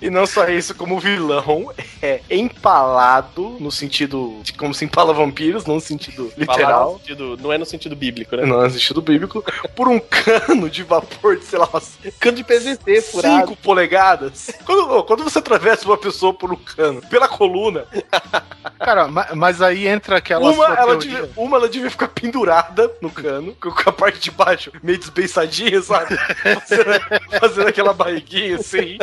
E 0.00 0.10
não 0.10 0.26
só 0.26 0.48
isso, 0.48 0.74
como 0.74 0.96
o 0.96 1.00
vilão 1.00 1.70
é 2.02 2.20
empalado 2.30 3.56
no 3.60 3.70
sentido 3.70 4.40
de 4.42 4.52
como 4.52 4.72
se 4.74 4.84
empala 4.84 5.12
vampiros, 5.12 5.64
não 5.66 5.76
no 5.76 5.80
sentido 5.80 6.32
literal. 6.36 6.92
no 6.94 6.98
sentido- 6.98 7.36
não 7.40 7.52
é 7.52 7.58
no 7.58 7.66
sentido 7.66 7.94
bíblico, 7.96 8.36
né? 8.36 8.44
Não, 8.46 8.62
no 8.62 8.70
sentido 8.70 9.00
bíblico, 9.02 9.44
por 9.76 9.88
um 9.88 9.98
cano 10.00 10.68
de 10.70 10.82
vapor 10.82 11.36
de, 11.36 11.44
sei 11.44 11.58
lá, 11.58 11.68
umas 11.72 11.98
Cano 12.18 12.36
de 12.36 12.44
PVC 12.44 13.00
furado. 13.02 13.40
5 13.48 13.56
polegadas. 13.56 14.50
Quando, 14.64 15.04
quando 15.04 15.24
você 15.24 15.38
atravessa 15.38 15.86
uma 15.86 15.96
pessoa 15.98 16.32
por 16.34 16.52
um 16.52 16.56
cano, 16.56 17.00
pela 17.08 17.28
coluna, 17.28 17.84
Cara, 18.78 19.08
ma- 19.08 19.28
mas 19.34 19.60
aí 19.60 19.86
entra 19.86 20.16
aquela 20.16 20.42
uma 20.42 20.54
sua 20.54 20.74
ela, 20.74 20.96
devia, 20.96 21.30
uma 21.36 21.56
ela 21.58 21.68
devia 21.68 21.90
ficar 21.90 22.08
pendurada 22.08 22.90
no 23.00 23.10
cano, 23.10 23.54
com 23.54 23.70
a 23.88 23.92
parte 23.92 24.18
de 24.20 24.30
baixo 24.30 24.72
meio 24.82 24.98
desbeiçadinha, 24.98 25.49
sabe? 25.82 26.16
Fazendo, 26.16 27.40
fazendo 27.40 27.68
aquela 27.68 27.92
barriguinha 27.92 28.56
assim. 28.56 28.98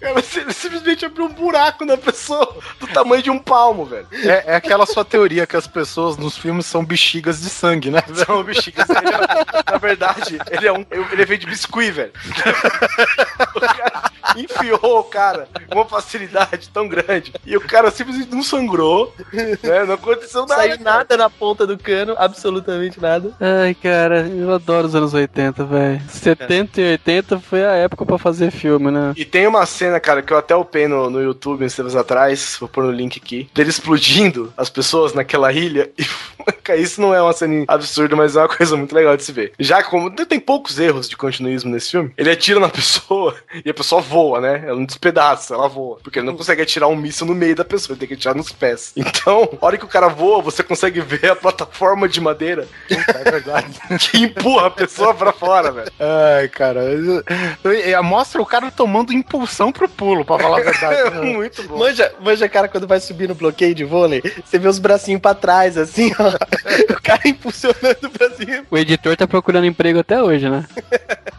Cara, 0.00 0.14
você 0.14 0.52
simplesmente 0.52 1.04
abriu 1.04 1.26
um 1.26 1.32
buraco 1.32 1.84
na 1.84 1.96
pessoa 1.96 2.56
do 2.80 2.86
tamanho 2.88 3.22
de 3.22 3.30
um 3.30 3.38
palmo, 3.38 3.84
velho. 3.84 4.06
É, 4.12 4.52
é 4.52 4.56
aquela 4.56 4.86
sua 4.86 5.04
teoria 5.04 5.46
que 5.46 5.56
as 5.56 5.66
pessoas 5.66 6.16
nos 6.16 6.36
filmes 6.36 6.66
são 6.66 6.84
bexigas 6.84 7.40
de 7.40 7.48
sangue, 7.48 7.90
né? 7.90 8.02
São 8.26 8.42
bexigas. 8.42 8.88
Ele 8.88 9.08
é- 9.08 9.72
na 9.72 9.78
verdade, 9.78 10.38
ele 10.50 10.66
é 10.66 10.72
um. 10.72 10.84
Ele 11.12 11.26
feito 11.26 11.42
de 11.42 11.46
biscuit, 11.46 11.90
velho. 11.90 12.12
O 13.54 13.60
cara 13.60 14.12
enfiou 14.44 15.00
o 15.00 15.04
cara 15.04 15.48
com 15.68 15.78
uma 15.78 15.84
facilidade 15.84 16.68
tão 16.68 16.88
grande. 16.88 17.32
E 17.44 17.56
o 17.56 17.60
cara 17.60 17.90
simplesmente 17.90 18.30
não 18.30 18.42
sangrou, 18.42 19.14
né? 19.32 19.84
Não 19.84 19.94
aconteceu 19.94 20.42
Não 20.42 20.48
nada. 20.48 20.62
saiu 20.62 20.80
nada 20.80 21.16
na 21.16 21.30
ponta 21.30 21.66
do 21.66 21.78
cano, 21.78 22.14
absolutamente 22.16 23.00
nada. 23.00 23.32
Ai, 23.40 23.74
cara, 23.74 24.26
eu 24.28 24.52
adoro 24.52 24.86
os 24.86 24.94
anos 24.94 25.14
80, 25.14 25.64
velho. 25.64 26.02
70 26.08 26.80
e 26.80 26.90
80 26.92 27.40
foi 27.40 27.64
a 27.64 27.72
época 27.72 28.04
pra 28.04 28.18
fazer 28.18 28.50
filme, 28.50 28.90
né? 28.90 29.12
E 29.16 29.24
tem 29.24 29.46
uma 29.46 29.64
cena, 29.66 30.00
cara, 30.00 30.22
que 30.22 30.32
eu 30.32 30.38
até 30.38 30.54
upei 30.54 30.88
no, 30.88 31.10
no 31.10 31.22
YouTube 31.22 31.64
uns 31.64 31.74
tempos 31.74 31.96
atrás, 31.96 32.56
vou 32.58 32.68
pôr 32.68 32.84
no 32.84 32.90
link 32.90 33.18
aqui, 33.18 33.48
dele 33.54 33.70
explodindo 33.70 34.52
as 34.56 34.70
pessoas 34.70 35.12
naquela 35.14 35.52
ilha. 35.52 35.90
E, 36.68 36.80
isso 36.80 37.00
não 37.00 37.12
é 37.12 37.20
uma 37.20 37.32
cena 37.32 37.64
absurda, 37.66 38.14
mas 38.14 38.36
é 38.36 38.40
uma 38.40 38.48
coisa 38.48 38.76
muito 38.76 38.94
legal 38.94 39.16
de 39.16 39.24
se 39.24 39.32
ver. 39.32 39.52
Já 39.58 39.82
que 39.82 39.90
como 39.90 40.10
tem 40.10 40.38
poucos 40.38 40.78
erros 40.78 41.08
de 41.08 41.16
continuismo 41.16 41.70
nesse 41.70 41.90
filme, 41.90 42.12
ele 42.16 42.30
atira 42.30 42.60
na 42.60 42.68
pessoa 42.68 43.34
e 43.64 43.70
a 43.70 43.74
pessoa 43.74 44.00
voa, 44.00 44.25
né? 44.40 44.62
Ela 44.66 44.76
não 44.76 44.84
despedaça, 44.84 45.54
ela 45.54 45.68
voa. 45.68 45.98
Porque 46.02 46.18
ele 46.18 46.26
não 46.26 46.36
consegue 46.36 46.62
atirar 46.62 46.88
um 46.88 46.96
míssil 46.96 47.26
no 47.26 47.34
meio 47.34 47.54
da 47.54 47.64
pessoa, 47.64 47.94
ele 47.94 48.00
tem 48.00 48.08
que 48.08 48.14
atirar 48.14 48.34
nos 48.34 48.52
pés. 48.52 48.92
Então, 49.16 49.48
a 49.60 49.66
hora 49.66 49.78
que 49.78 49.84
o 49.84 49.88
cara 49.88 50.08
voa, 50.08 50.42
você 50.42 50.62
consegue 50.62 51.00
ver 51.00 51.30
a 51.30 51.36
plataforma 51.36 52.08
de 52.08 52.20
madeira 52.20 52.68
É 52.90 53.30
verdade. 53.30 53.72
que 53.98 54.18
empurra 54.18 54.66
a 54.66 54.70
pessoa 54.70 55.14
pra 55.14 55.32
fora, 55.32 55.72
velho. 55.72 55.90
Ai, 55.98 56.48
cara. 56.48 56.82
Mostra 58.02 58.40
o 58.40 58.46
cara 58.46 58.70
tomando 58.70 59.12
impulsão 59.12 59.72
pro 59.72 59.88
pulo, 59.88 60.24
pra 60.24 60.38
falar 60.38 60.60
a 60.60 60.64
verdade. 60.64 61.10
né? 61.16 61.20
muito 61.32 61.62
bom. 61.64 61.78
Manja, 61.78 62.12
manja, 62.20 62.48
cara, 62.48 62.68
quando 62.68 62.86
vai 62.86 63.00
subir 63.00 63.28
no 63.28 63.34
bloqueio 63.34 63.74
de 63.74 63.84
vôlei, 63.84 64.22
você 64.44 64.58
vê 64.58 64.68
os 64.68 64.78
bracinhos 64.78 65.20
pra 65.20 65.34
trás, 65.34 65.76
assim, 65.76 66.12
ó. 66.18 66.92
o 66.92 67.02
cara 67.02 67.26
impulsionando 67.26 68.10
pra 68.10 68.30
cima. 68.30 68.64
O 68.70 68.78
editor 68.78 69.16
tá 69.16 69.26
procurando 69.26 69.66
emprego 69.66 70.00
até 70.00 70.22
hoje, 70.22 70.48
né? 70.48 70.66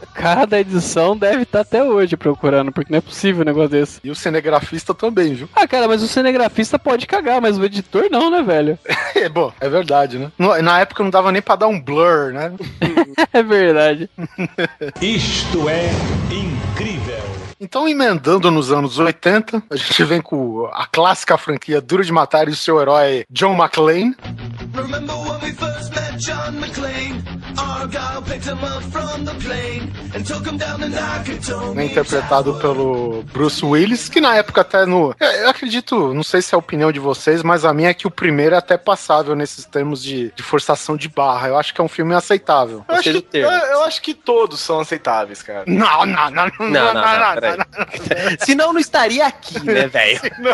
O 0.03 0.13
cara 0.13 0.45
da 0.45 0.59
edição 0.59 1.15
deve 1.17 1.43
estar 1.43 1.61
até 1.61 1.83
hoje 1.83 2.17
procurando, 2.17 2.71
porque 2.77 2.91
não 2.91 2.99
é 2.99 3.01
possível 3.01 3.41
um 3.41 3.45
negócio 3.45 3.69
desse. 3.69 3.99
E 4.03 4.11
o 4.11 4.15
cinegrafista 4.15 4.93
também, 4.93 5.33
viu? 5.33 5.49
Ah, 5.55 5.67
cara, 5.67 5.87
mas 5.87 6.03
o 6.03 6.07
cinegrafista 6.07 6.77
pode 6.77 7.07
cagar, 7.07 7.41
mas 7.41 7.57
o 7.57 7.65
editor 7.65 8.05
não, 8.11 8.29
né, 8.29 8.43
velho? 8.43 8.77
É, 9.17 9.27
bom, 9.27 9.51
é 9.59 9.67
verdade, 9.67 10.19
né? 10.19 10.31
No- 10.37 10.61
Na 10.61 10.79
época 10.79 11.01
não 11.03 11.09
dava 11.09 11.31
nem 11.31 11.41
pra 11.41 11.55
dar 11.55 11.65
um 11.67 11.81
blur, 11.81 12.31
né? 12.33 12.51
É 13.33 13.41
verdade. 13.41 14.07
Isto 15.01 15.67
é 15.67 15.89
incrível. 16.31 17.23
Então, 17.59 17.87
emendando 17.89 18.51
nos 18.51 18.71
anos 18.71 18.99
80, 18.99 19.63
a 19.71 19.75
gente 19.75 20.03
vem 20.03 20.21
com 20.21 20.69
a 20.71 20.85
clássica 20.85 21.35
franquia 21.39 21.81
Duro 21.81 22.05
de 22.05 22.11
Matar 22.11 22.47
e 22.47 22.51
o 22.51 22.55
seu 22.55 22.79
herói 22.79 23.25
John 23.31 23.55
McClane. 23.55 24.15
Remember 24.75 25.15
when 25.15 25.39
we 25.41 25.51
John 26.17 26.53
McClane? 26.59 27.23
Argyle 27.57 28.21
picked 28.23 28.45
him 28.45 28.59
up 28.63 28.83
from 28.83 29.25
the 29.25 29.33
plane 29.35 29.91
and 30.15 30.23
took 30.23 30.45
him 30.45 30.57
down 30.57 30.79
to 30.79 30.87
Nakatomi. 30.89 31.75
né, 31.75 31.85
interpretado 31.85 32.53
pelo 32.55 33.23
Bruce 33.33 33.63
Willis, 33.65 34.09
que 34.09 34.21
na 34.21 34.35
época 34.35 34.61
até 34.61 34.85
no. 34.85 35.15
Eu, 35.19 35.49
acredito, 35.49 36.13
não 36.13 36.23
sei 36.23 36.41
se 36.41 36.53
é 36.53 36.55
a 36.55 36.59
opinião 36.59 36.91
de 36.91 36.99
vocês, 36.99 37.41
mas 37.43 37.65
a 37.65 37.73
minha 37.73 37.89
é 37.89 37.93
que 37.93 38.05
o 38.07 38.11
primeiro 38.11 38.55
é 38.55 38.57
até 38.57 38.77
passável 38.77 39.35
nesses 39.35 39.65
termos 39.65 40.01
de, 40.03 40.31
de 40.35 40.43
forçação 40.43 40.95
de 40.95 41.07
barra. 41.07 41.47
Eu 41.47 41.57
acho 41.57 41.73
que 41.73 41.81
é 41.81 41.83
um 41.83 41.87
filme 41.87 42.13
aceitável. 42.13 42.85
Eu 42.87 42.95
acho, 42.95 43.21
que, 43.21 43.37
eu, 43.37 43.49
eu 43.49 43.83
acho 43.83 44.01
que 44.01 44.13
todos 44.13 44.59
são 44.59 44.79
aceitáveis, 44.79 45.41
cara. 45.41 45.63
Não, 45.67 46.05
não, 46.05 46.29
não, 46.31 46.45
não, 46.59 46.69
Não, 46.69 46.93
não, 46.93 47.19
não, 47.19 47.35
peraí. 47.35 48.37
Senão 48.39 48.73
não 48.73 48.79
estaria 48.79 49.25
aqui, 49.25 49.59
né, 49.65 49.87
velho? 49.87 50.19
Não, 50.39 50.53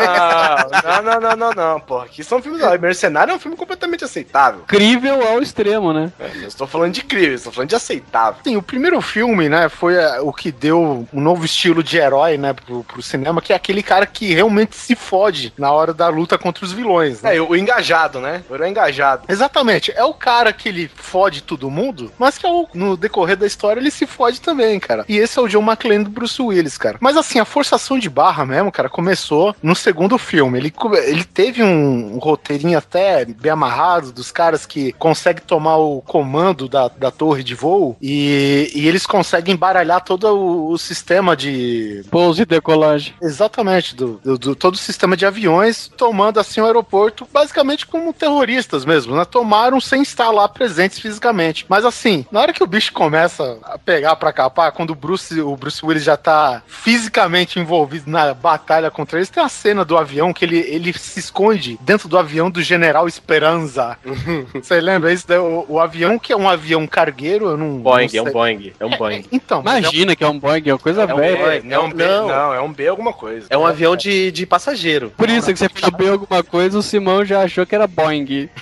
não, 0.82 1.02
não, 1.02 1.20
não, 1.20 1.36
não, 1.36 1.52
não, 1.52 1.80
porra. 1.80 2.04
Aqui 2.06 2.22
são 2.24 2.40
filmes. 2.42 2.62
Mercenário 2.80 3.32
é 3.32 3.34
um 3.34 3.38
filme 3.38 3.56
completamente 3.56 4.04
aceitável. 4.04 4.62
Incrível 4.62 5.22
ao 5.26 5.40
extremo, 5.54 5.92
né? 5.92 6.12
Eu 6.42 6.48
estou 6.48 6.66
falando 6.66 6.92
de 6.92 7.00
incrível, 7.00 7.34
estou 7.34 7.52
falando 7.52 7.68
de 7.68 7.76
aceitável. 7.76 8.40
Sim, 8.42 8.56
o 8.56 8.62
primeiro 8.62 9.00
filme, 9.00 9.48
né, 9.48 9.68
foi 9.68 9.94
é, 9.94 10.20
o 10.20 10.32
que 10.32 10.50
deu 10.50 11.06
um 11.12 11.20
novo 11.20 11.44
estilo 11.44 11.82
de 11.82 11.96
herói, 11.96 12.36
né, 12.36 12.52
pro, 12.52 12.82
pro 12.82 13.00
cinema, 13.02 13.40
que 13.40 13.52
é 13.52 13.56
aquele 13.56 13.82
cara 13.82 14.04
que 14.06 14.34
realmente 14.34 14.74
se 14.76 14.96
fode 14.96 15.52
na 15.56 15.70
hora 15.70 15.94
da 15.94 16.08
luta 16.08 16.36
contra 16.36 16.64
os 16.64 16.72
vilões, 16.72 17.22
né? 17.22 17.36
É, 17.36 17.40
o 17.40 17.54
engajado, 17.54 18.18
né? 18.20 18.42
O 18.50 18.54
herói 18.54 18.68
engajado. 18.68 19.24
Exatamente, 19.28 19.92
é 19.94 20.04
o 20.04 20.12
cara 20.14 20.52
que 20.52 20.68
ele 20.68 20.90
fode 20.94 21.42
todo 21.42 21.70
mundo, 21.70 22.10
mas 22.18 22.36
que 22.36 22.46
ao- 22.46 22.68
no 22.74 22.96
decorrer 22.96 23.36
da 23.36 23.46
história 23.46 23.80
ele 23.80 23.90
se 23.90 24.06
fode 24.06 24.40
também, 24.40 24.80
cara. 24.80 25.04
E 25.08 25.16
esse 25.18 25.38
é 25.38 25.42
o 25.42 25.48
John 25.48 25.62
McClane 25.62 26.04
do 26.04 26.10
Bruce 26.10 26.40
Willis, 26.42 26.76
cara. 26.76 26.96
Mas 27.00 27.16
assim, 27.16 27.38
a 27.38 27.44
forçação 27.44 27.98
de 27.98 28.10
barra 28.10 28.44
mesmo, 28.44 28.72
cara, 28.72 28.88
começou 28.88 29.54
no 29.62 29.74
segundo 29.74 30.18
filme. 30.18 30.58
Ele, 30.58 30.72
ele 31.04 31.24
teve 31.24 31.62
um, 31.62 32.14
um 32.14 32.18
roteirinho 32.18 32.78
até 32.78 33.24
bem 33.24 33.52
amarrado 33.52 34.12
dos 34.12 34.32
caras 34.32 34.66
que 34.66 34.92
conseguem 34.94 35.42
tomar 35.44 35.76
o 35.76 36.00
comando 36.02 36.68
da, 36.68 36.88
da 36.88 37.10
torre 37.10 37.42
de 37.42 37.54
voo 37.54 37.96
e, 38.00 38.70
e 38.74 38.86
eles 38.88 39.06
conseguem 39.06 39.54
embaralhar 39.54 40.02
todo 40.02 40.24
o, 40.28 40.70
o 40.72 40.78
sistema 40.78 41.36
de, 41.36 42.04
Pouso 42.10 42.42
e 42.42 42.44
decolagem. 42.44 43.14
Exatamente, 43.22 43.94
do, 43.94 44.20
do- 44.24 44.38
do- 44.38 44.56
todo 44.56 44.74
o 44.74 44.78
sistema 44.78 45.16
de 45.16 45.26
aviões, 45.26 45.90
tomando 45.96 46.38
assim 46.40 46.60
o 46.60 46.66
aeroporto, 46.66 47.26
basicamente 47.32 47.86
como 47.86 48.12
terroristas 48.12 48.84
mesmo, 48.84 49.14
né? 49.16 49.24
Tomaram 49.24 49.80
sem 49.80 50.02
estar 50.02 50.30
lá 50.30 50.48
presentes 50.48 50.98
fisicamente. 50.98 51.66
Mas 51.68 51.84
assim, 51.84 52.24
na 52.30 52.40
hora 52.40 52.52
que 52.52 52.62
o 52.62 52.66
bicho 52.66 52.92
começa 52.92 53.58
a 53.64 53.78
pegar 53.78 54.16
pra 54.16 54.32
capar, 54.32 54.72
quando 54.72 54.90
o 54.90 54.94
Bruce, 54.94 55.40
o 55.40 55.56
Bruce 55.56 55.84
Willis 55.84 56.04
já 56.04 56.16
tá 56.16 56.62
fisicamente 56.66 57.58
envolvido 57.58 58.10
na 58.10 58.32
batalha 58.34 58.90
contra 58.90 59.18
eles, 59.18 59.28
tem 59.30 59.42
a 59.42 59.48
cena 59.48 59.84
do 59.84 59.96
avião 59.96 60.32
que 60.32 60.44
ele, 60.44 60.58
ele 60.58 60.92
se 60.92 61.18
esconde 61.18 61.78
dentro 61.82 62.08
do 62.08 62.18
avião 62.18 62.50
do 62.50 62.62
General 62.62 63.06
Esperanza. 63.08 63.98
Você 64.54 64.80
lembra 64.80 65.12
isso? 65.12 65.26
Daí? 65.36 65.38
O, 65.38 65.64
o 65.68 65.80
avião 65.80 66.18
que 66.18 66.32
é 66.32 66.36
um 66.36 66.48
avião 66.48 66.86
cargueiro, 66.86 67.46
eu 67.50 67.56
não. 67.56 67.78
Boeing, 67.78 68.08
não 68.12 68.18
é 68.18 68.20
um 68.20 68.24
sei. 68.24 68.32
Boeing. 68.32 68.72
É 68.80 68.86
um 68.86 68.90
Boeing. 68.96 69.24
Então, 69.32 69.62
mas 69.62 69.74
é 69.74 69.76
um- 69.78 69.80
Imagina 69.82 70.16
que 70.16 70.24
é 70.24 70.28
um 70.28 70.38
Boeing, 70.38 70.62
é 70.68 70.72
uma 70.72 70.78
coisa 70.78 71.02
É 71.02 71.12
um 71.14 71.16
velha. 71.16 71.36
Boeing. 71.60 71.72
É 71.72 71.78
um 71.78 71.90
B, 71.90 72.04
Não. 72.06 72.28
não, 72.28 72.54
é 72.54 72.60
um 72.60 72.72
B 72.72 72.86
alguma 72.88 73.12
coisa. 73.12 73.46
É 73.50 73.58
um 73.58 73.66
avião 73.66 73.96
de, 73.96 74.30
de 74.30 74.46
passageiro. 74.46 75.12
Por 75.16 75.28
isso 75.28 75.52
que 75.52 75.58
você 75.58 75.68
falou 75.68 75.96
bem 75.96 76.08
alguma 76.08 76.42
coisa, 76.42 76.78
o 76.78 76.82
Simão 76.82 77.24
já 77.24 77.42
achou 77.42 77.64
que 77.66 77.74
era 77.74 77.86
Boeing. 77.86 78.48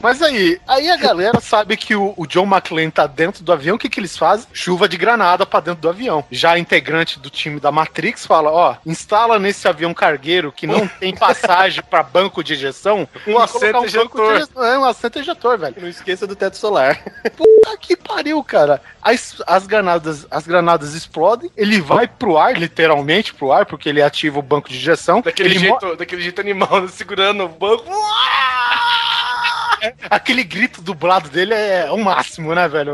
Mas 0.00 0.22
aí, 0.22 0.60
aí 0.66 0.90
a 0.90 0.96
galera 0.96 1.40
sabe 1.40 1.76
que 1.76 1.94
o, 1.94 2.14
o 2.16 2.26
John 2.26 2.46
McClane 2.46 2.90
tá 2.90 3.06
dentro 3.06 3.42
do 3.42 3.52
avião, 3.52 3.76
o 3.76 3.78
que 3.78 3.88
que 3.88 4.00
eles 4.00 4.16
fazem? 4.16 4.46
Chuva 4.52 4.88
de 4.88 4.96
granada 4.96 5.44
pra 5.44 5.60
dentro 5.60 5.80
do 5.82 5.88
avião. 5.88 6.24
Já 6.30 6.52
a 6.52 6.58
integrante 6.58 7.18
do 7.18 7.30
time 7.30 7.60
da 7.60 7.70
Matrix 7.70 8.26
fala, 8.26 8.50
ó, 8.50 8.76
instala 8.86 9.38
nesse 9.38 9.66
avião 9.68 9.92
cargueiro 9.94 10.52
que 10.52 10.66
não 10.66 10.86
tem 11.00 11.14
passagem 11.14 11.82
pra 11.88 12.02
banco 12.02 12.42
de 12.42 12.54
ejeção, 12.54 13.08
Um 13.26 13.38
assento 13.38 13.84
ejetor. 13.84 14.36
ejeção. 14.36 14.64
É, 14.64 14.78
um 14.78 14.84
assento 14.84 15.18
ejetor, 15.18 15.58
velho. 15.58 15.76
Não 15.78 15.88
esqueça 15.88 16.26
do 16.26 16.36
teto 16.36 16.56
solar. 16.56 17.02
Puta 17.36 17.76
que 17.78 17.96
pariu, 17.96 18.42
cara. 18.42 18.80
As, 19.02 19.36
as, 19.46 19.66
granadas, 19.66 20.26
as 20.30 20.46
granadas 20.46 20.94
explodem, 20.94 21.50
ele 21.56 21.80
vai 21.80 22.06
pro 22.06 22.36
ar, 22.36 22.56
literalmente 22.56 23.32
pro 23.32 23.52
ar, 23.52 23.66
porque 23.66 23.88
ele 23.88 24.02
ativa 24.02 24.38
o 24.38 24.42
banco 24.42 24.68
de 24.68 24.76
injeção. 24.76 25.20
Daquele 25.20 25.50
ele 25.50 25.58
jeito, 25.58 25.96
daquele 25.96 26.22
jeito 26.22 26.40
animal, 26.40 26.86
segurando 26.88 27.44
o 27.44 27.48
banco. 27.48 27.84
Aquele 30.08 30.44
grito 30.44 30.82
dublado 30.82 31.28
dele 31.28 31.54
é 31.54 31.90
o 31.90 31.98
máximo, 32.02 32.54
né, 32.54 32.68
velho? 32.68 32.92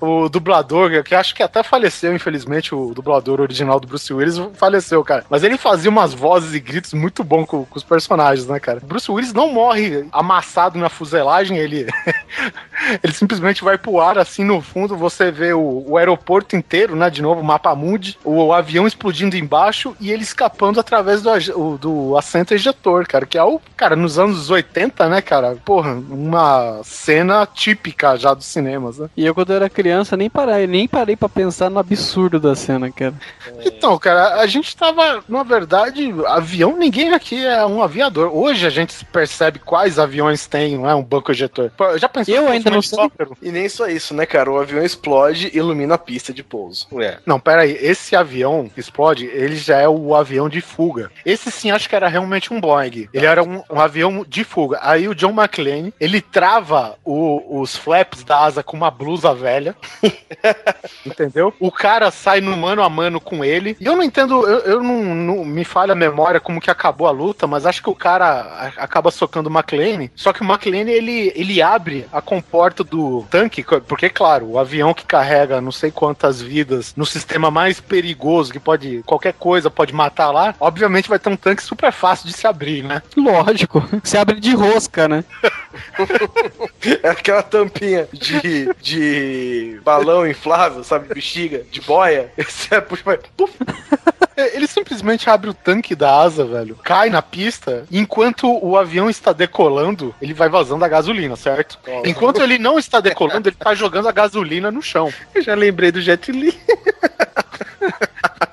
O 0.00 0.28
dublador, 0.28 1.02
que 1.02 1.14
acho 1.14 1.34
que 1.34 1.42
até 1.42 1.62
faleceu, 1.62 2.14
infelizmente, 2.14 2.74
o 2.74 2.92
dublador 2.94 3.40
original 3.40 3.78
do 3.78 3.86
Bruce 3.86 4.12
Willis 4.12 4.36
faleceu, 4.54 5.02
cara. 5.04 5.24
Mas 5.28 5.42
ele 5.44 5.56
fazia 5.56 5.90
umas 5.90 6.14
vozes 6.14 6.54
e 6.54 6.60
gritos 6.60 6.92
muito 6.92 7.22
bons 7.22 7.46
com, 7.46 7.64
com 7.64 7.78
os 7.78 7.84
personagens, 7.84 8.46
né, 8.46 8.58
cara? 8.58 8.80
Bruce 8.82 9.10
Willis 9.10 9.32
não 9.32 9.52
morre 9.52 10.06
amassado 10.12 10.78
na 10.78 10.88
fuselagem, 10.88 11.58
ele. 11.58 11.86
ele 13.02 13.12
simplesmente 13.12 13.62
vai 13.64 13.78
pro 13.78 14.00
ar, 14.00 14.18
assim, 14.18 14.44
no 14.44 14.60
fundo, 14.60 14.96
você 14.96 15.30
vê 15.30 15.52
o, 15.52 15.84
o 15.86 15.96
aeroporto 15.96 16.56
inteiro, 16.56 16.96
né? 16.96 17.08
De 17.10 17.22
novo, 17.22 17.40
o 17.40 17.44
mapa 17.44 17.74
mundi, 17.74 18.18
o, 18.24 18.52
avião 18.52 18.86
explodindo 18.86 19.36
embaixo 19.36 19.96
e 20.00 20.10
ele 20.10 20.22
escapando 20.22 20.78
através 20.80 21.22
do, 21.22 21.30
o- 21.58 21.78
do 21.78 22.16
assento 22.16 22.54
ejetor, 22.54 23.06
cara, 23.06 23.26
que 23.26 23.38
é 23.38 23.42
o, 23.42 23.60
cara, 23.76 23.96
nos 23.96 24.18
anos 24.18 24.50
80, 24.50 25.08
né, 25.08 25.20
cara? 25.20 25.56
Porra, 25.64 25.92
uma 25.92 26.80
cena 26.84 27.46
típica 27.46 28.16
já 28.16 28.34
dos 28.34 28.46
cinemas, 28.46 28.98
né? 28.98 29.08
E 29.16 29.24
eu, 29.24 29.34
quando 29.34 29.50
eu 29.50 29.56
era 29.56 29.70
criança, 29.70 30.16
nem 30.16 30.30
parei, 30.30 30.66
nem 30.66 30.86
parei 30.88 31.16
pra 31.16 31.28
pensar 31.28 31.70
no 31.70 31.78
absurdo 31.78 32.38
da 32.38 32.54
cena, 32.54 32.90
cara. 32.90 33.14
Então, 33.64 33.98
cara, 33.98 34.40
a 34.40 34.46
gente 34.46 34.76
tava, 34.76 35.22
na 35.28 35.42
verdade, 35.42 36.12
avião, 36.26 36.76
ninguém 36.76 37.12
aqui 37.12 37.44
é 37.44 37.64
um 37.66 37.82
aviador. 37.82 38.30
Hoje 38.34 38.66
a 38.66 38.70
gente 38.70 39.04
percebe 39.06 39.58
quais 39.58 39.98
aviões 39.98 40.46
tem, 40.46 40.76
não 40.78 40.88
é? 40.88 40.94
Um 40.94 41.02
banco 41.02 41.30
ejetor. 41.30 41.70
Já 41.96 42.08
pensou 42.08 42.34
Eu 42.34 42.48
ainda 42.48 42.63
não? 42.70 42.80
E 43.42 43.50
nem 43.50 43.68
só 43.68 43.86
isso, 43.88 44.14
né, 44.14 44.26
cara? 44.26 44.50
O 44.50 44.58
avião 44.58 44.82
explode 44.84 45.50
e 45.52 45.58
ilumina 45.58 45.94
a 45.94 45.98
pista 45.98 46.32
de 46.32 46.42
pouso. 46.42 46.86
É. 47.00 47.18
Não, 47.26 47.38
pera 47.40 47.62
aí, 47.62 47.76
esse 47.80 48.14
avião 48.16 48.68
que 48.72 48.80
explode, 48.80 49.26
ele 49.26 49.56
já 49.56 49.78
é 49.78 49.88
o 49.88 50.14
avião 50.14 50.48
de 50.48 50.60
fuga. 50.60 51.10
Esse 51.24 51.50
sim, 51.50 51.70
acho 51.70 51.88
que 51.88 51.96
era 51.96 52.08
realmente 52.08 52.52
um 52.52 52.60
Boeing. 52.60 53.08
Ele 53.12 53.26
era 53.26 53.42
um, 53.42 53.62
um 53.70 53.80
avião 53.80 54.24
de 54.26 54.44
fuga. 54.44 54.78
Aí 54.82 55.08
o 55.08 55.14
John 55.14 55.30
McClane, 55.30 55.92
ele 56.00 56.20
trava 56.20 56.96
o- 57.04 57.60
os 57.60 57.76
flaps 57.76 58.22
da 58.24 58.40
asa 58.40 58.62
com 58.62 58.76
uma 58.76 58.90
blusa 58.90 59.34
velha. 59.34 59.74
entendeu? 61.06 61.52
O 61.60 61.70
cara 61.70 62.10
sai 62.10 62.40
no 62.40 62.56
mano 62.56 62.82
a 62.82 62.88
mano 62.88 63.20
com 63.20 63.44
ele. 63.44 63.76
E 63.80 63.84
eu 63.86 63.96
não 63.96 64.02
entendo, 64.02 64.46
eu, 64.46 64.58
eu 64.60 64.82
não, 64.82 65.02
não- 65.14 65.44
me 65.44 65.64
falha 65.64 65.92
a 65.92 65.96
memória 65.96 66.40
como 66.40 66.60
que 66.60 66.70
acabou 66.70 67.06
a 67.06 67.10
luta, 67.10 67.46
mas 67.46 67.66
acho 67.66 67.82
que 67.82 67.90
o 67.90 67.94
cara 67.94 68.70
acaba 68.76 69.10
socando 69.10 69.48
o 69.48 69.52
McClane. 69.52 70.10
Só 70.14 70.32
que 70.32 70.42
o 70.42 70.44
McClane, 70.44 70.90
ele, 70.90 71.32
ele 71.34 71.62
abre 71.62 72.06
a 72.12 72.20
comporta 72.54 72.84
do 72.84 73.26
tanque, 73.28 73.64
porque, 73.88 74.08
claro, 74.08 74.52
o 74.52 74.58
avião 74.60 74.94
que 74.94 75.04
carrega 75.04 75.60
não 75.60 75.72
sei 75.72 75.90
quantas 75.90 76.40
vidas 76.40 76.94
no 76.96 77.04
sistema 77.04 77.50
mais 77.50 77.80
perigoso 77.80 78.52
que 78.52 78.60
pode, 78.60 79.02
qualquer 79.04 79.32
coisa 79.32 79.68
pode 79.68 79.92
matar 79.92 80.30
lá, 80.30 80.54
obviamente 80.60 81.08
vai 81.08 81.18
ter 81.18 81.30
um 81.30 81.36
tanque 81.36 81.64
super 81.64 81.90
fácil 81.90 82.28
de 82.28 82.32
se 82.32 82.46
abrir, 82.46 82.84
né? 82.84 83.02
Lógico. 83.16 83.82
Você 84.00 84.16
abre 84.16 84.38
de 84.38 84.54
rosca, 84.54 85.08
né? 85.08 85.24
É 87.02 87.08
aquela 87.08 87.42
tampinha 87.42 88.06
de, 88.12 88.70
de 88.80 89.80
balão 89.82 90.26
inflável, 90.26 90.84
sabe? 90.84 91.12
Bexiga, 91.14 91.62
de 91.70 91.80
boia. 91.80 92.30
Esse 92.36 92.74
é, 92.74 92.80
puxa, 92.80 93.02
vai. 93.04 93.18
Puf, 93.36 93.52
É, 94.36 94.56
Ele 94.56 94.66
simplesmente 94.66 95.30
abre 95.30 95.48
o 95.48 95.54
tanque 95.54 95.94
da 95.94 96.20
asa, 96.20 96.44
velho, 96.44 96.76
cai 96.82 97.08
na 97.08 97.22
pista, 97.22 97.84
e 97.90 97.98
enquanto 97.98 98.46
o 98.62 98.76
avião 98.76 99.08
está 99.08 99.32
decolando, 99.32 100.14
ele 100.20 100.34
vai 100.34 100.48
vazando 100.48 100.84
a 100.84 100.88
gasolina, 100.88 101.36
certo? 101.36 101.78
Enquanto 102.04 102.42
ele 102.42 102.58
não 102.58 102.78
está 102.78 103.00
decolando, 103.00 103.48
ele 103.48 103.56
tá 103.56 103.74
jogando 103.74 104.08
a 104.08 104.12
gasolina 104.12 104.70
no 104.70 104.82
chão. 104.82 105.12
Eu 105.34 105.42
já 105.42 105.54
lembrei 105.54 105.90
do 105.92 106.00
Jet 106.02 106.30
Li. 106.32 106.58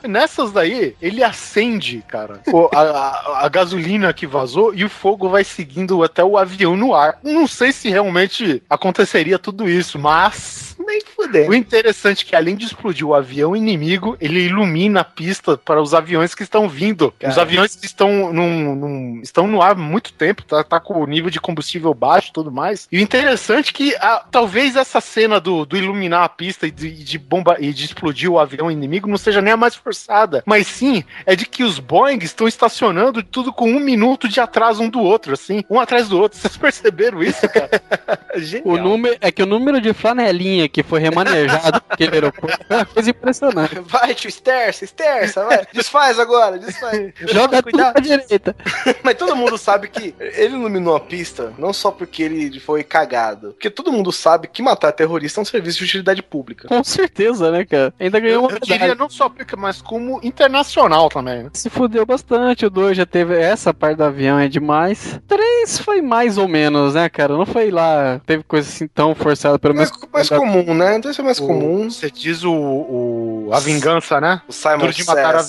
Nessas 0.08 0.52
daí, 0.52 0.96
ele 1.02 1.24
acende, 1.24 2.04
cara, 2.08 2.42
a, 2.74 2.80
a- 2.80 3.46
a 3.46 3.50
gasolina 3.50 4.14
que 4.14 4.26
vazou 4.28 4.74
e 4.74 4.84
o 4.86 4.90
fogo 4.90 5.30
vai 5.30 5.44
seguindo 5.44 6.04
até 6.04 6.24
o 6.24 6.38
avião 6.38 6.76
no 6.76 6.94
ar. 6.94 7.18
Não 7.24 7.48
sei 7.48 7.72
se 7.72 7.90
realmente 7.90 8.62
aconteceria 8.70 9.38
tudo 9.40 9.70
isso, 9.70 9.98
mas. 10.00 10.72
Nem 10.86 11.00
fuder. 11.16 11.48
O 11.48 11.54
interessante 11.54 12.26
é 12.26 12.30
que, 12.30 12.36
além 12.36 12.56
de 12.56 12.66
explodir 12.66 13.06
o 13.06 13.14
avião 13.14 13.56
inimigo, 13.56 14.18
ele 14.20 14.40
ilumina 14.48 15.02
a 15.02 15.04
pista 15.04 15.56
para 15.56 15.80
os 15.82 15.94
aviões 15.94 16.34
que 16.34 16.42
estão 16.42 16.68
vindo. 16.68 17.14
Os 17.24 17.38
aviões 17.38 17.76
que 17.76 17.86
estão, 17.86 18.34
num, 18.34 18.76
num- 18.76 19.22
estão 19.22 19.46
no 19.48 19.62
ar 19.62 19.72
há 19.74 19.76
muito 19.76 20.12
tempo, 20.12 20.44
tá, 20.44 20.64
tá 20.64 20.80
com 20.80 20.96
o 21.00 21.06
nível 21.06 21.30
de 21.30 21.40
combustível 21.40 21.94
baixo 21.94 22.30
e 22.30 22.34
tudo 22.34 22.52
mais. 22.52 22.88
E 22.92 22.98
o 22.98 23.00
interessante 23.02 23.70
é 23.70 23.74
que 23.74 23.96
ah, 23.98 24.26
talvez 24.32 24.76
essa 24.76 25.00
cena 25.00 25.40
do, 25.40 25.66
do 25.68 25.78
iluminar 25.78 26.24
a 26.24 26.30
pista 26.30 26.66
e 26.66 26.72
de, 26.72 26.92
de 27.04 27.18
bomba 27.20 27.58
e 27.60 27.72
de 27.72 27.86
explodir 27.86 28.30
o 28.32 28.40
avião 28.40 28.72
inimigo 28.72 29.08
não 29.08 29.18
seja 29.18 29.40
nem 29.42 29.54
a 29.54 29.58
mais 29.58 29.76
forçada, 29.84 30.44
mas 30.46 30.68
sim 30.68 31.04
é 31.26 31.36
de 31.36 31.46
que 31.46 31.64
os 31.64 31.80
Boeing 31.80 32.20
estão 32.20 32.48
estacionando 32.48 33.24
tudo 33.24 33.52
com 33.52 33.70
um 33.70 33.80
minuto 33.80 34.28
de 34.28 34.40
atraso 34.40 34.82
um 34.84 34.90
do 34.90 35.00
outro, 35.00 35.34
assim, 35.34 35.64
um 35.70 35.80
atrás 35.80 36.08
do 36.08 36.20
outro. 36.20 36.38
Vocês 36.40 36.58
perceberam 36.58 37.22
isso, 37.22 37.48
cara? 37.50 37.70
O 38.64 38.78
número, 38.78 39.18
é 39.20 39.32
que 39.32 39.44
o 39.44 39.46
número 39.46 39.82
de 39.82 39.94
flanelinha 39.94 40.68
que 40.70 40.82
foi 40.82 41.00
remanejado 41.00 41.82
naquele 41.90 42.16
aeroporto 42.16 42.66
é 42.70 42.76
uma 42.78 42.86
coisa 42.86 43.10
impressionante. 43.10 43.80
vai, 43.82 44.16
tio, 44.16 44.30
esterça, 44.30 44.86
esterça, 44.86 45.46
vai. 45.46 45.68
Desfaz 45.74 46.18
agora, 46.18 46.58
desfaz. 46.58 47.14
Joga 47.30 47.62
tudo 47.62 47.78
pra 47.78 48.00
direita. 48.00 48.56
Mas 49.04 49.16
todo 49.16 49.36
mundo 49.36 49.58
sabe 49.58 49.90
que 49.90 50.16
ele 50.20 50.56
iluminou 50.56 50.96
a 50.96 51.00
pista 51.00 51.54
não 51.58 51.74
só 51.74 51.92
porque 51.92 52.24
ele 52.24 52.60
foi 52.60 52.84
cagado. 52.84 53.52
Porque 53.52 53.70
todo 53.70 53.92
mundo 53.92 54.12
sabe 54.12 54.48
que 54.48 54.62
matar 54.62 54.92
terrorista 54.92 55.40
é 55.40 55.44
um 55.44 55.46
serviço 55.46 55.80
de 55.80 55.86
utilidade 55.86 56.24
pública. 56.24 56.68
Com 56.68 56.84
certeza, 56.84 57.52
né, 57.52 57.66
cara? 57.66 57.94
Ainda 58.00 58.20
ganhou 58.20 58.44
uma 58.44 58.52
Eu 58.52 58.60
diria 58.60 58.96
não 58.96 59.10
só 59.10 59.30
pica, 59.30 59.56
mas 59.62 59.82
como 59.82 60.20
internacional 60.24 61.08
também, 61.10 61.44
né? 61.44 61.50
Se 61.54 61.70
fudeu 61.70 62.06
bastante, 62.06 62.66
o 62.66 62.70
2 62.70 62.98
já 62.98 63.06
teve 63.06 63.38
essa 63.38 63.74
parte 63.74 63.98
do 63.98 64.04
avião, 64.04 64.40
é 64.40 64.48
demais. 64.48 65.20
3 65.28 65.80
foi 65.80 66.02
mais 66.02 66.38
ou 66.38 66.48
menos, 66.48 66.96
né, 66.96 67.08
cara? 67.08 67.38
Não 67.38 67.46
foi 67.46 67.70
lá, 67.72 68.20
teve 68.26 68.44
coisa 68.44 68.68
assim 68.68 68.88
tão 68.88 69.14
forçada, 69.16 69.58
pelo 69.60 69.76
Mais, 69.76 69.92
menos. 69.92 70.08
mais 70.12 70.30
comum, 70.30 70.74
né? 70.74 70.98
Então 70.98 71.12
isso 71.12 71.22
é 71.22 71.24
mais 71.24 71.40
comum. 71.40 71.90
Você 71.90 72.10
diz 72.12 72.44
o, 72.44 72.52
o- 72.52 73.50
a 73.54 73.60
vingança, 73.60 74.20
né? 74.20 74.42
O 74.48 74.52
Simon 74.52 74.78
Duro 74.80 74.94
de 74.94 75.06
matar 75.06 75.36
a. 75.36 75.46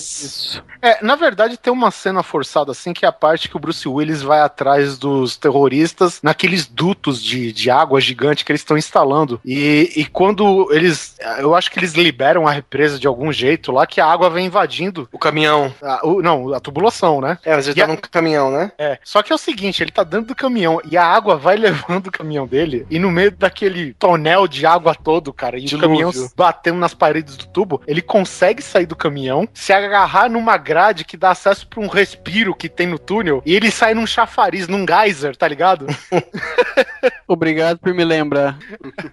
É, 0.81 1.03
na 1.03 1.15
verdade 1.15 1.57
tem 1.57 1.71
uma 1.71 1.91
cena 1.91 2.21
forçada 2.23 2.71
assim 2.71 2.93
que 2.93 3.05
é 3.05 3.07
a 3.07 3.11
parte 3.11 3.49
que 3.49 3.55
o 3.55 3.59
Bruce 3.59 3.87
Willis 3.87 4.21
vai 4.21 4.41
atrás 4.41 4.97
dos 4.97 5.37
terroristas 5.37 6.19
naqueles 6.21 6.65
dutos 6.67 7.21
de, 7.23 7.51
de 7.53 7.69
água 7.69 7.99
gigante 8.01 8.43
que 8.45 8.51
eles 8.51 8.61
estão 8.61 8.77
instalando. 8.77 9.39
E, 9.45 9.91
e 9.95 10.05
quando 10.05 10.67
eles. 10.71 11.15
Eu 11.39 11.55
acho 11.55 11.71
que 11.71 11.79
eles 11.79 11.93
liberam 11.93 12.47
a 12.47 12.51
represa 12.51 12.99
de 12.99 13.07
algum 13.07 13.31
jeito 13.31 13.71
lá 13.71 13.87
que 13.87 14.01
a 14.03 14.11
água 14.11 14.29
vem 14.29 14.45
invadindo. 14.47 15.07
O 15.11 15.17
caminhão. 15.19 15.73
a- 15.81 16.05
o- 16.05 16.21
não, 16.21 16.53
a 16.53 16.59
tubulação, 16.59 17.19
né? 17.21 17.37
É, 17.43 17.55
mas 17.55 17.67
ele 17.67 17.77
E 17.77 17.79
tá 17.79 17.85
a- 17.85 17.87
num 17.87 17.95
caminhão, 17.97 18.51
né? 18.51 18.71
É. 18.77 18.99
Só 19.03 19.21
que 19.23 19.31
é 19.31 19.35
o 19.35 19.39
seguinte, 19.39 19.81
ele 19.83 19.91
tá 19.91 20.03
dentro 20.03 20.27
do 20.27 20.35
caminhão 20.35 20.79
e 20.89 20.97
a 20.97 21.05
água 21.05 21.35
vai 21.35 21.55
levando 21.97 22.07
o 22.07 22.11
caminhão 22.11 22.45
dele 22.47 22.85
e 22.89 22.99
no 22.99 23.09
meio 23.11 23.31
daquele 23.31 23.93
tonel 23.93 24.47
de 24.47 24.65
água 24.65 24.93
todo, 24.95 25.31
cara, 25.33 25.57
e 25.57 25.63
o 25.63 25.65
Dilúvio. 25.67 25.89
caminhão 25.89 26.29
batendo 26.35 26.77
nas 26.79 26.93
paredes 26.93 27.35
do 27.37 27.45
tubo, 27.47 27.81
ele 27.87 28.01
consegue 28.01 28.61
sair 28.61 28.85
do 28.85 28.95
caminhão, 28.95 29.47
se 29.53 29.71
agarrar 29.73 30.29
numa 30.29 30.57
grade 30.57 31.03
que 31.05 31.15
dá 31.17 31.31
acesso 31.31 31.67
pra 31.67 31.79
um 31.79 31.87
respiro 31.87 32.55
que 32.55 32.67
tem 32.69 32.87
no 32.87 32.99
túnel 32.99 33.41
e 33.45 33.53
ele 33.55 33.71
sai 33.71 33.93
num 33.93 34.05
chafariz, 34.07 34.67
num 34.67 34.85
geyser, 34.87 35.35
tá 35.35 35.47
ligado? 35.47 35.85
Obrigado 37.27 37.77
por 37.79 37.93
me 37.93 38.03
lembrar. 38.03 38.57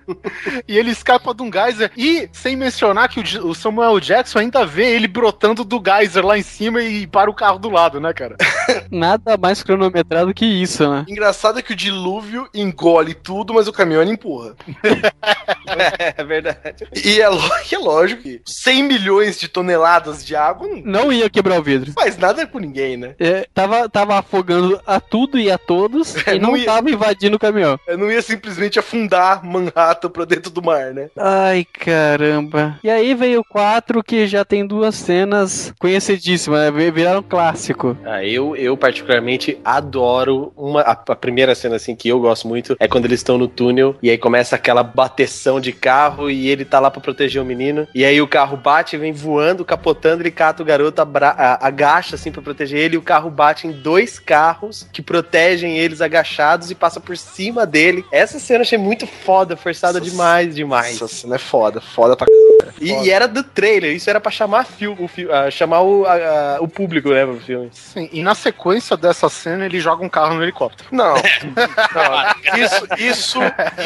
e 0.67 0.77
ele 0.79 0.91
escapa 0.91 1.35
de 1.35 1.43
um 1.43 1.51
geyser 1.53 1.91
e 1.97 2.29
sem 2.33 2.57
mencionar 2.57 3.09
que 3.09 3.21
o 3.21 3.51
o 3.51 3.55
Samuel 3.55 3.99
Jackson 4.01 4.39
ainda 4.41 4.65
vê 4.65 4.80
ele 4.87 5.09
brotando 5.09 5.65
do 5.65 5.83
geyser 5.85 6.25
lá 6.25 6.39
em 6.39 6.43
cima 6.43 6.83
e 6.83 7.07
para 7.07 7.31
o 7.31 7.35
carro 7.35 7.59
do 7.59 7.71
lado, 7.71 8.01
né, 8.01 8.13
cara? 8.13 8.37
Nada 8.91 9.37
mais 9.37 9.63
cronometrado 9.63 10.33
que 10.35 10.45
isso, 10.47 10.89
né? 10.91 11.05
Engraçado 11.09 11.59
é 11.59 11.63
que 11.63 11.73
o 11.73 11.77
dilúvio 11.77 12.49
engole 12.55 13.15
tudo, 13.15 13.55
mas 13.55 13.69
o 13.69 13.73
caminhão 13.73 14.03
ele 14.03 14.13
empurra. 14.13 14.55
É 16.17 16.25
verdade. 16.25 16.87
E 17.05 17.21
é, 17.21 17.25
é 17.25 17.79
lógico 17.79 18.23
que 18.23 18.41
100 18.45 18.83
milhões 18.83 19.39
de 19.39 19.49
toneladas 19.49 20.25
de 20.25 20.35
água 20.35 20.67
não 20.69 20.81
Não 21.01 21.13
ia 21.13 21.31
quebrar 21.31 21.61
o 21.61 21.63
vidro. 21.63 21.93
faz 21.93 22.17
nada 22.19 22.47
com 22.47 22.59
ninguém, 22.59 22.97
né? 22.97 23.15
É, 23.19 23.47
tava, 23.55 23.89
tava 23.89 24.19
afogando 24.19 24.81
a 24.87 24.99
tudo 25.01 25.39
e 25.39 25.51
a 25.51 25.57
todos 25.59 26.17
É, 26.27 26.35
e 26.37 26.39
não, 26.39 26.51
não 26.51 26.57
ia- 26.57 26.67
tava 26.67 26.91
invadindo 26.91 27.37
o 27.37 27.41
caminhão. 27.41 27.79
Eu 27.87 27.97
não 27.99 28.11
ia 28.11 28.21
simplesmente 28.23 28.79
afundar 28.79 29.45
Manhattan 29.45 30.11
pra 30.11 30.25
dentro 30.25 30.51
do 30.51 30.63
mar, 30.63 30.93
né? 30.93 31.09
Ai, 31.17 31.65
caramba. 31.65 32.79
E 32.83 32.91
aí 32.91 33.15
veio 33.15 33.41
o 33.41 33.45
4 33.45 34.03
que 34.03 34.27
já 34.27 34.45
tem 34.45 34.67
duas 34.67 34.95
cenas 34.97 35.73
conhecidíssimas, 35.79 36.61
né? 36.61 36.71
Vi- 36.71 36.91
viraram 36.91 37.23
clássico. 37.23 37.97
Ah, 38.05 38.25
eu, 38.25 38.57
eu 38.57 38.77
particularmente 38.81 39.59
adoro 39.65 40.53
uma 40.57 40.81
a, 40.81 40.93
a 40.93 41.15
primeira 41.17 41.55
cena 41.55 41.77
assim 41.77 41.95
que 41.95 42.09
eu 42.09 42.19
gosto 42.19 42.49
muito 42.49 42.77
é 42.81 42.89
quando 42.89 43.05
eles 43.05 43.21
estão 43.21 43.37
no 43.39 43.47
túnel 43.47 43.95
e 44.03 44.11
aí 44.11 44.19
começa 44.19 44.57
aquela 44.57 44.83
bateção 44.83 45.61
de 45.61 45.73
carro 45.73 46.31
e 46.31 46.49
ele 46.49 46.65
tá 46.65 46.81
lá 46.81 46.91
pra 46.91 47.01
proteger 47.01 47.41
o 47.41 47.45
menino 47.45 47.87
e 47.95 48.05
aí 48.05 48.21
o 48.21 48.27
carro 48.27 48.57
bate, 48.57 48.97
vem 48.97 49.13
voando, 49.13 49.65
capotando, 49.65 50.23
ele 50.23 50.31
cata 50.31 50.63
o 50.63 50.67
garoto, 50.67 51.01
abra- 51.03 51.35
a- 51.37 51.67
agacha 51.67 52.15
assim 52.17 52.33
pra 52.33 52.43
proteger 52.43 52.79
ele 52.81 52.95
e 52.95 52.99
o 52.99 53.03
carro 53.03 53.31
bate 53.31 53.67
em 53.67 53.73
dois 53.73 54.19
carros 54.19 54.87
que 54.93 55.03
protegem 55.03 55.77
eles 55.79 56.01
agachados 56.01 56.71
e 56.71 56.75
passa 56.75 56.99
por 57.01 57.17
cima 57.17 57.67
dele. 57.67 58.05
Essa 58.11 58.39
cena 58.39 58.61
eu 58.61 58.63
achei 58.63 58.79
muito 58.79 59.07
foda, 59.07 59.57
forçada 59.57 59.99
Nossa, 59.99 60.11
demais, 60.11 60.55
demais. 60.55 60.95
Essa 60.97 61.09
cena 61.09 61.35
é 61.37 61.39
foda, 61.39 61.81
foda 61.81 62.17
pra 62.17 62.27
E, 62.81 62.93
e 62.93 63.11
era 63.11 63.27
do 63.27 63.43
trailer, 63.43 63.95
isso 63.95 64.09
era 64.11 64.21
pra 64.21 64.31
chamar 64.31 64.65
fil- 64.67 64.93
o, 64.99 65.09
ah, 65.33 65.51
chamar 65.51 65.81
o, 65.81 66.05
a- 66.07 66.57
a- 66.57 66.59
o 66.61 66.69
público, 66.69 67.11
né, 67.11 67.25
pro 67.25 67.41
filme. 67.41 67.69
Sim, 67.73 68.09
e 68.13 68.23
na 68.23 68.35
sequência 68.35 68.97
dessa 68.97 69.29
cena 69.29 69.65
ele 69.67 69.81
joga 69.81 70.05
um 70.05 70.09
carro 70.09 70.35
no 70.35 70.43
helicóptero. 70.43 70.89
Não. 70.93 71.15
não. 71.95 72.59
Isso, 72.59 72.87
isso, 72.99 73.39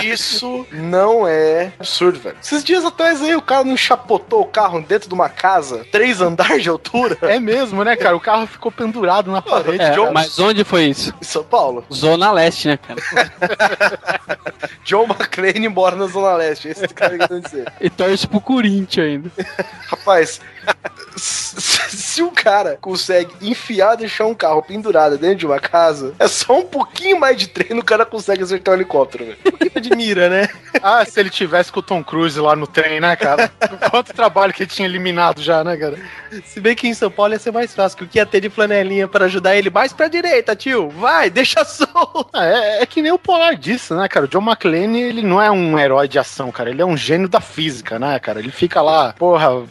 isso 0.03 0.67
não 0.73 1.27
é 1.27 1.73
absurdo, 1.79 2.19
velho. 2.19 2.37
Esses 2.43 2.65
dias 2.65 2.85
atrás 2.85 3.23
aí 3.23 3.35
o 3.37 3.43
cara 3.43 3.65
não 3.65 3.77
chapotou 3.77 4.43
o 4.43 4.47
carro 4.47 4.81
dentro 4.83 5.09
de 5.09 5.15
uma 5.15 5.29
casa, 5.29 5.87
três 5.93 6.21
andares 6.21 6.63
de 6.63 6.69
altura, 6.69 7.17
É 7.23 7.39
mesmo, 7.41 7.85
né, 7.85 7.97
cara? 7.97 8.17
O 8.17 8.21
carro 8.21 8.47
ficou 8.47 8.71
pendurado 8.73 9.31
na 9.31 9.41
parede. 9.43 9.83
É, 9.83 9.91
John- 9.91 10.13
mas 10.13 10.39
onde 10.39 10.65
foi 10.65 10.85
isso? 10.87 11.15
em 11.21 11.25
São 11.25 11.45
Paulo. 11.45 11.85
Zona 11.93 12.33
Leste, 12.33 12.69
né, 12.69 12.77
cara? 12.79 13.01
John 14.85 15.05
McClane 15.05 15.69
mora 15.69 15.97
na 15.97 16.07
Zona 16.07 16.35
Leste. 16.35 16.69
Esse 16.69 16.87
cara 16.89 17.17
que 17.17 17.25
eu 17.25 17.29
tô 17.29 17.41
dizer. 17.41 17.73
E 17.81 17.89
torce 17.91 18.27
pro 18.27 18.41
Corinthians 18.41 18.74
ainda. 19.01 19.31
Rapaz, 19.91 20.41
se, 21.17 22.23
o 22.23 22.31
cara 22.31 22.77
consegue 22.81 23.33
enfiar, 23.41 23.97
deixar 23.97 24.27
um 24.27 24.35
carro 24.35 24.63
pendurado 24.63 25.19
dentro 25.19 25.37
de 25.37 25.47
uma 25.47 25.61
casa, 25.61 26.15
é 26.19 26.29
só 26.29 26.59
um 26.59 26.65
pouquinho 26.65 27.19
mais 27.19 27.37
de 27.37 27.49
treino 27.49 27.81
o 27.81 27.85
cara 27.85 28.05
consegue 28.05 28.43
acertar 28.43 28.75
um 28.75 28.77
helicóptero, 28.79 29.27
velho. 29.27 29.39
Admira, 29.75 30.29
né? 30.29 30.49
Ah, 30.83 31.05
se 31.05 31.19
ele 31.19 31.31
tivesse 31.31 31.73
com 31.73 31.81
o 31.81 31.83
Tom 31.83 32.05
Cruise 32.05 32.39
lá 32.39 32.55
no 32.55 32.67
trem, 32.67 33.01
né, 33.01 33.17
cara? 33.17 33.51
Quanto 33.91 34.13
trabalho 34.13 34.53
que 34.53 34.65
ele 34.65 34.71
tinha 34.71 34.87
eliminado 34.87 35.41
já, 35.41 35.65
né, 35.65 35.77
cara? 35.77 35.97
Se 36.45 36.61
bem 36.61 36.75
que 36.75 36.87
em 36.87 36.93
São 36.93 37.11
Paulo 37.11 37.33
ia 37.33 37.39
ser 37.39 37.53
mais 37.53 37.75
fácil, 37.75 37.97
que 37.97 38.05
o 38.05 38.09
que 38.09 38.19
ia 38.19 38.27
ter 38.27 38.41
de 38.41 38.51
flanelinha 38.51 39.09
pra 39.09 39.25
ajudar 39.25 39.57
ele 39.57 39.71
mais 39.71 39.93
pra 39.93 40.09
direita, 40.09 40.55
tio. 40.55 40.91
Vai, 40.91 41.31
deixa 41.31 41.65
solto. 41.65 42.29
Ah, 42.35 42.45
é, 42.45 42.83
é 42.83 42.87
que 42.87 43.01
nem 43.01 43.13
o 43.13 43.19
Polar 43.19 43.57
disse, 43.57 43.95
né, 43.95 44.07
cara? 44.09 44.27
O 44.27 44.29
John 44.29 44.43
McClane, 44.43 45.01
ele 45.01 45.23
não 45.23 45.41
é 45.41 45.51
um 45.51 45.79
herói 45.79 46.09
de 46.09 46.19
ação, 46.19 46.51
cara. 46.51 46.69
Ele 46.69 46.83
é 46.83 46.87
um 46.87 46.97
gênio 46.97 47.29
da 47.29 47.41
física, 47.41 47.99
né, 47.99 48.19
cara? 48.19 48.41
Ele 48.41 48.51
fica 48.51 48.83
lá, 48.83 49.15
porra, 49.15 49.63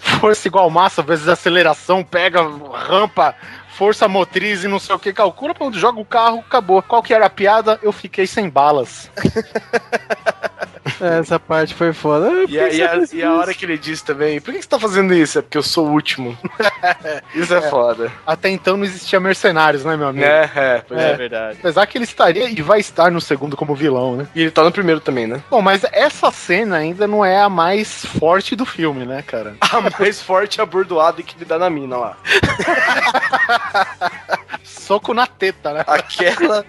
força 0.00 0.48
igual 0.48 0.68
massa 0.70 1.02
vezes 1.02 1.28
aceleração, 1.28 2.02
pega 2.04 2.40
rampa, 2.42 3.34
força 3.68 4.08
motriz 4.08 4.64
e 4.64 4.68
não 4.68 4.78
sei 4.78 4.94
o 4.94 4.98
que, 4.98 5.12
calcula 5.12 5.54
pra 5.54 5.66
onde 5.66 5.78
joga 5.78 6.00
o 6.00 6.04
carro, 6.04 6.40
acabou. 6.40 6.82
Qual 6.82 7.02
que 7.02 7.12
era 7.12 7.26
a 7.26 7.30
piada? 7.30 7.78
Eu 7.82 7.92
fiquei 7.92 8.26
sem 8.26 8.48
balas. 8.48 9.10
Essa 11.00 11.38
parte 11.40 11.74
foi 11.74 11.92
foda. 11.92 12.30
E 12.48 12.58
a, 12.58 12.68
e 12.68 12.82
a- 12.82 13.00
e 13.12 13.22
a 13.22 13.32
hora 13.34 13.54
que 13.54 13.64
ele 13.64 13.78
disse 13.78 14.04
também, 14.04 14.40
por 14.40 14.52
que 14.52 14.60
você 14.60 14.68
tá 14.68 14.78
fazendo 14.78 15.14
isso? 15.14 15.38
É 15.38 15.42
porque 15.42 15.56
eu 15.58 15.62
sou 15.62 15.86
o 15.86 15.90
último. 15.92 16.36
isso 17.34 17.54
é, 17.54 17.62
foda. 17.70 18.12
Até 18.26 18.50
então 18.50 18.76
não 18.76 18.84
existia 18.84 19.18
mercenários, 19.18 19.84
né, 19.84 19.96
meu 19.96 20.08
amigo? 20.08 20.24
É, 20.26 20.50
é, 20.54 20.84
pois 20.86 21.00
é. 21.00 21.10
É. 21.10 21.14
verdade. 21.16 21.56
Apesar 21.58 21.86
que 21.86 21.96
ele 21.98 22.04
estaria 22.04 22.48
e 22.50 22.60
vai 22.62 22.80
estar 22.80 23.10
no 23.10 23.20
segundo 23.20 23.56
como 23.56 23.74
vilão, 23.74 24.16
né? 24.16 24.26
E 24.34 24.42
ele 24.42 24.50
tá 24.50 24.62
no 24.62 24.70
primeiro 24.72 25.00
também, 25.00 25.26
né? 25.26 25.42
Bom, 25.50 25.62
mas 25.62 25.84
essa 25.92 26.30
cena 26.30 26.76
ainda 26.76 27.06
não 27.06 27.24
é 27.24 27.40
a 27.40 27.48
mais 27.48 28.04
forte 28.04 28.54
do 28.54 28.66
filme, 28.66 29.04
né, 29.06 29.22
cara? 29.22 29.54
A 29.72 29.80
mais 29.98 30.20
forte 30.22 30.60
abordoada 30.60 31.20
que 31.22 31.34
ele 31.36 31.44
dá 31.44 31.58
na 31.58 31.68
mina 31.68 31.96
lá. 31.96 32.16
Soco 34.62 35.14
na 35.14 35.26
teta, 35.26 35.72
né? 35.72 35.84
Aquela, 35.86 36.64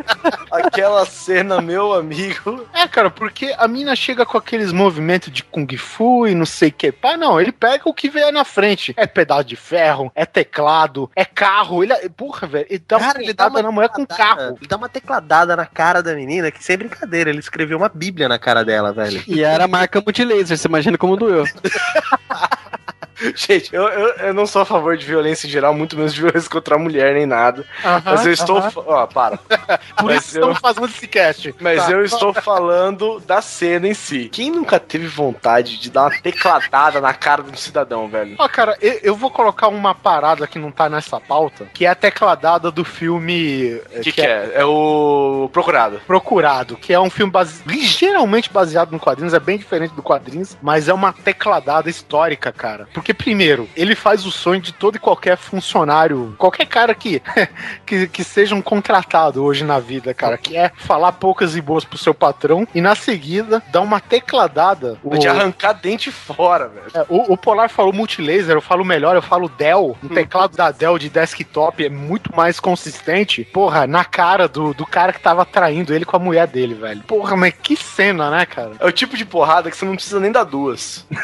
aquela 0.51 1.05
cena, 1.05 1.61
meu 1.61 1.93
amigo. 1.93 2.65
É, 2.73 2.87
cara, 2.87 3.09
porque 3.09 3.53
a 3.57 3.67
mina 3.67 3.95
chega 4.05 4.25
com 4.25 4.37
aqueles 4.37 4.71
movimentos 4.71 5.33
de 5.33 5.43
Kung 5.43 5.67
Fu 5.77 6.27
e 6.27 6.35
não 6.35 6.45
sei 6.45 6.69
o 6.69 6.71
que. 6.71 6.91
Pá, 6.91 7.17
não, 7.17 7.41
ele 7.41 7.51
pega 7.51 7.89
o 7.89 7.93
que 7.93 8.07
vier 8.07 8.31
na 8.31 8.45
frente. 8.45 8.93
É 8.95 9.07
pedaço 9.07 9.45
de 9.45 9.55
ferro, 9.55 10.11
é 10.13 10.25
teclado, 10.25 11.09
é 11.15 11.25
carro. 11.25 11.83
Ele, 11.83 11.93
porra, 12.09 12.47
velho, 12.47 12.67
ele 12.69 12.83
dá 12.87 12.99
Cara, 12.99 13.17
uma 13.17 13.23
ele 13.23 13.33
dá 13.33 13.47
uma 13.47 13.61
na 13.63 13.71
mulher 13.71 13.89
com 13.89 14.05
carro. 14.05 14.57
Ele 14.59 14.67
dá 14.67 14.77
uma 14.77 14.89
tecladada 14.89 15.55
na 15.55 15.65
cara 15.65 16.03
da 16.03 16.13
menina, 16.13 16.51
que 16.51 16.63
sem 16.63 16.77
brincadeira, 16.77 17.31
ele 17.31 17.39
escreveu 17.39 17.77
uma 17.77 17.89
bíblia 17.89 18.29
na 18.29 18.37
cara 18.37 18.63
dela, 18.63 18.93
velho. 18.93 19.23
E 19.27 19.43
era 19.43 19.67
marca 19.67 19.99
multilaser, 19.99 20.55
você 20.57 20.67
imagina 20.67 20.97
como 20.97 21.17
doeu. 21.17 21.45
Gente, 23.35 23.73
eu, 23.73 23.83
eu, 23.83 24.07
eu 24.27 24.33
não 24.33 24.45
sou 24.45 24.61
a 24.61 24.65
favor 24.65 24.97
de 24.97 25.05
violência 25.05 25.47
em 25.47 25.49
geral, 25.49 25.73
muito 25.73 25.95
menos 25.95 26.13
de 26.13 26.21
violência 26.21 26.49
contra 26.49 26.75
a 26.75 26.79
mulher 26.79 27.13
nem 27.13 27.25
nada. 27.25 27.65
mas 28.03 28.25
eu 28.25 28.31
estou. 28.33 28.57
aham. 28.57 28.71
fa- 28.71 28.81
Ó, 28.85 29.07
para. 29.07 29.37
Por 29.97 30.05
mas 30.05 30.25
isso 30.25 30.37
eu- 30.37 30.41
estamos 30.41 30.59
fazendo 30.59 30.85
esse 30.87 31.07
cast. 31.07 31.55
Mas 31.59 31.85
Tá. 31.85 31.91
eu 31.91 32.03
estou 32.03 32.33
falando 32.33 33.19
da 33.21 33.41
cena 33.41 33.87
em 33.87 33.93
si. 33.93 34.29
Quem 34.31 34.51
nunca 34.51 34.79
teve 34.79 35.07
vontade 35.07 35.77
de 35.77 35.89
dar 35.89 36.03
uma 36.03 36.21
tecladada 36.21 36.99
na 37.01 37.13
cara 37.13 37.41
de 37.43 37.51
um 37.51 37.55
cidadão, 37.55 38.07
velho? 38.07 38.35
Ó, 38.37 38.47
cara, 38.47 38.77
eu, 38.81 38.99
eu 39.03 39.15
vou 39.15 39.29
colocar 39.31 39.67
uma 39.67 39.93
parada 39.95 40.45
que 40.47 40.59
não 40.59 40.71
tá 40.71 40.89
nessa 40.89 41.19
pauta, 41.19 41.67
que 41.73 41.85
é 41.85 41.89
a 41.89 41.95
tecladada 41.95 42.69
do 42.71 42.83
filme. 42.83 43.75
O 43.95 44.01
que, 44.01 44.11
que 44.11 44.21
é? 44.21 44.51
É 44.55 44.65
o 44.65 45.49
Procurado. 45.53 46.01
Procurado, 46.05 46.75
que 46.75 46.93
é 46.93 46.99
um 46.99 47.09
filme 47.09 47.31
base... 47.31 47.61
ligeiramente 47.65 48.51
baseado 48.51 48.91
no 48.91 48.99
quadrinhos, 48.99 49.33
é 49.33 49.39
bem 49.39 49.57
diferente 49.57 49.93
do 49.93 50.01
quadrinhos, 50.03 50.57
mas 50.61 50.87
é 50.87 50.93
uma 50.93 51.13
tecladada 51.13 51.89
histórica, 51.89 52.51
cara. 52.51 52.87
Porque, 52.93 53.04
primeiro, 53.13 53.69
ele 53.75 53.95
faz 53.95 54.25
o 54.25 54.31
sonho 54.31 54.61
de 54.61 54.71
todo 54.73 54.95
e 54.95 54.99
qualquer 54.99 55.37
funcionário, 55.37 56.35
qualquer 56.37 56.65
cara 56.65 56.93
que, 56.95 57.21
que, 57.85 58.07
que 58.07 58.23
seja 58.23 58.55
um 58.55 58.61
contratado 58.61 59.43
hoje 59.43 59.63
na 59.63 59.79
vida, 59.79 60.13
cara, 60.13 60.37
que 60.37 60.55
é 60.57 60.71
falar 60.75 61.11
poucas 61.13 61.55
e 61.55 61.61
boas 61.61 61.83
pro 61.83 61.97
seu 61.97 62.13
patrão 62.13 62.67
e, 62.73 62.81
na 62.81 62.95
seguida, 62.95 63.61
dar 63.71 63.81
uma 63.81 63.99
tecladada. 63.99 64.97
De 65.03 65.27
O- 65.27 65.29
arrancar 65.31 65.73
dente 65.73 66.11
fora, 66.11 66.67
velho. 66.69 66.85
é, 66.93 67.05
o, 67.09 67.33
o 67.33 67.37
Polar 67.37 67.69
falou 67.69 67.93
multilaser, 67.93 68.55
eu 68.55 68.61
falo 68.61 68.83
melhor, 68.85 69.15
eu 69.15 69.21
falo 69.21 69.49
Dell. 69.49 69.97
O 70.03 70.09
teclado 70.09 70.55
da 70.55 70.71
Dell 70.71 70.97
de 70.97 71.09
desktop 71.09 71.83
é 71.85 71.89
muito 71.89 72.35
mais 72.35 72.59
consistente. 72.59 73.43
Porra, 73.45 73.85
na 73.87 74.03
cara 74.05 74.47
do, 74.47 74.73
do 74.73 74.85
cara 74.85 75.13
que 75.13 75.19
tava 75.19 75.45
traindo 75.45 75.93
ele 75.93 76.05
com 76.05 76.15
a 76.15 76.19
mulher 76.19 76.47
dele, 76.47 76.73
velho. 76.73 77.01
Porra, 77.03 77.35
mas 77.35 77.53
que 77.61 77.75
cena, 77.75 78.29
né, 78.29 78.45
cara? 78.45 78.71
É 78.79 78.85
o 78.85 78.91
tipo 78.91 79.15
de 79.17 79.25
porrada 79.25 79.69
que 79.69 79.77
você 79.77 79.85
não 79.85 79.95
precisa 79.95 80.19
nem 80.19 80.31
dar 80.31 80.43
duas. 80.43 81.05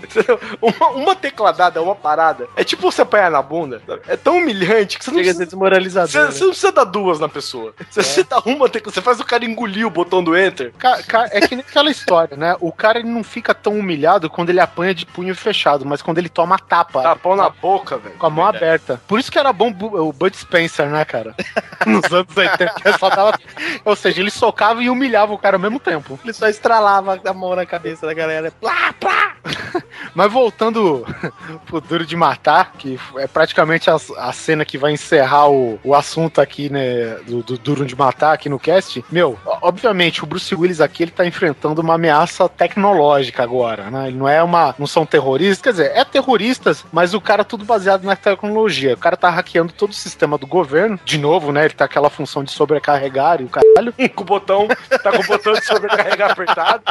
uma, 0.60 0.88
uma 0.90 1.16
tecladada, 1.16 1.82
uma 1.82 1.94
parada. 1.94 2.48
É 2.56 2.64
tipo 2.64 2.82
você 2.90 3.02
apanhar 3.02 3.30
na 3.30 3.42
bunda. 3.42 3.80
É 4.08 4.16
tão 4.16 4.38
humilhante 4.38 4.98
que 4.98 5.04
você 5.04 5.10
não 5.10 5.18
Chega 5.18 5.30
a 5.30 5.34
precisa. 5.34 5.38
ser 5.38 5.46
desmoralizador. 5.46 6.10
Você, 6.10 6.32
você 6.32 6.40
não 6.44 6.50
precisa 6.50 6.72
dar 6.72 6.84
duas 6.84 7.20
na 7.20 7.28
pessoa. 7.28 7.74
Você, 7.90 8.02
você 8.02 8.24
dá 8.24 8.40
uma 8.44 8.68
tecla, 8.68 8.92
você 8.92 9.00
faz 9.02 9.20
o 9.20 9.24
cara 9.24 9.44
engolir 9.44 9.86
o 9.86 9.90
botão 9.90 10.22
do 10.22 10.36
enter. 10.36 10.72
Ca- 10.78 11.02
ca- 11.02 11.28
é 11.30 11.40
que 11.40 11.54
nem 11.56 11.64
aquela 11.66 11.90
história, 11.90 12.36
né? 12.36 12.56
O 12.60 12.72
cara 12.72 12.98
ele 12.98 13.08
não 13.08 13.22
fica 13.24 13.54
tão 13.54 13.74
humilhado 13.78 14.28
quando 14.30 14.50
ele 14.50 14.60
apanha 14.60 14.94
de 14.94 15.06
punho 15.06 15.34
fechado, 15.34 15.84
mas 15.84 16.02
quando 16.02 16.18
ele 16.18 16.28
toma 16.28 16.58
tapa. 16.58 17.02
Dá 17.02 17.16
pão 17.16 17.36
na 17.36 17.48
boca, 17.48 17.96
velho. 17.98 18.16
Com 18.16 18.26
a 18.26 18.30
mão 18.30 18.46
aberta. 18.46 19.00
Por 19.06 19.18
isso 19.18 19.30
que 19.30 19.38
era 19.38 19.52
bom 19.52 19.70
o 19.70 20.12
Bud 20.12 20.36
Spencer, 20.36 20.88
né, 20.88 21.04
cara? 21.04 21.34
Nos 21.86 22.04
anos 22.12 22.36
80. 22.36 22.74
que 22.74 22.98
só 22.98 23.08
dava- 23.10 23.38
Ou 23.84 23.94
seja, 23.96 24.20
ele 24.20 24.30
socava 24.30 24.82
e 24.82 24.90
humilhava 24.90 25.32
o 25.32 25.38
cara 25.38 25.56
ao 25.56 25.60
mesmo 25.60 25.78
tempo. 25.78 26.18
Ele 26.24 26.32
só 26.32 26.48
estralava 26.48 27.20
a 27.24 27.32
mão 27.32 27.54
na 27.54 27.64
cabeça 27.66 28.06
da 28.06 28.14
galera. 28.14 28.50
Plá, 28.60 28.92
plá. 28.98 29.35
Mas 30.14 30.32
voltando 30.32 31.06
pro 31.66 31.80
Duro 31.80 32.06
de 32.06 32.16
Matar, 32.16 32.72
que 32.72 32.98
é 33.16 33.26
praticamente 33.26 33.90
a, 33.90 33.96
a 34.18 34.32
cena 34.32 34.64
que 34.64 34.78
vai 34.78 34.92
encerrar 34.92 35.48
o, 35.48 35.78
o 35.82 35.94
assunto 35.94 36.40
aqui, 36.40 36.70
né, 36.70 37.16
do, 37.26 37.42
do 37.42 37.58
Duro 37.58 37.84
de 37.84 37.96
Matar 37.96 38.32
aqui 38.32 38.48
no 38.48 38.58
cast. 38.58 39.04
Meu, 39.10 39.38
obviamente, 39.62 40.22
o 40.22 40.26
Bruce 40.26 40.54
Willis 40.54 40.80
aqui, 40.80 41.04
ele 41.04 41.10
tá 41.10 41.26
enfrentando 41.26 41.80
uma 41.80 41.94
ameaça 41.94 42.48
tecnológica 42.48 43.42
agora, 43.42 43.90
né? 43.90 44.08
Ele 44.08 44.16
não 44.16 44.28
é 44.28 44.42
uma... 44.42 44.74
não 44.78 44.86
são 44.86 45.06
terroristas, 45.06 45.62
quer 45.62 45.70
dizer, 45.70 45.92
é 45.94 46.04
terroristas, 46.04 46.84
mas 46.92 47.14
o 47.14 47.20
cara 47.20 47.44
tudo 47.44 47.64
baseado 47.64 48.04
na 48.04 48.16
tecnologia. 48.16 48.94
O 48.94 48.98
cara 48.98 49.16
tá 49.16 49.30
hackeando 49.30 49.72
todo 49.72 49.90
o 49.90 49.94
sistema 49.94 50.38
do 50.38 50.46
governo. 50.46 50.98
De 51.04 51.18
novo, 51.18 51.52
né, 51.52 51.64
ele 51.64 51.74
tá 51.74 51.84
aquela 51.84 52.10
função 52.10 52.42
de 52.42 52.50
sobrecarregar 52.50 53.40
e 53.40 53.44
o 53.44 53.48
caralho. 53.48 53.94
Com 54.14 54.22
o 54.22 54.26
botão, 54.26 54.68
tá 55.02 55.12
com 55.12 55.22
o 55.22 55.26
botão 55.26 55.52
de 55.52 55.64
sobrecarregar 55.64 56.30
apertado. 56.30 56.82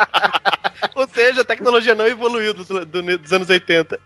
Ou 0.93 1.07
seja, 1.07 1.41
a 1.41 1.45
tecnologia 1.45 1.95
não 1.95 2.05
evoluiu 2.05 2.44
dos, 2.53 2.67
do- 2.67 2.85
dos 2.85 3.33
anos 3.33 3.49
80. 3.49 3.99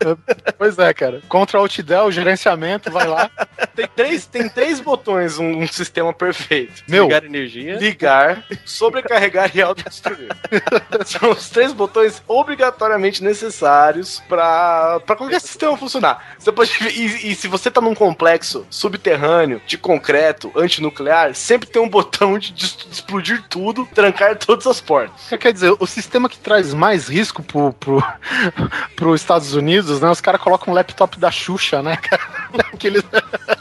Pois 0.58 0.78
é, 0.80 0.94
cara. 0.94 1.22
Contra 1.28 1.58
Alt 1.60 1.80
Del, 1.82 2.12
gerenciamento, 2.12 2.90
vai 2.92 3.08
lá. 3.08 3.30
Tem 3.80 3.88
três, 3.96 4.26
tem 4.26 4.50
três 4.50 4.82
botões, 4.82 5.40
um, 5.40 5.62
um 5.62 5.68
sistema 5.68 6.12
perfeito. 6.12 6.84
Meu, 6.86 7.06
Ligar 7.06 7.24
energia. 7.24 7.78
Ligar, 7.78 8.46
sobrecarregar 8.66 9.56
e 9.56 9.62
autodestruir. 9.62 10.28
São 11.06 11.32
os 11.32 11.50
três 11.50 11.72
botões 11.72 12.22
obrigatoriamente 12.28 13.24
necessários 13.24 14.22
para 14.28 15.02
qualquer 15.18 15.40
sistema 15.40 15.78
funcionar. 15.78 16.36
Você 16.38 16.52
pode 16.52 16.78
e, 16.90 17.32
e 17.32 17.36
se 17.36 17.48
você 17.48 17.72
tá 17.72 17.80
num 17.80 17.96
complexo 17.96 18.68
subterrâneo 18.70 19.62
de 19.66 19.78
concreto 19.78 20.52
antinuclear, 20.58 21.34
sempre 21.34 21.70
tem 21.70 21.82
um 21.82 21.88
botão 21.88 22.38
de, 22.38 22.52
de 22.52 22.66
explodir 22.92 23.46
tudo, 23.48 23.88
trancar 23.96 24.36
todas 24.36 24.68
as 24.68 24.82
portas. 24.82 25.30
Quer 25.40 25.54
dizer, 25.54 25.74
o 25.80 25.88
sistema 25.88 26.28
que 26.28 26.38
traz 26.38 26.74
mais 26.74 27.08
risco 27.08 27.42
pro, 27.42 27.72
pro, 27.72 28.04
pro 28.98 29.16
Estados 29.16 29.54
Unidos, 29.54 30.02
né? 30.02 30.10
Os 30.10 30.20
caras 30.20 30.42
colocam 30.42 30.74
um 30.74 30.76
laptop 30.76 31.18
da 31.18 31.32
Xuxa, 31.32 31.82
né, 31.82 31.96
cara? 31.96 32.24
Aqueles... 32.74 33.04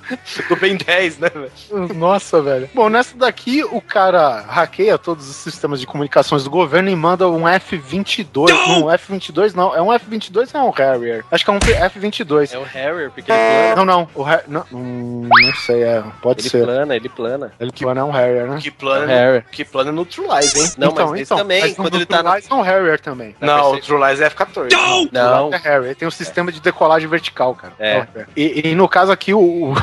do 0.48 0.56
Ben 0.56 0.76
10, 0.76 1.18
né, 1.18 1.28
velho? 1.28 1.94
Nossa, 1.94 2.40
velho. 2.43 2.68
Bom, 2.74 2.89
nessa 2.89 3.16
daqui, 3.16 3.64
o 3.64 3.80
cara 3.80 4.40
hackeia 4.48 4.97
todos 4.98 5.28
os 5.28 5.36
sistemas 5.36 5.80
de 5.80 5.86
comunicações 5.86 6.44
do 6.44 6.51
governo 6.51 6.89
e 6.90 6.97
manda 6.97 7.28
um 7.28 7.47
F-22. 7.48 8.48
Não, 8.51 8.90
F-22 8.90 9.55
não. 9.55 9.74
É 9.74 9.82
um 9.82 9.93
F-22 9.93 10.51
ou 10.55 10.60
é 10.60 10.64
um 10.64 10.70
Harrier? 10.70 11.24
Acho 11.30 11.44
que 11.44 11.51
é 11.51 11.52
um 11.55 11.56
F-22. 11.59 12.52
É 12.55 12.59
o 12.59 12.62
Harrier, 12.64 13.10
porque 13.10 13.30
ele 13.30 13.39
plana. 13.39 13.76
Não, 13.76 13.85
não. 13.85 14.09
O 14.14 14.22
Har- 14.24 14.44
não, 14.48 14.64
hum, 14.72 15.28
não 15.30 15.55
sei, 15.55 15.82
é. 15.82 16.02
Pode 16.22 16.40
Ele 16.40 16.48
ser. 16.51 16.64
plana, 16.64 16.97
ele 16.97 17.09
plana. 17.09 17.52
Ele 17.60 17.72
plana 17.72 18.01
é 18.01 18.05
um 18.05 18.10
Harrier, 18.10 18.47
né? 18.47 18.59
Que 18.60 18.70
plano, 18.70 19.06
Harrier. 19.06 19.44
que 19.51 19.64
plano 19.64 19.90
é 19.90 19.93
no 19.93 20.05
True 20.05 20.26
Lies, 20.28 20.55
hein? 20.55 20.72
Não, 20.78 20.89
Então, 20.89 21.06
mas 21.10 21.14
esse 21.20 21.22
então, 21.24 21.39
também, 21.39 21.60
mas 21.62 21.74
quando 21.76 21.94
ele 21.94 22.06
tá 22.06 22.18
True. 22.22 22.32
Lies 22.35 22.51
é 22.51 22.55
um 22.55 22.60
Harrier 22.62 23.01
também. 23.01 23.36
Não, 23.40 23.72
o 23.72 23.80
True 23.80 24.06
Lies 24.06 24.20
é 24.20 24.26
F-14. 24.26 25.09
Não, 25.12 25.52
É 25.52 25.56
Harrier, 25.59 25.94
tem 25.97 26.06
um 26.09 26.10
sistema 26.10 26.51
de 26.52 26.60
decolagem 26.60 27.09
vertical, 27.09 27.55
cara. 27.55 27.72
É. 27.78 28.01
um. 28.01 28.24
E, 28.36 28.68
e 28.70 28.74
no 28.74 28.89
caso 28.89 29.12
aqui, 29.12 29.32
o- 29.35 29.74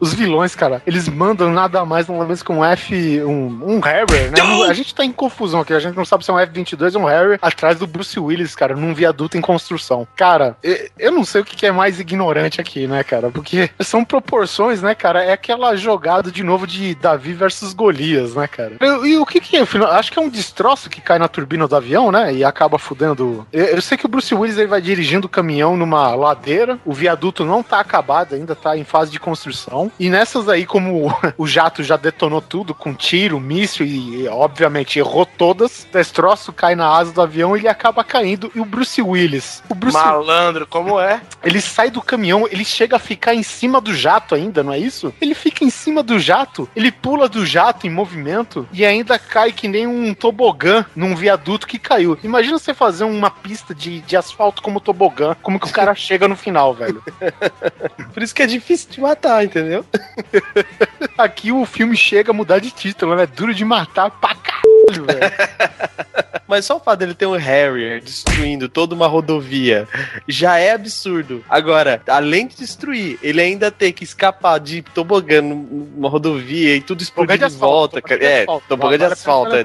os 0.00 0.14
vilões, 0.14 0.54
cara, 0.54 0.82
eles 0.86 1.08
mandam 1.08 1.50
nada 1.50 1.84
mais, 1.84 2.08
nada 2.08 2.24
menos 2.24 2.42
que 2.42 2.52
um 2.52 2.64
F. 2.64 3.22
um, 3.22 3.76
um 3.76 3.80
Harrier, 3.80 4.30
né? 4.30 4.68
A 4.68 4.72
gente 4.72 4.94
tá 4.94 5.04
em 5.04 5.12
confusão 5.12 5.60
aqui, 5.60 5.72
a 5.72 5.78
gente 5.78 5.96
não 5.96 6.04
sabe 6.04 6.24
se 6.24 6.30
é 6.30 6.34
um 6.34 6.38
F-22 6.38 6.94
ou 6.96 7.02
um 7.02 7.06
Harrier 7.06 7.38
atrás 7.40 7.78
do 7.78 7.86
Bruce 7.86 8.18
Willis, 8.18 8.54
cara, 8.54 8.76
num 8.76 8.94
viaduto 8.94 9.36
em 9.36 9.40
construção. 9.40 10.06
Cara, 10.16 10.56
eu 10.98 11.12
não 11.12 11.24
sei 11.24 11.40
o 11.40 11.44
que 11.44 11.66
é 11.66 11.72
mais 11.72 12.00
ignorante 12.00 12.60
aqui, 12.60 12.86
né, 12.86 13.02
cara? 13.02 13.30
Porque 13.30 13.70
são 13.80 14.04
proporções, 14.04 14.82
né, 14.82 14.94
cara? 14.94 15.24
É 15.24 15.32
aquela 15.32 15.76
jogada 15.76 16.30
de 16.30 16.42
novo 16.42 16.66
de 16.66 16.94
Davi 16.94 17.32
versus 17.32 17.72
Golias, 17.72 18.34
né, 18.34 18.46
cara? 18.46 18.76
E, 18.80 19.08
e 19.08 19.16
o 19.18 19.26
que 19.26 19.40
que 19.40 19.56
é? 19.56 19.60
Afinal, 19.60 19.90
Acho 19.92 20.12
que 20.12 20.18
é 20.18 20.22
um 20.22 20.28
destroço 20.28 20.90
que 20.90 21.00
cai 21.00 21.18
na 21.18 21.28
turbina 21.28 21.66
do 21.66 21.76
avião, 21.76 22.10
né? 22.10 22.34
E 22.34 22.44
acaba 22.44 22.78
fudendo. 22.78 23.46
Eu, 23.52 23.64
eu 23.66 23.82
sei 23.82 23.96
que 23.96 24.06
o 24.06 24.08
Bruce 24.08 24.34
Willis 24.34 24.58
ele 24.58 24.66
vai 24.66 24.80
dirigindo 24.80 25.26
o 25.26 25.30
caminhão 25.30 25.76
numa 25.76 26.14
ladeira, 26.14 26.78
o 26.84 26.92
viaduto 26.92 27.44
não 27.44 27.62
tá 27.62 27.80
acabado, 27.80 28.34
ainda 28.34 28.54
tá 28.54 28.76
em 28.76 28.84
fase 28.84 29.10
de 29.10 29.20
construção. 29.20 29.63
E 29.98 30.08
nessas 30.08 30.48
aí, 30.48 30.66
como 30.66 31.08
o, 31.08 31.12
o 31.44 31.46
jato 31.46 31.82
já 31.82 31.96
detonou 31.96 32.40
tudo 32.40 32.74
com 32.74 32.94
tiro, 32.94 33.40
míssil 33.40 33.86
e, 33.86 34.28
obviamente, 34.28 34.98
errou 34.98 35.26
todas, 35.26 35.84
o 35.84 35.92
destroço 35.92 36.52
cai 36.52 36.74
na 36.74 36.88
asa 36.88 37.12
do 37.12 37.22
avião 37.22 37.56
e 37.56 37.60
ele 37.60 37.68
acaba 37.68 38.04
caindo. 38.04 38.50
E 38.54 38.60
o 38.60 38.64
Bruce 38.64 39.00
Willis. 39.00 39.62
O 39.68 39.74
Bruce 39.74 39.96
Malandro, 39.96 40.66
como 40.66 41.00
é? 41.00 41.20
ele 41.44 41.60
sai 41.60 41.90
do 41.90 42.02
caminhão, 42.02 42.48
ele 42.50 42.64
chega 42.64 42.96
a 42.96 42.98
ficar 42.98 43.34
em 43.34 43.42
cima 43.42 43.80
do 43.80 43.94
jato 43.94 44.34
ainda, 44.34 44.62
não 44.62 44.72
é 44.72 44.78
isso? 44.78 45.12
Ele 45.20 45.34
fica 45.34 45.64
em 45.64 45.70
cima 45.70 46.02
do 46.02 46.18
jato, 46.18 46.68
ele 46.74 46.90
pula 46.90 47.28
do 47.28 47.44
jato 47.44 47.86
em 47.86 47.90
movimento 47.90 48.66
e 48.72 48.84
ainda 48.84 49.18
cai 49.18 49.52
que 49.52 49.68
nem 49.68 49.86
um 49.86 50.14
tobogã 50.14 50.84
num 50.96 51.14
viaduto 51.14 51.66
que 51.66 51.78
caiu. 51.78 52.18
Imagina 52.22 52.58
você 52.58 52.72
fazer 52.72 53.04
uma 53.04 53.30
pista 53.30 53.74
de, 53.74 54.00
de 54.00 54.16
asfalto 54.16 54.62
como 54.62 54.80
tobogã, 54.80 55.36
como 55.42 55.60
que 55.60 55.66
o 55.66 55.72
cara 55.72 55.94
chega 55.96 56.26
no 56.26 56.36
final, 56.36 56.74
velho. 56.74 57.02
Por 58.12 58.22
isso 58.22 58.34
que 58.34 58.42
é 58.42 58.46
difícil 58.46 58.90
de 58.90 59.00
matar, 59.00 59.43
entendeu? 59.44 59.84
Aqui 61.16 61.52
o 61.52 61.64
filme 61.64 61.96
chega 61.96 62.30
a 62.30 62.34
mudar 62.34 62.58
de 62.58 62.70
título, 62.70 63.14
né? 63.14 63.26
Duro 63.26 63.54
de 63.54 63.64
matar 63.64 64.10
pra 64.10 64.34
caralho, 64.86 65.04
velho. 65.06 65.32
Mas 66.46 66.66
só 66.66 66.76
o 66.76 66.80
fato 66.80 66.98
dele 66.98 67.14
ter 67.14 67.24
um 67.26 67.36
Harrier 67.36 68.02
destruindo 68.02 68.68
toda 68.68 68.94
uma 68.94 69.06
rodovia 69.06 69.88
já 70.28 70.58
é 70.58 70.72
absurdo. 70.72 71.42
Agora, 71.48 72.02
além 72.06 72.46
de 72.46 72.56
destruir, 72.56 73.18
ele 73.22 73.40
ainda 73.40 73.70
ter 73.70 73.92
que 73.92 74.04
escapar 74.04 74.60
de 74.60 74.82
tobogã 74.82 75.40
numa 75.40 76.08
rodovia 76.08 76.76
e 76.76 76.82
tudo 76.82 77.02
explodir 77.02 77.38
de, 77.38 77.56
volta. 77.56 78.02
cara. 78.02 78.22
É, 78.22 78.44
tobogã 78.68 78.98
de 78.98 79.04
asfalto. 79.06 79.54
é. 79.56 79.64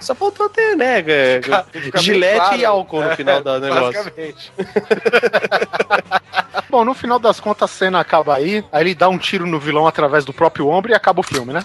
Só 0.00 0.14
faltou 0.14 0.50
ter, 0.50 0.76
né? 0.76 1.02
Fica- 1.42 1.66
fica 1.72 1.98
bem 1.98 2.02
Gilete 2.02 2.36
claro. 2.36 2.56
e 2.56 2.64
álcool 2.66 3.02
no 3.02 3.16
final 3.16 3.42
do 3.42 3.58
negócio. 3.60 4.12
Bom, 6.68 6.84
no 6.84 6.92
final 6.92 7.18
das 7.18 7.40
contas 7.40 7.70
a 7.70 7.74
cena 7.74 8.00
acaba 8.00 8.36
aí, 8.36 8.62
aí 8.70 8.82
ele 8.82 8.94
dá 8.94 9.08
um 9.08 9.16
tiro 9.16 9.46
no 9.46 9.58
vilão 9.58 9.86
através 9.86 10.26
do 10.26 10.34
próprio 10.34 10.68
ombro 10.68 10.92
e 10.92 10.94
acaba 10.94 11.20
o 11.20 11.24
filme, 11.24 11.54
né? 11.54 11.62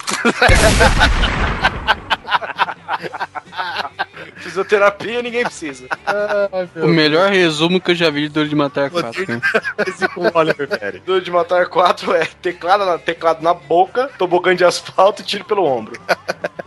Fisioterapia 4.37 5.21
ninguém 5.21 5.43
precisa. 5.43 5.87
O 6.75 6.87
melhor 6.87 7.31
resumo 7.31 7.79
que 7.79 7.91
eu 7.91 7.95
já 7.95 8.09
vi 8.09 8.23
de 8.23 8.29
Duro 8.29 8.47
de 8.47 8.55
Matar 8.55 8.89
4. 8.89 9.25
né? 9.27 9.41
Duro 11.05 11.21
de 11.21 11.31
Matar 11.31 11.67
4 11.67 12.13
é 12.13 12.25
teclado 12.41 12.85
na, 12.85 12.97
teclado 12.97 13.41
na 13.41 13.53
boca, 13.53 14.09
tobogã 14.17 14.55
de 14.55 14.65
asfalto 14.65 15.21
e 15.21 15.25
tiro 15.25 15.45
pelo 15.45 15.63
ombro. 15.63 15.99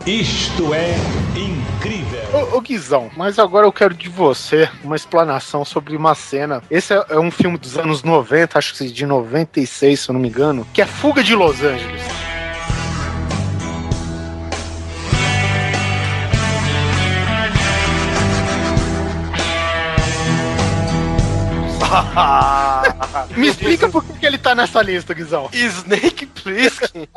Isto 0.05 0.73
é 0.73 0.95
incrível. 1.35 2.19
Ô, 2.33 2.57
ô 2.57 2.61
Guizão, 2.61 3.09
mas 3.15 3.37
agora 3.39 3.65
eu 3.65 3.71
quero 3.71 3.93
de 3.93 4.09
você 4.09 4.69
uma 4.83 4.95
explanação 4.95 5.63
sobre 5.63 5.95
uma 5.95 6.15
cena. 6.15 6.63
Esse 6.69 6.93
é, 6.93 7.05
é 7.09 7.19
um 7.19 7.31
filme 7.31 7.57
dos 7.57 7.77
anos 7.77 8.03
90, 8.03 8.57
acho 8.57 8.73
que 8.73 8.87
de 8.87 9.05
96, 9.05 9.99
se 9.99 10.09
eu 10.09 10.13
não 10.13 10.19
me 10.19 10.29
engano, 10.29 10.67
que 10.73 10.81
é 10.81 10.85
Fuga 10.85 11.23
de 11.23 11.35
Los 11.35 11.61
Angeles. 11.61 12.03
Me 23.35 23.47
explica 23.47 23.87
por 23.89 24.03
que 24.03 24.13
que 24.13 24.25
ele 24.25 24.37
tá 24.37 24.53
nessa 24.55 24.81
lista, 24.81 25.13
Guizão. 25.13 25.49
Snake 25.53 26.25
Plissken. 26.25 27.07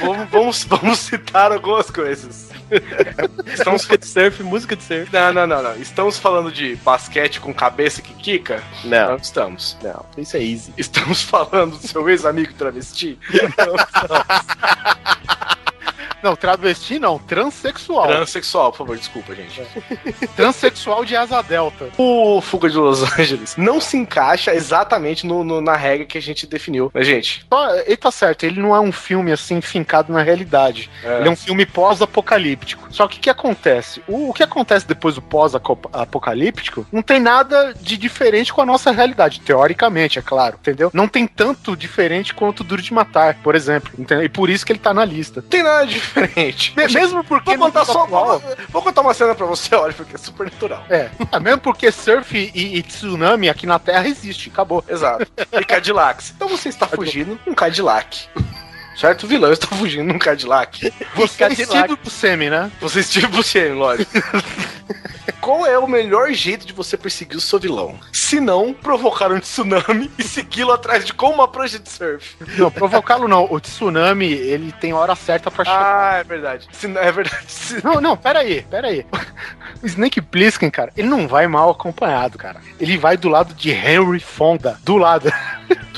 vamos, 0.00 0.28
vamos, 0.30 0.64
vamos 0.64 0.98
citar 0.98 1.52
algumas 1.52 1.90
coisas. 1.90 2.50
Estamos, 3.46 3.82
Música 3.82 3.98
de 3.98 4.06
surf, 4.06 4.42
música 4.42 4.76
de 4.76 4.82
surf. 4.82 5.08
não, 5.12 5.32
não, 5.32 5.46
não, 5.46 5.62
não. 5.62 5.76
Estamos 5.76 6.18
falando 6.18 6.50
de 6.50 6.74
basquete 6.76 7.40
com 7.40 7.54
cabeça 7.54 8.02
que 8.02 8.12
quica? 8.14 8.62
Não, 8.84 9.10
Não 9.10 9.16
estamos. 9.16 9.76
não. 9.82 10.04
Isso 10.18 10.36
é 10.36 10.42
easy. 10.42 10.72
Estamos 10.76 11.22
falando 11.22 11.78
do 11.78 11.86
seu 11.86 12.08
ex-amigo 12.08 12.52
travesti? 12.54 13.18
Não, 13.56 13.76
travesti 16.36 16.98
não, 16.98 17.18
transexual. 17.18 18.06
Transsexual, 18.08 18.70
por 18.72 18.78
favor, 18.78 18.96
desculpa, 18.96 19.34
gente. 19.34 19.62
Transexual 20.36 21.04
de 21.04 21.14
asa 21.16 21.42
delta. 21.42 21.90
O 21.98 22.40
Fuga 22.40 22.68
de 22.68 22.76
Los 22.76 23.02
Angeles 23.18 23.54
não 23.56 23.80
se 23.80 23.96
encaixa 23.96 24.54
exatamente 24.54 25.26
no, 25.26 25.44
no- 25.44 25.60
na 25.60 25.76
regra 25.76 26.06
que 26.06 26.18
a 26.18 26.22
gente 26.22 26.46
definiu. 26.46 26.90
Mas, 26.92 27.06
gente, 27.06 27.46
Ele 27.86 27.96
tá 27.96 28.10
certo, 28.10 28.44
ele 28.44 28.60
não 28.60 28.74
é 28.74 28.80
um 28.80 28.92
filme 28.92 29.32
assim 29.32 29.60
fincado 29.60 30.12
na 30.12 30.22
realidade. 30.22 30.90
É. 31.04 31.18
Ele 31.20 31.28
é 31.28 31.30
um 31.30 31.36
filme 31.36 31.64
pós-apocalíptico. 31.66 32.86
Só 32.90 33.06
que 33.06 33.18
o 33.18 33.20
que 33.20 33.30
acontece? 33.30 34.02
O, 34.08 34.30
o 34.30 34.32
que 34.32 34.42
acontece 34.42 34.86
depois 34.86 35.14
do 35.14 35.22
pós-apocalíptico 35.22 36.86
não 36.92 37.02
tem 37.02 37.20
nada 37.20 37.74
de 37.80 37.96
diferente 37.96 38.52
com 38.52 38.60
a 38.62 38.66
nossa 38.66 38.90
realidade, 38.90 39.40
teoricamente, 39.40 40.18
é 40.18 40.22
claro, 40.22 40.56
entendeu? 40.60 40.90
Não 40.92 41.08
tem 41.08 41.26
tanto 41.26 41.76
diferente 41.76 42.34
quanto 42.34 42.60
o 42.60 42.64
Duro 42.64 42.82
de 42.82 42.92
Matar, 42.92 43.34
por 43.42 43.54
exemplo, 43.54 43.92
entendeu? 43.98 44.24
E 44.24 44.28
por 44.28 44.48
isso 44.50 44.64
que 44.64 44.72
ele 44.72 44.78
tá 44.78 44.92
na 44.94 45.04
lista. 45.04 45.40
não 45.40 45.48
tem 45.48 45.62
nada 45.62 45.86
diferente. 46.24 46.72
Me- 46.76 46.88
Mesmo 46.88 47.22
porque 47.24 47.56
Vou 47.56 47.66
contar 47.66 47.84
só. 47.84 48.04
atual- 48.04 48.38
Vou, 48.40 48.56
vou 48.70 48.82
contar 48.82 49.00
uma 49.02 49.14
cena 49.14 49.34
pra 49.34 49.46
você, 49.46 49.74
olha, 49.76 49.92
porque 49.92 50.14
é 50.14 50.18
super 50.18 50.44
natural. 50.44 50.84
É, 50.88 51.10
é, 51.32 51.40
mesmo 51.40 51.60
porque 51.60 51.90
surf 51.92 52.50
e, 52.54 52.76
e 52.78 52.82
tsunami 52.82 53.48
aqui 53.48 53.66
na 53.66 53.78
Terra 53.78 54.06
existe, 54.08 54.48
acabou. 54.48 54.84
Exato. 54.88 55.26
E 55.52 55.64
Cadillacs. 55.64 56.32
Então 56.34 56.48
você 56.48 56.68
está 56.68 56.86
fugindo 56.86 57.38
num 57.46 57.54
Cadillac. 57.54 58.28
Certo? 58.96 59.24
O 59.24 59.26
vilão 59.28 59.52
está 59.52 59.66
fugindo 59.76 60.04
num 60.10 60.18
Cadillac. 60.18 60.92
Você 61.14 61.44
é 61.44 61.48
Cadillac. 61.48 61.72
vestido 61.72 61.96
do 62.02 62.10
semi, 62.10 62.48
né? 62.48 62.70
Você 62.80 63.02
Steve 63.02 63.26
Buscemi, 63.26 63.74
lógico. 63.74 64.10
Qual 65.40 65.64
é 65.66 65.78
o 65.78 65.86
melhor 65.86 66.32
jeito 66.32 66.66
de 66.66 66.72
você 66.72 66.96
perseguir 66.96 67.36
o 67.36 67.40
seu 67.40 67.58
vilão? 67.58 67.94
Se 68.12 68.40
não, 68.40 68.72
provocar 68.72 69.30
um 69.30 69.38
tsunami 69.38 70.10
e 70.18 70.22
segui-lo 70.24 70.72
atrás 70.72 71.04
de 71.04 71.12
com 71.12 71.30
uma 71.30 71.46
prancha 71.46 71.78
de 71.78 71.88
surf. 71.88 72.36
Não, 72.56 72.70
provocá-lo 72.70 73.28
não. 73.28 73.46
O 73.52 73.60
tsunami, 73.60 74.26
ele 74.32 74.72
tem 74.72 74.92
hora 74.92 75.14
certa 75.14 75.50
pra 75.50 75.64
chegar. 75.64 75.78
Ah, 76.14 76.16
é 76.18 76.24
verdade. 76.24 76.66
Se 76.72 76.86
é 76.86 77.12
verdade. 77.12 77.44
Se- 77.46 77.84
Não, 77.84 78.00
não, 78.00 78.16
pera 78.16 78.40
aí, 78.40 78.62
pera 78.62 78.88
aí. 78.88 79.06
O 79.82 79.86
Snake 79.86 80.20
Plissken, 80.20 80.70
cara, 80.70 80.92
ele 80.96 81.06
não 81.08 81.28
vai 81.28 81.46
mal 81.46 81.70
acompanhado, 81.70 82.38
cara. 82.38 82.60
Ele 82.80 82.96
vai 82.98 83.16
do 83.16 83.28
lado 83.28 83.54
de 83.54 83.70
Henry 83.70 84.18
Fonda. 84.20 84.78
Do 84.82 84.96
lado, 84.96 85.30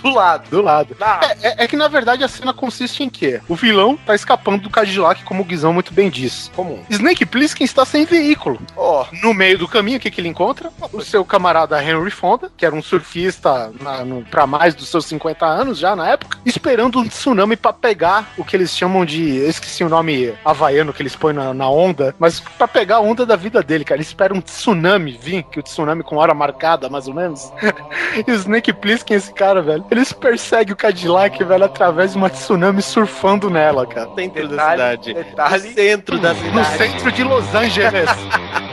Do 0.03 0.11
lado. 0.11 0.49
do 0.51 0.63
lado. 0.63 0.97
Ah, 1.01 1.21
É, 1.43 1.49
é- 1.49 1.65
é 1.65 1.69
que 1.69 1.77
na 1.77 1.89
verdade 1.89 2.23
a 2.25 2.29
cena 2.29 2.53
consiste 2.53 3.03
em 3.03 3.09
quê? 3.11 3.41
O 3.49 3.55
vilão 3.55 3.97
tá 3.97 4.15
escapando 4.15 4.63
do 4.63 4.71
Cadillac, 4.71 5.23
como 5.25 5.43
o 5.43 5.45
Guizão 5.45 5.73
muito 5.73 5.93
bem 5.93 6.09
disse. 6.11 6.51
comum. 6.51 6.83
Snake 6.91 7.27
Plissken 7.27 7.65
está 7.65 7.85
sem 7.85 8.05
veículo. 8.05 8.61
Ó, 8.77 9.07
No 9.23 9.33
meio 9.35 9.59
do 9.59 9.69
caminho, 9.69 9.99
o 9.99 10.01
que, 10.01 10.11
que 10.11 10.21
ele 10.21 10.29
encontra? 10.29 10.71
O 10.93 11.01
seu 11.03 11.25
camarada 11.25 11.83
Henry 11.83 12.11
Fonda, 12.11 12.51
que 12.57 12.65
era 12.65 12.75
um 12.75 12.83
surfista 12.83 13.73
na, 13.81 14.05
no, 14.05 14.23
pra 14.25 14.47
mais 14.47 14.75
dos 14.75 14.89
seus 14.89 15.05
50 15.07 15.45
anos 15.47 15.79
já 15.79 15.95
na 15.97 16.09
época, 16.11 16.39
esperando 16.45 16.99
um 16.99 17.09
tsunami 17.09 17.57
pra 17.57 17.73
pegar 17.73 18.33
o 18.37 18.45
que 18.45 18.57
eles 18.57 18.77
chamam 18.77 19.05
de. 19.05 19.37
Eu 19.39 19.49
esqueci 19.51 19.83
o 19.85 19.89
nome 19.89 20.35
havaiano 20.45 20.93
que 20.93 21.03
eles 21.03 21.17
põem 21.17 21.35
na, 21.35 21.53
na 21.55 21.69
onda, 21.69 22.15
mas 22.19 22.41
pra 22.41 22.69
pegar 22.69 22.97
a 22.97 23.01
onda 23.01 23.25
da 23.27 23.37
vida 23.37 23.63
dele, 23.63 23.85
cara. 23.85 23.97
Ele 24.01 24.07
espera 24.07 24.35
um 24.35 24.41
tsunami 24.41 25.19
vir, 25.21 25.43
que 25.45 25.59
o 25.59 25.63
tsunami 25.63 26.03
com 26.03 26.17
hora 26.17 26.35
marcada, 26.35 26.89
mais 26.89 27.09
ou 27.09 27.15
menos. 27.15 27.51
e 28.27 28.31
o 28.31 28.35
Snake 28.35 28.73
Plissken, 28.73 29.17
esse 29.17 29.33
cara, 29.33 29.61
velho, 29.63 29.83
eles 29.91 30.13
perseguem 30.13 30.73
o 30.73 30.77
Cadillac, 30.77 31.43
velho, 31.43 31.65
através 31.65 32.13
de 32.13 32.19
uma 32.19 32.29
tsunami 32.31 32.83
surfando 32.83 33.49
nela, 33.51 33.87
cara. 33.87 34.11
Centro 34.15 34.49
da 34.49 34.49
Detalhe, 34.75 34.81
cidade. 35.05 35.15
detalhe. 35.15 35.69
No 35.69 35.75
centro 35.75 36.19
da 36.19 36.35
No 36.35 36.41
cidade. 36.41 36.77
centro 36.79 37.13
de 37.13 37.25
Los 37.25 37.55
Angeles. 37.55 38.11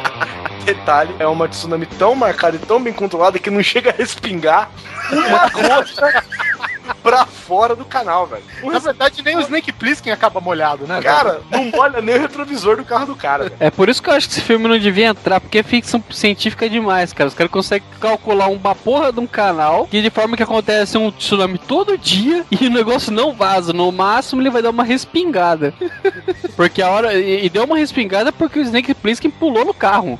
detalhe, 0.65 1.15
é 1.19 1.27
uma 1.27 1.47
tsunami 1.47 1.85
tão 1.85 2.15
marcada 2.15 2.55
e 2.55 2.59
tão 2.59 2.81
bem 2.81 2.91
controlada 2.91 3.37
que 3.37 3.49
não 3.51 3.61
chega 3.61 3.91
a 3.91 3.93
respingar 3.93 4.69
uma 5.11 5.47
gota 5.49 6.23
pra 7.05 7.23
fora 7.27 7.75
do 7.75 7.85
canal, 7.85 8.25
velho. 8.25 8.41
Na 8.63 8.79
verdade, 8.79 9.21
nem 9.21 9.37
o 9.37 9.41
Snake 9.41 9.71
Plissken 9.71 10.11
acaba 10.11 10.41
molhado, 10.41 10.87
né? 10.87 10.99
Cara, 11.03 11.39
não 11.51 11.65
molha 11.65 12.01
nem 12.01 12.15
o 12.15 12.19
retrovisor 12.19 12.77
do 12.77 12.83
carro 12.83 13.05
do 13.05 13.15
cara. 13.15 13.43
velho. 13.43 13.55
É 13.59 13.69
por 13.69 13.89
isso 13.89 14.01
que 14.01 14.09
eu 14.09 14.15
acho 14.15 14.27
que 14.27 14.33
esse 14.33 14.41
filme 14.41 14.67
não 14.67 14.79
devia 14.79 15.05
entrar, 15.05 15.39
porque 15.39 15.59
é 15.59 15.63
ficção 15.63 16.03
científica 16.09 16.67
demais, 16.67 17.13
cara. 17.13 17.27
Os 17.27 17.35
caras 17.35 17.51
conseguem 17.51 17.87
calcular 18.01 18.47
uma 18.47 18.73
porra 18.73 19.13
de 19.13 19.19
um 19.19 19.27
canal 19.27 19.85
que 19.85 20.01
de 20.01 20.09
forma 20.09 20.35
que 20.35 20.41
acontece 20.41 20.97
um 20.97 21.11
tsunami 21.11 21.59
todo 21.59 21.95
dia 21.95 22.43
e 22.49 22.65
o 22.65 22.71
negócio 22.71 23.11
não 23.11 23.33
vaza. 23.33 23.71
No 23.71 23.91
máximo 23.91 24.41
ele 24.41 24.49
vai 24.49 24.63
dar 24.63 24.71
uma 24.71 24.83
respingada. 24.83 25.75
Porque 26.55 26.81
a 26.81 26.89
hora. 26.89 27.13
E, 27.13 27.49
deu 27.49 27.65
uma 27.65 27.77
respingada 27.77 28.31
porque 28.31 28.59
o 28.59 28.61
Snake 28.61 28.93
Plissken 28.93 29.29
pulou 29.29 29.65
no 29.65 29.73
carro. 29.73 30.17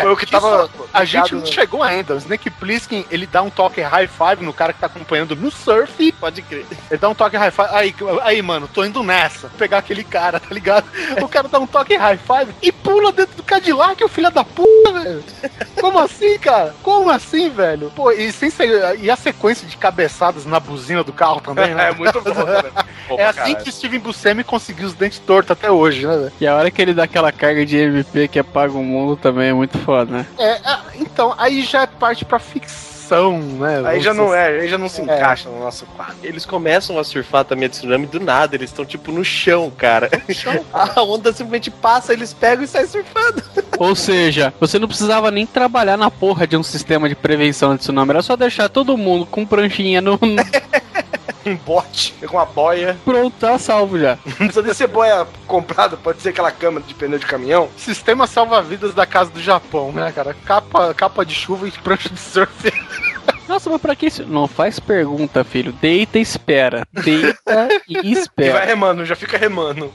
Foi 0.00 0.12
o 0.12 0.16
que 0.16 0.26
tava. 0.26 0.70
A 0.92 1.04
gente 1.04 1.34
não 1.34 1.44
chegou 1.44 1.82
ainda. 1.82 2.14
O 2.14 2.18
Snake 2.18 2.50
Plissken, 2.50 3.04
ele 3.10 3.26
dá 3.26 3.42
um 3.42 3.50
toque 3.50 3.80
high 3.80 4.06
five 4.06 4.44
no 4.44 4.52
cara 4.52 4.72
que 4.72 4.78
tá 4.78 4.86
acompanhando 4.86 5.25
no 5.34 5.50
surf. 5.50 6.12
Pode 6.12 6.42
crer. 6.42 6.66
Ele 6.90 6.98
dá 7.00 7.08
um 7.08 7.14
toque 7.14 7.36
high 7.36 7.50
five. 7.50 7.68
Aí, 7.72 7.94
aí, 8.22 8.42
mano, 8.42 8.68
tô 8.72 8.84
indo 8.84 9.02
nessa. 9.02 9.48
Vou 9.48 9.58
pegar 9.58 9.78
aquele 9.78 10.04
cara, 10.04 10.38
tá 10.38 10.54
ligado? 10.54 10.86
O 11.22 11.28
cara 11.28 11.48
dá 11.48 11.58
um 11.58 11.66
toque 11.66 11.96
high 11.96 12.18
five 12.18 12.52
e 12.62 12.70
pula 12.70 13.10
dentro 13.12 13.36
do 13.36 13.42
Cadillac, 13.42 14.02
o 14.04 14.08
filho 14.08 14.30
da 14.30 14.44
puta, 14.44 14.92
velho. 14.92 15.24
Como 15.80 15.98
assim, 15.98 16.38
cara? 16.38 16.74
Como 16.82 17.10
assim, 17.10 17.48
velho? 17.50 17.90
Pô, 17.96 18.10
e, 18.12 18.30
sem 18.30 18.50
ser, 18.50 18.98
e 19.00 19.10
a 19.10 19.16
sequência 19.16 19.66
de 19.66 19.76
cabeçadas 19.76 20.44
na 20.46 20.60
buzina 20.60 21.02
do 21.02 21.12
carro 21.12 21.40
também, 21.40 21.74
né? 21.74 21.86
É 21.90 21.92
muito 21.94 22.20
bom, 22.20 22.32
velho. 22.32 22.72
Pô, 23.08 23.16
É 23.18 23.26
assim 23.26 23.38
caralho. 23.38 23.56
que 23.64 23.70
Steven 23.72 24.00
Buscemi 24.00 24.42
conseguiu 24.42 24.86
os 24.88 24.94
dentes 24.94 25.20
tortos 25.20 25.52
até 25.52 25.70
hoje, 25.70 26.04
né, 26.06 26.16
velho? 26.16 26.32
E 26.40 26.46
a 26.46 26.56
hora 26.56 26.70
que 26.70 26.82
ele 26.82 26.92
dá 26.92 27.04
aquela 27.04 27.30
carga 27.30 27.64
de 27.64 27.76
MP 27.76 28.26
que 28.26 28.38
apaga 28.38 28.72
o 28.72 28.82
mundo 28.82 29.16
também 29.16 29.50
é 29.50 29.52
muito 29.52 29.78
foda, 29.78 30.10
né? 30.10 30.26
É, 30.38 30.50
é, 30.54 30.78
então, 30.96 31.32
aí 31.38 31.62
já 31.62 31.82
é 31.82 31.86
parte 31.86 32.24
pra 32.24 32.40
ficção, 32.40 32.95
né? 33.38 33.82
Aí 33.84 34.00
já 34.00 34.12
não 34.14 34.34
é, 34.34 34.60
aí 34.60 34.68
já 34.68 34.76
não 34.78 34.88
se 34.88 35.00
É. 35.00 35.04
encaixa 35.04 35.48
no 35.48 35.60
nosso 35.60 35.84
quadro. 35.86 36.16
Eles 36.22 36.44
começam 36.46 36.98
a 36.98 37.04
surfar 37.04 37.44
também 37.44 37.68
de 37.68 37.76
tsunami 37.76 38.06
do 38.06 38.18
nada, 38.20 38.54
eles 38.56 38.70
estão 38.70 38.84
tipo 38.84 39.12
no 39.12 39.24
chão, 39.24 39.70
cara. 39.76 40.10
A 40.72 41.02
onda 41.02 41.32
simplesmente 41.32 41.70
passa, 41.70 42.12
eles 42.12 42.32
pegam 42.32 42.64
e 42.64 42.68
saem 42.68 42.86
surfando. 42.86 43.42
Ou 43.78 43.94
seja, 43.94 44.52
você 44.58 44.78
não 44.78 44.88
precisava 44.88 45.30
nem 45.30 45.46
trabalhar 45.46 45.96
na 45.96 46.10
porra 46.10 46.46
de 46.46 46.56
um 46.56 46.62
sistema 46.62 47.08
de 47.08 47.14
prevenção 47.14 47.74
de 47.74 47.80
tsunami, 47.80 48.10
era 48.10 48.22
só 48.22 48.36
deixar 48.36 48.68
todo 48.68 48.96
mundo 48.96 49.26
com 49.26 49.44
pranchinha 49.46 50.00
no. 50.00 50.18
Um 51.46 51.56
bote 51.56 52.12
com 52.26 52.36
uma 52.36 52.44
boia. 52.44 52.96
Pronto, 53.04 53.34
tá 53.38 53.58
salvo 53.58 53.98
já. 53.98 54.18
Não 54.26 54.32
precisa 54.32 54.62
nem 54.62 54.74
ser 54.74 54.88
boia 54.88 55.26
comprada, 55.46 55.96
pode 55.96 56.20
ser 56.20 56.30
aquela 56.30 56.50
cama 56.50 56.80
de 56.80 56.92
pneu 56.94 57.18
de 57.18 57.26
caminhão. 57.26 57.68
Sistema 57.76 58.26
salva-vidas 58.26 58.94
da 58.94 59.06
casa 59.06 59.30
do 59.30 59.40
Japão, 59.40 59.92
né, 59.92 60.10
cara? 60.12 60.34
Capa, 60.44 60.92
capa 60.94 61.24
de 61.24 61.34
chuva 61.34 61.68
e 61.68 61.70
prancha 61.72 62.08
de 62.08 62.18
surf. 62.18 62.52
Nossa, 63.48 63.70
mas 63.70 63.80
pra 63.80 63.94
que 63.94 64.06
isso? 64.06 64.24
Não 64.26 64.48
faz 64.48 64.80
pergunta, 64.80 65.44
filho. 65.44 65.72
Deita 65.72 66.18
e 66.18 66.22
espera. 66.22 66.84
Deita 66.92 67.68
e 67.88 67.96
E 68.02 68.14
vai 68.14 68.22
espera. 68.22 68.64
remando, 68.64 69.04
já 69.04 69.14
fica 69.14 69.38
remando. 69.38 69.92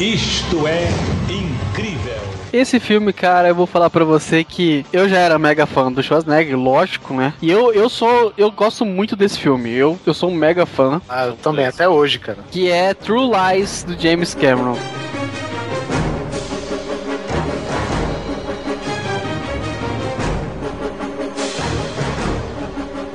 Isto 0.00 0.66
é 0.66 0.88
incrível. 1.28 2.31
Esse 2.52 2.78
filme, 2.78 3.12
cara, 3.12 3.48
eu 3.48 3.54
vou 3.54 3.66
falar 3.66 3.88
pra 3.88 4.04
você 4.04 4.44
que 4.44 4.84
eu 4.92 5.08
já 5.08 5.18
era 5.18 5.38
mega 5.38 5.64
fã 5.66 5.90
do 5.90 6.02
Schwarzenegger, 6.02 6.58
lógico, 6.58 7.14
né? 7.14 7.32
E 7.40 7.50
eu, 7.50 7.72
eu 7.72 7.88
sou. 7.88 8.32
Eu 8.36 8.50
gosto 8.50 8.84
muito 8.84 9.16
desse 9.16 9.38
filme. 9.38 9.70
Eu, 9.70 9.98
eu 10.04 10.12
sou 10.12 10.30
um 10.30 10.34
mega 10.34 10.66
fã. 10.66 11.00
Ah, 11.08 11.26
eu 11.26 11.32
também, 11.36 11.66
até 11.66 11.88
hoje, 11.88 12.18
cara. 12.18 12.38
Que 12.50 12.70
é 12.70 12.92
True 12.92 13.30
Lies 13.30 13.84
do 13.84 13.98
James 13.98 14.34
Cameron. 14.34 14.76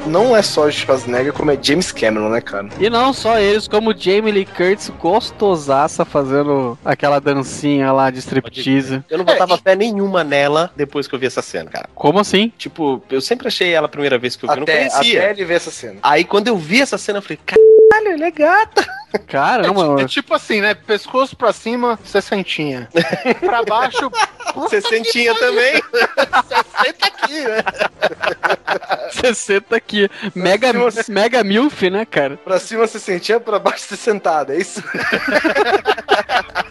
Não 0.08 0.36
é 0.36 0.42
só 0.42 0.70
Schwarzenegger, 0.72 1.34
como 1.34 1.52
é 1.52 1.58
James 1.62 1.92
Cameron, 1.92 2.30
né, 2.30 2.42
cara? 2.42 2.70
E 2.80 2.90
não 2.90 3.12
só 3.14 3.38
eles, 3.40 3.68
como 3.68 3.96
Jamie 3.98 4.32
Lee 4.32 4.46
Curtis 4.46 4.90
gostosaça 5.00 6.06
fazendo 6.06 6.78
aquela 6.84 7.20
dancinha 7.20 7.92
lá 7.92 8.10
de 8.10 8.20
striptease. 8.20 9.04
Eu 9.10 9.18
não 9.18 9.26
botava 9.26 9.58
fé 9.58 9.76
nenhuma 9.76 10.24
nela 10.24 10.72
depois 10.76 11.08
que 11.08 11.14
eu 11.16 11.20
vi 11.20 11.26
essa 11.28 11.42
cena, 11.42 11.70
cara. 11.70 11.90
Como 11.94 12.20
assim? 12.20 12.52
Tipo, 12.58 13.02
eu 13.10 13.22
sempre 13.22 13.48
achei 13.48 13.72
ela 13.74 13.86
a 13.88 13.90
primeira 13.90 14.18
vez 14.18 14.36
que 14.36 14.46
eu 14.46 14.50
vi, 14.50 14.58
eu 14.58 14.64
Até, 14.64 14.84
não 14.84 14.90
conhecia. 14.92 15.20
até 15.22 15.32
ele 15.32 15.46
ver 15.46 15.56
essa 15.56 15.72
cena. 15.72 15.96
Aí 16.02 16.24
quando 16.24 16.48
eu 16.48 16.58
vi 16.58 16.82
essa 16.82 16.98
cena, 16.98 17.18
eu 17.20 17.22
falei, 17.22 17.40
caralho, 17.46 18.14
ele 18.14 18.24
é 18.24 18.32
gata. 18.32 18.88
Caramba, 19.28 20.02
É 20.02 20.06
tipo 20.06 20.34
assim, 20.34 20.60
né? 20.62 20.74
Pescoço 20.74 21.36
pra 21.36 21.54
cima, 21.54 21.98
sessentinha. 22.04 22.90
pra 23.40 23.64
baixo, 23.64 24.12
Você 24.56 24.82
sentia 24.82 25.34
também? 25.36 25.82
sessenta 26.48 27.08
aqui, 27.08 27.42
né? 27.42 27.64
60 29.12 29.76
aqui. 29.76 30.10
Mega, 30.36 30.72
mega 31.08 31.44
milf, 31.44 31.84
né, 31.90 32.06
cara? 32.06 32.38
Pra 32.38 32.60
cima 32.60 32.86
você 32.88 33.00
sentia, 33.00 33.40
pra 33.40 33.60
baixo 33.60 33.84
você 33.86 33.96
sentada, 33.96 34.54
é 34.54 34.60
isso? 34.60 34.84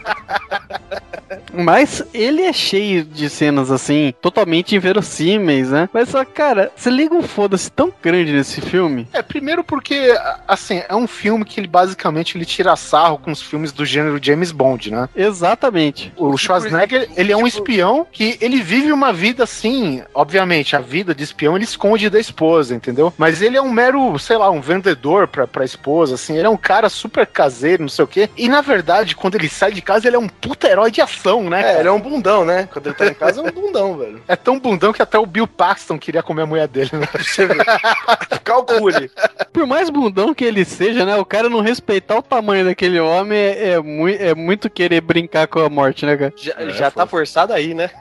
Mas 1.56 2.02
ele 2.12 2.42
é 2.42 2.52
cheio 2.52 3.04
de 3.04 3.28
cenas 3.28 3.70
assim, 3.70 4.12
totalmente 4.20 4.76
inverossímeis, 4.76 5.70
né? 5.70 5.88
Mas 5.92 6.08
só, 6.08 6.24
cara, 6.24 6.70
você 6.74 6.90
liga 6.90 7.14
um 7.14 7.22
foda-se 7.22 7.70
tão 7.70 7.92
grande 8.02 8.32
nesse 8.32 8.60
filme. 8.60 9.08
É, 9.12 9.22
primeiro 9.22 9.64
porque, 9.64 10.14
assim, 10.46 10.82
é 10.88 10.94
um 10.94 11.06
filme 11.06 11.44
que 11.44 11.60
ele 11.60 11.66
basicamente 11.66 12.36
ele 12.36 12.44
tira 12.44 12.76
sarro 12.76 13.18
com 13.18 13.30
os 13.30 13.42
filmes 13.42 13.72
do 13.72 13.84
gênero 13.84 14.18
James 14.22 14.52
Bond, 14.52 14.90
né? 14.90 15.08
Exatamente. 15.14 16.12
O 16.16 16.36
Schwarzenegger, 16.36 17.08
ele 17.16 17.32
é 17.32 17.36
um 17.36 17.46
espião 17.46 18.06
que 18.10 18.36
ele 18.40 18.60
vive 18.60 18.92
uma 18.92 19.12
vida 19.12 19.44
assim, 19.44 20.02
obviamente, 20.14 20.76
a 20.76 20.80
vida 20.80 21.14
de 21.14 21.24
espião 21.24 21.56
ele 21.56 21.64
esconde 21.64 22.10
da 22.10 22.20
esposa, 22.20 22.74
entendeu? 22.74 23.12
Mas 23.16 23.42
ele 23.42 23.56
é 23.56 23.62
um 23.62 23.70
mero, 23.70 24.18
sei 24.18 24.36
lá, 24.36 24.50
um 24.50 24.60
vendedor 24.60 25.28
pra, 25.28 25.46
pra 25.46 25.64
esposa, 25.64 26.14
assim, 26.14 26.36
ele 26.36 26.46
é 26.46 26.50
um 26.50 26.56
cara 26.56 26.88
super 26.88 27.26
caseiro, 27.26 27.82
não 27.82 27.88
sei 27.88 28.04
o 28.04 28.08
quê. 28.08 28.30
E 28.36 28.48
na 28.48 28.60
verdade, 28.60 29.16
quando 29.16 29.34
ele 29.34 29.48
sai 29.48 29.72
de 29.72 29.82
casa, 29.82 30.06
ele 30.06 30.16
é 30.16 30.18
um 30.18 30.28
puta 30.28 30.68
herói 30.68 30.90
de 30.90 31.00
ação, 31.00 31.45
né? 31.50 31.60
É, 31.60 31.62
cara? 31.62 31.78
ele 31.80 31.88
é 31.88 31.92
um 31.92 32.00
bundão, 32.00 32.44
né? 32.44 32.68
Quando 32.72 32.86
ele 32.86 32.94
tá 32.94 33.06
em 33.06 33.14
casa, 33.14 33.40
é 33.40 33.44
um 33.44 33.50
bundão, 33.50 33.96
velho. 33.96 34.22
É 34.28 34.36
tão 34.36 34.58
bundão 34.58 34.92
que 34.92 35.02
até 35.02 35.18
o 35.18 35.26
Bill 35.26 35.46
Paxton 35.46 35.98
queria 35.98 36.22
comer 36.22 36.42
a 36.42 36.46
mulher 36.46 36.68
dele, 36.68 36.90
né? 36.92 37.06
Calcule. 38.44 39.10
Por 39.52 39.66
mais 39.66 39.90
bundão 39.90 40.34
que 40.34 40.44
ele 40.44 40.64
seja, 40.64 41.04
né? 41.04 41.16
O 41.16 41.24
cara 41.24 41.48
não 41.48 41.60
respeitar 41.60 42.16
o 42.16 42.22
tamanho 42.22 42.64
daquele 42.64 43.00
homem 43.00 43.38
é, 43.38 43.70
é, 43.70 43.78
mui- 43.80 44.16
é 44.20 44.34
muito 44.34 44.68
querer 44.70 45.00
brincar 45.00 45.46
com 45.48 45.60
a 45.60 45.68
morte, 45.68 46.04
né, 46.06 46.16
cara? 46.16 46.32
Já, 46.36 46.68
já 46.70 46.90
tá 46.90 47.06
forçado 47.06 47.52
aí, 47.52 47.74
né? 47.74 47.90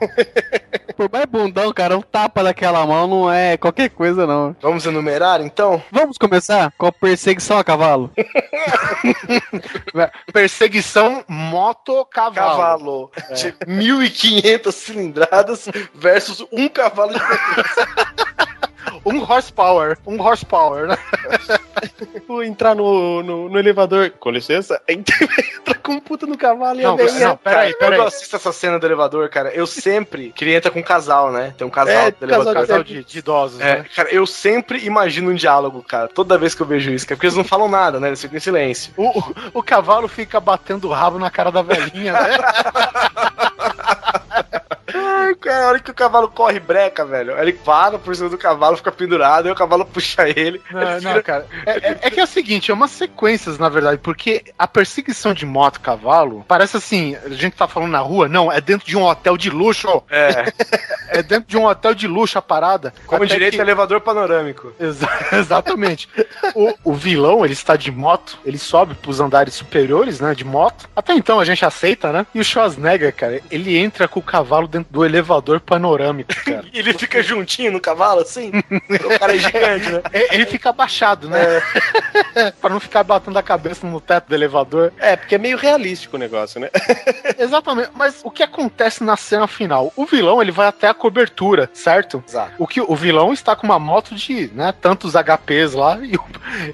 Por 0.96 1.10
mais 1.12 1.26
bundão, 1.26 1.70
cara, 1.74 1.96
um 1.96 2.00
tapa 2.00 2.42
daquela 2.42 2.86
mão 2.86 3.06
não 3.06 3.30
é 3.30 3.56
qualquer 3.58 3.90
coisa, 3.90 4.26
não. 4.26 4.56
Vamos 4.62 4.86
enumerar, 4.86 5.42
então? 5.42 5.82
Vamos 5.92 6.16
começar 6.16 6.72
com 6.78 6.86
a 6.86 6.92
perseguição 6.92 7.58
a 7.58 7.64
cavalo. 7.64 8.10
Perseguição 10.32 11.22
moto-cavalo. 11.28 12.50
Cavalo 12.50 13.10
de 13.36 13.52
1.500 13.66 14.72
cilindradas 14.72 15.68
versus 15.94 16.44
um 16.52 16.68
cavalo 16.68 17.12
de 17.12 17.20
potência. 17.20 17.88
Um 19.04 19.20
horsepower. 19.22 19.96
Um 20.04 20.20
horsepower, 20.20 20.88
né? 20.88 20.98
Vou 22.26 22.42
entrar 22.42 22.74
no, 22.74 23.22
no, 23.22 23.48
no 23.48 23.56
elevador. 23.58 24.10
Com 24.18 24.30
licença. 24.30 24.80
Entra 24.88 25.14
com 25.80 25.92
um 25.92 26.00
puta 26.00 26.26
no 26.26 26.36
cavalo 26.36 26.80
e 26.80 26.82
Não, 26.82 26.94
a 26.94 26.96
velhinha. 26.96 27.28
não, 27.28 27.36
peraí, 27.36 27.72
peraí. 27.74 27.74
Quando 27.74 27.92
eu 27.94 28.06
assisto 28.08 28.34
essa 28.34 28.52
cena 28.52 28.80
do 28.80 28.86
elevador, 28.86 29.28
cara, 29.28 29.50
eu 29.50 29.64
sempre 29.64 30.32
queria 30.32 30.56
entrar 30.56 30.72
com 30.72 30.80
um 30.80 30.84
casal, 30.84 31.30
né? 31.30 31.54
Tem 31.56 31.64
um 31.64 31.70
casal 31.70 31.94
É, 31.94 32.10
do 32.10 32.24
elevador. 32.24 32.54
casal 32.54 32.66
Casal 32.66 32.82
de, 32.84 33.04
de 33.04 33.18
idosos, 33.18 33.60
É, 33.60 33.76
né? 33.78 33.86
cara, 33.94 34.10
eu 34.10 34.26
sempre 34.26 34.84
imagino 34.84 35.30
um 35.30 35.34
diálogo, 35.34 35.84
cara, 35.84 36.08
toda 36.08 36.36
vez 36.38 36.54
que 36.56 36.62
eu 36.62 36.66
vejo 36.66 36.90
isso, 36.90 37.06
cara, 37.06 37.16
porque 37.16 37.26
eles 37.26 37.36
não 37.36 37.44
falam 37.44 37.68
nada, 37.68 38.00
né? 38.00 38.08
Eles 38.08 38.20
ficam 38.20 38.36
em 38.36 38.40
silêncio. 38.40 38.92
O, 38.96 39.18
o, 39.20 39.34
o 39.54 39.62
cavalo 39.62 40.08
fica 40.08 40.40
batendo 40.40 40.88
o 40.88 40.92
rabo 40.92 41.16
na 41.18 41.30
cara 41.30 41.52
da 41.52 41.62
velhinha, 41.62 42.12
né? 42.12 42.28
Cara, 45.34 45.64
a 45.64 45.68
hora 45.68 45.78
que 45.80 45.90
o 45.90 45.94
cavalo 45.94 46.28
corre 46.28 46.60
breca, 46.60 47.04
velho. 47.04 47.36
Ele 47.38 47.52
para 47.52 47.98
por 47.98 48.14
cima 48.14 48.28
do 48.28 48.38
cavalo, 48.38 48.76
fica 48.76 48.92
pendurado, 48.92 49.46
aí 49.46 49.52
o 49.52 49.56
cavalo 49.56 49.84
puxa 49.84 50.28
ele. 50.28 50.60
Não, 50.70 50.80
ele 50.82 50.90
não, 50.92 51.10
vira- 51.10 51.22
cara. 51.22 51.46
É, 51.64 51.70
é- 51.90 51.98
é 52.02 52.10
que 52.10 52.20
é 52.20 52.24
o 52.24 52.26
seguinte, 52.26 52.70
é 52.70 52.74
umas 52.74 52.90
sequências, 52.90 53.58
na 53.58 53.68
verdade, 53.68 53.98
porque 54.02 54.44
a 54.58 54.66
perseguição 54.68 55.34
de 55.34 55.44
moto 55.46 55.80
cavalo 55.80 56.44
parece 56.46 56.76
assim, 56.76 57.16
a 57.24 57.28
gente 57.30 57.56
tá 57.56 57.66
falando 57.66 57.90
na 57.90 57.98
rua, 58.00 58.28
não, 58.28 58.50
é 58.52 58.60
dentro 58.60 58.86
de 58.86 58.96
um 58.96 59.02
hotel 59.04 59.36
de 59.36 59.50
luxo. 59.50 60.02
É, 60.10 60.52
É 61.08 61.22
dentro 61.22 61.48
de 61.48 61.56
um 61.56 61.64
hotel 61.64 61.94
de 61.94 62.08
luxo 62.08 62.36
a 62.36 62.42
parada. 62.42 62.92
como 63.06 63.22
Até 63.22 63.34
direito 63.34 63.54
que- 63.54 63.60
elevador 63.60 64.00
panorâmico. 64.00 64.72
Exa- 64.78 65.08
exatamente. 65.32 66.08
o, 66.54 66.74
o 66.84 66.92
vilão, 66.94 67.44
ele 67.44 67.52
está 67.54 67.76
de 67.76 67.92
moto, 67.92 68.36
ele 68.44 68.58
sobe 68.58 68.94
pros 68.96 69.20
andares 69.20 69.54
superiores, 69.54 70.18
né, 70.20 70.34
de 70.34 70.44
moto. 70.44 70.88
Até 70.96 71.14
então 71.14 71.38
a 71.38 71.44
gente 71.44 71.64
aceita, 71.64 72.12
né? 72.12 72.26
E 72.34 72.40
o 72.40 72.44
Schwarzenegger, 72.44 73.14
cara, 73.14 73.40
ele 73.50 73.76
entra 73.78 74.08
com 74.08 74.18
o 74.18 74.22
cavalo 74.22 74.66
dentro 74.66 74.92
do 74.92 75.04
elevador 75.04 75.15
panorâmico, 75.64 76.34
cara. 76.44 76.64
Ele 76.72 76.92
fica 76.94 77.22
juntinho 77.22 77.72
no 77.72 77.80
cavalo, 77.80 78.20
assim? 78.20 78.50
o 78.50 79.18
cara 79.18 79.34
é 79.34 79.38
gigante, 79.38 79.90
né? 79.90 80.02
É, 80.12 80.34
Ele 80.34 80.46
fica 80.46 80.70
abaixado, 80.70 81.28
né? 81.28 81.62
pra 82.60 82.70
não 82.70 82.80
ficar 82.80 83.02
batendo 83.02 83.38
a 83.38 83.42
cabeça 83.42 83.86
no 83.86 84.00
teto 84.00 84.28
do 84.28 84.34
elevador. 84.34 84.92
É, 84.98 85.16
porque 85.16 85.34
é 85.34 85.38
meio 85.38 85.56
realístico 85.56 86.16
o 86.16 86.18
negócio, 86.18 86.60
né? 86.60 86.70
Exatamente. 87.38 87.90
Mas 87.94 88.20
o 88.24 88.30
que 88.30 88.42
acontece 88.42 89.02
na 89.02 89.16
cena 89.16 89.46
final? 89.46 89.92
O 89.96 90.04
vilão, 90.04 90.40
ele 90.40 90.52
vai 90.52 90.66
até 90.66 90.88
a 90.88 90.94
cobertura, 90.94 91.70
certo? 91.72 92.22
Exato. 92.26 92.52
O 92.58 92.66
que 92.66 92.80
o 92.80 92.94
vilão 92.94 93.32
está 93.32 93.54
com 93.54 93.66
uma 93.66 93.78
moto 93.78 94.14
de, 94.14 94.50
né, 94.54 94.72
tantos 94.80 95.14
HPs 95.14 95.72
lá 95.72 95.98
e 96.02 96.16
o, 96.16 96.24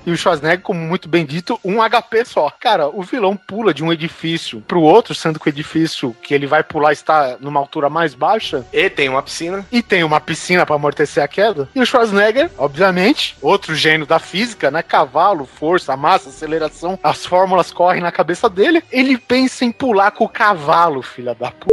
e 0.07 0.11
o 0.11 0.17
Schwarzenegger, 0.17 0.63
como 0.63 0.81
muito 0.81 1.09
bem 1.09 1.25
dito, 1.25 1.59
um 1.65 1.79
HP 1.83 2.25
só. 2.25 2.51
Cara, 2.61 2.89
o 2.89 3.03
vilão 3.03 3.37
pula 3.37 3.73
de 3.73 3.85
um 3.85 3.93
edifício 3.93 4.61
pro 4.63 4.81
outro, 4.81 5.15
sendo 5.15 5.39
que 5.39 5.49
o 5.49 5.51
edifício 5.51 6.17
que 6.23 6.35
ele 6.35 6.47
vai 6.47 6.63
pular 6.63 6.93
está 6.93 7.37
numa 7.41 7.61
altura 7.61 7.89
mais 7.89 8.15
baixa 8.15 8.32
E 8.73 8.89
tem 8.91 9.09
uma 9.09 9.23
piscina. 9.23 9.67
e 9.71 9.83
tem 9.83 10.05
uma 10.05 10.21
piscina 10.21 10.65
para 10.67 10.75
amortecer 10.75 11.23
a 11.23 11.29
queda. 11.29 11.69
E 11.75 11.81
o 11.81 11.87
Schwarzenegger, 11.87 12.51
obviamente, 12.57 13.37
outro 13.41 13.75
gênio 13.75 14.07
da 14.07 14.19
física, 14.19 14.71
né? 14.71 14.83
Cavalo, 14.83 15.47
força, 15.47 15.97
massa, 15.97 16.29
aceleração, 16.29 16.99
as 17.03 17.25
fórmulas 17.27 17.73
correm 17.73 18.03
na 18.03 18.13
cabeça 18.13 18.49
dele. 18.49 18.83
Ele 18.91 19.17
pensa 19.19 19.65
em 19.65 19.73
pular 19.73 20.11
com 20.11 20.25
o 20.25 20.29
cavalo, 20.29 21.03
filha 21.03 21.35
da 21.35 21.51
puta. 21.51 21.73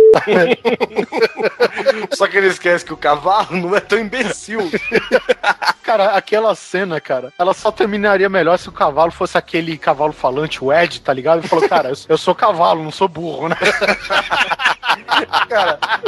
Só 2.15 2.27
que 2.27 2.37
ele 2.37 2.47
esquece 2.47 2.83
que 2.85 2.93
o 2.93 2.97
cavalo 2.97 3.57
não 3.57 3.75
é 3.75 3.79
tão 3.79 3.99
imbecil. 3.99 4.69
Cara, 5.83 6.11
aquela 6.11 6.53
cena, 6.53 7.01
cara, 7.01 7.33
ela 7.39 7.51
só 7.51 7.71
terminaria 7.71 8.29
melhor 8.29 8.59
se 8.59 8.69
o 8.69 8.71
cavalo 8.71 9.11
fosse 9.11 9.39
aquele 9.39 9.75
cavalo 9.75 10.13
falante, 10.13 10.63
o 10.63 10.71
Ed, 10.71 11.01
tá 11.01 11.11
ligado? 11.11 11.39
Ele 11.39 11.47
falou, 11.47 11.67
cara, 11.67 11.89
eu, 11.89 11.95
eu 12.09 12.15
sou 12.15 12.35
cavalo, 12.35 12.83
não 12.83 12.91
sou 12.91 13.07
burro, 13.07 13.49
né? 13.49 13.55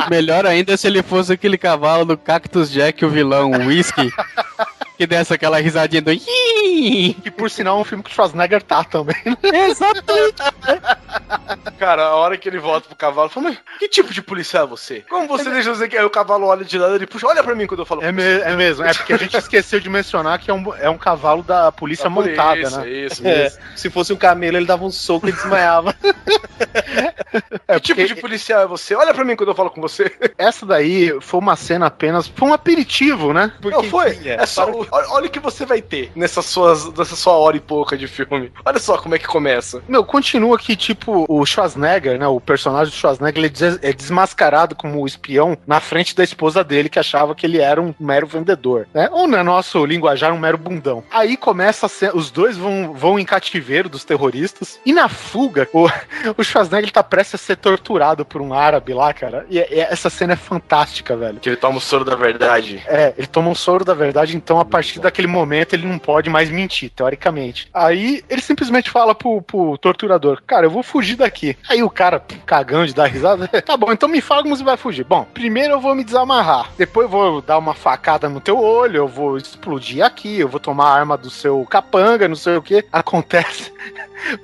Melhor 0.07 0.40
ainda 0.49 0.75
se 0.75 0.87
ele 0.87 1.03
fosse 1.03 1.33
aquele 1.33 1.57
cavalo 1.57 2.05
do 2.05 2.17
Cactus 2.17 2.69
Jack, 2.71 3.03
o 3.05 3.09
vilão, 3.09 3.51
o 3.51 3.67
Whisky. 3.67 4.11
Que 5.01 5.07
desse 5.07 5.33
aquela 5.33 5.59
risadinha 5.59 5.99
do. 5.99 6.11
Que 6.15 7.31
por 7.35 7.49
sinal 7.49 7.79
é 7.79 7.81
um 7.81 7.83
filme 7.83 8.03
que 8.03 8.11
o 8.11 8.13
Schwarzenegger 8.13 8.61
tá 8.61 8.83
também. 8.83 9.15
Exatamente. 9.41 10.35
Cara, 11.79 12.03
a 12.03 12.15
hora 12.15 12.37
que 12.37 12.47
ele 12.47 12.59
volta 12.59 12.87
pro 12.87 12.95
cavalo, 12.95 13.27
fala, 13.27 13.47
mas 13.49 13.57
que 13.79 13.87
tipo 13.89 14.13
de 14.13 14.21
policial 14.21 14.65
é 14.65 14.67
você? 14.67 15.03
Como 15.09 15.27
você 15.27 15.49
deixa 15.49 15.69
eu 15.69 15.73
dizer 15.73 15.89
que 15.89 15.97
aí 15.97 16.05
o 16.05 16.09
cavalo 16.11 16.45
olha 16.45 16.63
de 16.63 16.77
lado 16.77 16.93
e 16.93 16.97
ele 16.97 17.07
puxa, 17.07 17.25
olha 17.25 17.43
pra 17.43 17.55
mim 17.55 17.65
quando 17.65 17.79
eu 17.79 17.85
falo. 17.87 18.03
É, 18.03 18.11
me- 18.11 18.21
é 18.21 18.55
mesmo, 18.55 18.85
é 18.85 18.93
porque 18.93 19.13
a 19.13 19.17
gente 19.17 19.35
esqueceu 19.35 19.79
de 19.79 19.89
mencionar 19.89 20.37
que 20.37 20.51
é 20.51 20.53
um, 20.53 20.71
é 20.75 20.87
um 20.87 20.99
cavalo 20.99 21.41
da 21.41 21.71
polícia 21.71 22.07
por 22.07 22.23
montada, 22.27 22.59
isso, 22.59 22.79
né? 22.79 22.87
Isso, 22.89 23.27
É, 23.27 23.47
isso. 23.47 23.57
se 23.75 23.89
fosse 23.89 24.13
um 24.13 24.17
camelo, 24.17 24.57
ele 24.57 24.67
dava 24.67 24.85
um 24.85 24.91
soco 24.91 25.27
e 25.27 25.31
desmaiava. 25.31 25.95
É, 27.65 27.75
Que 27.75 27.79
tipo 27.79 28.01
porque 28.01 28.13
de 28.13 28.19
policial 28.21 28.61
é 28.61 28.67
você? 28.67 28.93
Olha 28.93 29.13
pra 29.13 29.23
mim 29.23 29.37
quando 29.37 29.49
eu 29.49 29.55
falo 29.55 29.69
com 29.69 29.79
você. 29.79 30.11
essa 30.37 30.65
daí 30.65 31.15
foi 31.21 31.39
uma 31.39 31.55
cena 31.55 31.85
apenas, 31.85 32.27
foi 32.27 32.49
um 32.49 32.53
aperitivo, 32.53 33.31
né? 33.31 33.53
não 33.63 33.81
foi? 33.83 34.19
É 34.27 34.45
só, 34.45 34.65
olha, 34.91 35.07
olha 35.09 35.27
o 35.27 35.29
que 35.29 35.39
você 35.39 35.65
vai 35.65 35.81
ter 35.81 36.11
nessas 36.15 36.45
suas, 36.45 36.91
nessa 36.93 37.15
sua 37.15 37.33
hora 37.33 37.57
e 37.57 37.59
pouca 37.59 37.97
de 37.97 38.07
filme. 38.07 38.51
Olha 38.65 38.79
só 38.79 38.97
como 38.97 39.15
é 39.15 39.19
que 39.19 39.27
começa. 39.27 39.81
Meu, 39.87 40.03
continua 40.03 40.57
que, 40.57 40.75
tipo, 40.75 41.25
o 41.27 41.45
Schwarzenegger, 41.45 42.19
né? 42.19 42.27
O 42.27 42.39
personagem 42.39 42.91
do 42.93 42.97
Schwarzenegger, 42.97 43.39
ele 43.43 43.49
des- 43.49 43.79
é 43.81 43.93
desmascarado 43.93 44.75
como 44.75 45.05
espião 45.07 45.57
na 45.65 45.79
frente 45.79 46.15
da 46.15 46.23
esposa 46.23 46.63
dele, 46.63 46.89
que 46.89 46.99
achava 46.99 47.33
que 47.35 47.45
ele 47.45 47.59
era 47.59 47.81
um 47.81 47.93
mero 47.99 48.27
vendedor, 48.27 48.87
né? 48.93 49.09
Ou, 49.11 49.27
no 49.27 49.43
nosso 49.43 49.83
linguajar, 49.85 50.33
um 50.33 50.39
mero 50.39 50.57
bundão. 50.57 51.03
Aí 51.11 51.37
começa 51.37 51.85
a 51.85 51.89
ser, 51.89 52.15
os 52.15 52.29
dois 52.31 52.57
vão, 52.57 52.93
vão 52.93 53.19
em 53.19 53.25
cativeiro 53.25 53.89
dos 53.89 54.03
terroristas, 54.03 54.79
e 54.85 54.93
na 54.93 55.07
fuga, 55.09 55.67
o, 55.73 55.87
o 56.37 56.43
Schwarzenegger 56.43 56.91
tá 56.91 57.03
prestes 57.03 57.35
a 57.35 57.37
ser 57.43 57.55
torturado 57.57 58.25
por 58.25 58.41
um 58.41 58.53
árabe 58.53 58.93
lá, 58.93 59.13
cara. 59.13 59.45
E, 59.49 59.57
e 59.57 59.79
essa 59.79 60.09
cena 60.09 60.33
é 60.33 60.35
fantástica, 60.35 61.15
velho. 61.15 61.39
Que 61.39 61.49
ele 61.49 61.55
toma 61.57 61.77
o 61.77 61.81
soro 61.81 62.03
da 62.05 62.15
verdade. 62.15 62.81
É, 62.87 63.13
ele 63.17 63.27
toma 63.27 63.49
um 63.49 63.55
soro 63.55 63.85
da 63.85 63.93
verdade, 63.93 64.35
então 64.35 64.59
a 64.59 64.65
partir 64.65 64.80
daquele 64.99 65.27
momento 65.27 65.73
ele 65.73 65.87
não 65.87 65.99
pode 65.99 66.29
mais 66.29 66.49
mentir, 66.49 66.89
teoricamente. 66.89 67.67
Aí 67.73 68.23
ele 68.29 68.41
simplesmente 68.41 68.89
fala 68.89 69.13
pro, 69.13 69.41
pro 69.41 69.77
torturador: 69.77 70.41
Cara, 70.45 70.65
eu 70.65 70.71
vou 70.71 70.83
fugir 70.83 71.15
daqui. 71.15 71.57
Aí 71.69 71.83
o 71.83 71.89
cara, 71.89 72.23
cagão 72.45 72.85
de 72.85 72.93
dar 72.93 73.07
risada, 73.07 73.47
tá 73.61 73.77
bom, 73.77 73.91
então 73.91 74.09
me 74.09 74.21
fala 74.21 74.43
como 74.43 74.55
você 74.55 74.63
vai 74.63 74.77
fugir. 74.77 75.03
Bom, 75.03 75.25
primeiro 75.33 75.73
eu 75.73 75.81
vou 75.81 75.95
me 75.95 76.03
desamarrar, 76.03 76.71
depois 76.77 77.05
eu 77.05 77.09
vou 77.09 77.41
dar 77.41 77.57
uma 77.57 77.73
facada 77.73 78.29
no 78.29 78.39
teu 78.39 78.59
olho, 78.59 78.97
eu 78.97 79.07
vou 79.07 79.37
explodir 79.37 80.03
aqui, 80.03 80.39
eu 80.39 80.47
vou 80.47 80.59
tomar 80.59 80.85
a 80.85 80.93
arma 80.93 81.17
do 81.17 81.29
seu 81.29 81.65
capanga, 81.65 82.27
não 82.27 82.35
sei 82.35 82.55
o 82.55 82.61
que. 82.61 82.85
Acontece. 82.91 83.71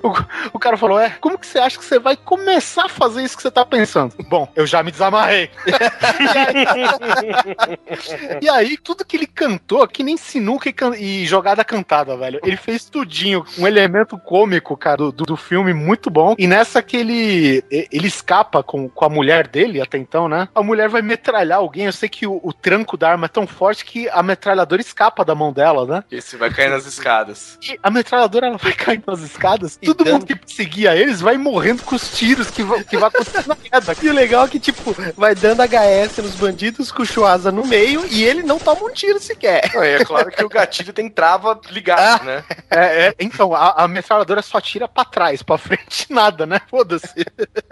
O, 0.04 0.14
o 0.54 0.60
cara 0.60 0.78
falou: 0.78 1.00
É, 1.00 1.10
como 1.22 1.38
que 1.38 1.46
você 1.48 1.60
acha 1.60 1.78
que 1.78 1.86
você 1.86 2.00
vai 2.00 2.16
começar 2.16 2.86
a 2.86 2.90
fazer 2.90 3.24
isso 3.24 3.36
que 3.36 3.44
você 3.44 3.52
tá 3.52 3.66
pensando? 3.66 4.14
Bom, 4.30 4.48
eu 4.56 4.66
já 4.66 4.84
me 4.84 4.92
desamarrei. 4.92 5.50
E 8.42 8.50
aí, 8.50 8.78
tudo 8.78 9.06
que 9.06 9.18
ele 9.18 9.28
cantou, 9.28 9.88
que 9.88 10.04
nem 10.04 10.18
sinuca 10.18 10.70
e, 10.70 10.74
can- 10.74 10.96
e 10.98 11.26
jogada 11.26 11.64
cantada, 11.64 12.16
velho. 12.18 12.40
Ele 12.44 12.58
fez 12.58 12.86
tudinho, 12.86 13.46
um 13.58 13.68
elemento 13.68 14.18
cômico, 14.18 14.76
cara, 14.78 14.98
do, 14.98 15.12
do, 15.12 15.38
filme 15.38 15.74
muito 15.74 16.10
bom. 16.10 16.36
E 16.38 16.48
nessa 16.48 16.82
que 16.82 16.98
ele, 16.98 17.64
ele 17.70 18.08
escapa 18.08 18.64
com, 18.64 18.90
com 18.90 19.06
a 19.06 19.10
mulher 19.10 19.48
dele, 19.48 19.82
até 19.82 19.98
então, 19.98 20.28
né? 20.28 20.48
A 20.54 20.64
mulher 20.64 20.90
vai 20.90 21.02
metralhar 21.02 21.60
alguém. 21.60 21.86
Eu 21.86 21.94
sei 21.94 22.10
que 22.10 22.28
o, 22.28 22.40
o 22.44 22.54
tranco 22.54 22.98
da 22.98 23.12
arma 23.12 23.26
é 23.26 23.30
tão 23.30 23.48
forte 23.48 23.86
que 23.86 24.10
a 24.10 24.22
metralhadora 24.22 24.82
escapa 24.82 25.24
da 25.24 25.36
mão 25.36 25.52
dela, 25.52 25.86
né? 25.86 26.04
Esse 26.12 26.38
vai 26.38 26.50
cair 26.50 26.70
nas 26.70 26.86
escadas. 26.86 27.58
E 27.62 27.78
a 27.82 27.90
metralhadora 27.90 28.48
ela 28.48 28.58
vai 28.58 28.74
caindo 28.74 29.04
nas 29.08 29.22
escadas. 29.22 29.67
E 29.82 29.86
Todo 29.88 30.04
dando- 30.04 30.14
mundo 30.14 30.26
que 30.26 30.38
seguia 30.54 30.96
eles 30.96 31.20
vai 31.22 31.38
morrendo 31.38 31.84
com 31.84 31.96
os 31.96 32.16
tiros 32.18 32.50
que, 32.50 32.64
vai- 32.64 32.84
que 32.84 32.98
vai 32.98 33.10
acontecer 33.10 33.48
na 33.48 33.56
queda. 33.58 33.96
E 34.02 34.10
o 34.10 34.14
legal 34.14 34.46
é 34.46 34.48
que, 34.48 34.60
tipo, 34.60 34.96
vai 35.16 35.36
dando 35.36 35.62
HS 35.64 36.18
nos 36.20 36.36
bandidos 36.36 36.92
com 36.92 37.02
o 37.04 37.06
Chuasa 37.06 37.52
no 37.52 37.66
meio 37.66 38.06
e 38.10 38.24
ele 38.24 38.44
não 38.44 38.58
toma 38.60 38.84
um 38.86 38.92
tiro 38.92 39.20
sequer. 39.20 39.70
E 39.74 39.78
é 40.02 40.06
claro 40.06 40.32
que 40.32 40.44
o 40.44 40.50
gatilho 40.50 40.94
tem 40.94 41.10
trava 41.10 41.60
ligado, 41.70 42.24
né? 42.26 42.44
É, 42.70 43.08
é, 43.08 43.16
então, 43.20 43.54
a, 43.54 43.84
a 43.84 43.88
metralhadora 43.88 44.42
só 44.42 44.60
tira 44.62 44.88
pra 44.88 45.04
trás, 45.06 45.42
pra 45.42 45.58
frente, 45.58 46.06
nada, 46.12 46.46
né? 46.46 46.62
Foda-se. 46.70 47.26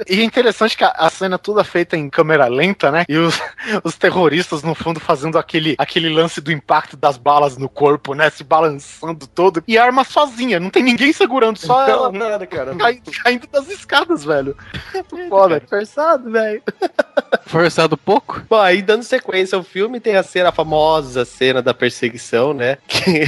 E 0.08 0.20
é 0.22 0.24
interessante 0.24 0.76
que 0.78 0.84
a, 0.84 0.90
a 0.90 1.10
cena 1.10 1.38
toda 1.38 1.64
feita 1.64 1.96
em 1.98 2.10
câmera 2.10 2.48
lenta, 2.48 2.92
né? 2.92 3.06
E 3.08 3.18
os, 3.18 3.40
os 3.84 3.96
terroristas, 3.96 4.64
no 4.64 4.74
fundo, 4.76 5.00
fazendo 5.00 5.38
aquele, 5.38 5.76
aquele 5.78 6.10
lance 6.10 6.42
do 6.42 6.52
impacto 6.52 6.96
das 6.98 7.18
balas 7.18 7.58
no 7.58 7.70
corpo, 7.70 8.14
né? 8.14 8.30
Se 8.30 8.44
balançando 8.44 9.28
todo. 9.28 9.64
E 9.68 9.78
a 9.78 9.84
arma 9.84 10.04
sozinha, 10.04 10.60
não 10.60 10.70
tem 10.70 10.84
ninguém 10.84 11.12
segurando, 11.14 11.58
só 11.58 11.85
ela 11.90 12.12
Não, 12.12 12.30
nada, 12.30 12.46
cara. 12.48 12.74
caindo, 12.78 13.12
caindo 13.24 13.48
das 13.48 13.68
escadas, 13.70 14.24
velho. 14.26 14.56
Foda. 15.30 15.62
Forçado, 15.68 16.30
velho. 16.32 16.62
Forçado 17.48 17.98
pouco? 17.98 18.42
Bom, 18.50 18.60
aí 18.60 18.82
dando 18.82 19.04
sequência 19.04 19.56
ao 19.56 19.64
filme, 19.64 20.00
tem 20.00 20.16
a 20.16 20.24
cena, 20.24 20.50
a 20.50 20.52
famosa 20.52 21.24
cena 21.26 21.62
da 21.62 21.74
perseguição, 21.74 22.54
né? 22.54 22.78
Que 22.88 23.24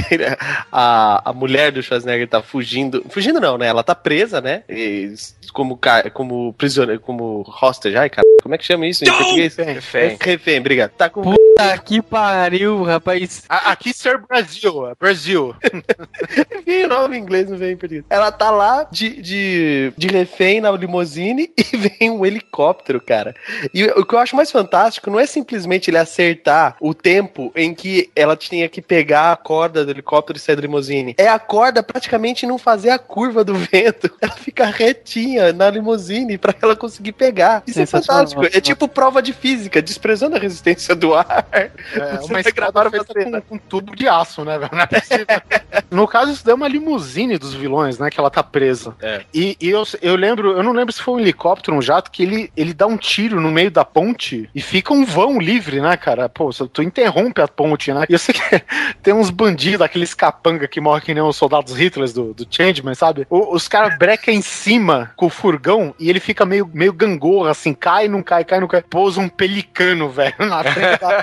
a, 0.72 1.30
a 1.30 1.32
mulher 1.32 1.72
do 1.72 1.82
Schwarzenegger 1.82 2.28
tá 2.28 2.42
fugindo. 2.42 3.04
Fugindo 3.08 3.40
não, 3.40 3.56
né? 3.56 3.66
Ela 3.66 3.82
tá 3.82 3.94
presa, 3.94 4.40
né? 4.40 4.62
E 4.68 5.14
como, 5.52 5.76
ca- 5.76 6.10
como 6.10 6.52
prisioneiro, 6.54 7.00
como 7.00 7.44
hostage. 7.62 7.96
Ai, 7.96 8.10
cara, 8.10 8.26
como 8.42 8.54
é 8.54 8.58
que 8.58 8.64
chama 8.64 8.86
isso 8.86 9.04
em 9.04 9.08
português? 9.08 9.56
Refém. 9.56 10.16
Refém, 10.20 10.58
obrigado. 10.60 10.90
Tá 10.90 11.08
com 11.08 11.22
Puta 11.58 11.78
que 11.78 12.00
pariu, 12.00 12.84
rapaz. 12.84 13.42
A- 13.48 13.72
aqui 13.72 13.92
ser 13.92 14.18
Brasil, 14.18 14.86
é 14.86 14.94
Brasil. 14.94 15.56
Vem 16.64 16.84
o 16.84 16.88
nome 16.88 17.16
em 17.16 17.20
inglês, 17.20 17.50
não 17.50 17.56
vem 17.56 17.72
em 17.72 17.76
português. 17.76 18.04
Ela 18.08 18.30
tá 18.30 18.48
lá 18.50 18.86
de, 18.90 19.20
de, 19.20 19.92
de 19.96 20.06
refém 20.06 20.60
na 20.60 20.70
limusine 20.70 21.50
e 21.58 21.76
vem 21.76 22.10
um 22.10 22.24
helicóptero, 22.24 23.00
cara. 23.00 23.34
E 23.74 23.84
o 23.84 24.06
que 24.06 24.14
eu 24.14 24.18
acho 24.20 24.36
mais 24.36 24.52
fantástico 24.52 25.10
não 25.10 25.18
é 25.18 25.26
simplesmente 25.26 25.90
ele 25.90 25.98
acertar 25.98 26.76
o 26.80 26.94
tempo 26.94 27.50
em 27.56 27.74
que 27.74 28.08
ela 28.14 28.36
tinha 28.36 28.68
que 28.68 28.80
pegar 28.80 29.32
a 29.32 29.36
corda 29.36 29.84
do 29.84 29.90
helicóptero 29.90 30.36
e 30.36 30.40
sair 30.40 30.56
da 30.56 30.62
limusine. 30.62 31.14
É 31.18 31.28
a 31.28 31.38
corda 31.40 31.82
praticamente 31.82 32.46
não 32.46 32.58
fazer 32.58 32.90
a 32.90 32.98
curva 32.98 33.42
do 33.42 33.54
vento. 33.72 34.08
Ela 34.20 34.36
fica 34.36 34.66
retinha 34.66 35.52
na 35.52 35.68
limusine 35.70 36.38
pra 36.38 36.54
ela 36.62 36.76
conseguir 36.76 37.12
pegar. 37.12 37.64
Isso 37.66 37.80
é 37.80 37.86
fantástico. 37.86 38.44
É 38.44 38.60
tipo 38.60 38.86
prova 38.86 39.20
de 39.20 39.32
física, 39.32 39.82
desprezando 39.82 40.36
a 40.36 40.38
resistência 40.38 40.94
do 40.94 41.14
ar. 41.14 41.47
É, 41.52 41.70
Você 42.16 42.30
uma 42.30 42.40
escada 42.40 42.90
feita 42.90 43.06
com, 43.24 43.40
com 43.42 43.58
tubo 43.58 43.94
de 43.96 44.08
aço, 44.08 44.44
né, 44.44 44.56
é 44.56 45.84
no 45.90 46.06
caso, 46.06 46.32
isso 46.32 46.44
daí 46.44 46.52
é 46.52 46.54
uma 46.54 46.68
limusine 46.68 47.38
dos 47.38 47.54
vilões, 47.54 47.98
né? 47.98 48.10
Que 48.10 48.18
ela 48.20 48.30
tá 48.30 48.42
presa. 48.42 48.94
É. 49.00 49.22
E, 49.32 49.56
e 49.60 49.68
eu, 49.68 49.82
eu 50.02 50.16
lembro, 50.16 50.52
eu 50.56 50.62
não 50.62 50.72
lembro 50.72 50.92
se 50.92 51.02
foi 51.02 51.14
um 51.14 51.20
helicóptero 51.20 51.76
um 51.76 51.82
jato, 51.82 52.10
que 52.10 52.22
ele, 52.22 52.52
ele 52.56 52.72
dá 52.74 52.86
um 52.86 52.96
tiro 52.96 53.40
no 53.40 53.50
meio 53.50 53.70
da 53.70 53.84
ponte 53.84 54.48
e 54.54 54.60
fica 54.60 54.92
um 54.92 55.04
vão 55.04 55.38
livre, 55.38 55.80
né, 55.80 55.96
cara? 55.96 56.28
Pô, 56.28 56.50
tu 56.50 56.82
interrompe 56.82 57.40
a 57.40 57.48
ponte, 57.48 57.92
né? 57.92 58.04
E 58.08 58.12
eu 58.12 58.18
sei 58.18 58.34
que 58.34 58.42
tem 59.02 59.14
uns 59.14 59.30
bandidos, 59.30 59.80
aqueles 59.82 60.14
capanga 60.14 60.68
que 60.68 60.80
morrem 60.80 61.02
que 61.04 61.14
nem 61.14 61.22
os 61.22 61.36
soldados 61.36 61.78
Hitlers 61.78 62.12
do, 62.12 62.34
do 62.34 62.46
Changeman, 62.50 62.94
sabe? 62.94 63.26
O- 63.30 63.54
os 63.54 63.68
caras 63.68 63.96
brecam 63.98 64.32
em 64.34 64.42
cima 64.42 65.10
com 65.16 65.26
o 65.26 65.30
furgão 65.30 65.94
e 65.98 66.10
ele 66.10 66.20
fica 66.20 66.44
meio, 66.44 66.68
meio 66.72 66.92
gangorra, 66.92 67.50
assim, 67.52 67.72
cai, 67.74 68.08
não 68.08 68.22
cai, 68.22 68.44
cai, 68.44 68.60
não 68.60 68.68
cai. 68.68 68.82
Pousa 68.82 69.20
um 69.20 69.28
pelicano, 69.28 70.08
velho, 70.10 70.34
na 70.40 70.62
frente 70.64 71.00
da 71.00 71.22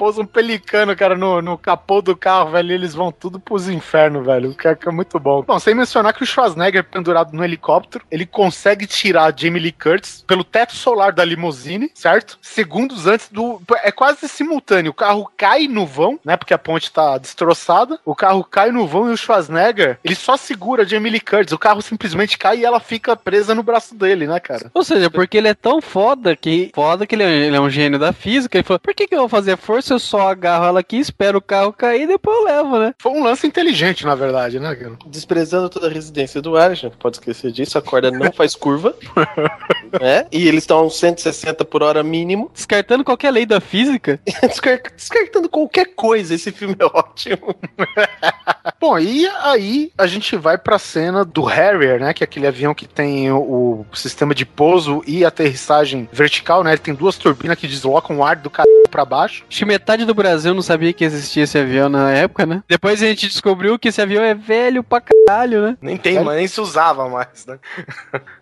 pousa 0.00 0.22
um 0.22 0.26
pelicano, 0.26 0.96
cara, 0.96 1.14
no, 1.14 1.42
no 1.42 1.58
capô 1.58 2.00
do 2.00 2.16
carro, 2.16 2.52
velho, 2.52 2.70
e 2.70 2.74
eles 2.74 2.94
vão 2.94 3.12
tudo 3.12 3.38
pros 3.38 3.68
infernos, 3.68 4.24
velho. 4.24 4.48
O 4.48 4.54
que 4.54 4.66
é, 4.66 4.74
que 4.74 4.88
é 4.88 4.90
muito 4.90 5.20
bom. 5.20 5.42
Bom, 5.42 5.58
sem 5.58 5.74
mencionar 5.74 6.14
que 6.14 6.22
o 6.22 6.26
Schwarzenegger, 6.26 6.84
pendurado 6.84 7.34
no 7.34 7.44
helicóptero, 7.44 8.02
ele 8.10 8.24
consegue 8.24 8.86
tirar 8.86 9.24
a 9.24 9.36
Jamie 9.36 9.60
Lee 9.60 9.72
Curtis 9.72 10.24
pelo 10.26 10.42
teto 10.42 10.74
solar 10.74 11.12
da 11.12 11.22
limusine, 11.22 11.90
certo? 11.94 12.38
Segundos 12.40 13.06
antes 13.06 13.28
do. 13.28 13.60
É 13.84 13.92
quase 13.92 14.26
simultâneo. 14.26 14.90
O 14.90 14.94
carro 14.94 15.30
cai 15.36 15.68
no 15.68 15.84
vão, 15.84 16.18
né? 16.24 16.34
Porque 16.34 16.54
a 16.54 16.58
ponte 16.58 16.90
tá 16.90 17.18
destroçada. 17.18 18.00
O 18.02 18.14
carro 18.14 18.42
cai 18.42 18.72
no 18.72 18.86
vão 18.86 19.10
e 19.10 19.12
o 19.12 19.18
Schwarzenegger, 19.18 19.98
ele 20.02 20.14
só 20.14 20.34
segura 20.38 20.82
a 20.82 20.86
Jamie 20.86 21.12
Lee 21.12 21.20
Curtis. 21.20 21.52
O 21.52 21.58
carro 21.58 21.82
simplesmente 21.82 22.38
cai 22.38 22.60
e 22.60 22.64
ela 22.64 22.80
fica 22.80 23.14
presa 23.14 23.54
no 23.54 23.62
braço 23.62 23.94
dele, 23.94 24.26
né, 24.26 24.40
cara? 24.40 24.70
Ou 24.72 24.82
seja, 24.82 25.10
porque 25.10 25.36
ele 25.36 25.48
é 25.48 25.54
tão 25.54 25.82
foda 25.82 26.34
que. 26.34 26.70
Foda 26.74 27.06
que 27.06 27.14
ele 27.14 27.24
é, 27.24 27.46
ele 27.48 27.56
é 27.56 27.60
um 27.60 27.68
gênio 27.68 27.98
da 27.98 28.14
física. 28.14 28.56
Ele 28.56 28.64
falou: 28.64 28.80
por 28.80 28.94
que, 28.94 29.06
que 29.06 29.14
eu 29.14 29.20
vou 29.20 29.28
fazer 29.28 29.58
força? 29.58 29.89
Eu 29.90 29.98
só 29.98 30.28
agarro 30.28 30.66
ela 30.66 30.80
aqui, 30.80 30.96
espero 30.98 31.38
o 31.38 31.42
carro 31.42 31.72
cair 31.72 32.02
e 32.02 32.06
depois 32.06 32.36
eu 32.38 32.44
levo, 32.44 32.78
né? 32.78 32.94
Foi 32.98 33.12
um 33.12 33.22
lance 33.24 33.46
inteligente, 33.46 34.04
na 34.04 34.14
verdade, 34.14 34.60
né, 34.60 34.74
cara? 34.74 34.96
Desprezando 35.06 35.68
toda 35.68 35.88
a 35.88 35.90
residência 35.90 36.40
do 36.40 36.56
ar, 36.56 36.70
a 36.70 36.74
gente 36.74 36.84
não 36.84 36.98
pode 36.98 37.16
esquecer 37.16 37.50
disso. 37.50 37.76
A 37.76 37.82
corda 37.82 38.10
não 38.10 38.32
faz 38.32 38.54
curva. 38.54 38.94
né? 40.00 40.26
E 40.30 40.46
eles 40.46 40.62
estão 40.62 40.78
a 40.78 40.82
uns 40.84 40.96
160 40.98 41.64
por 41.64 41.82
hora 41.82 42.02
mínimo. 42.02 42.50
Descartando 42.54 43.04
qualquer 43.04 43.30
lei 43.30 43.44
da 43.46 43.60
física. 43.60 44.20
Descar- 44.42 44.80
Descartando 44.94 45.48
qualquer 45.48 45.86
coisa, 45.94 46.34
esse 46.34 46.52
filme 46.52 46.76
é 46.78 46.84
ótimo. 46.84 47.54
Bom, 48.80 48.98
e 48.98 49.26
aí 49.42 49.92
a 49.98 50.06
gente 50.06 50.34
vai 50.36 50.56
pra 50.56 50.78
cena 50.78 51.22
do 51.22 51.42
Harrier, 51.42 52.00
né? 52.00 52.14
Que 52.14 52.22
é 52.22 52.24
aquele 52.24 52.46
avião 52.46 52.74
que 52.74 52.88
tem 52.88 53.30
o, 53.30 53.84
o 53.90 53.96
sistema 53.96 54.34
de 54.34 54.46
pouso 54.46 55.02
e 55.06 55.22
aterrissagem 55.22 56.08
vertical, 56.10 56.64
né? 56.64 56.70
Ele 56.70 56.78
tem 56.78 56.94
duas 56.94 57.18
turbinas 57.18 57.58
que 57.58 57.68
deslocam 57.68 58.16
o 58.16 58.24
ar 58.24 58.36
do 58.36 58.48
c... 58.48 58.62
pra 58.90 59.04
baixo. 59.04 59.44
Acho 59.46 59.58
que 59.58 59.66
metade 59.66 60.06
do 60.06 60.14
Brasil 60.14 60.54
não 60.54 60.62
sabia 60.62 60.94
que 60.94 61.04
existia 61.04 61.42
esse 61.42 61.58
avião 61.58 61.90
na 61.90 62.10
época, 62.10 62.46
né? 62.46 62.62
Depois 62.66 63.02
a 63.02 63.06
gente 63.06 63.28
descobriu 63.28 63.78
que 63.78 63.88
esse 63.88 64.00
avião 64.00 64.24
é 64.24 64.34
velho 64.34 64.82
pra 64.82 65.02
caralho, 65.02 65.60
né? 65.60 65.76
Nem 65.82 65.98
tem, 65.98 66.24
mas 66.24 66.36
nem 66.36 66.48
se 66.48 66.58
usava 66.58 67.06
mais, 67.06 67.44
né? 67.46 67.58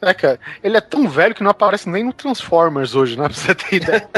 É, 0.00 0.14
cara, 0.14 0.38
ele 0.62 0.76
é 0.76 0.80
tão 0.80 1.08
velho 1.08 1.34
que 1.34 1.42
não 1.42 1.50
aparece 1.50 1.88
nem 1.88 2.04
no 2.04 2.12
Transformers 2.12 2.94
hoje, 2.94 3.18
né? 3.18 3.28
Pra 3.28 3.36
você 3.36 3.52
ter 3.52 3.76
ideia. 3.76 4.08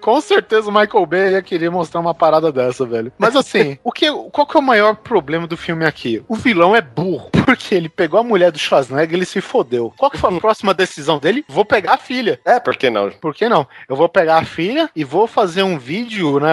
Com 0.00 0.20
certeza 0.20 0.68
o 0.68 0.72
Michael 0.72 1.06
Bay 1.06 1.32
ia 1.32 1.42
querer 1.42 1.70
mostrar 1.70 2.00
uma 2.00 2.14
parada 2.14 2.52
dessa, 2.52 2.84
velho. 2.84 3.12
Mas 3.18 3.34
assim, 3.34 3.78
o 3.86 3.92
que, 3.92 4.10
qual 4.32 4.44
que 4.44 4.56
é 4.56 4.60
o 4.60 4.62
maior 4.62 4.96
problema 4.96 5.46
do 5.46 5.56
filme 5.56 5.84
aqui? 5.84 6.20
O 6.26 6.34
vilão 6.34 6.74
é 6.74 6.80
burro, 6.80 7.30
porque 7.46 7.72
ele 7.72 7.88
pegou 7.88 8.18
a 8.18 8.24
mulher 8.24 8.50
do 8.50 8.58
Schwarzenegger 8.58 9.12
e 9.12 9.18
ele 9.18 9.24
se 9.24 9.40
fodeu. 9.40 9.94
Qual 9.96 10.10
que 10.10 10.18
foi 10.18 10.34
a 10.34 10.40
próxima 10.40 10.74
decisão 10.74 11.20
dele? 11.20 11.44
Vou 11.48 11.64
pegar 11.64 11.92
a 11.92 11.96
filha. 11.96 12.40
É, 12.44 12.58
por 12.58 12.76
que 12.76 12.90
não? 12.90 13.10
Por 13.10 13.32
que 13.32 13.48
não? 13.48 13.64
Eu 13.88 13.94
vou 13.94 14.08
pegar 14.08 14.38
a 14.38 14.44
filha 14.44 14.90
e 14.96 15.04
vou 15.04 15.28
fazer 15.28 15.62
um 15.62 15.78
vídeo, 15.78 16.40
né, 16.40 16.48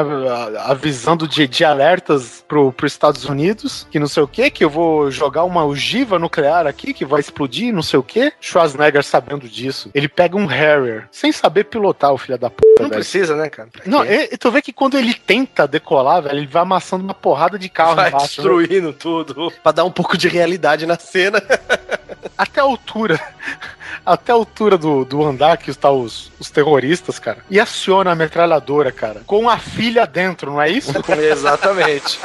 avisando 0.60 1.28
de, 1.28 1.48
de 1.48 1.66
alertas 1.66 2.46
pro, 2.48 2.72
pros 2.72 2.92
Estados 2.92 3.26
Unidos, 3.26 3.88
que 3.90 3.98
não 3.98 4.08
sei 4.08 4.22
o 4.22 4.28
que, 4.28 4.52
que 4.52 4.64
eu 4.64 4.70
vou 4.70 5.10
jogar 5.10 5.44
uma 5.44 5.66
ogiva 5.66 6.20
nuclear 6.20 6.68
aqui, 6.68 6.94
que 6.94 7.04
vai 7.04 7.20
explodir, 7.20 7.74
não 7.74 7.82
sei 7.82 7.98
o 7.98 8.04
que. 8.04 8.32
Schwarzenegger 8.40 9.04
sabendo 9.04 9.50
disso. 9.50 9.90
Ele 9.96 10.08
pega 10.08 10.38
um 10.38 10.46
Harrier, 10.46 11.08
sem 11.12 11.32
saber 11.32 11.64
pilotar 11.64 12.14
o 12.14 12.18
filho 12.20 12.38
da 12.38 12.52
puta, 12.52 12.68
Não 12.84 12.90
velho. 12.90 12.92
precisa, 12.92 13.36
né, 13.36 13.50
cara? 13.50 13.70
Pra 13.70 13.82
Não, 13.88 14.06
e 14.06 14.38
tu 14.38 14.52
vê 14.52 14.62
que 14.62 14.72
quando 14.72 15.00
ele 15.00 15.16
tenta 15.16 15.68
decolar, 15.68 16.22
velho, 16.22 16.38
ele 16.38 16.46
vai 16.46 16.62
amassando 16.62 17.04
uma 17.04 17.23
porrada 17.24 17.58
de 17.58 17.70
carro 17.70 17.95
vai 17.95 18.10
embaixo. 18.10 18.26
né? 18.44 18.50
destruindo 18.50 18.91
tudo. 18.91 19.50
Pra 19.64 19.72
dar 19.72 19.86
um 19.86 19.91
pouco 19.91 20.18
de 20.18 20.28
realidade 20.28 20.86
na 20.86 21.00
cena. 21.00 21.41
Até 22.38 22.60
a 22.60 22.64
altura. 22.64 23.18
Até 24.06 24.34
a 24.34 24.36
altura 24.36 24.78
do, 24.78 25.06
do 25.06 25.24
andar 25.24 25.58
que 25.58 25.70
está 25.72 25.90
os, 25.90 26.30
os 26.38 26.50
terroristas, 26.52 27.18
cara. 27.18 27.38
E 27.50 27.58
aciona 27.58 28.12
a 28.12 28.16
metralhadora, 28.16 28.91
cara. 28.91 29.22
Com 29.26 29.50
a 29.50 29.58
filha 29.58 30.06
dentro, 30.06 30.52
não 30.52 30.62
é 30.62 30.70
isso? 30.70 30.91
Exatamente. 31.32 32.20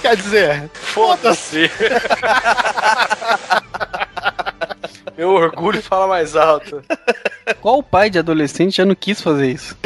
Quer 0.00 0.16
dizer, 0.16 0.70
Foda-se. 0.72 1.70
Meu 5.16 5.30
orgulho 5.30 5.80
fala 5.82 6.06
mais 6.06 6.36
alto. 6.36 6.82
Qual 7.60 7.82
pai 7.82 8.08
de 8.10 8.18
adolescente 8.18 8.76
já 8.76 8.84
não 8.84 8.94
quis 8.94 9.20
fazer 9.20 9.50
isso? 9.50 9.76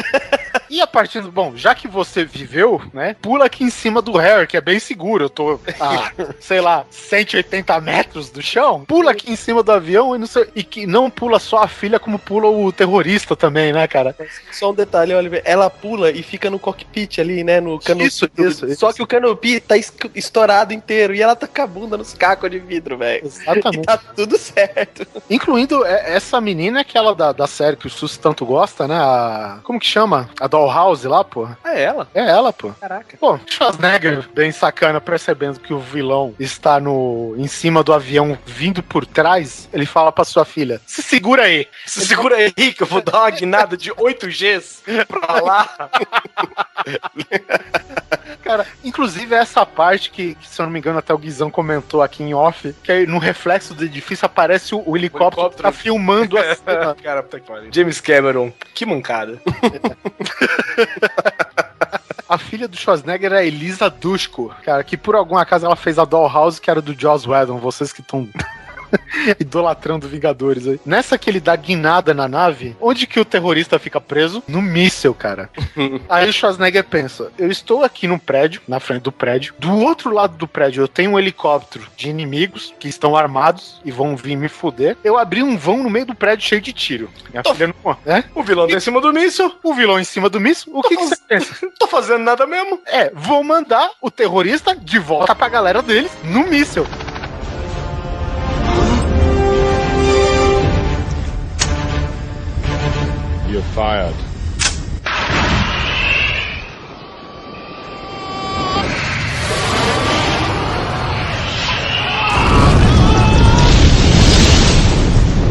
e 0.69 0.81
a 0.81 0.87
partir 0.87 1.21
do. 1.21 1.31
Bom, 1.31 1.53
já 1.55 1.73
que 1.73 1.87
você 1.87 2.25
viveu, 2.25 2.81
né? 2.93 3.15
Pula 3.21 3.45
aqui 3.45 3.63
em 3.63 3.69
cima 3.69 4.01
do 4.01 4.11
Harry, 4.17 4.45
que 4.47 4.57
é 4.57 4.61
bem 4.61 4.79
seguro. 4.79 5.25
Eu 5.25 5.29
tô 5.29 5.59
a, 5.79 6.11
sei 6.39 6.59
lá, 6.61 6.85
180 6.89 7.79
metros 7.81 8.29
do 8.29 8.41
chão. 8.41 8.83
Pula 8.85 9.11
aqui 9.11 9.31
em 9.31 9.35
cima 9.35 9.63
do 9.63 9.71
avião 9.71 10.15
e, 10.15 10.19
não 10.19 10.27
sei, 10.27 10.47
e 10.55 10.63
que 10.63 10.85
não 10.85 11.09
pula 11.09 11.39
só 11.39 11.59
a 11.63 11.67
filha, 11.67 11.99
como 11.99 12.19
pula 12.19 12.47
o 12.49 12.71
terrorista 12.71 13.35
também, 13.35 13.71
né, 13.73 13.87
cara? 13.87 14.15
Só 14.51 14.71
um 14.71 14.73
detalhe, 14.73 15.13
Oliver. 15.13 15.41
Ela 15.45 15.69
pula 15.69 16.11
e 16.11 16.21
fica 16.21 16.49
no 16.49 16.59
cockpit 16.59 17.19
ali, 17.19 17.43
né? 17.43 17.59
No 17.61 17.79
canopy. 17.79 18.07
Isso, 18.07 18.29
isso, 18.37 18.75
Só 18.75 18.89
isso. 18.89 18.97
que 18.97 19.03
o 19.03 19.07
canopy 19.07 19.59
tá 19.61 19.77
es- 19.77 19.93
estourado 20.15 20.73
inteiro 20.73 21.15
e 21.15 21.21
ela 21.21 21.35
tá 21.35 21.47
com 21.47 21.61
a 21.61 21.67
bunda 21.67 21.97
nos 21.97 22.13
cacos 22.13 22.51
de 22.51 22.59
vidro, 22.59 22.97
velho. 22.97 23.23
E 23.23 23.27
Exatamente. 23.27 23.85
tá 23.85 23.97
tudo 23.97 24.37
certo. 24.37 25.07
Incluindo 25.29 25.85
é, 25.85 26.15
essa 26.15 26.39
menina, 26.41 26.81
aquela 26.81 27.13
da, 27.15 27.31
da 27.31 27.47
série 27.47 27.75
que 27.75 27.87
o 27.87 27.89
Sus 27.89 28.17
tanto 28.17 28.45
gosta, 28.45 28.87
né? 28.87 28.95
A, 28.95 29.59
como 29.63 29.79
que 29.79 29.85
chama? 29.85 30.29
A 30.39 30.47
Dollhouse 30.47 31.07
lá, 31.07 31.23
pô. 31.23 31.47
É 31.63 31.83
ela. 31.83 32.07
É 32.13 32.21
ela, 32.21 32.51
pô. 32.53 32.71
Caraca. 32.79 33.17
Pô, 33.17 33.39
Schwarzenegger, 33.47 34.27
bem 34.33 34.51
sacana, 34.51 35.01
percebendo 35.01 35.59
que 35.59 35.73
o 35.73 35.79
vilão 35.79 36.33
está 36.39 36.79
no 36.79 37.35
em 37.37 37.47
cima 37.47 37.83
do 37.83 37.93
avião 37.93 38.37
vindo 38.45 38.81
por 38.83 39.05
trás, 39.05 39.69
ele 39.73 39.85
fala 39.85 40.11
pra 40.11 40.25
sua 40.25 40.45
filha: 40.45 40.81
se 40.85 41.01
segura 41.01 41.43
aí. 41.43 41.67
Se 41.85 42.05
segura 42.05 42.35
aí 42.35 42.51
que 42.73 42.83
eu 42.83 42.87
vou 42.87 43.01
dar 43.01 43.21
uma 43.21 43.29
guinada 43.29 43.77
de 43.77 43.91
8 43.95 44.27
Gs 44.27 44.83
pra 45.07 45.41
lá. 45.41 45.89
Cara, 48.47 48.65
inclusive 48.83 49.35
essa 49.35 49.65
parte 49.65 50.09
que, 50.09 50.35
que, 50.35 50.47
se 50.47 50.61
eu 50.61 50.65
não 50.65 50.71
me 50.71 50.79
engano, 50.79 50.97
até 50.97 51.13
o 51.13 51.17
Guizão 51.17 51.51
comentou 51.51 52.01
aqui 52.01 52.23
em 52.23 52.33
off, 52.33 52.73
que 52.81 52.91
aí 52.91 53.05
no 53.05 53.17
reflexo 53.17 53.73
do 53.73 53.83
edifício 53.83 54.25
aparece 54.25 54.73
o, 54.73 54.81
o 54.85 54.95
helicóptero, 54.95 55.47
helicóptero. 55.47 55.57
que 55.57 55.63
tá 55.63 55.71
filmando 55.71 56.37
a 56.37 56.55
cena. 56.55 56.95
Cara, 56.95 57.21
puta 57.23 57.39
que 57.39 57.47
pariu. 57.47 57.69
James 57.73 57.99
Cameron, 57.99 58.51
que 58.73 58.85
mancada. 58.85 59.41
A 62.29 62.37
filha 62.37 62.67
do 62.67 62.75
Schwarzenegger 62.75 63.31
é 63.31 63.37
a 63.37 63.43
Elisa 63.43 63.89
Dushku, 63.89 64.53
cara, 64.61 64.83
que 64.83 64.97
por 64.97 65.15
algum 65.15 65.37
acaso 65.37 65.65
ela 65.65 65.77
fez 65.77 65.97
a 65.97 66.03
Dollhouse, 66.03 66.59
que 66.59 66.69
era 66.69 66.81
do 66.81 66.93
Joss 66.93 67.25
Whedon, 67.27 67.57
vocês 67.57 67.93
que 67.93 68.01
estão 68.01 68.27
idolatrando 69.39 70.07
Vingadores 70.07 70.67
aí. 70.67 70.79
Nessa 70.85 71.17
que 71.17 71.29
ele 71.29 71.39
dá 71.39 71.55
guinada 71.55 72.13
na 72.13 72.27
nave, 72.27 72.75
onde 72.79 73.07
que 73.07 73.19
o 73.19 73.25
terrorista 73.25 73.79
fica 73.79 73.99
preso? 73.99 74.43
No 74.47 74.61
míssel, 74.61 75.13
cara. 75.13 75.49
aí 76.09 76.29
o 76.29 76.33
Schwarzenegger 76.33 76.83
pensa, 76.83 77.31
eu 77.37 77.49
estou 77.49 77.83
aqui 77.83 78.07
no 78.07 78.19
prédio, 78.19 78.61
na 78.67 78.79
frente 78.79 79.03
do 79.03 79.11
prédio, 79.11 79.53
do 79.59 79.73
outro 79.77 80.11
lado 80.13 80.37
do 80.37 80.47
prédio 80.47 80.81
eu 80.81 80.87
tenho 80.87 81.11
um 81.11 81.19
helicóptero 81.19 81.85
de 81.95 82.09
inimigos 82.09 82.73
que 82.79 82.87
estão 82.87 83.15
armados 83.15 83.81
e 83.83 83.91
vão 83.91 84.15
vir 84.15 84.35
me 84.35 84.47
fuder. 84.49 84.97
Eu 85.03 85.17
abri 85.17 85.43
um 85.43 85.57
vão 85.57 85.83
no 85.83 85.89
meio 85.89 86.05
do 86.05 86.15
prédio 86.15 86.47
cheio 86.47 86.61
de 86.61 86.73
tiro. 86.73 87.09
Minha 87.31 87.43
Tô- 87.43 87.53
filha 87.53 87.73
não... 87.83 87.97
É? 88.05 88.23
O 88.33 88.43
vilão 88.43 88.67
tá 88.67 88.75
em 88.75 88.79
cima 88.79 89.01
do 89.01 89.11
míssil. 89.11 89.53
O 89.63 89.73
vilão 89.73 89.99
em 89.99 90.03
cima 90.03 90.29
do 90.29 90.39
míssil? 90.39 90.71
O 90.75 90.81
que, 90.81 90.95
que 90.95 91.05
você 91.05 91.17
pensa? 91.27 91.67
Tô 91.79 91.87
fazendo 91.87 92.23
nada 92.23 92.45
mesmo. 92.45 92.79
É, 92.85 93.11
vou 93.13 93.43
mandar 93.43 93.89
o 94.01 94.09
terrorista 94.11 94.75
de 94.75 94.99
volta 94.99 95.35
pra 95.35 95.49
galera 95.49 95.81
deles 95.81 96.11
no 96.23 96.47
míssil. 96.47 96.85
You're 103.57 103.65
fired. 103.73 104.13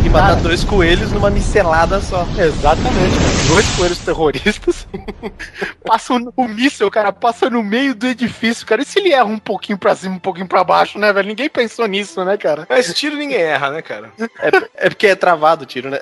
E 0.05 0.09
matar 0.09 0.37
dois 0.37 0.63
coelhos 0.63 1.11
numa 1.11 1.31
micelada 1.31 2.01
só. 2.01 2.25
Exatamente, 2.39 3.19
cara. 3.19 3.49
Dois 3.49 3.67
coelhos 3.71 3.99
terroristas 3.99 4.76
passam 5.85 6.33
o 6.37 6.49
míssil, 6.49 6.91
cara, 6.91 7.13
passa 7.13 7.49
no 7.51 7.63
meio 7.63 7.95
do 7.95 8.07
edifício, 8.07 8.67
cara. 8.67 8.83
E 8.83 8.85
se 8.85 8.99
ele 8.99 9.13
erra 9.13 9.25
um 9.25 9.39
pouquinho 9.39 9.79
pra 9.79 9.95
cima, 9.95 10.17
um 10.17 10.21
pouquinho 10.21 10.47
pra 10.47 10.65
baixo, 10.65 10.99
né, 10.99 11.13
velho? 11.13 11.29
Ninguém 11.29 11.49
pensou 11.49 11.87
nisso, 11.87 12.25
né, 12.25 12.37
cara? 12.37 12.67
Mas 12.69 12.93
tiro 12.95 13.17
ninguém 13.17 13.39
erra, 13.39 13.71
né, 13.71 13.83
cara? 13.83 14.13
É, 14.39 14.87
é 14.87 14.89
porque 14.89 15.07
é 15.07 15.15
travado 15.15 15.65
o 15.65 15.67
tiro, 15.67 15.91
né? 15.91 16.01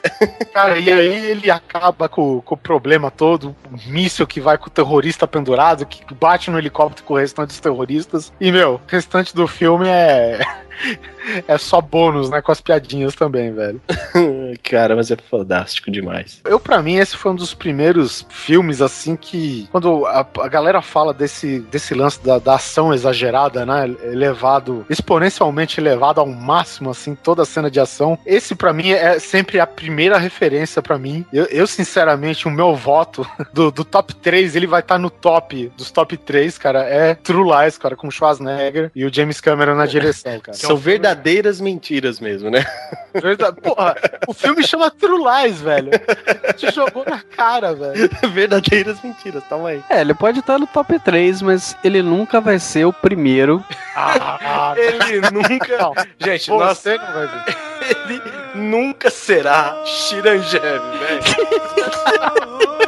Cara, 0.53 0.79
e 0.79 0.93
aí 0.93 1.27
ele 1.31 1.51
acaba 1.51 2.09
com, 2.09 2.41
com 2.41 2.55
o 2.55 2.59
problema 2.59 3.11
todo, 3.11 3.55
o 3.71 3.91
míssil 3.91 4.27
que 4.27 4.41
vai 4.41 4.59
com 4.59 4.67
o 4.67 4.71
terrorista 4.71 5.27
pendurado, 5.27 5.87
que 5.87 6.15
bate 6.15 6.51
no 6.51 6.59
helicóptero 6.59 7.07
com 7.07 7.15
o 7.15 7.19
restante 7.19 7.49
dos 7.49 7.61
terroristas. 7.61 8.33
E, 8.41 8.51
meu, 8.51 8.75
o 8.75 8.81
restante 8.87 9.35
do 9.35 9.47
filme 9.47 9.89
é. 9.89 10.41
É 11.49 11.57
só 11.57 11.81
bônus, 11.81 12.29
né? 12.29 12.43
Com 12.43 12.53
as 12.53 12.61
piadinhas 12.61 13.15
também, 13.15 13.53
velho. 13.53 13.81
Cara, 14.63 14.97
mas 14.97 15.11
é 15.11 15.17
fantástico 15.17 15.91
demais. 15.91 16.41
Eu, 16.45 16.59
pra 16.61 16.83
mim, 16.83 16.97
esse 16.97 17.17
foi 17.17 17.33
um 17.33 17.35
dos 17.35 17.55
primeiros 17.55 18.27
filmes, 18.29 18.81
assim, 18.81 19.17
que. 19.17 19.69
Quando 19.71 20.07
a, 20.07 20.27
a 20.41 20.49
galera 20.49 20.83
fala 20.83 21.13
desse, 21.13 21.61
desse 21.71 21.95
lance 21.95 22.23
da, 22.23 22.39
da 22.39 22.55
ação 22.55 22.93
exagerada, 22.93 23.65
né? 23.65 23.95
Elevado, 24.05 24.85
exponencialmente 24.89 25.81
elevado 25.81 26.21
ao 26.21 26.27
máximo, 26.27 26.91
assim, 26.91 27.15
toda 27.15 27.43
a 27.43 27.47
cena 27.47 27.71
de 27.71 27.81
ação. 27.81 28.19
Esse, 28.27 28.55
pra 28.55 28.73
mim, 28.73 28.91
é 28.91 29.19
sempre 29.19 29.61
a 29.61 29.67
primeira 29.67 30.19
referência 30.19 30.83
pra 30.83 30.99
mim. 30.99 31.25
Eu, 31.33 31.45
eu, 31.47 31.67
sinceramente, 31.67 32.47
o 32.47 32.51
meu 32.51 32.75
voto 32.75 33.27
do, 33.53 33.71
do 33.71 33.85
top 33.85 34.15
3, 34.15 34.57
ele 34.57 34.67
vai 34.67 34.81
estar 34.81 34.99
no 34.99 35.11
top 35.11 35.73
dos 35.77 35.91
top 35.91 36.17
3, 36.17 36.59
cara. 36.59 36.83
É 36.85 37.15
True 37.15 37.51
Lies, 37.51 37.79
cara, 37.79 37.97
com 37.97 38.11
Schwarzenegger 38.11 38.91
e 38.95 39.05
o 39.05 39.13
James 39.13 39.41
Cameron 39.41 39.75
na 39.75 39.87
direção, 39.87 40.39
cara. 40.41 40.57
São 40.57 40.77
verdadeiras 40.77 41.61
mentiras 41.61 42.21
mesmo, 42.21 42.51
né? 42.51 42.65
Verdade. 43.15 43.61
Porra, 43.61 43.95
o 44.27 44.35
filme 44.45 44.63
chama 44.67 44.91
True 44.91 45.19
Lies, 45.23 45.61
velho. 45.61 45.91
Te 46.57 46.71
jogou 46.73 47.05
na 47.09 47.21
cara, 47.37 47.75
velho. 47.75 48.09
verdadeiras 48.33 49.01
mentiras, 49.03 49.43
toma 49.49 49.71
aí. 49.71 49.83
É, 49.91 50.01
ele 50.01 50.15
pode 50.15 50.41
estar 50.41 50.59
no 50.59 50.67
top 50.67 50.99
3, 50.99 51.43
mas 51.43 51.77
ele 51.83 52.03
nunca 52.03 52.41
vai 52.41 52.59
ser 52.59 52.85
o 52.85 52.93
primeiro. 52.93 53.65
Ah, 53.97 54.75
Ele 54.77 55.21
nunca. 55.31 55.79
Não, 55.79 55.93
Gente, 56.19 56.51
nós, 56.51 56.79
você 56.79 56.97
não 56.99 57.13
vai 57.13 57.27
ver. 57.27 57.57
ele 58.09 58.23
nunca 58.55 59.11
será 59.11 59.83
Chiranjev, 59.85 60.63
velho. 60.63 61.23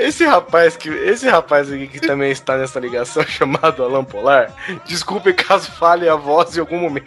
esse 0.00 0.24
rapaz 0.24 0.76
que 0.76 0.88
esse 0.88 1.28
rapaz 1.28 1.70
aqui 1.70 1.86
que 1.86 2.00
também 2.00 2.30
está 2.30 2.56
nessa 2.56 2.80
ligação 2.80 3.22
chamado 3.28 3.84
Alan 3.84 4.04
Polar, 4.04 4.52
desculpe 4.86 5.32
caso 5.32 5.70
fale 5.72 6.08
a 6.08 6.16
voz 6.16 6.56
em 6.56 6.60
algum 6.60 6.78
momento. 6.78 7.06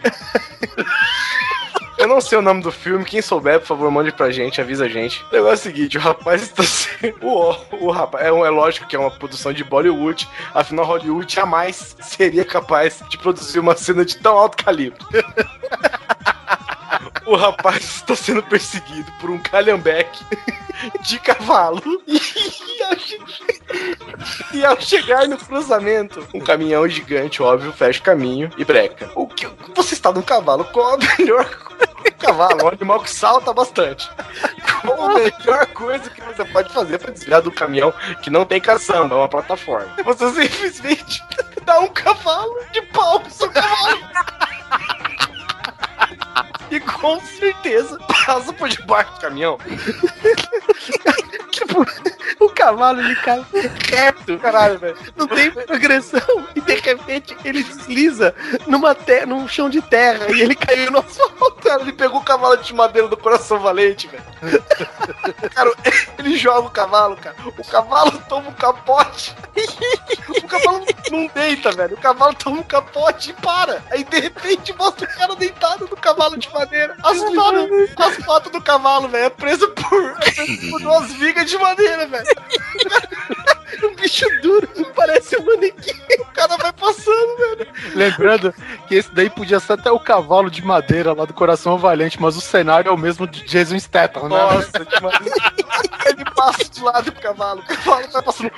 Eu 1.98 2.08
não 2.08 2.20
sei 2.20 2.38
o 2.38 2.42
nome 2.42 2.62
do 2.62 2.72
filme, 2.72 3.06
quem 3.06 3.22
souber, 3.22 3.60
por 3.60 3.68
favor, 3.68 3.90
mande 3.90 4.12
pra 4.12 4.30
gente, 4.30 4.60
avisa 4.60 4.86
a 4.86 4.90
gente. 4.90 5.24
O 5.32 5.36
negócio 5.36 5.70
é 5.70 5.72
o 5.72 5.74
seguinte, 5.74 5.98
o 5.98 6.02
rapaz 6.02 6.42
está 6.42 6.62
sendo. 6.62 7.16
O, 7.22 7.56
o 7.80 7.92
rapaz, 7.92 8.26
é, 8.26 8.28
é 8.28 8.50
lógico 8.50 8.88
que 8.88 8.96
é 8.96 9.00
uma 9.00 9.12
produção 9.12 9.54
de 9.54 9.64
Bollywood, 9.64 10.28
afinal 10.54 10.86
Hollywood 10.86 11.34
jamais 11.34 11.96
seria 12.02 12.44
capaz 12.44 13.02
de 13.10 13.18
produzir 13.18 13.60
uma 13.60 13.76
cena 13.76 14.04
de 14.04 14.18
tão 14.18 14.38
alto 14.38 14.62
calibre. 14.62 15.00
O 17.26 17.36
rapaz 17.36 17.84
está 17.84 18.16
sendo 18.16 18.44
perseguido 18.44 19.12
por 19.20 19.30
um 19.30 19.40
calhambeque 19.40 20.24
de 21.02 21.18
cavalo. 21.20 21.82
E 22.08 22.84
ao, 22.84 22.96
che- 22.98 24.66
ao 24.66 24.82
chegar 24.82 25.28
no 25.28 25.38
cruzamento, 25.38 26.26
um 26.34 26.40
caminhão 26.40 26.88
gigante, 26.88 27.42
óbvio, 27.42 27.72
fecha 27.72 28.00
o 28.00 28.04
caminho 28.04 28.50
e 28.58 28.66
breca. 28.66 29.10
O 29.16 29.28
que 29.28 29.48
você 29.76 29.94
está 29.94 30.12
num 30.12 30.22
cavalo 30.22 30.66
com 30.66 30.82
a 30.82 30.98
melhor 31.18 31.46
cavalo, 32.20 32.66
um 32.66 32.68
animal 32.70 33.00
que 33.02 33.10
salta 33.10 33.54
bastante. 33.54 34.10
Qual 34.82 35.10
a 35.12 35.14
melhor 35.14 35.66
coisa 35.68 36.10
que 36.10 36.22
você 36.22 36.44
pode 36.46 36.72
fazer 36.74 36.98
para 37.00 37.12
desviar 37.12 37.42
do 37.42 37.52
caminhão 37.52 37.94
que 38.22 38.30
não 38.30 38.46
tem 38.46 38.60
caçamba, 38.60 39.16
é 39.16 39.18
uma 39.20 39.30
plataforma? 39.30 39.94
Você 40.04 40.30
simplesmente 40.48 41.24
dá 41.64 41.80
um 41.80 41.88
cavalo 41.88 42.54
de 42.72 42.82
pau 42.84 43.20
pro 43.22 43.32
seu 43.32 43.50
cavalo. 43.50 44.00
E 46.74 46.80
com 46.80 47.22
certeza 47.22 48.00
passa 48.26 48.52
por 48.52 48.68
debaixo 48.68 49.14
do 49.14 49.20
caminhão. 49.20 49.60
Tipo, 51.52 51.86
o 52.40 52.50
cavalo 52.50 53.00
ele 53.00 53.16
cai 53.18 53.46
reto, 53.92 54.40
caralho, 54.40 54.80
velho. 54.80 54.98
Não 55.16 55.28
tem 55.28 55.52
progressão. 55.52 56.20
E 56.56 56.62
de 56.62 56.76
repente 56.76 57.38
ele 57.46 57.62
desliza 57.62 58.34
numa 58.66 58.96
te 58.96 59.24
num 59.28 59.48
chão 59.48 59.70
de 59.70 59.80
terra 59.84 60.26
e 60.32 60.42
ele 60.42 60.56
caiu 60.56 60.90
no 60.90 60.98
asfalto. 60.98 61.70
Ele 61.80 61.94
pegou 61.94 62.20
o 62.20 62.24
cavalo 62.24 62.58
de 62.58 62.74
madeira 62.74 63.08
do 63.08 63.16
coração 63.16 63.60
valente, 63.60 64.08
velho. 64.08 64.64
Cara, 65.54 65.72
ele 66.20 66.38
joga 66.38 66.68
o 66.68 66.72
cavalo, 66.72 67.16
cara. 67.18 67.36
O 67.46 67.64
cavalo 67.64 68.22
toma 68.28 68.50
um 68.50 68.54
capote. 68.54 69.36
O 70.44 70.48
cavalo 70.48 70.86
não 71.12 71.28
deita, 71.28 71.72
velho. 71.72 71.96
O 71.96 72.00
cavalo 72.00 72.34
toma 72.36 72.60
um 72.60 72.64
capote 72.64 73.32
e 73.32 73.34
para. 73.34 73.84
Aí 73.92 74.04
de 74.04 74.20
repente 74.20 74.74
mostra 74.74 75.08
o 75.08 75.16
cara 75.18 75.36
deitado 75.36 75.88
no 75.90 75.98
cavalo 75.98 76.38
de 76.38 76.52
madeira. 76.52 76.96
As 77.04 77.20
patas, 77.20 77.70
as 77.98 78.26
patas 78.26 78.52
do 78.52 78.62
cavalo, 78.62 79.08
velho, 79.08 79.26
é 79.26 79.30
preso 79.30 79.68
por, 79.70 80.18
é 80.22 80.32
preso 80.32 80.70
por 80.70 80.82
duas 80.82 81.12
vigas 81.14 81.50
de 81.50 81.58
madeira, 81.58 82.08
velho. 82.08 82.28
Um 83.94 83.96
bicho 83.96 84.26
duro, 84.42 84.68
parece 84.96 85.38
um 85.38 85.46
manequim. 85.46 85.94
O 86.20 86.26
cara 86.34 86.58
vai 86.58 86.74
passando, 86.74 87.38
velho. 87.38 87.68
Lembrando 87.94 88.54
que 88.88 88.96
esse 88.96 89.14
daí 89.14 89.30
podia 89.30 89.60
ser 89.60 89.74
até 89.74 89.92
o 89.92 90.00
cavalo 90.00 90.50
de 90.50 90.66
madeira 90.66 91.14
lá 91.14 91.26
do 91.26 91.34
Coração 91.34 91.78
Valente, 91.78 92.20
mas 92.20 92.36
o 92.36 92.42
cenário 92.42 92.90
é 92.90 92.92
o 92.92 92.98
mesmo 92.98 93.28
de 93.28 93.46
Jason 93.46 93.80
Statham, 93.80 94.24
né? 94.24 94.30
Nossa, 94.30 94.86
demais. 94.86 95.20
Ele 96.06 96.26
passa 96.36 96.66
de 96.66 96.82
lado 96.82 97.12
com 97.12 97.20
o 97.20 97.22
cavalo. 97.22 97.62
O 97.62 97.66
cavalo 97.66 98.08
vai 98.12 98.22
passando. 98.22 98.52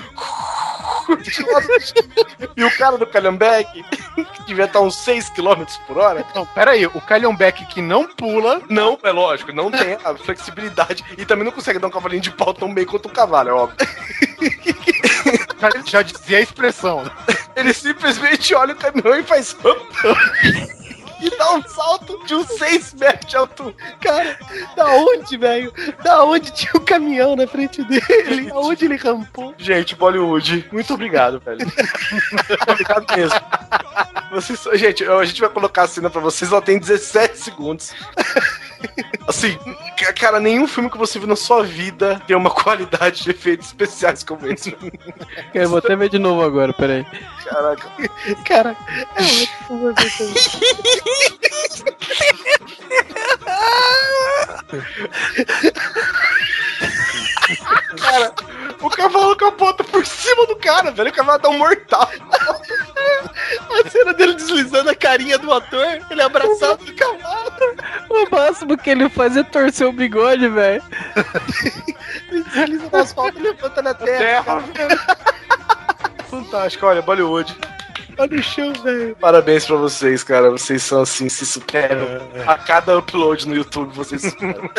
de 1.21 1.43
lado. 1.43 1.67
E 2.55 2.63
o 2.63 2.77
cara 2.77 2.97
do 2.97 3.05
calhambeque, 3.05 3.83
que 3.83 4.43
devia 4.45 4.65
estar 4.65 4.79
uns 4.79 4.95
6 4.95 5.29
km 5.31 5.63
por 5.85 5.97
hora, 5.97 6.25
Não, 6.33 6.45
pera 6.45 6.71
aí, 6.71 6.85
o 6.85 7.01
Calhambeck 7.01 7.65
que 7.67 7.81
não 7.81 8.07
pula, 8.07 8.61
não, 8.69 8.97
é 9.03 9.11
lógico, 9.11 9.51
não 9.51 9.69
tem 9.69 9.97
a 10.03 10.15
flexibilidade 10.15 11.03
e 11.17 11.25
também 11.25 11.43
não 11.43 11.51
consegue 11.51 11.79
dar 11.79 11.87
um 11.87 11.91
cavalinho 11.91 12.21
de 12.21 12.31
pau 12.31 12.53
tão 12.53 12.73
bem 12.73 12.85
quanto 12.85 13.09
um 13.09 13.11
cavalo, 13.11 13.49
é 13.49 13.53
óbvio. 13.53 13.77
já, 15.59 15.69
já 15.85 16.01
dizia 16.01 16.37
a 16.37 16.41
expressão. 16.41 17.03
né? 17.03 17.11
Ele 17.55 17.73
simplesmente 17.73 18.53
olha 18.53 18.73
o 18.73 18.77
caminhão 18.77 19.17
e 19.17 19.23
faz. 19.23 19.55
E 21.21 21.29
dá 21.37 21.53
um 21.55 21.63
salto 21.63 22.21
de 22.25 22.35
uns 22.35 22.47
6 22.57 22.93
metros 22.95 23.31
de 23.31 23.37
altura. 23.37 23.73
Cara, 24.01 24.37
da 24.75 24.85
onde, 24.87 25.37
velho? 25.37 25.73
Da 26.03 26.23
onde 26.23 26.51
tinha 26.51 26.73
o 26.75 26.81
caminhão 26.81 27.35
na 27.35 27.47
frente 27.47 27.81
dele? 27.83 28.51
Aonde 28.51 28.85
ele 28.85 28.97
rampou? 28.97 29.55
Gente, 29.57 29.95
Bollywood, 29.95 30.67
muito 30.71 30.93
obrigado, 30.93 31.39
velho. 31.39 31.65
obrigado 32.69 33.05
mesmo. 33.15 33.39
Vocês, 34.31 34.61
gente, 34.73 35.03
a 35.05 35.23
gente 35.23 35.39
vai 35.39 35.49
colocar 35.49 35.83
a 35.83 35.87
cena 35.87 36.09
pra 36.09 36.19
vocês, 36.21 36.51
ela 36.51 36.61
tem 36.61 36.77
17 36.77 37.37
segundos. 37.37 37.93
Assim, 39.27 39.57
ca- 39.97 40.13
cara, 40.13 40.39
nenhum 40.39 40.67
filme 40.67 40.89
que 40.89 40.97
você 40.97 41.17
viu 41.19 41.27
na 41.27 41.35
sua 41.35 41.63
vida 41.63 42.21
tem 42.27 42.35
uma 42.35 42.49
qualidade 42.49 43.23
de 43.23 43.31
efeitos 43.31 43.67
especiais 43.67 44.23
como 44.23 44.47
esse. 44.47 44.75
Eu 45.53 45.69
vou 45.69 45.79
até 45.79 45.95
ver 45.95 46.09
de 46.09 46.19
novo 46.19 46.43
agora, 46.43 46.73
peraí. 46.73 47.05
Caraca. 47.45 47.89
Cara, 48.45 48.75
é 49.15 49.45
também. 50.17 50.33
Cara, 57.97 58.33
o 58.81 58.89
cavalo 58.89 59.35
capota 59.35 59.83
por 59.83 60.05
cima 60.05 60.45
do 60.47 60.55
cara, 60.57 60.91
velho. 60.91 61.09
O 61.09 61.13
cavalo 61.13 61.39
dá 61.41 61.49
um 61.49 61.57
mortal. 61.57 62.09
A 63.85 63.89
cena 63.89 64.13
dele 64.13 64.33
deslizando 64.33 64.89
a 64.89 64.95
carinha 64.95 65.37
do 65.37 65.51
ator, 65.51 65.85
ele 66.09 66.21
abraçado 66.21 66.83
do 66.85 66.93
cavalo. 66.95 67.51
O 68.09 68.35
máximo 68.35 68.74
que 68.77 68.89
ele 68.89 69.09
faz 69.09 69.35
é 69.37 69.43
torcer 69.43 69.87
o 69.87 69.91
bigode, 69.91 70.47
velho. 70.47 70.83
Ele 72.31 72.43
desliza 72.43 72.89
no 72.91 72.97
asfalto 72.97 73.37
e 73.39 73.41
levanta 73.41 73.81
na 73.81 73.93
terra. 73.93 74.61
Terra. 74.73 74.97
Fantástico, 76.29 76.85
olha, 76.85 77.01
Bollywood. 77.01 77.55
Olha 78.17 78.39
o 78.39 78.43
chão, 78.43 78.71
velho. 78.81 79.15
Parabéns 79.17 79.65
pra 79.65 79.75
vocês, 79.75 80.23
cara. 80.23 80.49
Vocês 80.49 80.83
são 80.83 81.01
assim, 81.01 81.27
se 81.27 81.45
superam. 81.45 82.07
A 82.47 82.57
cada 82.57 82.97
upload 82.97 83.47
no 83.47 83.55
YouTube, 83.55 83.93
vocês 83.93 84.21
superam. 84.21 84.69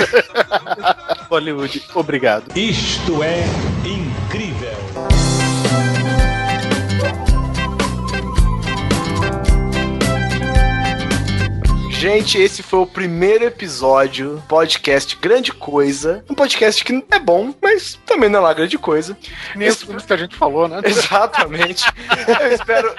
Hollywood, 1.28 1.82
obrigado. 1.94 2.56
Isto 2.56 3.23
é 3.23 3.44
incrível. 3.85 5.15
Gente, 11.98 12.36
esse 12.36 12.62
foi 12.62 12.81
o 12.81 12.86
primeiro 12.86 13.43
episódio 13.44 14.43
podcast 14.47 15.16
Grande 15.16 15.51
Coisa. 15.51 16.23
Um 16.28 16.35
podcast 16.35 16.85
que 16.85 17.05
é 17.10 17.18
bom, 17.18 17.55
mas 17.60 17.98
também 18.05 18.28
não 18.28 18.40
é 18.40 18.43
lá 18.43 18.52
grande 18.52 18.77
coisa. 18.77 19.16
Os 19.56 19.82
filmes 19.82 20.05
que 20.05 20.12
a 20.12 20.16
gente 20.18 20.36
falou, 20.36 20.68
né? 20.68 20.81
Exatamente. 20.85 21.85
Eu 22.39 22.52
espero. 22.52 22.94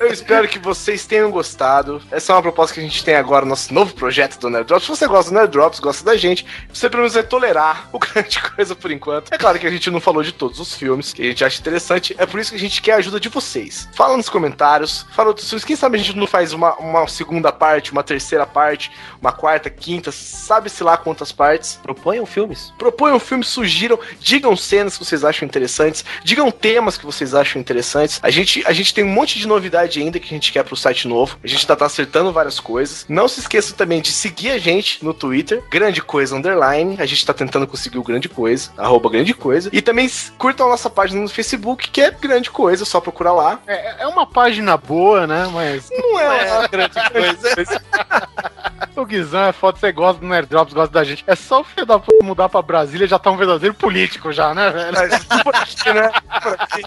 Eu 0.00 0.12
espero 0.12 0.48
que 0.48 0.58
vocês 0.58 1.06
tenham 1.06 1.30
gostado. 1.30 2.02
Essa 2.10 2.32
é 2.32 2.36
uma 2.36 2.42
proposta 2.42 2.74
que 2.74 2.80
a 2.80 2.82
gente 2.82 3.04
tem 3.04 3.14
agora, 3.14 3.46
nosso 3.46 3.72
novo 3.72 3.94
projeto 3.94 4.38
do 4.38 4.50
Nerd 4.50 4.66
Drops. 4.66 4.84
Se 4.84 4.90
você 4.90 5.06
gosta 5.06 5.30
do 5.30 5.34
Nerd 5.34 5.50
Drops, 5.50 5.80
gosta 5.80 6.04
da 6.04 6.16
gente, 6.16 6.44
você 6.72 6.90
pelo 6.90 7.02
menos 7.02 7.14
vai 7.14 7.22
tolerar 7.22 7.88
o 7.92 7.98
grande 8.00 8.40
coisa 8.40 8.74
por 8.74 8.90
enquanto. 8.90 9.32
É 9.32 9.38
claro 9.38 9.58
que 9.58 9.66
a 9.66 9.70
gente 9.70 9.90
não 9.90 10.00
falou 10.00 10.22
de 10.22 10.32
todos 10.32 10.58
os 10.58 10.74
filmes, 10.74 11.12
que 11.12 11.22
a 11.22 11.26
gente 11.26 11.44
acha 11.44 11.60
interessante. 11.60 12.14
É 12.18 12.26
por 12.26 12.40
isso 12.40 12.50
que 12.50 12.56
a 12.56 12.60
gente 12.60 12.82
quer 12.82 12.92
a 12.92 12.96
ajuda 12.96 13.20
de 13.20 13.28
vocês. 13.28 13.88
Fala 13.94 14.16
nos 14.16 14.28
comentários, 14.28 15.06
fala 15.12 15.28
outros 15.28 15.48
filmes. 15.48 15.64
Quem 15.64 15.76
sabe 15.76 15.96
a 15.96 16.00
gente 16.02 16.16
não 16.16 16.26
faz 16.26 16.52
uma, 16.52 16.74
uma 16.74 17.06
segunda 17.06 17.52
parte, 17.52 17.83
uma 17.92 18.02
terceira 18.02 18.46
parte, 18.46 18.90
uma 19.20 19.32
quarta, 19.32 19.68
quinta, 19.70 20.10
sabe-se 20.12 20.82
lá 20.82 20.96
quantas 20.96 21.32
partes. 21.32 21.78
Proponham 21.82 22.26
filmes. 22.26 22.72
Proponham 22.78 23.18
filmes, 23.18 23.48
sugiram, 23.48 23.98
digam 24.20 24.56
cenas 24.56 24.96
que 24.96 25.04
vocês 25.04 25.24
acham 25.24 25.46
interessantes, 25.46 26.04
digam 26.22 26.50
temas 26.50 26.96
que 26.96 27.06
vocês 27.06 27.34
acham 27.34 27.60
interessantes. 27.60 28.20
A 28.22 28.30
gente, 28.30 28.64
a 28.66 28.72
gente 28.72 28.94
tem 28.94 29.04
um 29.04 29.08
monte 29.08 29.38
de 29.38 29.46
novidade 29.46 30.00
ainda 30.00 30.18
que 30.18 30.26
a 30.26 30.36
gente 30.36 30.52
quer 30.52 30.64
pro 30.64 30.76
site 30.76 31.08
novo. 31.08 31.38
A 31.42 31.46
gente 31.46 31.66
tá, 31.66 31.76
tá 31.76 31.86
acertando 31.86 32.32
várias 32.32 32.60
coisas. 32.60 33.06
Não 33.08 33.28
se 33.28 33.40
esqueçam 33.40 33.76
também 33.76 34.00
de 34.00 34.12
seguir 34.12 34.50
a 34.50 34.58
gente 34.58 35.04
no 35.04 35.14
Twitter, 35.14 35.62
Grande 35.70 36.02
Coisa 36.02 36.36
Underline. 36.36 36.96
A 36.98 37.06
gente 37.06 37.24
tá 37.24 37.32
tentando 37.32 37.66
conseguir 37.66 37.98
o 37.98 38.02
Grande 38.02 38.28
Coisa, 38.28 38.70
arroba 38.76 39.10
Grande 39.10 39.34
Coisa. 39.34 39.70
E 39.72 39.80
também 39.80 40.10
curtam 40.38 40.66
a 40.66 40.70
nossa 40.70 40.90
página 40.90 41.20
no 41.20 41.28
Facebook, 41.28 41.90
que 41.90 42.00
é 42.00 42.10
Grande 42.10 42.50
Coisa, 42.50 42.84
só 42.84 43.00
procurar 43.00 43.32
lá. 43.32 43.60
É, 43.66 44.02
é 44.02 44.06
uma 44.06 44.26
página 44.26 44.76
boa, 44.76 45.26
né? 45.26 45.48
Mas 45.52 45.88
Não 45.90 46.20
é, 46.20 46.64
É, 46.64 46.68
grande 46.68 46.94
coisa. 47.10 47.64
o 48.96 49.04
Guizão 49.04 49.44
é 49.44 49.52
foda, 49.52 49.78
você 49.78 49.92
gosta 49.92 50.20
do 50.20 50.26
Nerd 50.26 50.48
Drops, 50.48 50.72
gosta 50.72 50.92
da 50.92 51.04
gente. 51.04 51.24
É 51.26 51.34
só 51.34 51.60
o 51.60 51.64
filho 51.64 51.86
da 51.86 51.98
puta 51.98 52.24
mudar 52.24 52.48
pra 52.48 52.62
Brasília 52.62 53.06
já 53.06 53.18
tá 53.18 53.30
um 53.30 53.36
verdadeiro 53.36 53.74
político 53.74 54.32
já, 54.32 54.54
né, 54.54 54.70
velho? 54.70 54.92
Mas 54.92 55.42
por 55.42 55.54
aqui, 55.54 55.92
né? 55.92 56.10
Por 56.42 56.56
aqui. 56.58 56.82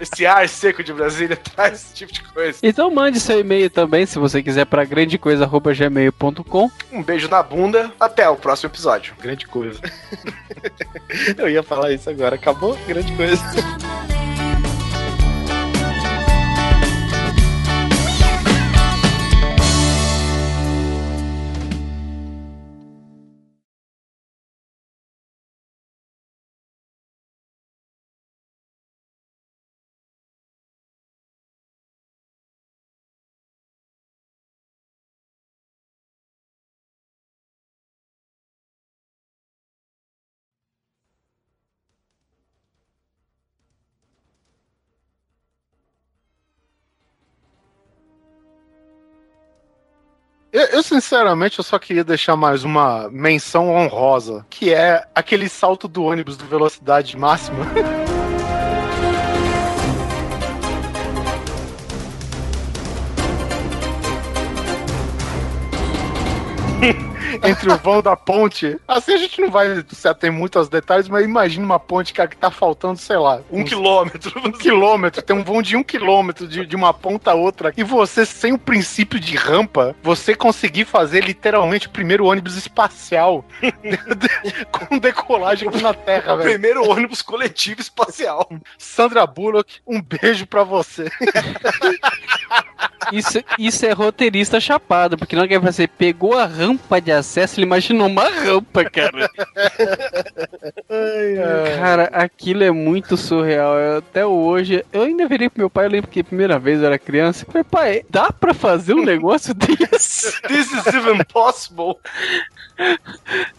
Esse 0.00 0.26
ar 0.26 0.48
seco 0.48 0.82
de 0.82 0.92
Brasília 0.92 1.36
traz 1.36 1.74
esse 1.74 1.94
tipo 1.94 2.12
de 2.12 2.22
coisa. 2.22 2.58
Então 2.62 2.90
mande 2.90 3.20
seu 3.20 3.38
e-mail 3.38 3.70
também, 3.70 4.04
se 4.04 4.18
você 4.18 4.42
quiser, 4.42 4.66
pra 4.66 4.84
grandecoisa.gmail.com. 4.84 6.70
Um 6.90 7.02
beijo 7.02 7.28
na 7.28 7.42
bunda. 7.42 7.92
Até 8.00 8.28
o 8.28 8.36
próximo 8.36 8.70
episódio. 8.70 9.14
Grande 9.20 9.46
coisa. 9.46 9.80
Eu 11.38 11.48
ia 11.48 11.62
falar 11.62 11.92
isso 11.92 12.10
agora. 12.10 12.34
Acabou? 12.34 12.76
Grande 12.86 13.12
coisa. 13.14 13.42
Eu, 50.52 50.66
eu, 50.66 50.82
sinceramente, 50.82 51.58
eu 51.58 51.64
só 51.64 51.78
queria 51.78 52.04
deixar 52.04 52.36
mais 52.36 52.62
uma 52.62 53.08
menção 53.10 53.70
honrosa, 53.70 54.44
que 54.50 54.72
é 54.72 55.02
aquele 55.14 55.48
salto 55.48 55.88
do 55.88 56.04
ônibus 56.04 56.36
do 56.36 56.44
velocidade 56.44 57.16
máxima. 57.16 57.64
Entre 67.42 67.70
o 67.70 67.76
vão 67.76 68.02
da 68.02 68.16
ponte. 68.16 68.78
Assim 68.86 69.14
a 69.14 69.16
gente 69.16 69.40
não 69.40 69.50
vai 69.50 69.84
se 69.90 70.08
ater 70.08 70.32
muito 70.32 70.58
aos 70.58 70.68
detalhes, 70.68 71.08
mas 71.08 71.24
imagina 71.24 71.64
uma 71.64 71.78
ponte, 71.78 72.12
cara, 72.12 72.28
que 72.28 72.36
tá 72.36 72.50
faltando, 72.50 72.98
sei 72.98 73.16
lá, 73.16 73.40
Um 73.50 73.62
uns 73.62 73.68
quilômetro. 73.68 74.32
um 74.44 74.52
quilômetro, 74.52 75.22
tem 75.22 75.36
um 75.36 75.44
vão 75.44 75.62
de 75.62 75.76
um 75.76 75.82
quilômetro 75.82 76.46
de, 76.46 76.66
de 76.66 76.76
uma 76.76 76.92
ponta 76.92 77.32
a 77.32 77.34
outra, 77.34 77.72
e 77.76 77.82
você, 77.82 78.24
sem 78.26 78.52
o 78.52 78.58
princípio 78.58 79.18
de 79.18 79.36
rampa, 79.36 79.94
você 80.02 80.34
conseguir 80.34 80.84
fazer 80.84 81.24
literalmente 81.24 81.86
o 81.86 81.90
primeiro 81.90 82.26
ônibus 82.26 82.56
espacial 82.56 83.44
com 84.70 84.98
decolagem 84.98 85.70
na 85.80 85.94
Terra, 85.94 86.36
velho. 86.36 86.50
Primeiro 86.50 86.88
ônibus 86.88 87.22
coletivo 87.22 87.80
espacial. 87.80 88.48
Sandra 88.78 89.26
Bullock, 89.26 89.80
um 89.86 90.00
beijo 90.00 90.46
pra 90.46 90.64
você. 90.64 91.10
Isso, 93.12 93.42
isso 93.58 93.86
é 93.86 93.92
roteirista 93.92 94.60
chapado, 94.60 95.16
porque 95.16 95.34
não 95.34 95.46
quer 95.48 95.58
você 95.58 95.86
pegou 95.86 96.38
a 96.38 96.46
rampa 96.46 97.00
de 97.00 97.10
acesso, 97.22 97.58
ele 97.58 97.66
imaginou 97.66 98.06
uma 98.06 98.28
rampa, 98.28 98.84
cara. 98.84 99.28
Cara, 101.78 102.04
aquilo 102.12 102.62
é 102.62 102.70
muito 102.70 103.16
surreal. 103.16 103.74
Eu- 103.78 103.98
até 103.98 104.24
hoje, 104.26 104.84
eu 104.92 105.02
ainda 105.02 105.26
virei 105.26 105.48
pro 105.48 105.60
meu 105.60 105.70
pai, 105.70 105.86
eu 105.86 105.90
lembro 105.90 106.10
que 106.10 106.20
a 106.20 106.24
primeira 106.24 106.58
vez 106.58 106.80
eu 106.80 106.86
era 106.86 106.98
criança, 106.98 107.44
eu 107.44 107.52
falei, 107.52 107.64
pai, 107.64 108.02
dá 108.10 108.30
pra 108.32 108.52
fazer 108.54 108.94
um 108.94 109.04
negócio 109.04 109.54
desse? 109.56 110.40
This 110.42 110.72
is 110.72 110.86
even 110.94 111.24
possible. 111.32 111.96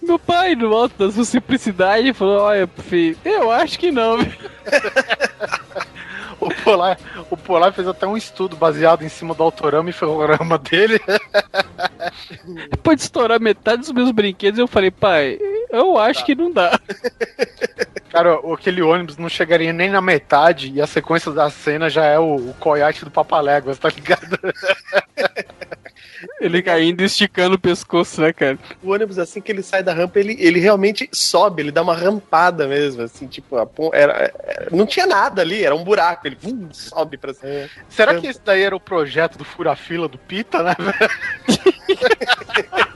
Meu 0.02 0.19
pai, 0.19 0.56
no 0.56 0.73
alto 0.76 0.95
da 1.07 1.11
sua 1.11 1.26
simplicidade, 1.26 2.14
falou, 2.14 2.41
olha, 2.41 2.68
filho, 2.90 3.18
eu 3.26 3.52
acho 3.52 3.77
que 3.80 3.91
não. 3.91 4.18
O 6.39 6.49
Polar, 6.64 6.97
o 7.30 7.38
Polar 7.38 7.73
fez 7.73 7.88
até 7.88 8.05
um 8.07 8.18
estudo 8.18 8.55
baseado 8.55 9.03
em 9.03 9.10
cima 9.10 9.34
do 9.34 9.43
autorama 9.43 9.89
e 9.89 9.93
ferrorama 9.93 10.57
dele. 10.57 10.99
Depois 12.69 12.97
de 12.97 13.03
estourar 13.03 13.39
metade 13.39 13.81
dos 13.81 13.91
meus 13.91 14.11
brinquedos, 14.11 14.60
eu 14.60 14.68
falei, 14.68 14.91
pai, 14.91 15.39
eu 15.69 15.97
acho 15.97 16.26
que 16.26 16.35
não 16.35 16.51
dá. 16.51 16.80
Cara, 18.10 18.39
aquele 18.53 18.81
ônibus 18.81 19.18
não 19.18 19.27
chegaria 19.27 19.73
nem 19.73 19.89
na 19.89 20.01
metade 20.01 20.72
e 20.72 20.81
a 20.81 20.88
sequência 20.88 21.31
da 21.31 21.49
cena 21.49 21.89
já 21.89 22.05
é 22.05 22.19
o, 22.19 22.35
o 22.35 22.55
coiote 22.60 23.03
do 23.03 23.11
Papaléguas, 23.11 23.80
tá 23.80 23.89
ligado? 23.89 24.38
Ele 26.39 26.61
caindo 26.61 27.01
e 27.01 27.05
esticando 27.05 27.55
o 27.55 27.59
pescoço, 27.59 28.21
né, 28.21 28.31
cara? 28.31 28.57
O 28.81 28.91
ônibus, 28.91 29.19
assim 29.19 29.41
que 29.41 29.51
ele 29.51 29.61
sai 29.61 29.84
da 29.84 29.93
rampa, 29.93 30.19
ele, 30.19 30.35
ele 30.39 30.59
realmente 30.59 31.09
sobe, 31.11 31.61
ele 31.61 31.71
dá 31.71 31.81
uma 31.81 31.93
rampada 31.95 32.67
mesmo, 32.67 33.01
assim, 33.01 33.27
tipo, 33.27 33.55
era, 33.93 34.31
era- 34.43 34.67
não 34.71 34.85
tinha 34.85 35.05
nada 35.05 35.41
ali, 35.41 35.63
era 35.63 35.75
um 35.75 35.84
buraco, 35.84 36.25
ele 36.27 36.38
vum, 36.41 36.69
sobe 36.71 37.17
pra 37.17 37.34
cima. 37.34 37.69
Será 37.89 38.15
que 38.19 38.27
esse 38.27 38.39
daí 38.43 38.61
era 38.61 38.75
o 38.75 38.80
projeto 38.80 39.38
do 39.38 39.43
fura-fila 39.43 40.07
do 40.07 40.17
Pita, 40.17 40.63
né? 40.63 40.75
velho? 40.80 40.93